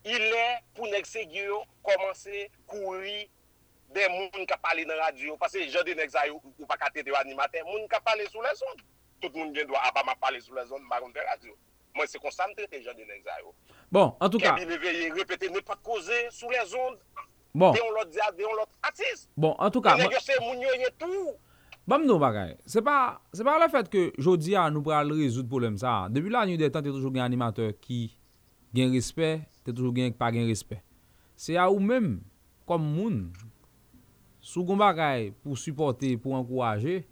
Ilè 0.04 0.44
pou 0.76 0.88
nek 0.92 1.06
se 1.08 1.24
gye 1.30 1.46
yo, 1.48 1.62
komanse 1.84 2.48
kouri 2.68 3.24
de 3.94 4.08
moun 4.12 4.48
ka 4.50 4.58
pale 4.60 4.84
nan 4.88 5.00
radyo. 5.00 5.38
Pase 5.40 5.64
jode 5.72 5.94
nek 5.96 6.12
zay 6.12 6.32
ou, 6.34 6.42
ou 6.58 6.68
pa 6.68 6.76
kate 6.80 7.00
te 7.02 7.12
yo 7.12 7.16
animate, 7.20 7.62
moun 7.68 7.86
ka 7.88 8.02
pale 8.04 8.26
sou 8.28 8.44
le 8.44 8.52
son. 8.58 8.82
Tout 9.22 9.32
moun 9.38 9.54
gen 9.56 9.70
do 9.70 9.78
a 9.80 9.92
pa 9.96 10.04
ma 10.04 10.16
pale 10.20 10.42
sou 10.44 10.56
le 10.56 10.66
son, 10.68 10.84
bagon 10.90 11.14
de 11.14 11.24
radyo. 11.30 11.56
Mwen 11.94 12.10
se 12.10 12.20
konsantre 12.20 12.66
te 12.68 12.82
jode 12.84 13.06
nek 13.08 13.24
zay 13.24 13.46
ou. 13.46 13.54
Bon, 13.94 14.16
en 14.20 14.28
tout 14.28 14.42
cas, 14.42 14.56
leveye, 14.58 15.12
repete, 15.14 15.48
ne 15.54 15.62
pa 15.64 15.76
koze 15.76 16.24
sou 16.34 16.50
le 16.50 16.64
zon. 16.66 16.98
Bon. 17.54 17.70
De 17.70 17.78
de 17.78 18.42
yon 18.42 18.56
lot 18.58 18.70
atis. 18.82 19.28
bon, 19.36 19.54
en 19.58 19.70
tout 19.70 19.80
cas, 19.80 19.96
moi- 19.96 20.10
yo 20.12 20.18
se 20.18 20.32
Bam 21.84 22.06
nou 22.08 22.16
bagay, 22.16 22.54
se 22.64 22.80
pa, 22.80 23.20
se 23.36 23.44
pa 23.44 23.58
le 23.60 23.66
fet 23.68 23.90
ke 23.92 24.06
jodi 24.16 24.54
a 24.56 24.70
nou 24.72 24.80
pral 24.86 25.10
rezout 25.12 25.48
problem 25.50 25.74
sa. 25.76 26.06
Depi 26.08 26.30
la 26.32 26.46
nou 26.48 26.56
detan 26.56 26.84
te 26.84 26.88
toujou 26.88 27.12
gen 27.12 27.20
animateur 27.26 27.74
ki 27.76 28.06
gen 28.72 28.94
respect, 28.94 29.50
te 29.60 29.74
toujou 29.74 29.92
gen 29.92 30.14
pa 30.16 30.30
gen 30.32 30.48
respect. 30.48 30.80
Se 31.36 31.58
a 31.60 31.66
ou 31.68 31.82
menm, 31.84 32.22
kom 32.64 32.80
moun, 32.80 33.18
sou 34.40 34.64
gon 34.64 34.80
bagay 34.80 35.28
pou 35.44 35.60
supporte, 35.60 36.14
pou 36.24 36.38
ankouraje, 36.38 37.02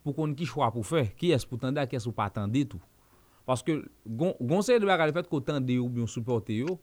pou 0.00 0.16
kon 0.16 0.32
ki 0.38 0.48
chwa 0.48 0.70
pou 0.72 0.86
fe, 0.86 1.04
ki 1.20 1.34
es 1.36 1.44
pou 1.44 1.60
tende, 1.60 1.84
ki 1.84 2.00
es 2.00 2.08
pou 2.08 2.16
pa 2.16 2.30
tende 2.32 2.64
tout. 2.72 2.80
Paske 3.44 3.76
gonseye 4.08 4.80
de 4.80 4.88
bagay 4.88 5.12
le 5.12 5.18
fet 5.20 5.28
ko 5.28 5.44
tende 5.44 5.76
ou 5.76 5.92
biyon 5.92 6.08
supporte 6.08 6.56
yo, 6.56 6.80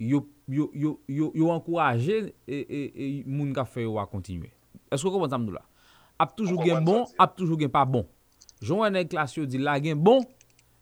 yo, 0.00 0.24
yo, 0.48 0.70
yo 0.72 0.96
yo, 1.04 1.32
yo 1.36 1.52
ankouraje 1.52 2.30
e, 2.48 2.64
e, 2.64 2.84
e 2.96 3.14
moun 3.28 3.52
ka 3.52 3.68
fe 3.68 3.84
yo 3.84 4.00
a 4.00 4.08
kontinue. 4.08 4.54
Esko 4.88 5.12
kompon 5.12 5.28
bon 5.28 5.36
tam 5.36 5.44
nou 5.44 5.60
la? 5.60 5.66
ap 6.18 6.34
toujou 6.36 6.62
gen 6.64 6.84
bon, 6.86 7.04
ap 7.20 7.36
toujou 7.38 7.58
gen 7.60 7.72
pa 7.72 7.84
bon. 7.88 8.06
Joun 8.62 8.84
wè 8.84 9.04
klas 9.10 9.36
yo 9.36 9.46
di 9.48 9.60
la 9.60 9.78
gen 9.82 9.98
bon, 10.00 10.24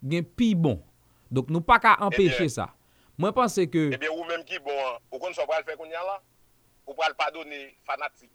gen 0.03 0.27
pi 0.27 0.55
bon. 0.55 0.81
Dok 1.35 1.51
nou 1.51 1.65
pa 1.65 1.81
ka 1.83 1.97
empèche 2.05 2.47
sa. 2.53 2.69
Mwen 3.19 3.35
panse 3.35 3.67
ke... 3.71 3.89
Ebe 3.95 4.11
ou 4.11 4.27
menm 4.29 4.43
ki 4.47 4.59
bon, 4.63 4.99
ou 5.13 5.21
kon 5.23 5.35
so 5.35 5.47
pral 5.47 5.63
fè 5.67 5.77
kon 5.79 5.91
yan 5.91 6.03
la, 6.07 6.19
ou 6.87 6.97
pral 6.99 7.15
padone 7.19 7.61
fanatik. 7.87 8.31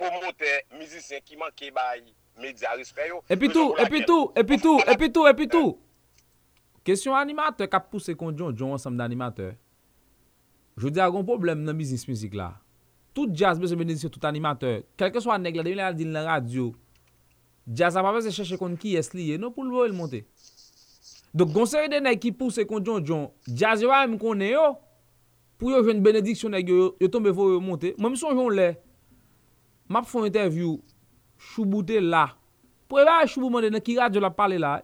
Promote, 0.00 0.52
mizisyen 0.78 1.22
ki 1.24 1.38
manke 1.40 1.68
bay, 1.74 2.02
media 2.40 2.72
rispe 2.78 3.04
yo. 3.10 3.20
Epi 3.30 3.50
tou, 3.52 3.76
epi 3.80 4.02
tou, 4.08 4.32
epi 4.34 4.58
tou, 4.60 4.80
epi 4.80 5.10
tou, 5.12 5.28
epi 5.30 5.48
tou. 5.52 5.74
Kesyon 6.84 7.16
animateur 7.16 7.68
kap 7.72 7.86
pousse 7.92 8.12
kon 8.18 8.32
John, 8.36 8.56
John 8.56 8.74
ansam 8.76 8.96
d'animateur. 8.98 9.54
Jou 10.76 10.90
di 10.92 11.00
a 11.00 11.06
gon 11.12 11.24
problem 11.24 11.62
nan 11.64 11.76
bizis 11.78 12.08
mizik 12.08 12.34
la. 12.36 12.50
tout 13.14 13.30
jazz 13.32 13.60
be 13.62 13.70
se 13.70 13.76
benedisyon, 13.78 14.10
tout 14.12 14.26
animateur, 14.26 14.82
kelke 14.98 15.22
swa 15.22 15.38
neg 15.38 15.56
la, 15.56 15.62
devine 15.62 15.84
la 15.84 15.92
din 15.94 16.12
la 16.12 16.24
radio, 16.26 16.72
jazz 17.64 17.96
a 17.96 18.02
apapè 18.02 18.24
se 18.26 18.32
chèche 18.34 18.58
kon 18.60 18.74
ki 18.80 18.96
es 18.98 19.12
liye, 19.14 19.38
nou 19.40 19.54
pou 19.54 19.66
lvo 19.66 19.84
el 19.86 19.94
monte. 19.96 20.24
Dok 21.34 21.52
gonseri 21.54 21.90
de 21.90 22.00
neg 22.02 22.18
ki 22.22 22.34
pousse 22.34 22.66
kon 22.68 22.82
John, 22.84 23.04
jon, 23.06 23.28
jazz 23.46 23.82
yo 23.82 23.94
a 23.94 24.02
m 24.10 24.18
konen 24.20 24.50
yo, 24.52 24.66
pou 25.58 25.70
yo 25.70 25.80
jwen 25.84 26.02
benediksyon 26.02 26.52
neg 26.54 26.74
yo, 26.74 26.90
yo 27.00 27.10
tombe 27.10 27.32
fo 27.34 27.52
yo 27.54 27.62
monte, 27.62 27.94
mwen 27.98 28.14
mi 28.14 28.20
son 28.20 28.34
jon 28.34 28.50
le, 28.54 28.72
map 29.88 30.10
fon 30.10 30.26
interview, 30.26 30.76
choubou 31.54 31.86
te 31.86 32.02
la, 32.02 32.26
pou 32.90 32.98
e 32.98 33.06
ba 33.06 33.22
choubou 33.28 33.54
mwen 33.54 33.68
de 33.68 33.76
ne 33.76 33.82
ki 33.84 34.00
radyo 34.02 34.22
la 34.22 34.34
pale 34.34 34.58
la, 34.58 34.80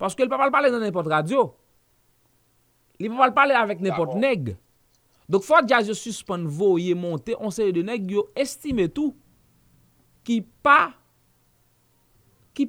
paske 0.00 0.24
el 0.24 0.32
pa 0.32 0.40
pale 0.40 0.52
pale 0.52 0.72
nan 0.72 0.88
nepot 0.88 1.08
radyo, 1.12 1.50
li 2.96 3.12
pa 3.12 3.26
pale 3.26 3.36
pale 3.36 3.60
avèk 3.60 3.84
nepot 3.84 4.16
neg, 4.16 4.54
Dok 5.30 5.44
fwa 5.46 5.62
jazz 5.64 5.88
yo 5.88 5.96
suspon 5.96 6.44
vo 6.52 6.74
ye 6.80 6.94
monte, 6.98 7.36
on 7.40 7.52
se 7.54 7.70
de 7.72 7.84
neg 7.86 8.10
yo 8.12 8.26
estime 8.36 8.86
tou 8.92 9.14
ki 10.24 10.40
pa, 10.64 10.92
ki, 12.56 12.68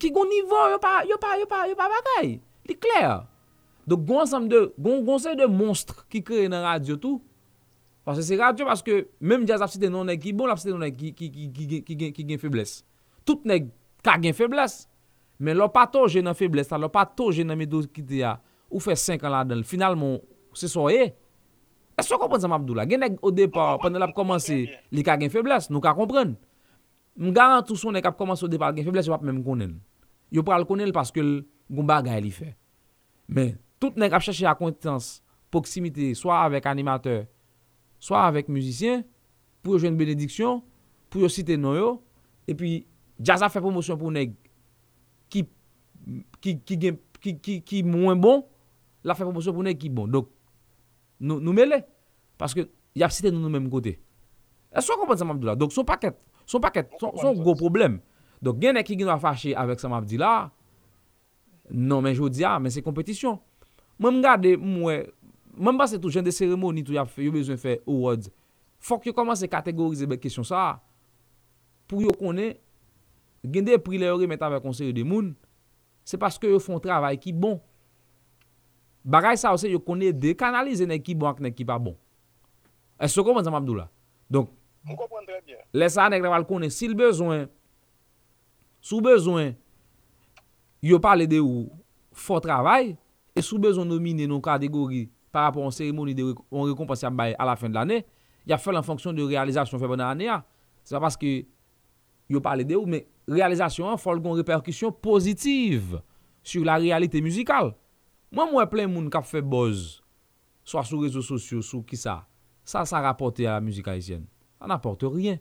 ki 0.00 0.10
gon 0.12 0.28
nivou 0.32 0.74
yo 0.74 0.80
pa, 0.82 0.98
yo 1.08 1.16
pa, 1.20 1.36
yo 1.40 1.48
pa, 1.48 1.64
yo 1.70 1.78
pa 1.78 1.88
bagay. 1.92 2.36
Li 2.68 2.76
kler. 2.76 3.24
Dok 3.88 4.02
gon 4.08 4.28
sam 4.28 4.48
de, 4.50 4.66
gon, 4.76 5.04
gon 5.06 5.22
se 5.22 5.32
de 5.38 5.46
monstre 5.50 6.04
ki 6.12 6.20
kreye 6.26 6.50
nan 6.52 6.64
radio 6.66 6.98
tou. 7.00 7.22
Pase 8.06 8.22
se 8.22 8.36
radio, 8.38 8.68
paske, 8.68 9.04
menm 9.18 9.46
jazz 9.48 9.64
ap 9.64 9.72
site 9.72 9.88
non 9.90 10.06
neg 10.06 10.20
ki 10.22 10.34
bon, 10.36 10.50
ap 10.52 10.60
site 10.62 10.74
non 10.74 10.84
neg 10.84 10.94
ki, 10.98 11.14
ki, 11.16 11.30
ki, 11.32 11.48
ki 11.54 11.66
ki, 11.70 11.80
ki, 11.86 11.98
gen, 12.02 12.12
ki 12.14 12.26
gen 12.28 12.42
febles. 12.42 12.80
Tout 13.26 13.42
neg 13.48 13.70
ka 14.06 14.14
gen 14.22 14.36
febles. 14.36 14.84
Men 15.42 15.58
lò 15.58 15.66
pa 15.72 15.84
toje 15.90 16.22
nan 16.24 16.36
febles 16.36 16.70
ta, 16.70 16.78
lò 16.80 16.88
pa 16.92 17.04
toje 17.08 17.44
nan 17.44 17.58
medo 17.60 17.82
ki 17.92 18.04
te 18.06 18.20
ya. 18.22 18.36
Ou 18.70 18.82
fe 18.82 18.96
5 18.98 19.24
an 19.26 19.34
la 19.34 19.42
den, 19.46 19.64
finalman 19.66 20.20
se 20.56 20.70
soye. 20.70 21.10
Sò 22.04 22.18
kompren 22.20 22.42
sa 22.42 22.48
mabdou 22.52 22.74
non, 22.76 22.82
non, 22.82 22.84
la, 22.84 22.90
gen 22.90 23.04
ek 23.06 23.22
o 23.24 23.30
depa, 23.32 23.78
pwende 23.80 24.00
la 24.00 24.10
pou 24.10 24.20
komanse, 24.20 24.56
li 24.92 25.02
ka 25.04 25.14
gen 25.16 25.32
febles, 25.32 25.70
nou 25.72 25.80
ka 25.80 25.94
kompren. 25.96 26.34
M 27.16 27.30
garantou 27.32 27.78
sou 27.80 27.88
ne 27.94 28.02
kap 28.04 28.18
komanse 28.18 28.44
o 28.44 28.50
depa 28.52 28.68
gen 28.76 28.84
febles, 28.84 29.08
yo 29.08 29.14
pap 29.14 29.24
men 29.24 29.38
m 29.38 29.44
konen. 29.46 29.70
Yo 30.28 30.44
pral 30.44 30.66
konen 30.68 30.92
paske 30.92 31.24
l 31.24 31.38
goumba 31.72 32.02
gay 32.04 32.20
li 32.20 32.34
fe. 32.36 32.50
Men, 33.32 33.54
tout 33.80 33.96
ne 33.96 34.10
kap 34.12 34.20
chache 34.26 34.44
akontans, 34.44 35.22
poksimite, 35.48 36.10
soit 36.20 36.42
avèk 36.44 36.68
animateur, 36.68 37.24
soit 37.96 38.28
avèk 38.28 38.52
müzisyen, 38.52 39.00
pou 39.64 39.72
yo 39.72 39.80
jwen 39.80 39.96
benediksyon, 39.96 40.60
pou 41.08 41.24
yo 41.24 41.32
site 41.32 41.56
nou 41.56 41.80
yo, 41.80 41.90
epi 42.44 42.82
jazz 43.16 43.40
a 43.40 43.48
fe 43.48 43.64
promosyon 43.64 43.96
pou 43.96 44.12
neg 44.12 44.36
ki, 45.32 45.46
ki, 46.44 46.58
ki, 46.60 47.60
ki 47.64 47.82
mwen 47.88 48.20
bon, 48.20 48.44
la 49.00 49.16
fe 49.16 49.24
promosyon 49.24 49.56
pou 49.56 49.64
neg 49.64 49.80
ki 49.80 49.88
bon. 49.96 50.12
Dok, 50.12 50.28
nou, 51.20 51.40
nou 51.40 51.54
mele. 51.56 51.82
Paske 52.40 52.66
yap 52.96 53.14
site 53.14 53.32
nou 53.32 53.42
nou 53.42 53.52
menm 53.52 53.68
kote. 53.72 53.96
E 54.76 54.84
so 54.84 54.96
kompon 55.00 55.18
Sam 55.20 55.32
Abdou 55.32 55.50
la. 55.50 55.56
Dok 55.58 55.72
son 55.74 55.86
paket, 55.88 56.18
son 56.48 56.62
paket, 56.64 56.90
son, 57.00 57.14
son 57.20 57.38
gwo 57.40 57.56
problem. 57.58 58.00
Dok 58.44 58.60
gen 58.60 58.80
ek 58.80 58.90
ki 58.90 58.98
gen 59.00 59.10
wafache 59.10 59.54
avèk 59.56 59.80
Sam 59.82 59.96
Abdou 59.96 60.20
la, 60.20 60.50
non 61.72 62.04
men 62.04 62.16
jodi 62.16 62.44
a, 62.46 62.56
men 62.62 62.74
se 62.74 62.84
kompetisyon. 62.84 63.38
Mwen 64.02 64.18
mgade 64.18 64.52
mwen, 64.60 65.08
mwen 65.56 65.80
basse 65.80 66.00
tou 66.00 66.12
jen 66.12 66.26
de 66.26 66.34
seremoni 66.34 66.84
tou 66.84 66.96
yap 66.96 67.08
fe, 67.12 67.24
yo 67.24 67.34
bezwen 67.34 67.60
fe 67.60 67.78
awards. 67.86 68.28
Fok 68.84 69.08
yo 69.08 69.16
komanse 69.16 69.48
kategorize 69.50 70.08
bel 70.08 70.20
kesyon 70.20 70.46
sa. 70.46 70.76
Pou 71.88 72.04
yo 72.04 72.12
konen, 72.18 72.54
gen 73.46 73.64
de 73.66 73.78
pri 73.80 74.02
le 74.02 74.10
yore 74.10 74.28
met 74.28 74.42
avèk 74.44 74.64
konseri 74.64 74.92
de 74.94 75.06
moun, 75.06 75.32
se 76.06 76.20
paske 76.20 76.50
yo 76.50 76.60
fon 76.62 76.82
travay 76.82 77.16
ki 77.22 77.32
bon. 77.32 77.56
Bagay 79.06 79.38
sa 79.38 79.52
ou 79.54 79.60
se 79.60 79.70
yo 79.70 79.78
konye 79.78 80.10
de 80.10 80.32
kanalize 80.34 80.86
nek 80.88 81.04
ki 81.06 81.14
bon 81.14 81.30
bank 81.30 81.42
nek 81.44 81.54
ki 81.54 81.64
pa 81.68 81.78
bon. 81.78 81.94
E 82.98 83.06
so 83.06 83.22
kon 83.22 83.36
mwen 83.36 83.46
zanm 83.46 83.54
Abdou 83.54 83.78
la. 83.78 83.86
Donk, 84.26 84.50
lesa 85.70 86.08
nek 86.10 86.24
nan 86.24 86.32
wal 86.34 86.46
konye. 86.48 86.72
Si 86.74 86.88
l 86.90 86.96
bezwen, 86.98 87.46
sou 88.82 88.98
bezwen, 89.04 89.54
yo 90.82 90.98
pale 91.02 91.28
de 91.30 91.38
ou 91.38 91.68
fò 92.16 92.40
travay, 92.42 92.96
e 93.30 93.44
sou 93.46 93.62
bezwen 93.62 93.86
nomine 93.86 94.26
nou 94.26 94.42
kategori 94.42 95.04
par 95.30 95.46
rapport 95.46 95.68
an 95.68 95.74
seremoni 95.74 96.16
de 96.16 96.26
on 96.50 96.66
rekompansi 96.66 97.06
ap 97.06 97.14
baye 97.14 97.38
a 97.38 97.46
la 97.46 97.54
fin 97.60 97.70
de 97.70 97.78
l'anè, 97.78 98.02
ya 98.48 98.58
fèl 98.58 98.80
an 98.80 98.86
fonksyon 98.86 99.14
de 99.14 99.30
realizasyon 99.30 99.82
fè 99.82 99.90
bon 99.90 100.02
an 100.02 100.16
anè 100.16 100.32
a. 100.34 100.40
Se 100.82 100.98
pa 100.98 101.04
paske 101.06 101.38
yo 102.26 102.42
pale 102.42 102.66
de 102.66 102.74
ou, 102.74 102.90
men 102.90 103.06
realizasyon 103.30 103.94
an 103.94 104.02
fòl 104.02 104.18
kon 104.24 104.34
reperkusyon 104.42 104.98
pozitiv 104.98 106.00
sur 106.42 106.66
la 106.66 106.80
realite 106.82 107.22
musikal. 107.22 107.76
Mwen 108.34 108.50
mwen 108.50 108.70
plen 108.70 108.90
moun 108.90 109.10
kap 109.12 109.26
fe 109.28 109.40
boz, 109.44 110.00
swa 110.66 110.82
sou 110.86 111.04
rezo 111.04 111.22
sosyo, 111.24 111.60
sou 111.62 111.84
ki 111.86 111.98
sa, 112.00 112.24
sa 112.66 112.82
sa 112.88 113.02
rapote 113.04 113.46
a 113.46 113.56
la 113.56 113.62
müzik 113.62 113.86
haisyen. 113.90 114.24
Sa 114.58 114.66
n'aporte 114.66 115.06
rien. 115.12 115.38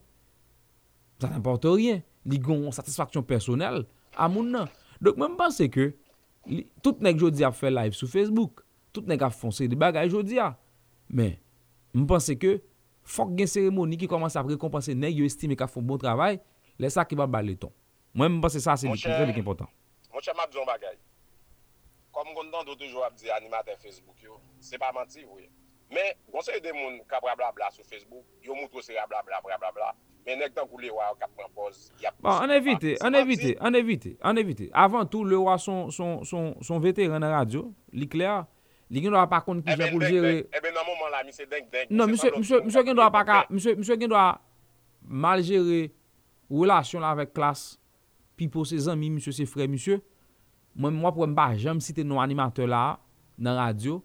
Sa 1.21 1.31
n'aporte 1.31 1.65
rien. 1.65 2.03
Li 2.25 2.39
gon 2.41 2.69
satisfaksyon 2.73 3.25
personel 3.25 3.83
a 4.17 4.27
moun 4.29 4.51
nan. 4.53 4.69
Dok 5.03 5.17
mwen 5.19 5.33
mpense 5.33 5.67
ke, 5.73 5.91
li, 6.49 6.65
tout 6.85 7.01
nek 7.05 7.17
jodi 7.21 7.45
ap 7.45 7.57
fe 7.57 7.71
live 7.73 7.97
sou 7.97 8.09
Facebook, 8.09 8.61
tout 8.93 9.05
nek 9.09 9.25
ap 9.27 9.35
fonse 9.35 9.65
di 9.69 9.77
bagay 9.79 10.09
jodi 10.13 10.39
a. 10.41 10.51
Men, 11.09 11.35
mpense 11.97 12.37
ke, 12.41 12.59
fok 13.05 13.33
gen 13.37 13.49
seremoni 13.49 13.99
ki 14.01 14.09
komanse 14.09 14.39
ap 14.41 14.49
rekompanse 14.49 14.93
nek 14.97 15.17
yo 15.17 15.25
estime 15.27 15.57
ka 15.57 15.69
fon 15.69 15.85
bon 15.85 16.01
travay, 16.01 16.39
lesa 16.81 17.05
ki 17.05 17.17
ba 17.17 17.29
baleton. 17.29 17.73
Mwen 18.15 18.39
mpense 18.39 18.61
sa 18.63 18.77
se 18.79 18.89
di 18.89 18.95
kouze 18.95 19.25
li 19.25 19.35
ki 19.35 19.43
important. 19.43 19.69
Mwen 20.13 20.25
chè 20.25 20.37
mabzon 20.37 20.69
bagay. 20.69 20.95
kom 22.15 22.31
kontan 22.31 22.63
do 22.63 22.77
toujou 22.79 23.03
ap 23.03 23.15
di 23.19 23.27
animatè 23.35 23.75
Facebook 23.83 24.23
yo, 24.23 24.39
se 24.63 24.79
pa 24.79 24.93
manti 24.95 25.25
wè. 25.27 25.49
Men, 25.91 26.15
gonsè 26.31 26.55
yon 26.55 26.63
de 26.63 26.73
moun 26.73 26.97
ka 27.11 27.19
bla 27.23 27.35
bla 27.35 27.51
bla 27.55 27.67
sou 27.75 27.83
Facebook, 27.83 28.23
yo 28.43 28.55
moun 28.55 28.71
tro 28.71 28.83
se 28.83 28.95
ya 28.95 29.03
bla 29.09 29.19
bla 29.27 29.41
bla 29.43 29.59
bla 29.59 29.73
bla, 29.75 29.91
men 30.25 30.39
nek 30.39 30.55
tan 30.55 30.69
kou 30.69 30.79
le 30.79 30.93
wè 30.95 31.09
kap 31.19 31.33
pran 31.35 31.51
poz, 31.57 31.89
yap... 32.01 32.15
Bon, 32.23 32.39
an 32.39 32.55
evite, 32.55 32.95
an 33.03 33.19
evite, 33.19 33.51
an 33.59 33.75
evite, 33.75 34.15
an 34.23 34.39
evite. 34.39 34.69
Avant 34.71 35.05
tout, 35.05 35.27
le 35.27 35.41
wè 35.43 35.57
son, 35.59 35.91
son, 35.91 36.23
son, 36.23 36.53
son 36.63 36.79
veteran 36.79 37.19
nan 37.19 37.35
radyo, 37.35 37.67
li 37.91 38.07
kler, 38.07 38.47
li 38.87 39.03
gen 39.03 39.11
do 39.11 39.19
a 39.19 39.27
pa 39.29 39.43
kont 39.43 39.59
eh 39.59 39.75
ki 39.75 39.83
jan 39.83 39.91
pou 39.91 40.07
jere... 40.07 40.33
Ebe 40.55 40.71
eh 40.71 40.73
nan 40.73 40.87
mouman 40.87 41.11
la, 41.11 41.23
mi 41.27 41.35
se 41.35 41.43
denk 41.51 41.67
denk. 41.73 41.91
Non, 41.91 42.15
msè 42.15 42.87
gen 42.87 42.95
do 42.95 43.03
a 43.03 43.11
pa 43.11 43.27
ka, 43.27 43.43
msè 43.51 43.99
gen 43.99 44.07
do 44.07 44.15
a 44.15 44.31
mal 45.03 45.43
jere 45.43 45.89
relasyon 46.47 47.03
la 47.03 47.15
vek 47.19 47.35
klas, 47.35 47.73
pi 48.39 48.47
pou 48.47 48.63
se 48.67 48.79
zanmi, 48.87 49.11
msè 49.19 49.35
se 49.35 49.51
fre, 49.51 49.67
msè... 49.67 49.99
mwen 50.75 50.93
mwa 50.99 51.11
pou 51.15 51.27
mba 51.27 51.53
jem 51.55 51.79
site 51.83 52.03
nou 52.03 52.21
animateur 52.21 52.67
la 52.67 52.97
nan 53.39 53.57
radyo, 53.59 54.01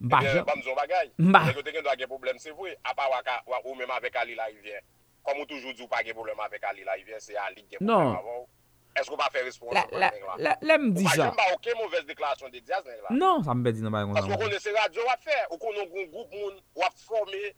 mba 0.00 0.20
eh 0.22 0.34
jem. 0.34 0.44
Mba 0.44 0.56
mzon 0.58 0.78
bagay, 0.78 1.10
mba. 1.18 1.42
mwen 1.46 1.58
kote 1.58 1.74
gen 1.74 1.84
do 1.86 1.90
a 1.90 1.96
gen 1.96 2.10
problem 2.10 2.38
se 2.42 2.52
vwe, 2.52 2.74
apa 2.82 3.08
waka 3.14 3.40
ou 3.64 3.74
mèm 3.78 3.90
avèk 3.94 4.18
Ali 4.20 4.34
la 4.38 4.50
yvien. 4.50 4.82
Kom 5.22 5.38
ou 5.42 5.46
toujou 5.46 5.74
di 5.74 5.82
ou 5.82 5.90
pa 5.90 6.02
gen 6.06 6.16
problem 6.18 6.40
avèk 6.42 6.66
Ali 6.70 6.86
la 6.86 6.98
yvien, 6.98 7.20
se 7.22 7.38
a 7.38 7.48
lig 7.54 7.66
gen 7.70 7.82
problem 7.82 8.16
avon. 8.18 8.46
Esko 8.98 9.18
pa 9.20 9.28
fè 9.30 9.44
responsable 9.46 10.02
nèk 10.02 10.26
la? 10.26 10.36
La, 10.42 10.56
la 10.62 10.78
m 10.78 10.90
di 10.96 11.06
sa. 11.06 11.10
Ou 11.10 11.14
pa 11.14 11.28
jen 11.28 11.38
ba 11.38 11.48
ouke 11.54 11.78
mouvez 11.78 12.10
deklarasyon 12.10 12.50
de 12.54 12.64
Diaz 12.64 12.82
nèk 12.82 13.06
la? 13.06 13.14
Non, 13.14 13.46
sa 13.46 13.54
mbe 13.54 13.74
di 13.76 13.86
nan 13.86 13.94
ba 13.94 14.02
yon. 14.02 14.18
Paske 14.18 14.34
ou 14.34 14.42
konen 14.42 14.62
se 14.64 14.74
radyo 14.74 15.06
wap 15.06 15.22
fè, 15.22 15.38
ou 15.52 15.62
konen 15.62 15.86
goun 15.86 16.10
goup 16.10 16.34
moun, 16.34 16.58
wap 16.82 16.98
formè. 17.06 17.54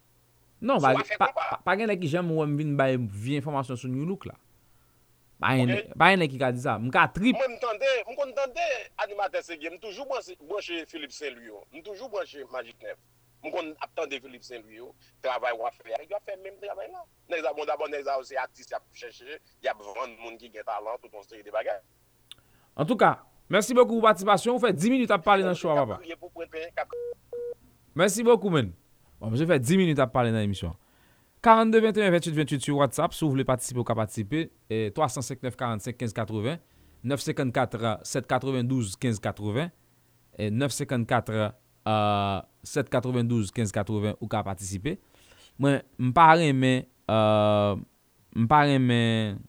Non, 0.61 0.77
pa 0.77 1.77
gen 1.79 1.89
lè 1.89 1.97
ki 1.97 2.13
jen 2.13 2.29
mwen 2.29 2.53
vin 2.59 2.77
ba 2.77 2.91
vi 2.93 3.39
informasyon 3.41 3.79
sou 3.79 3.89
New 3.89 4.05
Look 4.05 4.29
la. 4.29 4.37
Bayen 5.41 6.19
ne 6.21 6.27
ki 6.29 6.37
ka 6.37 6.51
di 6.53 6.61
sa, 6.61 6.77
m 6.77 6.91
ka 6.93 7.07
trip. 7.09 7.33
Mwen 7.33 7.55
m 7.55 7.61
tende, 7.61 7.93
m 8.05 8.13
kon 8.17 8.29
tende 8.37 8.65
animatè 9.01 9.41
se 9.41 9.57
gen, 9.57 9.73
m 9.73 9.81
toujou 9.81 10.05
branche 10.05 10.85
Philippe 10.91 11.15
Saint-Louis, 11.15 11.65
m 11.73 11.81
toujou 11.81 12.09
branche 12.13 12.45
Magic 12.53 12.77
Nef. 12.85 12.99
M 13.41 13.49
kon 13.49 13.71
ap 13.81 13.89
tende 13.97 14.19
Philippe 14.21 14.45
Saint-Louis, 14.45 14.91
travay 15.25 15.57
wafè, 15.57 15.97
yo 16.05 16.19
fè 16.27 16.37
mèm 16.43 16.59
travay 16.61 16.91
la. 16.91 17.01
Nèk 17.33 17.41
za 17.41 17.53
bon 17.57 17.65
d'abon, 17.65 17.89
nèk 17.89 18.05
za 18.05 18.19
ou 18.21 18.27
se 18.27 18.37
artist 18.37 18.69
ya 18.69 18.77
pou 18.83 18.93
chèche, 18.93 19.39
ya 19.65 19.73
pou 19.73 19.95
vande 19.97 20.13
moun 20.21 20.37
ki 20.37 20.51
gen 20.53 20.67
talant 20.67 21.01
ou 21.01 21.09
ton 21.09 21.25
seri 21.25 21.41
de 21.41 21.49
bagay. 21.53 21.81
En 22.77 22.85
tout 22.85 22.99
ka, 23.01 23.15
mènsi 23.49 23.73
bèkou 23.73 23.97
pou 23.97 24.05
patisipasyon, 24.05 24.59
ou 24.59 24.61
fè 24.61 24.69
10 24.77 24.93
minute 24.93 25.17
ap 25.17 25.25
pale 25.25 25.47
nan 25.47 25.57
chwa 25.57 25.79
wapa. 25.79 25.97
Mènsi 27.97 28.21
bèkou 28.29 28.53
men. 28.53 28.69
Mwen 29.25 29.41
se 29.41 29.49
fè 29.49 29.57
10 29.57 29.81
minute 29.81 30.05
ap 30.05 30.13
pale 30.13 30.29
nan 30.33 30.45
emisyon. 30.45 30.77
42 31.41 31.79
21 31.79 32.11
28 32.11 32.31
28 32.35 32.61
sur 32.61 32.77
WhatsApp, 32.77 33.13
si 33.13 33.23
vous 33.23 33.31
voulez 33.31 33.43
participer 33.43 33.79
ou 33.79 33.83
pas 33.83 33.95
participer, 33.95 34.51
et 34.69 34.91
359 34.93 35.55
45 35.55 35.97
15 35.97 36.13
80, 36.13 36.57
954 37.03 37.99
792 38.03 38.95
15 38.95 39.19
80, 39.19 39.69
et 40.37 40.51
954 40.51 41.53
euh, 41.87 42.41
792 42.63 43.51
15 43.51 43.71
80 43.71 44.15
ou 44.21 44.27
ka 44.27 44.43
participer. 44.43 44.99
Moi, 45.59 45.81
Mwen 45.97 46.09
mpare 46.11 46.53
men, 46.53 46.85
euh, 47.09 47.75
mpare 48.35 48.77
men, 48.79 49.39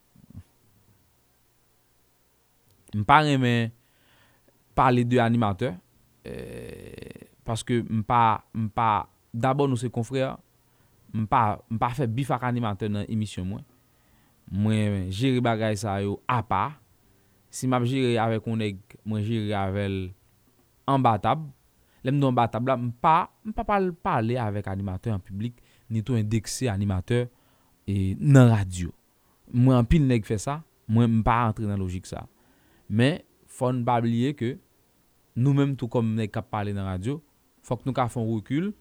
mpare 2.94 3.36
men 3.40 3.70
parler 4.74 5.04
de 5.04 5.18
animateur, 5.18 5.74
euh, 6.26 6.92
parce 7.44 7.62
que 7.62 7.74
je 7.74 7.82
paske 7.82 7.92
mpa, 7.92 8.44
mpa, 8.54 9.08
d'abord 9.32 9.68
nous 9.68 9.76
se 9.76 9.86
confrères. 9.86 10.38
mpa, 11.12 11.60
mpa 11.70 11.92
fe 11.96 12.08
bifak 12.08 12.44
animatè 12.48 12.88
nan 12.90 13.06
emisyon 13.10 13.48
mwen. 13.48 13.64
Mwen 14.52 15.10
jiri 15.12 15.42
bagay 15.44 15.76
sa 15.80 15.98
yo 16.02 16.18
apa. 16.28 16.78
Si 17.52 17.68
map 17.68 17.84
jiri 17.88 18.16
ave 18.20 18.40
konek, 18.44 18.80
mwen 19.04 19.24
jiri 19.24 19.52
avel 19.56 20.10
ambatab. 20.88 21.44
Lem 22.02 22.18
nou 22.18 22.32
ambatab 22.32 22.66
la, 22.66 22.76
mpa, 22.80 23.16
mpa 23.46 23.64
pal 23.66 23.92
pale 23.94 24.38
avek 24.40 24.72
animatè 24.72 25.12
an 25.14 25.22
publik, 25.22 25.60
ni 25.92 26.02
tou 26.02 26.18
indekse 26.18 26.66
animatè 26.72 27.20
e, 27.86 28.16
nan 28.18 28.50
radyo. 28.50 28.90
Mwen 29.52 29.86
pil 29.86 30.08
nek 30.08 30.26
fe 30.26 30.40
sa, 30.42 30.58
mwen 30.90 31.20
mpa 31.20 31.36
antre 31.46 31.68
nan 31.68 31.78
logik 31.78 32.08
sa. 32.08 32.24
Men, 32.90 33.20
fon 33.46 33.84
babliye 33.86 34.32
ke, 34.34 34.56
nou 35.38 35.54
menm 35.56 35.76
tou 35.78 35.92
kom 35.92 36.10
nek 36.16 36.32
kap 36.34 36.50
pale 36.50 36.74
nan 36.74 36.88
radyo, 36.90 37.20
fok 37.62 37.86
nou 37.86 37.94
ka 37.94 38.08
fon 38.10 38.26
rekul, 38.32 38.72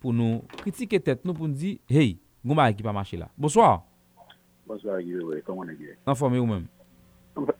pou 0.00 0.14
nou 0.16 0.40
kritike 0.62 1.00
tet 1.04 1.22
nou 1.26 1.36
pou 1.36 1.48
nou 1.48 1.56
di, 1.56 1.76
hey, 1.90 2.16
goun 2.44 2.58
bagay 2.58 2.78
ki 2.78 2.86
pa 2.86 2.94
mache 2.96 3.18
la. 3.20 3.28
Bonsoir. 3.36 3.82
Bonsoir, 4.66 5.02
Givewe. 5.04 5.42
Koman 5.46 5.72
e 5.72 5.76
Givewe? 5.76 5.98
Nan 6.08 6.18
fome 6.18 6.40
ou 6.40 6.48
men? 6.48 6.64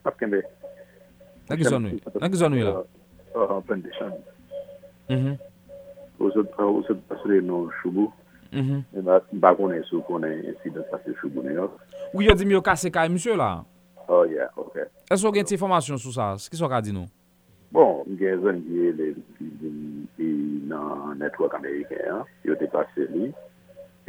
Pap 0.04 0.16
kembe. 0.20 0.40
Nan 1.50 1.60
ki 1.60 1.68
zon 1.68 1.86
nou? 1.86 2.00
Nan 2.16 2.32
ki 2.32 2.40
zon 2.40 2.54
nou 2.56 2.66
la? 2.66 2.74
An 3.44 3.62
plen 3.68 3.84
de 3.84 3.92
chan. 3.98 4.16
Ou 6.20 6.32
se 6.32 6.96
pasre 7.10 7.40
nou 7.44 7.70
choubou. 7.80 8.12
Mba 8.50 9.54
konen 9.58 9.84
sou 9.90 10.02
konen 10.08 10.46
insidans 10.54 10.88
pasre 10.90 11.14
choubou 11.20 11.44
ne 11.46 11.54
yo. 11.58 11.70
Ou 12.14 12.24
yo 12.24 12.34
di 12.34 12.48
mi 12.48 12.56
yo 12.56 12.64
kase 12.64 12.90
kaye 12.94 13.12
msye 13.12 13.36
la? 13.38 13.52
Oh 14.10 14.24
yeah, 14.26 14.50
ok. 14.58 14.80
E 15.06 15.16
so 15.20 15.30
gen 15.34 15.46
ti 15.46 15.54
informasyon 15.54 16.00
sou 16.02 16.14
sa? 16.14 16.32
Ski 16.40 16.58
so 16.58 16.70
ka 16.70 16.80
di 16.82 16.94
nou? 16.94 17.06
Bon, 17.70 18.00
mwen 18.02 18.16
gen 18.18 18.40
zan 18.42 18.56
gen 18.66 18.96
le 18.98 19.12
nan 20.70 21.18
netwak 21.20 21.54
Ameriken, 21.54 22.24
yo 22.42 22.56
te 22.58 22.66
pase 22.72 23.04
li, 23.12 23.28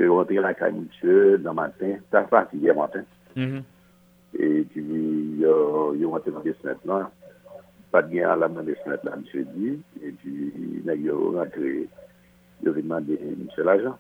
yo 0.02 0.16
rentre 0.18 0.42
la 0.42 0.54
kay 0.58 0.72
moutche 0.74 1.38
nan 1.46 1.58
matin, 1.60 2.00
ta 2.10 2.24
fati 2.32 2.58
gen 2.64 2.80
matin. 2.80 3.06
E 4.34 4.48
ti 4.74 4.82
vi 4.82 5.02
yo 5.44 5.54
rentre 5.94 6.34
nan 6.34 6.46
desnet 6.48 6.82
lan, 6.90 7.06
pat 7.94 8.10
gen 8.10 8.32
alam 8.34 8.58
nan 8.58 8.66
desnet 8.66 9.06
lan 9.06 9.22
mwen 9.22 9.30
se 9.30 9.46
di, 9.54 9.76
e 10.02 10.14
ti 10.24 10.34
neg 10.88 11.06
yo 11.06 11.20
rentre, 11.36 11.84
yo 12.66 12.74
ritman 12.74 13.06
de 13.06 13.20
mwen 13.22 13.52
se 13.54 13.68
la 13.68 13.78
jan. 13.84 14.00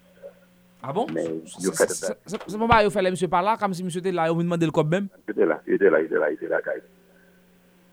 A 0.82 0.90
bon? 0.98 1.06
Se 1.46 2.58
mwen 2.58 2.72
ba 2.72 2.82
yo 2.82 2.90
fele 2.90 3.14
mwen 3.14 3.22
se 3.22 3.30
par 3.30 3.46
la, 3.46 3.60
kam 3.62 3.78
si 3.78 3.86
mwen 3.86 3.94
se 3.94 4.02
te 4.02 4.10
la, 4.10 4.26
yo 4.32 4.40
mwen 4.40 4.50
demande 4.50 4.66
l 4.66 4.74
kop 4.74 4.90
bem? 4.90 5.06
Yo 5.30 5.38
te 5.38 5.46
la, 5.46 5.62
yo 5.70 5.78
te 5.78 5.94
la, 5.94 6.02
yo 6.02 6.10
te 6.10 6.18
la, 6.18 6.34
yo 6.34 6.42
te 6.42 6.50
la 6.50 6.64
kay. 6.66 6.82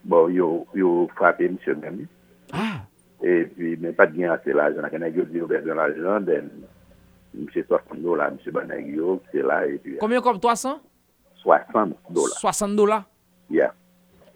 Bon, 0.08 0.30
yo, 0.32 0.66
yo 0.72 1.06
frape 1.18 1.50
msye 1.52 1.74
mèm. 1.76 2.06
Ah! 2.56 2.86
E 3.20 3.42
pi, 3.52 3.74
men 3.76 3.92
pat 3.96 4.14
gen 4.16 4.32
ase 4.32 4.54
l'ajan. 4.56 4.86
Aken 4.88 5.04
a 5.04 5.10
yo 5.12 5.26
di 5.28 5.42
yo 5.42 5.48
bezan 5.50 5.76
l'ajan, 5.76 6.24
den 6.24 6.48
msye 7.36 7.66
60 7.68 8.00
dola, 8.00 8.30
msye 8.32 8.54
banan 8.56 8.88
yo, 8.88 9.18
se 9.32 9.44
la, 9.44 9.60
e 9.68 9.76
pi... 9.82 9.98
Koumyen 10.00 10.24
kom 10.24 10.40
300? 10.40 10.78
60 11.44 11.92
dola. 12.08 12.40
60 12.40 12.80
dola? 12.80 13.02
Ya. 13.52 13.72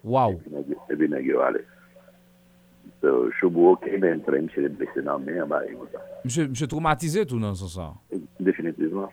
Waw. 0.05 0.37
E 0.91 0.97
pi 0.99 1.09
nan 1.09 1.25
yo 1.25 1.41
ale. 1.41 1.65
So, 3.01 3.31
choubou 3.39 3.73
ok, 3.73 3.89
men 3.99 4.21
tre 4.23 4.45
msye 4.45 4.67
de 4.67 4.75
blese 4.77 5.01
nan 5.03 5.25
men, 5.25 5.41
ba, 5.49 5.65
e 5.65 5.73
mouta. 5.73 6.05
Msye 6.29 6.69
traumatize 6.69 7.25
tout 7.25 7.41
nan 7.41 7.57
son 7.57 7.73
sa? 7.73 7.93
Definitivman. 8.37 9.09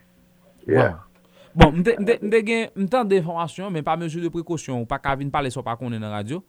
Ya. 0.69 0.91
Waw. 0.93 1.07
Bon, 1.55 1.75
mte 1.75 2.43
gen, 2.47 2.71
mte 2.77 2.99
an 2.99 3.09
de 3.11 3.19
informasyon, 3.19 3.73
men 3.75 3.85
pa 3.87 3.97
mezur 3.99 4.23
de 4.23 4.31
prekosyon, 4.33 4.83
ou 4.83 4.89
pa 4.89 5.01
kavin 5.03 5.31
pale 5.33 5.51
so 5.51 5.63
pa 5.67 5.75
konen 5.79 6.03
nan 6.03 6.13
radyo, 6.15 6.41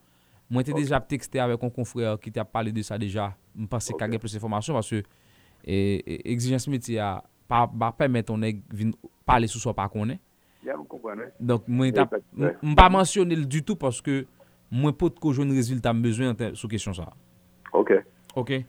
mwen 0.51 0.65
te 0.67 0.73
okay. 0.75 0.83
deja 0.83 0.99
tekste 1.01 1.41
avek 1.41 1.61
kon 1.61 1.71
konfrer 1.73 2.19
ki 2.21 2.33
te 2.35 2.41
ap 2.43 2.51
pale 2.53 2.73
de 2.75 2.83
sa 2.85 2.99
deja, 3.01 3.31
mwen 3.55 3.69
mpase 3.69 3.95
okay. 3.95 4.05
kage 4.05 4.21
plus 4.21 4.35
informasyon, 4.37 4.77
parce 4.77 4.99
e, 5.01 5.05
e, 5.75 6.19
exijens 6.33 6.67
meti 6.69 6.99
a 7.01 7.15
pa 7.49 7.63
pa 7.67 7.89
permet 7.97 8.29
on 8.33 8.45
e 8.45 8.53
vin 8.69 8.93
pale 9.27 9.49
sou 9.49 9.63
so 9.63 9.73
pa 9.77 9.87
konen. 9.91 10.21
Ya, 10.61 10.77
m 10.77 10.85
konpwane. 10.85 11.31
Donk 11.41 11.65
mwen 11.65 11.97
ta, 11.97 12.05
mwen 12.37 12.77
pa 12.77 12.91
mansyonel 12.93 13.47
du 13.49 13.63
tout, 13.65 13.79
parce 13.79 14.03
paske 14.03 14.21
mwen 14.69 14.93
pot 14.95 15.17
ko 15.19 15.33
joun 15.33 15.55
rezultat 15.57 15.97
mbezwen 15.97 16.37
sou 16.53 16.69
kesyon 16.69 16.99
sa. 16.99 17.09
Ok. 17.73 17.95
Ok. 18.35 18.59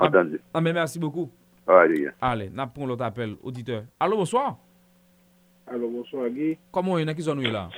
Entendu. 0.00 0.38
Ah, 0.38 0.58
ah 0.58 0.60
mais 0.60 0.72
merci 0.72 0.98
beaucoup. 0.98 1.28
Allez, 1.66 2.00
yeah. 2.00 2.12
Allez, 2.20 2.48
n'a 2.50 2.66
pas 2.66 2.86
l'autre 2.86 3.04
appel, 3.04 3.36
auditeur. 3.42 3.84
Allô, 3.98 4.16
bonsoir. 4.16 4.58
Alo, 5.70 5.88
bonsoy 5.88 6.26
Agui. 6.26 6.58
Komo 6.74 6.96
yon, 6.98 7.12
aki 7.12 7.22
zon 7.22 7.38
ou 7.38 7.46
yon 7.46 7.54
la? 7.54 7.68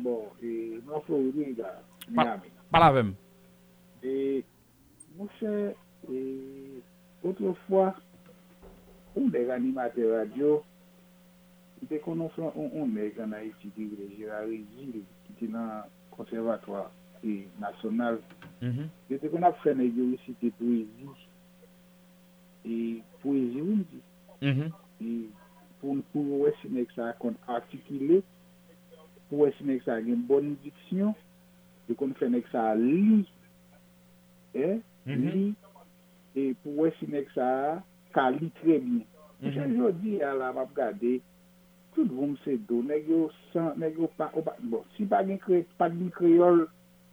Bon, 0.00 0.30
e, 0.40 0.78
nan 0.86 1.02
Florida, 1.04 1.74
Miami. 2.08 2.48
Palavem. 2.72 3.10
E, 4.00 4.12
mwen 5.18 5.28
se, 5.36 5.50
e, 6.08 6.20
otre 7.28 7.52
fwa, 7.66 7.90
ou 9.12 9.26
de 9.34 9.42
ganimate 9.50 10.06
radio, 10.08 10.54
de 11.90 12.00
konon 12.00 12.32
flan, 12.32 12.56
ou 12.56 12.86
ne 12.88 13.10
gana 13.12 13.42
iti 13.44 13.68
digre 13.76 14.08
Girari 14.14 14.62
Zil, 14.72 15.04
ki 15.26 15.36
ti 15.42 15.50
nan 15.52 15.84
konservatoa 16.16 16.86
e 17.20 17.42
nasyonal. 17.60 18.22
De 18.62 19.20
te 19.20 19.28
kon 19.28 19.44
ap 19.44 19.60
fene 19.66 19.90
yo 19.92 20.08
isi 20.16 20.32
te 20.40 20.48
poezi. 20.56 21.12
E, 22.64 22.80
poezi 23.20 23.60
ou 23.60 23.78
mdi. 23.82 24.00
E, 24.40 24.56
poezi. 24.96 25.41
Dit, 25.82 25.88
Mhm. 25.88 25.98
et 25.98 26.02
pour 26.12 26.22
pour 26.24 26.40
ouais 26.40 26.54
si 26.62 26.68
nek 26.68 26.88
ça 26.94 27.12
kon 27.18 27.34
articuler 27.48 28.22
pour 29.28 29.40
ouais 29.40 29.52
si 29.58 29.64
nek 29.64 29.82
ça 29.84 29.94
a 29.94 30.00
une 30.00 30.22
bonne 30.22 30.56
diction 30.62 31.14
et 31.88 31.94
qu'on 31.94 32.12
fait 32.14 32.28
nek 32.28 32.44
ça 32.52 32.74
li 32.74 33.26
eh 34.54 34.80
Mhm. 35.06 35.30
li 35.30 35.54
et 36.36 36.54
pour 36.62 36.78
ouais 36.78 36.92
si 36.98 37.06
nek 37.08 37.28
ça 37.34 37.82
ka 38.14 38.30
li 38.30 38.50
très 38.62 38.78
bien 38.78 39.04
Mhm. 39.42 39.76
je 39.76 39.90
dis 40.02 40.22
à 40.22 40.34
la 40.34 40.52
m'a 40.52 40.62
regarder 40.64 41.20
tout 41.94 42.04
le 42.04 42.14
monde 42.14 42.36
c'est 42.44 42.56
do 42.68 42.82
nèg 42.82 43.08
yo 43.08 43.30
sans 43.52 43.74
nèg 43.76 43.98
yo 43.98 44.08
pas 44.16 44.30
ou 44.36 44.42
pas- 44.42 44.56
bon 44.62 44.84
si 44.96 45.04
pas 45.04 45.26
gen 45.26 45.38
cré 45.38 45.66
pas 45.78 45.90
de 45.90 46.08
créole 46.10 46.68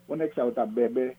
on 0.08 0.16
nek 0.16 0.34
ça 0.36 0.46
ou 0.46 0.52
ta 0.52 0.66
bébé 0.66 1.16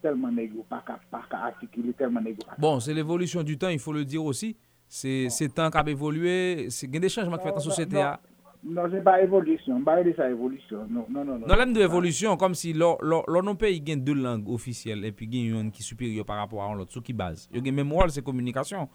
tellement 0.00 0.30
nèg 0.30 0.54
yo 0.54 0.62
pas 0.68 0.82
ka 0.86 0.98
articuler 1.38 1.92
tellement 1.94 2.20
yo 2.20 2.34
pas 2.46 2.54
Bon, 2.58 2.78
c'est 2.78 2.94
l'évolution 2.94 3.42
du 3.42 3.58
temps, 3.58 3.68
il 3.68 3.78
faut 3.78 3.92
le 3.92 4.04
dire 4.04 4.24
aussi. 4.24 4.56
Se 4.88 5.48
tan 5.54 5.72
kap 5.74 5.88
evolwe, 5.90 6.68
gen 6.70 7.02
de 7.02 7.10
chanjman 7.10 7.40
ki 7.40 7.48
fet 7.48 7.56
an 7.56 7.60
non, 7.60 7.66
sosyete 7.66 7.98
non, 7.98 8.06
a. 8.06 8.34
Non, 8.64 8.76
non, 8.78 8.92
se 8.92 9.00
pa 9.04 9.18
evolisyon, 9.20 9.82
ba 9.84 9.98
e 10.00 10.04
de 10.06 10.14
sa 10.16 10.28
evolisyon. 10.32 10.86
Non, 10.88 11.08
non, 11.08 11.24
non. 11.24 11.42
Non 11.44 11.58
lem 11.60 11.74
de 11.76 11.82
ah. 11.82 11.88
evolisyon, 11.88 12.38
kom 12.40 12.54
si 12.56 12.72
lor 12.76 13.02
nou 13.34 13.58
pe 13.60 13.72
gen 13.84 14.04
de 14.04 14.14
lang 14.16 14.48
ofisyel, 14.48 15.04
epi 15.10 15.28
gen 15.28 15.50
yon 15.56 15.72
ki 15.74 15.84
superior 15.84 16.28
par 16.28 16.40
rapport 16.40 16.64
an 16.64 16.78
lot, 16.80 16.92
sou 16.94 17.04
ki 17.04 17.16
baz. 17.16 17.48
Yo 17.52 17.64
gen 17.64 17.76
memwal 17.76 18.12
se 18.14 18.24
komunikasyon. 18.24 18.88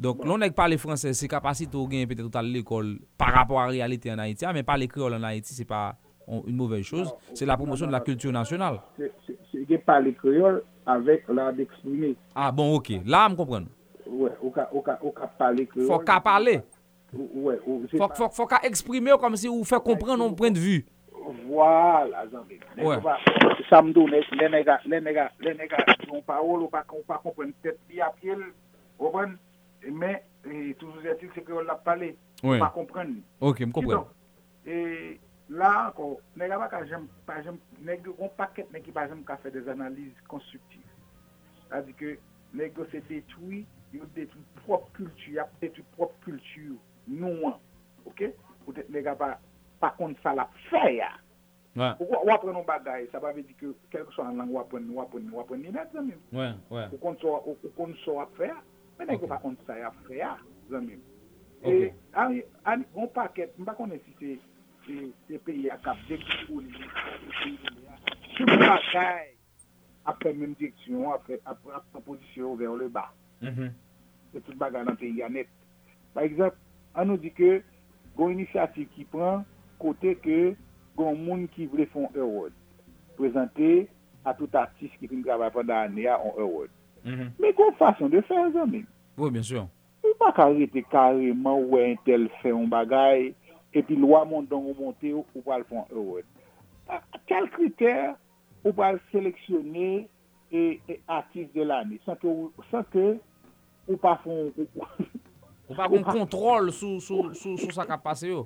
Donk, 0.00 0.22
bon. 0.22 0.30
lon 0.32 0.46
ek 0.46 0.54
pale 0.56 0.78
franse, 0.80 1.10
se 1.12 1.28
kapasite 1.28 1.76
ou 1.76 1.90
gen 1.90 2.06
pete 2.08 2.22
toutal 2.24 2.46
l'ekol 2.48 2.94
par 3.20 3.34
rapport 3.36 3.60
a 3.60 3.66
realite 3.68 4.08
an 4.08 4.22
Haiti, 4.24 4.46
a 4.46 4.52
ah, 4.52 4.56
men 4.56 4.64
pale 4.64 4.88
kreol 4.88 5.18
an 5.18 5.26
Haiti, 5.28 5.52
se 5.52 5.66
pa 5.68 5.90
yon 6.24 6.46
mouvej 6.56 6.86
chose, 6.88 7.12
se 7.36 7.48
la 7.48 7.58
promosyon 7.60 7.90
de 7.90 7.96
la 7.98 8.00
kultur 8.06 8.32
nasyonal. 8.32 8.80
Se 8.96 9.66
gen 9.68 9.84
pale 9.84 10.14
kreol 10.16 10.62
avek 10.88 11.28
la 11.36 11.50
deksprime. 11.52 12.14
Ah, 12.32 12.48
bon, 12.48 12.72
ok. 12.78 13.02
La 13.04 13.26
m 13.28 13.36
kompren. 13.36 13.68
ou 14.10 14.28
parler. 15.38 15.68
Faut 15.86 15.98
ka 15.98 16.20
parler. 16.20 16.60
Faut, 17.12 18.46
exprimer 18.62 19.12
comme 19.20 19.36
si 19.36 19.48
ou 19.48 19.64
fait 19.64 19.82
comprendre 19.82 20.24
ouais, 20.24 20.48
un 20.48 20.50
de 20.50 20.58
vue. 20.58 20.86
Voilà, 21.46 22.26
zanbe. 22.28 22.52
Ouais. 22.78 22.96
Sa 23.68 23.82
mdou, 23.82 24.06
le 24.06 24.48
nega, 24.48 24.80
le 24.86 25.00
nega, 25.00 25.30
le 25.38 25.52
nega, 25.54 25.76
yon 26.08 26.22
parol 26.22 26.62
ou 26.62 26.68
pa, 26.68 26.84
ou 26.92 27.04
pa 27.06 27.20
kompren 27.22 27.52
tet 27.62 27.76
mais, 29.92 30.24
toujours 30.78 31.02
c'est 31.02 31.42
que 31.42 31.52
on 31.52 31.60
l'a 31.60 31.74
parlé. 31.74 32.16
Pas 32.42 32.72
comprendre. 32.74 33.14
Ok, 33.40 33.60
m'comprenne. 33.60 34.04
Et, 34.66 35.20
là 35.48 35.88
encore, 35.88 36.18
nega 36.36 36.58
pa 36.58 36.68
ka 36.68 36.86
jem, 36.86 37.06
on 38.18 39.36
fait 39.36 39.50
des 39.50 39.68
analyses 39.68 40.20
constructives. 40.26 40.80
C'est-à-dire 41.68 41.96
que, 41.96 42.18
nega, 42.54 42.82
c'était 42.90 43.22
tout, 43.28 43.64
yo 43.92 44.06
detu 44.14 44.38
prop 44.62 44.86
kultu, 44.96 45.34
yap 45.34 45.52
detu 45.62 45.82
prop 45.96 46.12
kultu 46.24 46.76
nou 47.10 47.50
an, 47.50 47.58
ok? 48.06 48.28
Ou 48.66 48.74
det 48.76 48.86
nega 48.92 49.16
pa, 49.18 49.34
pa 49.82 49.92
kont 49.98 50.18
sa 50.24 50.34
la 50.36 50.46
fè 50.68 50.86
ya. 50.98 51.10
Ouais. 51.78 51.92
Ou 52.02 52.30
apren 52.34 52.54
nou 52.54 52.66
bagay, 52.66 53.06
sa 53.12 53.22
pa 53.22 53.32
ve 53.34 53.44
di 53.46 53.54
ke 53.58 53.72
kelke 53.92 54.14
so 54.14 54.24
an 54.26 54.38
lang 54.38 54.52
wapren, 54.54 54.88
wapren, 54.94 55.30
wapren 55.34 55.62
ni 55.62 55.72
net 55.74 55.92
zanmim. 55.94 56.18
Ouais, 56.34 56.52
ouais. 56.70 56.86
Ou 56.92 57.02
kont 57.02 57.22
so, 57.22 57.38
ou 57.46 57.72
kont 57.78 57.98
so 58.04 58.18
ap 58.22 58.34
fè 58.38 58.50
ya, 58.50 58.58
men 58.98 59.10
nega 59.10 59.24
okay. 59.24 59.32
pa 59.34 59.40
kont 59.42 59.66
sa 59.66 59.78
ya 59.78 59.92
fè 60.06 60.20
ya 60.20 60.36
zanmim. 60.70 61.02
Okay. 61.60 61.90
E 61.90 61.92
an, 62.18 62.38
an, 62.70 62.86
an 62.96 63.12
paket, 63.14 63.58
mba 63.60 63.74
konen 63.78 64.02
si 64.06 64.16
se, 64.20 64.36
se, 64.86 65.10
se 65.28 65.42
peyi 65.46 65.70
akap 65.74 65.98
dekli 66.08 66.46
ou 66.48 66.62
li, 66.64 66.72
se 66.72 67.32
peyi 67.42 67.84
ya, 67.84 67.98
se 68.36 68.50
bagay, 68.54 69.32
apre 70.10 70.34
menm 70.34 70.54
direksyon, 70.58 71.10
apre, 71.14 71.40
apre, 71.44 71.74
apre, 71.74 71.80
apre 71.82 72.06
posisyon 72.06 72.58
ver 72.60 72.78
le 72.78 72.90
ba. 72.92 73.10
Mhm. 73.42 73.72
Se 74.32 74.40
tout 74.40 74.56
bagan 74.58 74.86
nan 74.88 74.96
peyi 74.96 75.22
anet. 75.26 75.48
Par 76.14 76.24
exemple, 76.24 76.56
an 76.94 77.10
nou 77.10 77.20
di 77.20 77.30
ke 77.34 77.60
gon 78.16 78.34
inisiatif 78.34 78.90
ki 78.96 79.06
pran 79.12 79.44
kote 79.82 80.16
ke 80.24 80.40
gon 80.98 81.18
moun 81.18 81.46
ki 81.54 81.68
vle 81.70 81.86
fon 81.92 82.10
award 82.14 82.56
Prezante 83.20 83.88
a 84.24 84.34
tout 84.34 84.54
artist 84.56 84.96
ki 85.00 85.08
fin 85.10 85.24
travay 85.24 85.52
pandan 85.52 85.90
ane 85.90 86.06
a 86.08 86.16
an 86.16 86.32
e-road. 86.36 86.72
Men 87.04 87.32
mhm. 87.36 87.52
kon 87.56 87.76
fason 87.78 88.12
de 88.12 88.22
fè 88.28 88.46
zan 88.54 88.70
men. 88.70 88.86
Oui, 89.16 89.30
bien 89.30 89.42
sûr. 89.42 89.66
Ou 90.04 90.16
pa 90.20 90.30
karete 90.36 90.82
kareman 90.92 91.60
ou 91.60 91.80
un 91.80 91.96
tel 92.06 92.28
fè 92.40 92.52
yon 92.52 92.70
bagay 92.72 93.30
epi 93.76 93.96
lwa 94.00 94.22
moun 94.28 94.48
don 94.48 94.70
ou 94.70 94.76
monte 94.78 95.12
ou 95.12 95.44
pal 95.44 95.64
fon 95.68 95.84
e-road. 95.88 96.28
Kel 97.28 97.48
kriter 97.54 98.14
ou 98.64 98.72
pal 98.76 99.00
seleksyonè 99.12 99.90
e, 100.50 100.62
e 100.88 100.98
artist 101.08 101.52
de 101.56 101.66
l'ane? 101.68 102.00
San 102.06 102.16
ke 102.92 103.06
pou 103.90 103.98
pa 103.98 104.14
fon... 104.22 104.52
Pou 105.70 105.78
pa 105.78 105.86
kon 105.86 106.02
kontrol 106.02 106.72
sou, 106.74 106.98
sou, 106.98 107.30
sou, 107.34 107.54
sou 107.54 107.70
sa 107.74 107.86
kapase 107.86 108.26
yo. 108.26 108.44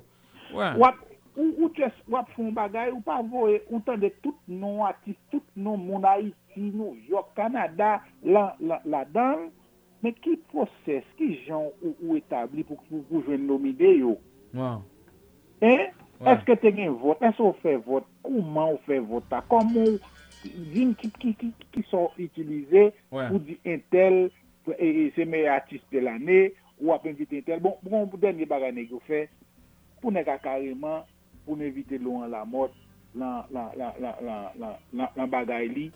Ouais. 0.53 0.75
Wap, 0.77 0.99
ou, 1.33 1.47
ou 1.65 1.69
ches 1.73 1.95
wap 2.11 2.29
fon 2.35 2.51
bagay, 2.53 2.91
ou 2.93 3.01
pa 3.05 3.17
voe, 3.25 3.59
ou 3.65 3.81
tande 3.85 4.11
tout 4.21 4.37
non 4.45 4.83
atis, 4.85 5.17
tout 5.33 5.45
non 5.57 5.81
moun 5.81 6.05
Haiti, 6.05 6.69
nou 6.69 6.93
York, 7.09 7.33
Kanada, 7.37 7.97
la, 8.21 8.51
la, 8.61 8.77
la 8.85 9.01
dan, 9.09 9.47
men 10.05 10.13
ki 10.21 10.35
proses, 10.51 11.09
ki 11.17 11.31
jan 11.47 11.71
ou, 11.81 11.95
ou 11.97 12.19
etabli 12.19 12.65
pou 12.67 12.77
pou 12.93 13.23
jwen 13.25 13.49
nomide 13.49 13.89
yo. 13.97 14.19
Waw. 14.53 14.83
Eh? 15.65 15.89
Ouais. 16.21 16.31
Eske 16.35 16.55
te 16.61 16.69
gen 16.77 16.93
vot, 17.01 17.25
eske 17.25 17.41
ou 17.41 17.57
fe 17.65 17.73
vot, 17.89 18.05
kouman 18.21 18.77
ou 18.77 18.85
fe 18.85 19.01
vot 19.01 19.25
ta, 19.33 19.41
komon, 19.49 19.97
zin 20.45 20.93
ki, 21.01 21.09
ki, 21.17 21.33
ki, 21.41 21.53
ki 21.73 21.87
son 21.89 22.13
itilize 22.21 22.91
ouais. 22.93 23.31
pou 23.31 23.41
di 23.41 23.57
entel, 23.65 24.27
E, 24.73 24.75
e, 24.79 25.11
se 25.15 25.25
me 25.29 25.45
artist 25.51 25.85
de 25.93 26.01
l'anè, 26.01 26.39
ou 26.79 26.93
ap 26.95 27.05
invite 27.07 27.43
tel. 27.45 27.61
Bon, 27.63 27.77
bon, 27.83 28.01
bon 28.01 28.09
pou 28.13 28.21
denye 28.21 28.47
baga 28.49 28.71
neg 28.73 28.91
yo 28.91 29.01
fe, 29.05 29.25
pou 30.01 30.13
neg 30.13 30.29
a 30.31 30.37
kareman, 30.41 31.05
pou 31.45 31.57
ne 31.59 31.69
invite 31.69 31.99
lou 32.01 32.23
an 32.25 32.33
la 32.33 32.43
mot, 32.49 32.73
lan, 33.15 33.45
lan, 33.53 33.71
lan, 33.79 35.07
lan 35.15 35.31
bagay 35.31 35.69
li, 35.71 35.87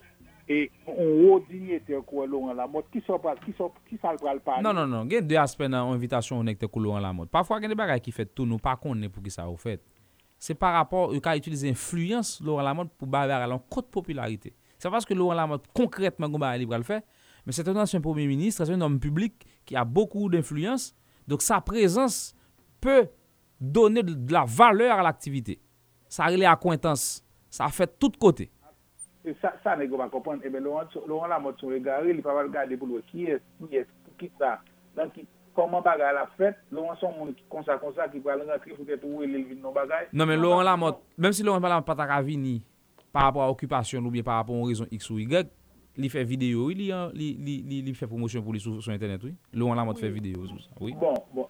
e 0.50 0.64
on 0.90 1.12
wou 1.20 1.40
dinye 1.50 1.80
te 1.86 1.98
kou 2.08 2.26
lou 2.30 2.50
an 2.50 2.58
la 2.58 2.68
mot, 2.70 2.88
ki 2.94 3.04
sal 3.06 3.20
so 3.58 3.70
so, 3.70 4.16
pral 4.22 4.42
pa. 4.46 4.60
Non, 4.66 4.74
non, 4.74 4.90
non, 4.90 5.10
gen 5.10 5.28
de 5.28 5.38
aspen 5.42 5.74
nan 5.74 5.92
invitation 5.94 6.40
ou 6.40 6.48
neg 6.48 6.62
te 6.62 6.70
kou 6.70 6.84
lou 6.84 6.98
an 6.98 7.06
la 7.06 7.14
mot. 7.16 7.30
Pafwa 7.32 7.60
gen 7.62 7.74
de 7.74 7.78
bagay 7.80 8.02
ki 8.04 8.14
fet 8.16 8.34
tou 8.34 8.50
nou, 8.50 8.62
pa 8.62 8.78
kon 8.80 8.98
ne 8.98 9.12
pou 9.12 9.26
ki 9.26 9.34
sa 9.34 9.50
ou 9.50 9.60
fet. 9.60 9.84
Se 10.40 10.56
par 10.56 10.72
rapport, 10.78 11.12
yo 11.12 11.20
ka 11.20 11.36
utilize 11.36 11.68
influence 11.68 12.40
lou 12.40 12.62
an 12.62 12.68
la 12.70 12.78
mot 12.78 12.92
pou 12.96 13.10
bagay 13.10 13.44
alan 13.44 13.60
kote 13.68 13.92
popularite. 13.92 14.54
Se 14.80 14.88
paske 14.88 15.18
lou 15.18 15.34
an 15.34 15.42
la 15.42 15.50
mot 15.52 15.66
konkretman 15.76 16.32
goun 16.32 16.46
bagay 16.46 16.62
li 16.62 16.70
pral 16.70 16.86
fe, 16.88 17.02
Mais 17.46 17.52
c'est 17.52 17.68
un 17.68 17.76
ancien 17.76 18.02
Premier 18.02 18.28
ministre, 18.28 18.66
c'est 18.66 18.74
un 18.74 18.82
homme 18.82 19.00
public 19.00 19.46
qui 19.66 19.76
a 19.76 19.86
beaucoup 19.86 20.30
d'influence. 20.30 20.96
Donc 21.28 21.42
sa 21.42 21.62
présence 21.62 22.36
peut 22.82 23.08
donner 23.60 24.04
de 24.04 24.34
la 24.34 24.46
valeur 24.46 25.00
à 25.00 25.04
l'activité. 25.04 25.60
Ça 26.08 26.26
a 26.26 26.28
à 26.32 26.52
acquaintance. 26.52 27.24
Ça 27.50 27.66
a 27.66 27.70
fait 27.70 27.86
de 27.86 27.96
tous 28.00 28.18
côtés. 28.20 28.52
Sa, 29.42 29.52
sa 29.64 29.76
ne 29.76 29.86
go 29.86 29.98
pa 30.00 30.08
kompon, 30.10 30.40
ebe, 30.48 30.62
Laurent 30.64 31.28
Lamotte 31.28 31.60
sou 31.60 31.74
regare, 31.74 32.14
li 32.16 32.24
pa 32.24 32.32
pa 32.34 32.46
regare 32.48 32.78
pou 32.80 32.88
lwe 32.88 33.02
ki 33.10 33.26
es, 33.36 33.42
ki 33.60 33.82
es, 33.82 33.90
ki 34.18 34.30
sa, 34.40 34.54
dan 34.96 35.12
ki, 35.12 35.26
koman 35.58 35.84
bagay 35.86 36.14
la 36.16 36.24
fet, 36.38 36.56
Laurent 36.72 36.96
son 37.02 37.12
moun 37.18 37.34
ki 37.36 37.44
konsa 37.52 37.76
konsa 37.82 38.08
ki 38.10 38.22
pa 38.24 38.38
langan 38.40 38.62
ki 38.64 38.78
foutet 38.78 39.04
ou 39.04 39.26
el 39.26 39.36
elvin 39.36 39.60
non 39.60 39.76
bagay. 39.76 40.08
Non 40.16 40.30
men 40.30 40.40
Laurent 40.40 40.64
Lamotte, 40.64 41.04
menm 41.20 41.36
si 41.36 41.44
Laurent 41.44 41.60
Lamotte 41.60 41.90
pataka 41.92 42.22
vini, 42.24 42.62
par 43.12 43.28
rapport 43.28 43.44
a 43.44 43.52
okupasyon, 43.52 44.08
ou 44.08 44.16
bien 44.16 44.24
par 44.24 44.40
rapport 44.40 44.56
a 44.56 44.64
orizon 44.64 44.88
X 44.90 45.12
ou 45.12 45.20
Y, 45.20 45.52
li 46.00 46.10
fè 46.12 46.24
videyo, 46.28 46.70
li, 46.72 46.90
li, 47.14 47.58
li, 47.68 47.82
li 47.86 47.96
fè 47.98 48.08
promosyon 48.08 48.46
pou 48.46 48.56
li 48.56 48.62
sou 48.64 48.84
son 48.84 48.96
internet, 48.96 49.24
oui? 49.28 49.36
Le 49.54 49.66
on 49.68 49.78
la 49.78 49.86
mot 49.88 50.00
fè 50.00 50.10
videyo 50.14 50.48
sou 50.48 50.62
sa, 50.64 50.72
oui? 50.80 50.96
Bon, 51.00 51.18
bon, 51.36 51.50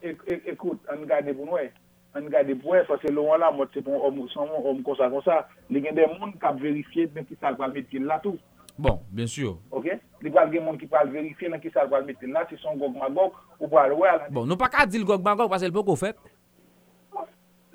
ekout, 0.49 0.81
an 0.91 1.05
gade 1.09 1.35
pou 1.37 1.45
nou 1.45 1.59
e, 1.61 1.69
an 2.17 2.29
gade 2.33 2.55
pou 2.61 2.77
e, 2.77 2.81
fò 2.87 2.97
se 3.03 3.13
le 3.13 3.21
on 3.21 3.41
la 3.41 3.51
mot 3.55 3.69
se 3.75 3.83
pon 3.85 4.01
om, 4.09 4.23
son 4.33 4.49
om 4.59 4.81
konsa 4.85 5.11
konsa, 5.13 5.43
li 5.69 5.83
gen 5.85 5.97
de 5.99 6.07
moun 6.15 6.33
kap 6.41 6.57
verifiye 6.61 7.09
men 7.15 7.27
ki 7.29 7.37
sa 7.37 7.53
kwa 7.57 7.69
metil 7.73 8.09
la 8.09 8.19
tou. 8.23 8.41
Bon, 8.79 9.01
bien 9.11 9.27
sûr. 9.27 9.57
Ok? 9.75 9.91
Li 10.23 10.33
kwa 10.33 10.47
gen 10.49 10.65
moun 10.65 10.79
ki 10.81 10.89
pal 10.89 11.09
verifiye 11.13 11.51
men 11.53 11.61
ki 11.61 11.71
sa 11.75 11.85
kwa 11.89 12.01
metil 12.07 12.33
la, 12.33 12.47
si 12.49 12.57
son 12.63 12.79
gog 12.81 12.97
magog, 12.97 13.37
ou 13.59 13.69
pal 13.69 13.93
wè 13.93 14.17
la. 14.17 14.29
Bon, 14.33 14.49
nou 14.49 14.57
pa 14.59 14.71
ka 14.73 14.87
dil 14.89 15.05
gog 15.05 15.25
magog, 15.25 15.51
pasel 15.51 15.75
pou 15.75 15.85
kou 15.85 15.99
fèt? 15.99 16.17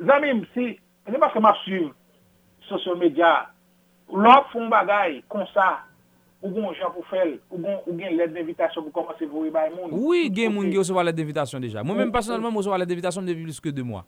Zanmim, 0.05 0.43
si, 0.57 0.73
ne 1.07 1.21
pa 1.23 1.31
se 1.31 1.41
ma 1.45 1.55
sur, 1.63 1.93
sosyo 2.67 2.97
media, 2.99 3.35
lò 4.11 4.41
foun 4.51 4.67
bagay 4.73 5.21
konsa, 5.31 5.85
ou 6.45 6.53
bon 6.53 6.75
jan 6.77 6.93
pou 6.93 7.03
fel, 7.09 7.39
ou, 7.49 7.57
bon, 7.57 7.79
ou 7.87 7.95
gen 7.97 8.19
led 8.19 8.35
d'invitasyon 8.35 8.85
pou 8.85 9.01
komanse 9.01 9.25
vou 9.31 9.49
e 9.49 9.53
bay 9.53 9.71
moun. 9.73 9.95
Oui, 9.97 10.27
gen 10.29 10.51
okay. 10.51 10.53
moun 10.53 10.69
gen 10.69 10.83
osowa 10.83 11.07
led 11.09 11.16
d'invitasyon 11.16 11.65
deja. 11.65 11.85
Mwen 11.87 12.03
men 12.03 12.12
personelman 12.12 12.53
mwen 12.53 12.61
osowa 12.61 12.83
led 12.83 12.91
d'invitasyon 12.93 13.31
depi 13.31 13.47
plus 13.47 13.62
ke 13.65 13.73
2 13.73 13.87
mwa. 13.89 14.03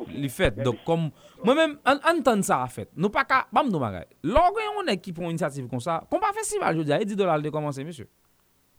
Okay. 0.00 0.16
Li 0.18 0.30
fet, 0.32 0.58
dok 0.64 0.80
kom, 0.86 1.06
mwen 1.44 1.58
men 1.60 1.76
an, 1.86 2.00
an 2.10 2.22
tan 2.26 2.42
sa 2.46 2.58
a 2.64 2.70
fet. 2.72 2.90
Nou 2.98 3.12
pa 3.14 3.22
ka, 3.28 3.44
bam 3.54 3.70
nou 3.70 3.78
magay. 3.82 4.08
Lò 4.26 4.48
gen 4.56 4.66
yon 4.66 4.90
ek 4.96 5.04
ki 5.04 5.14
pou 5.14 5.30
inisiativ 5.30 5.68
kon 5.70 5.82
sa, 5.84 6.00
kon 6.10 6.22
pa 6.22 6.32
festival 6.34 6.80
jodi 6.80 6.96
a, 6.96 6.98
e 6.98 7.06
10 7.06 7.20
dolar 7.20 7.44
de 7.44 7.52
komanse, 7.54 7.86
monsye. 7.86 8.08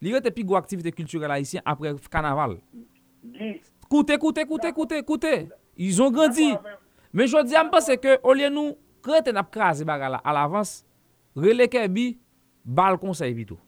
Li 0.03 0.11
rete 0.11 0.33
pi 0.35 0.43
gwo 0.43 0.57
aktivite 0.59 0.91
kulturel 0.97 1.31
haisyen 1.37 1.63
apre 1.63 1.93
kanaval. 2.11 2.57
Koute, 3.87 4.17
koute, 4.19 4.43
koute, 4.49 4.73
koute, 4.75 5.03
koute. 5.07 5.35
Ils 5.77 6.01
ont 6.01 6.11
grandi. 6.11 6.51
Men 7.13 7.27
jodi 7.31 7.55
a 7.55 7.63
mpense 7.67 7.95
ke, 8.01 8.17
olye 8.27 8.49
nou, 8.51 8.75
krete 9.05 9.31
nap 9.35 9.51
krasi 9.53 9.85
baga 9.87 10.09
la, 10.15 10.19
al 10.27 10.39
avans, 10.41 10.81
releke 11.37 11.83
bi, 11.91 12.05
bal 12.65 12.97
konsey 13.01 13.33
bitou. 13.37 13.59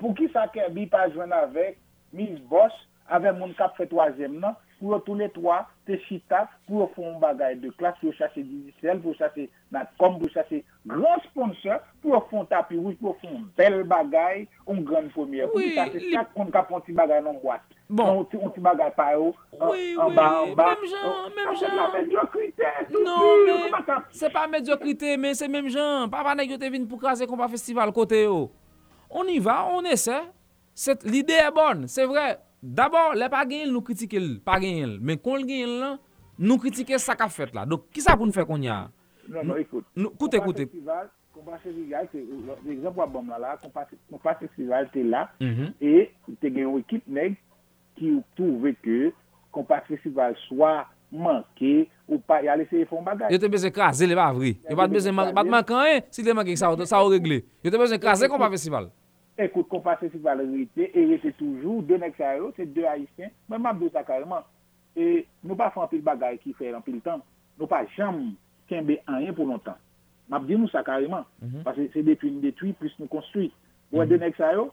Pou 0.00 0.16
ki 0.16 0.28
sa 0.32 0.46
Kerbi 0.52 0.86
pa 0.90 1.06
jwen 1.12 1.32
avèk, 1.36 1.78
mis 2.14 2.38
bos, 2.50 2.74
avè 3.12 3.32
moun 3.36 3.54
kap 3.58 3.76
fè 3.78 3.86
toazèm 3.90 4.38
nan, 4.42 4.56
pou 4.78 4.94
yo 4.94 4.98
toune 5.06 5.28
3, 5.34 5.60
te 5.88 5.98
chita, 6.06 6.44
pou 6.68 6.82
yo 6.82 6.88
foun 6.94 7.18
bagay 7.22 7.56
de 7.62 7.70
klas, 7.78 7.96
pou 8.00 8.10
yo 8.10 8.16
chase 8.18 8.42
dizisel, 8.42 9.00
pou 9.02 9.12
yo 9.12 9.18
chase 9.18 9.46
natkom, 9.74 10.18
pou 10.18 10.28
yo 10.28 10.34
chase 10.34 10.60
gran 10.90 11.22
sponsor, 11.28 11.80
pou 12.02 12.14
yo 12.14 12.20
foun 12.30 12.48
tapi 12.50 12.78
wouj, 12.80 12.98
pou 13.00 13.12
yo 13.12 13.16
foun 13.22 13.46
bel 13.58 13.80
bagay, 13.90 14.44
on 14.66 14.84
gran 14.86 15.10
fomye. 15.14 15.48
Pou 15.52 15.62
yo 15.62 15.72
chase 15.76 16.02
chak, 16.10 16.34
on 16.38 16.52
kapon 16.54 16.84
ti 16.86 16.96
bagay 16.96 17.24
nan 17.24 17.40
gwat. 17.42 17.64
Bon. 17.88 18.22
On 18.24 18.52
ti 18.54 18.62
bagay 18.64 18.90
pa 18.96 19.10
yo, 19.14 19.32
an 19.60 20.14
ba, 20.16 20.28
an 20.42 20.54
ba. 20.58 20.70
Mèm 20.74 20.86
jan, 20.90 21.32
mèm 21.36 21.50
jan. 21.60 21.74
La 21.78 21.88
mediokrite, 21.92 22.70
tout 22.90 23.04
non, 23.04 23.44
tout. 23.84 24.14
Se 24.16 24.30
pa 24.32 24.46
mediokrite, 24.50 25.16
men 25.20 25.36
se 25.38 25.48
mèm 25.50 25.68
jan. 25.72 26.08
Pa 26.12 26.24
pa 26.26 26.36
negyo 26.38 26.58
te 26.60 26.72
vin 26.72 26.88
pou 26.88 27.02
kaze 27.02 27.28
kompa 27.30 27.50
festival 27.52 27.92
kote 27.94 28.24
yo. 28.24 28.46
On 29.14 29.28
y 29.30 29.38
va, 29.38 29.62
on 29.70 29.86
ese. 29.86 30.16
L'idée 31.04 31.34
est 31.34 31.54
bonne, 31.54 31.86
c'est 31.86 32.04
vrai. 32.04 32.40
d'abord, 32.64 33.14
le 33.18 33.28
pa 33.32 33.44
gen 33.48 33.66
el 33.68 33.72
nou 33.74 33.84
kritike 33.84 34.16
el, 34.18 34.30
pa 34.44 34.56
gen 34.62 34.80
el, 34.86 34.94
men 35.04 35.20
kon 35.20 35.42
l 35.42 35.48
gen 35.48 35.66
el 35.66 35.74
lan, 35.82 35.98
nou 36.40 36.60
kritike 36.62 36.98
sa 37.02 37.16
ka 37.18 37.28
fet 37.32 37.52
la. 37.56 37.66
Dok, 37.68 37.90
ki 37.92 38.04
sa 38.04 38.16
pou 38.16 38.28
nou 38.28 38.34
fe 38.34 38.46
kon 38.48 38.64
ya? 38.64 38.86
Non, 39.28 39.44
non, 39.44 39.58
ekoute. 39.60 39.86
Koute, 40.20 40.40
koute. 40.44 40.68
Kompa 41.34 41.58
festival, 41.58 42.08
l'exemple 42.64 43.00
wap 43.00 43.10
bom 43.10 43.30
la 43.32 43.40
la, 43.42 43.54
kompa 43.58 44.36
festival 44.38 44.88
te 44.94 45.02
la, 45.02 45.26
e 45.82 46.08
te 46.38 46.48
gen 46.48 46.64
yon 46.68 46.80
ekip 46.80 47.08
neg 47.10 47.36
ki 47.98 48.12
ou 48.16 48.24
touve 48.38 48.74
ke 48.84 49.12
kompa 49.54 49.80
festival 49.88 50.36
swa 50.46 50.84
manke 51.14 51.88
ou 52.08 52.18
pa 52.22 52.40
yale 52.44 52.66
se 52.70 52.84
yon 52.84 53.04
bagay. 53.06 53.34
Yo 53.34 53.40
te 53.42 53.50
beze 53.50 53.70
krasi, 53.74 54.06
le 54.06 54.16
ba 54.18 54.28
avri. 54.30 54.54
Yo 54.70 54.78
bat 54.78 54.92
beze, 54.92 55.12
bat 55.14 55.50
mankan 55.50 55.90
e, 55.90 56.04
si 56.14 56.22
le 56.26 56.34
manke 56.38 56.54
sa 56.58 56.70
ou 56.70 57.12
regle. 57.12 57.42
Yo 57.66 57.74
te 57.74 57.82
beze 57.82 57.98
krasi 58.02 58.30
kompa 58.30 58.50
festival. 58.54 58.90
ekout 59.40 59.68
kon 59.70 59.82
pase 59.82 60.08
si 60.12 60.20
valerite, 60.22 60.90
e 60.94 61.06
rete 61.10 61.32
toujou, 61.38 61.82
de 61.86 61.98
nek 61.98 62.16
sa 62.18 62.34
yo, 62.38 62.50
mhm. 62.50 62.56
se 62.58 62.66
de 62.76 62.86
haisyen, 62.86 63.32
mwen 63.50 63.62
mabdou 63.64 63.90
sa 63.94 64.04
kareman. 64.06 64.44
E 64.94 65.24
nou 65.42 65.58
pa 65.58 65.72
fan 65.74 65.90
pil 65.90 66.04
bagay 66.06 66.38
ki 66.42 66.54
fè 66.58 66.70
lan 66.70 66.84
pil 66.86 67.00
tan, 67.04 67.22
nou 67.58 67.70
pa 67.70 67.82
jam 67.96 68.20
kenbe 68.70 69.00
anyen 69.10 69.34
pou 69.34 69.48
lontan. 69.48 69.78
Map 70.30 70.46
di 70.48 70.56
nou 70.56 70.70
sa 70.72 70.84
kareman, 70.86 71.26
mm 71.40 71.48
-hmm. 71.48 71.64
pase 71.66 71.88
se 71.92 72.02
detui 72.02 72.30
nou 72.30 72.40
detui, 72.40 72.72
plus 72.72 72.94
nou 72.98 73.08
konstruy. 73.08 73.50
Ou 73.92 73.98
mm 73.98 74.02
-hmm. 74.02 74.08
de 74.08 74.18
nek 74.18 74.36
sa 74.36 74.52
yo, 74.52 74.70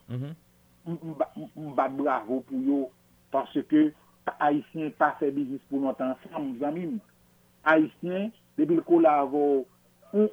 mbat 1.55 1.91
bravo 1.97 2.41
pou 2.41 2.61
yo, 2.61 2.89
parce 3.31 3.63
ke 3.67 3.91
haisyen 4.39 4.91
pa 4.97 5.15
fè 5.19 5.31
bizis 5.31 5.61
pou 5.69 5.81
lontan, 5.81 6.15
sam 6.23 6.43
mou 6.43 6.59
zanmim. 6.59 6.99
Haisyen, 7.63 8.31
debil 8.57 8.81
kou 8.81 8.99
la 8.99 9.19
avou, 9.21 9.65
ou, 10.13 10.29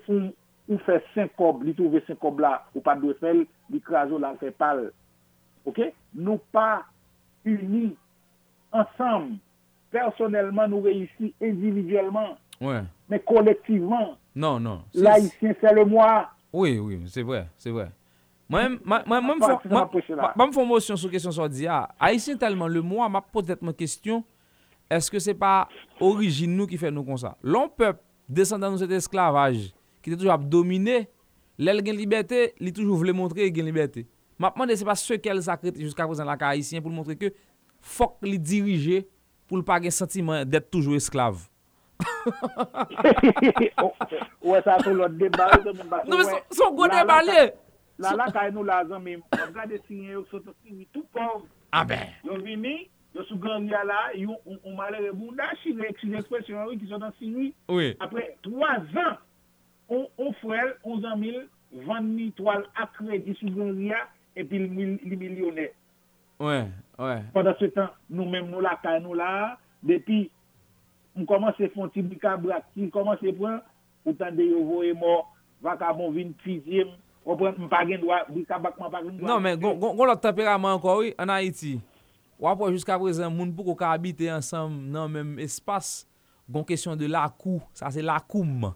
ou 0.69 0.79
fè 0.85 0.99
sinkob, 1.15 1.65
li 1.67 1.75
touve 1.77 2.03
sinkob 2.07 2.43
la, 2.45 2.59
ou 2.75 2.85
pa 2.85 2.95
dwe 3.01 3.17
fèl, 3.23 3.43
li 3.73 3.81
kraso 3.85 4.21
la 4.21 4.35
fè 4.41 4.53
pal. 4.55 4.87
Ok? 5.69 5.81
Nou 6.17 6.41
pa 6.55 6.85
uni 7.49 7.91
ansam, 8.77 9.35
personelman 9.95 10.71
nou 10.73 10.85
reyusi, 10.85 11.33
individuelman, 11.41 12.35
ouais. 12.61 12.85
men 13.09 13.23
kolektiveman. 13.29 14.13
Non, 14.39 14.61
non. 14.63 14.85
La 14.95 15.17
isyen 15.23 15.57
fè 15.59 15.73
le 15.75 15.87
mwa. 15.89 16.29
Oui, 16.53 16.79
oui, 16.79 17.01
c'est 17.09 17.25
vrai, 17.25 17.47
c'est 17.57 17.73
vrai. 17.73 17.91
Mwen 18.49 18.79
ah, 18.89 20.47
fon 20.55 20.65
motion 20.65 20.97
sou 20.97 21.13
kesyon 21.13 21.35
sou 21.37 21.49
di 21.53 21.67
ya, 21.67 21.83
a 21.85 22.09
ah, 22.09 22.13
isyen 22.17 22.39
telman 22.41 22.71
le 22.73 22.81
mwa, 22.81 23.09
ma 23.13 23.21
pot 23.21 23.49
etman 23.53 23.77
kesyon, 23.77 24.23
eske 24.89 25.21
se 25.21 25.35
pa 25.37 25.67
orijin 26.01 26.55
nou 26.57 26.69
ki 26.69 26.79
fè 26.81 26.89
nou 26.93 27.05
kon 27.05 27.21
sa. 27.21 27.35
Lon 27.45 27.69
pep, 27.69 28.01
desan 28.25 28.63
dan 28.65 28.73
nou 28.73 28.81
set 28.81 28.95
esklavaj, 28.97 29.69
ki 30.09 30.15
te 30.15 30.21
toujou 30.23 30.35
ap 30.35 30.47
domine, 30.51 31.05
lèl 31.61 31.85
gen 31.85 31.99
libertè, 32.01 32.49
li 32.59 32.73
toujou 32.75 32.99
vle 33.03 33.15
montre 33.17 33.47
gen 33.53 33.69
libertè. 33.69 34.07
Mapman 34.41 34.71
de 34.71 34.79
se 34.79 34.87
pa 34.87 34.97
sekel 34.99 35.43
sakrete 35.45 35.83
jiska 35.83 36.07
prezant 36.09 36.29
laka 36.29 36.53
Haitien 36.55 36.83
pou 36.83 36.91
l'montre 36.91 37.19
ke 37.19 37.33
fok 37.83 38.19
li 38.27 38.39
dirije 38.41 39.05
pou 39.51 39.61
l'pa 39.61 39.79
gen 39.83 39.95
sentimen 39.95 40.47
det 40.49 40.67
toujou 40.71 40.99
esklav. 40.99 41.45
Ouè 44.43 44.59
e 44.59 44.63
sa 44.63 44.79
sou 44.85 44.95
lot 44.95 45.15
debal 45.19 45.65
Non 46.07 46.21
men 46.21 46.29
son 46.55 46.77
go 46.77 46.87
debalè 46.91 47.49
La 47.99 48.15
laka 48.19 48.47
e 48.47 48.53
nou 48.55 48.63
la 48.67 48.85
zan 48.87 49.03
men 49.03 49.19
Mwen 49.33 49.55
gade 49.57 49.81
sinye 49.89 50.15
yo 50.15 50.23
soto 50.31 50.55
sinye 50.63 50.87
tout 50.95 51.07
pov 51.15 51.43
ah 51.73 51.87
Yo 52.27 52.39
vini 52.45 52.77
Yo 53.17 53.25
sou 53.27 53.39
gangya 53.43 53.83
la 53.89 54.01
Yo 54.15 54.37
ou 54.47 54.75
male 54.77 54.99
rebounda 55.09 55.51
Sinye 55.65 55.91
ekspresyon 55.91 56.71
yo 56.71 56.79
ki 56.79 56.87
soto 56.93 57.11
sinye 57.19 57.51
Apre 57.99 58.23
3 58.47 58.71
an 58.77 59.19
on 59.89 60.33
fwel, 60.43 60.75
on 60.85 61.01
zanmil, 61.05 61.43
van 61.87 62.07
mi 62.07 62.31
toal 62.37 62.65
akre 62.81 63.21
di 63.25 63.35
souzon 63.41 63.77
ria, 63.79 64.05
epi 64.39 64.61
li 64.61 65.17
milyonè. 65.17 65.69
Ouè, 66.39 66.61
ouè. 67.01 67.17
Pendan 67.35 67.57
se 67.59 67.71
tan, 67.75 67.91
nou 68.07 68.29
mèm 68.31 68.47
nou 68.53 68.63
la 68.65 68.77
kay 68.83 69.01
nou 69.03 69.17
la, 69.19 69.57
depi, 69.87 70.27
m 71.19 71.27
komanse 71.29 71.71
fon 71.75 71.91
ti 71.95 72.05
bika 72.05 72.37
brak, 72.41 72.69
ti 72.77 72.87
komanse 72.95 73.33
pran, 73.39 73.61
ou 74.05 74.15
tan 74.17 74.37
de 74.37 74.47
yo 74.53 74.63
vo 74.69 74.85
e 74.87 74.95
mor, 74.97 75.27
vaka 75.65 75.91
bon 75.97 76.13
vin 76.15 76.31
pizim, 76.45 76.93
ou 77.25 77.37
pran 77.39 77.57
m 77.59 77.71
pagin 77.73 78.03
dwa, 78.05 78.23
bika 78.31 78.61
bakman 78.63 78.93
pagin 78.93 79.17
dwa. 79.17 79.33
Non 79.33 79.43
men, 79.45 79.59
goun 79.61 80.05
lot 80.07 80.23
temperament 80.23 80.79
anko, 80.79 81.01
oui, 81.03 81.15
an 81.19 81.35
Haiti, 81.35 81.79
wapwa 82.39 82.71
jiska 82.75 83.01
prezen, 83.01 83.33
moun 83.35 83.51
pou 83.55 83.67
kou 83.73 83.81
ka 83.81 83.91
habite 83.97 84.31
ansam 84.33 84.79
nan 84.93 85.11
menm 85.17 85.43
espas, 85.43 86.05
goun 86.47 86.67
kesyon 86.69 87.01
de 87.01 87.11
lakou, 87.11 87.59
sa 87.77 87.91
se 87.93 88.05
lakoum, 88.05 88.71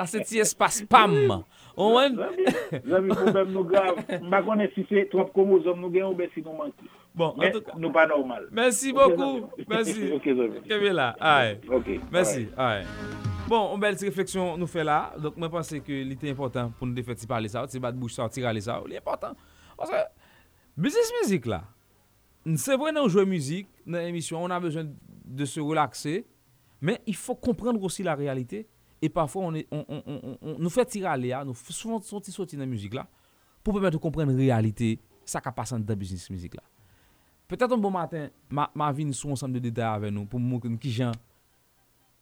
A 0.00 0.06
se 0.10 0.22
ti 0.24 0.40
espas 0.42 0.82
pam. 0.90 1.44
Ouwen? 1.74 2.18
Zami 2.86 3.10
problem 3.10 3.50
nou 3.54 3.66
grav. 3.66 3.98
Mba 4.22 4.42
konen 4.46 4.70
si 4.76 4.84
se 4.90 5.06
trop 5.12 5.32
komozom 5.34 5.80
nou 5.82 5.90
gen 5.94 6.06
ou 6.06 6.18
be 6.18 6.28
si 6.34 6.42
nou 6.44 6.54
manki. 6.58 6.86
Bon, 7.14 7.34
en 7.38 7.50
tout 7.54 7.66
ka. 7.66 7.76
Nou 7.78 7.90
pa 7.94 8.06
normal. 8.10 8.46
Mersi 8.54 8.94
bokou. 8.94 9.48
Mersi. 9.70 10.10
Ok, 10.14 10.26
zami. 10.38 10.62
Kebe 10.70 10.94
la. 10.94 11.12
Aè. 11.18 11.56
Ok. 11.74 11.96
Mersi. 12.14 12.46
Aè. 12.54 12.84
Bon, 13.44 13.74
on 13.74 13.80
bel 13.82 13.98
ti 13.98 14.08
refleksyon 14.08 14.54
nou 14.60 14.70
fe 14.70 14.86
la. 14.86 14.98
Donk 15.20 15.36
mwen 15.40 15.52
pense 15.52 15.82
ke 15.84 16.00
li 16.06 16.18
te 16.20 16.30
important 16.30 16.72
pou 16.78 16.88
nou 16.88 16.96
defeti 16.96 17.28
pale 17.30 17.50
sa 17.50 17.64
ou. 17.64 17.70
Ti 17.70 17.82
bat 17.82 17.96
bouch 17.98 18.14
sa 18.14 18.26
ou, 18.26 18.34
ti 18.34 18.44
rale 18.44 18.62
sa 18.64 18.78
ou. 18.80 18.90
Li 18.90 18.98
important. 19.00 19.38
Ose, 19.74 20.04
bizis 20.78 21.10
mizik 21.18 21.50
la. 21.50 21.64
Se 22.60 22.76
vre 22.78 22.92
nou 22.94 23.10
jwe 23.10 23.26
mizik 23.28 23.70
nan 23.88 24.06
emisyon, 24.06 24.46
on 24.46 24.54
a 24.54 24.60
bezwen 24.62 24.94
de 25.24 25.46
se 25.48 25.62
relakse. 25.62 26.22
Mais 26.84 27.00
il 27.06 27.16
faut 27.16 27.34
comprendre 27.34 27.82
aussi 27.82 28.02
la 28.02 28.14
réalité. 28.14 28.68
Et 29.00 29.08
parfois, 29.08 29.44
on, 29.44 29.54
est, 29.54 29.66
on, 29.70 29.86
on, 29.88 30.38
on 30.42 30.58
nous 30.58 30.68
fait 30.68 30.84
tirer 30.84 31.06
à 31.06 31.16
l'air, 31.16 31.42
nous 31.42 31.54
souvent 31.54 31.98
sortir 32.02 32.32
sortir 32.32 32.58
dans 32.58 32.64
la 32.64 32.70
musique 32.70 32.92
là, 32.92 33.06
pour 33.62 33.72
permettre 33.72 33.96
de 33.96 34.02
comprendre 34.02 34.32
la 34.32 34.36
réalité, 34.36 35.00
ça 35.24 35.40
qui 35.40 35.48
passe 35.50 35.72
dans 35.72 35.78
le 35.78 35.94
business 35.94 36.28
musique 36.28 36.54
là. 36.54 36.62
Peut-être 37.48 37.72
un 37.72 37.78
bon 37.78 37.90
matin, 37.90 38.28
ma, 38.50 38.70
ma 38.74 38.92
vie 38.92 39.06
nous 39.06 39.14
sont 39.14 39.30
ensemble 39.30 39.54
de 39.54 39.60
détails 39.60 39.94
avec 39.94 40.12
nous 40.12 40.26
pour 40.26 40.38
montrer 40.38 40.76
qui 40.76 40.90
gens 40.90 41.12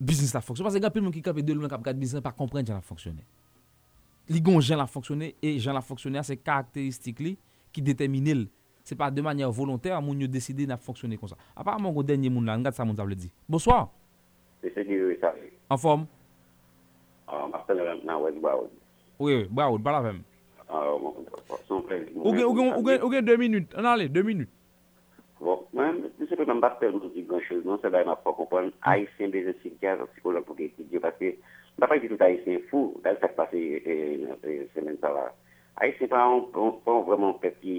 business 0.01 0.33
la 0.33 0.41
fonctionne. 0.41 0.65
Parce 0.65 0.77
que 0.77 0.81
quand 0.81 1.01
monde 1.01 1.13
qui 1.13 1.23
capte 1.23 1.41
de 1.41 1.53
l'homme 1.53 1.65
qui 1.65 1.83
capte 1.83 1.99
business, 1.99 2.23
pas 2.23 2.31
comprendre 2.31 2.65
comment 2.65 2.79
la 2.79 2.83
fonctionner. 2.83 3.27
Ligon 4.29 4.61
jan 4.61 4.77
la 4.77 4.87
fonctionner 4.87 5.35
et 5.43 5.59
jan 5.59 5.73
la 5.73 5.81
fonctionner, 5.81 6.23
c'est 6.23 6.37
caractéristique 6.37 7.19
li, 7.19 7.37
qui 7.73 7.83
détermine 7.83 8.47
C'est 8.85 8.95
pas 8.95 9.11
de 9.11 9.21
manière 9.23 9.51
volontaire, 9.51 10.01
moun 10.01 10.21
yo 10.21 10.29
décider 10.29 10.67
de 10.67 10.77
fonctionner 10.77 11.17
comme 11.17 11.29
ça. 11.29 11.37
Apparemment, 11.57 11.91
au 11.91 12.03
dernier 12.05 12.31
monde 12.31 12.47
là, 12.47 12.57
regarde 12.57 12.77
ça, 12.77 12.85
mon 12.85 12.95
dit. 12.95 13.33
Bonsoir. 13.49 13.91
Mese 14.63 14.85
ki 14.87 14.99
yon 14.99 15.21
sa. 15.21 15.35
An 15.75 15.81
fom? 15.83 16.07
An, 17.27 17.51
mase 17.51 17.75
nan 17.75 18.03
nan 18.07 18.23
wèk 18.23 18.41
ba 18.43 18.57
wèk. 18.61 18.75
Ouye, 19.19 19.45
ba 19.51 19.71
wèk, 19.73 19.83
bala 19.83 20.03
fèm. 20.07 20.23
An, 20.69 21.15
son 21.69 21.83
fèm. 21.89 22.09
Ou 22.23 23.11
gen 23.11 23.25
2 23.27 23.39
minute, 23.41 23.75
an 23.75 23.89
ale, 23.91 24.09
2 24.09 24.23
minute. 24.23 24.53
Bon, 25.43 25.65
mwen, 25.75 25.97
mese 26.21 26.37
pe 26.39 26.45
mwen 26.47 26.61
bat 26.63 26.77
fèm 26.79 26.95
nou 26.95 27.11
di 27.11 27.25
gwen 27.27 27.43
chèz, 27.43 27.65
non 27.67 27.81
se 27.83 27.91
la 27.91 28.05
yon 28.05 28.13
ap 28.13 28.21
fò 28.23 28.31
kompon, 28.39 28.69
a 28.87 28.95
yon 29.01 29.09
sèm 29.17 29.33
bezè 29.35 29.57
sikyan, 29.65 30.05
psikolog 30.13 30.45
pou 30.47 30.55
gen 30.55 30.71
kidye, 30.77 31.01
paske, 31.03 31.33
mwen 31.81 31.91
pa 31.91 31.97
yon 31.99 32.13
tout 32.13 32.23
a 32.23 32.29
yon 32.31 32.45
sèm 32.45 32.69
fou, 32.71 32.93
dal 33.03 33.19
fèk 33.19 33.35
pase 33.41 33.59
e, 33.59 33.81
e, 33.83 34.37
e, 34.47 34.55
semen 34.77 35.01
sa 35.03 35.11
la. 35.17 35.25
A 35.83 35.89
yon 35.91 35.99
sèm 35.99 36.13
pa, 36.13 36.23
mwen 36.31 36.77
pon 36.87 37.03
vreman 37.09 37.35
pep 37.43 37.59
ki, 37.65 37.75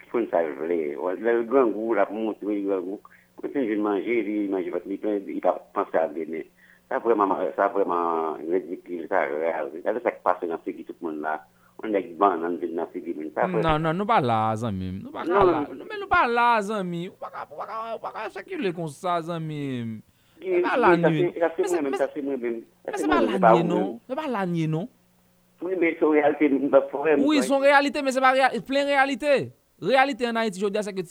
ki 0.00 0.08
foun 0.08 0.24
sa 0.32 0.40
vle, 0.62 0.80
lè 0.96 1.36
yon 1.36 1.44
gwen 1.52 1.74
gou, 1.76 1.98
la 1.98 2.08
pou 2.08 2.16
moun, 2.16 2.40
yon 2.40 2.64
gwen 2.70 2.88
gou, 2.88 3.12
Mwen 3.42 3.68
jen 3.68 3.82
manje, 3.82 4.18
li 4.26 4.48
manje 4.50 4.70
vat 4.70 4.84
mi 4.86 4.96
plen, 5.02 5.24
li 5.26 5.40
pa 5.42 5.56
panse 5.74 5.98
a 5.98 6.06
bene. 6.10 6.44
Sa 6.88 7.00
vreman, 7.02 7.32
sa 7.56 7.66
vreman 7.72 8.38
redikil, 8.46 9.08
sa 9.10 9.24
real. 9.26 9.72
Sa 9.82 9.94
de 9.96 10.02
sa 10.04 10.14
ki 10.14 10.22
pase 10.22 10.46
nan 10.46 10.62
figi 10.62 10.86
tout 10.86 10.98
moun 11.02 11.18
la. 11.24 11.40
On 11.82 11.90
dek 11.90 12.12
ban 12.20 12.38
nan 12.38 12.60
vin 12.62 12.76
nan 12.78 12.86
figi 12.92 13.16
moun. 13.16 13.32
Non, 13.58 13.82
non, 13.82 13.96
nou 13.96 14.06
pa 14.06 14.20
la, 14.22 14.54
zanmim. 14.60 15.00
Nou 15.02 15.10
pa 15.10 15.26
la, 15.26 15.64
nou 15.74 16.10
pa 16.10 16.22
la, 16.30 16.48
zanmim. 16.62 17.10
Ou 17.10 17.18
pa 17.18 17.32
ka, 17.34 17.46
ou 17.50 17.58
pa 17.58 17.66
ka, 17.66 17.82
ou 17.96 18.02
pa 18.02 18.14
ka, 18.14 18.28
chakil 18.36 18.62
le 18.62 18.74
konsa, 18.76 19.18
zanmim. 19.26 19.98
E 20.42 20.62
pa 20.62 20.76
la 20.78 20.94
nye. 20.98 21.32
Mwen 21.34 21.96
se 21.98 23.08
pa 23.10 23.20
la 23.22 23.46
nye 23.54 23.62
nou. 23.66 23.98
Se 24.06 24.18
pa 24.18 24.28
la 24.30 24.46
nye 24.46 24.68
nou. 24.70 24.86
Mwen 25.62 25.74
se 25.74 25.80
pa 25.80 25.88
la 25.90 25.96
nye 25.98 26.06
nou. 26.06 26.06
Mwen 26.06 26.06
se 26.06 26.10
pa 26.12 26.22
la 26.22 26.86
nye 26.86 27.10
nou. 27.10 27.26
Mwen 27.26 27.42
se 27.42 27.50
pa 27.50 27.66
la 27.66 27.82
nye 27.82 27.90
nou. 27.90 28.06
Mwen 28.06 28.14
se 28.14 28.22
pa 28.22 28.36
la 28.38 29.10
nye 29.10 29.18
nou. 29.26 29.61
Realite 29.82 30.28
an 30.28 30.38
Haiti 30.38 30.60
jodi 30.62 30.78
a 30.78 30.84
se 30.86 30.92
ke 30.94 31.02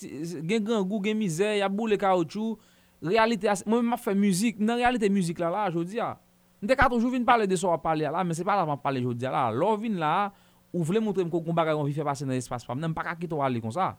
gen 0.47 0.63
gangou, 0.63 1.01
gen 1.03 1.17
mizè, 1.19 1.57
ya 1.59 1.67
bou 1.67 1.89
le 1.91 1.97
kaoutchou. 1.99 2.55
Realite 3.03 3.49
a 3.51 3.57
se, 3.59 3.65
mwen 3.67 3.83
mwen 3.83 3.99
fè 3.99 4.13
müzik, 4.15 4.61
nan 4.63 4.79
realite 4.79 5.09
müzik 5.11 5.41
la 5.43 5.49
la 5.51 5.65
jodi 5.73 5.99
a. 5.99 6.13
Nte 6.63 6.77
katou 6.79 7.01
jou 7.01 7.11
vin 7.11 7.25
pale 7.27 7.47
de 7.49 7.57
so 7.59 7.73
a 7.73 7.79
pale 7.81 8.05
a 8.07 8.13
la, 8.13 8.23
men 8.23 8.37
se 8.37 8.45
pa 8.47 8.55
la 8.55 8.63
van 8.69 8.79
pale 8.79 9.01
jodi 9.03 9.27
a 9.27 9.33
la. 9.33 9.43
Lò 9.51 9.73
vin 9.81 9.97
la, 9.99 10.29
ou 10.71 10.85
vle 10.87 11.01
moutre 11.03 11.25
mkou 11.27 11.43
kon 11.43 11.57
bagay 11.57 11.75
kon 11.75 11.89
vi 11.89 11.97
fè 11.97 12.05
pase 12.07 12.27
nan 12.29 12.39
espas 12.39 12.63
pam, 12.67 12.79
nan 12.79 12.93
mpaka 12.93 13.17
ki 13.19 13.27
to 13.27 13.41
wale 13.41 13.59
kon 13.63 13.75
sa. 13.75 13.91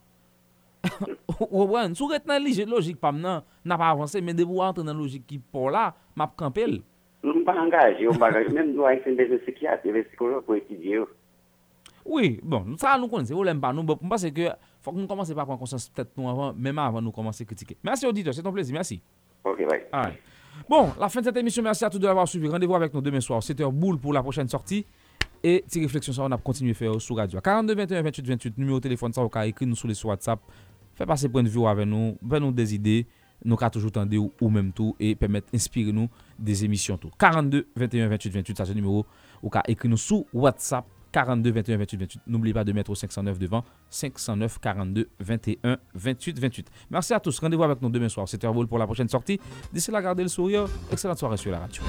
Ou 1.51 1.66
wèn, 1.74 1.93
sou 1.99 2.09
ret 2.09 2.24
nan 2.27 2.40
lije 2.40 2.65
logik 2.69 2.97
pam 3.03 3.19
nan, 3.20 3.44
nan 3.66 3.81
pa 3.81 3.93
avanse, 3.93 4.23
men 4.24 4.39
debou 4.39 4.65
antre 4.65 4.86
nan 4.86 4.97
logik 4.97 5.27
ki 5.28 5.43
pou 5.53 5.69
la, 5.74 5.90
map 6.16 6.32
kampel. 6.40 6.81
Mwen 7.27 7.44
pa 7.47 7.59
angaje, 7.61 8.07
mwen 8.07 8.23
bagay, 8.23 8.49
men 8.49 8.70
mwen 8.70 8.77
do 8.78 8.86
a 8.89 8.94
eksen 8.97 9.19
de 9.20 9.28
psikiatri, 9.43 10.07
psikolog 10.09 10.47
pou 10.47 10.57
etidye 10.57 11.03
yo. 11.03 11.11
Oui, 12.05 12.41
bon, 12.43 12.77
ça 12.79 12.99
nous 12.99 13.09
connaissons, 13.09 13.35
on 13.35 13.43
l'aime 13.43 13.61
pas 13.61 13.73
nous, 13.73 13.83
bon, 13.83 13.99
je 14.03 14.09
pense 14.09 14.24
que 14.31 14.49
faut 14.81 14.93
que 14.93 14.99
nous 14.99 15.07
commencer 15.07 15.35
par 15.35 15.45
prendre 15.45 15.61
conscience 15.61 15.89
peut-être 15.89 16.11
nous 16.16 16.29
avant, 16.29 16.53
même 16.53 16.79
avant 16.79 17.01
nous 17.01 17.12
commencer 17.12 17.45
à 17.45 17.47
critiquer. 17.47 17.77
Merci 17.83 18.07
auditeur, 18.07 18.35
c'est 18.35 18.43
ton 18.43 18.53
plaisir, 18.53 18.74
merci. 18.74 19.01
Ok, 19.45 19.59
bye. 19.69 20.19
Bon, 20.69 20.93
la 20.99 21.09
fin 21.09 21.20
de 21.20 21.27
cette 21.27 21.37
émission, 21.37 21.62
merci 21.62 21.85
à 21.85 21.91
tous 21.91 21.99
d'avoir 21.99 22.27
suivi. 22.29 22.49
Rendez-vous 22.49 22.74
avec 22.74 22.93
nous 22.93 23.01
demain 23.01 23.20
soir, 23.20 23.41
7h 23.41 23.70
boule 23.70 23.99
pour 23.99 24.12
la 24.12 24.23
prochaine 24.23 24.49
sortie. 24.49 24.85
Et 25.43 25.62
petite 25.66 25.83
réflexion, 25.83 26.12
ça, 26.12 26.23
on 26.23 26.31
a 26.31 26.37
continué 26.37 26.70
à 26.70 26.74
faire 26.74 27.01
sur 27.01 27.16
radio. 27.16 27.41
42 27.41 27.74
21 27.74 28.03
28 28.03 28.27
28, 28.27 28.59
numéro 28.59 28.79
de 28.79 28.83
téléphone, 28.83 29.12
ça, 29.12 29.23
on 29.23 29.29
a 29.29 29.47
écrit 29.47 29.66
nous 29.66 29.74
sur 29.74 29.89
les 29.89 30.05
WhatsApp. 30.05 30.41
Faites 30.95 31.09
passer 31.09 31.29
point 31.29 31.43
de 31.43 31.49
vue 31.49 31.66
avec 31.66 31.87
nous, 31.87 32.16
faites 32.29 32.41
nous 32.41 32.53
des 32.53 32.74
idées, 32.74 33.07
nous 33.45 33.57
avons 33.61 33.70
toujours 33.70 33.91
tendé 33.91 34.19
ou, 34.19 34.31
ou 34.41 34.51
même 34.51 34.73
tout, 34.73 34.95
et 35.01 35.16
permettre 35.16 35.51
d'inspirer 35.51 35.91
nous 35.91 36.09
des 36.39 36.65
émissions 36.65 36.97
tout. 36.97 37.11
42 37.19 37.66
21 37.74 38.09
28 38.09 38.31
28, 38.31 38.57
ça 38.57 38.65
c'est 38.65 38.70
le 38.70 38.77
numéro, 38.77 39.05
ou 39.43 39.51
a 39.53 39.62
écrit 39.69 39.89
nous 39.89 39.97
sur 39.97 40.24
WhatsApp 40.33 40.85
42 41.12 41.52
21 41.52 41.76
28 41.78 41.97
28. 41.98 42.20
N'oubliez 42.26 42.55
pas 42.55 42.64
de 42.64 42.72
mettre 42.72 42.90
au 42.90 42.94
509 42.94 43.39
devant. 43.39 43.64
509 43.90 44.59
42 44.59 45.09
21 45.20 45.78
28 45.94 46.39
28. 46.39 46.70
Merci 46.90 47.14
à 47.14 47.20
tous. 47.20 47.39
Rendez-vous 47.39 47.64
avec 47.64 47.80
nous 47.82 47.90
demain 47.90 48.09
soir. 48.09 48.26
7h 48.26 48.66
pour 48.66 48.78
la 48.78 48.86
prochaine 48.86 49.09
sortie. 49.09 49.39
D'ici 49.72 49.90
là, 49.90 50.02
gardez 50.02 50.22
le 50.22 50.28
sourire. 50.28 50.66
Excellente 50.90 51.18
soirée 51.18 51.36
sur 51.36 51.51
la 51.51 51.60
radio. 51.60 51.82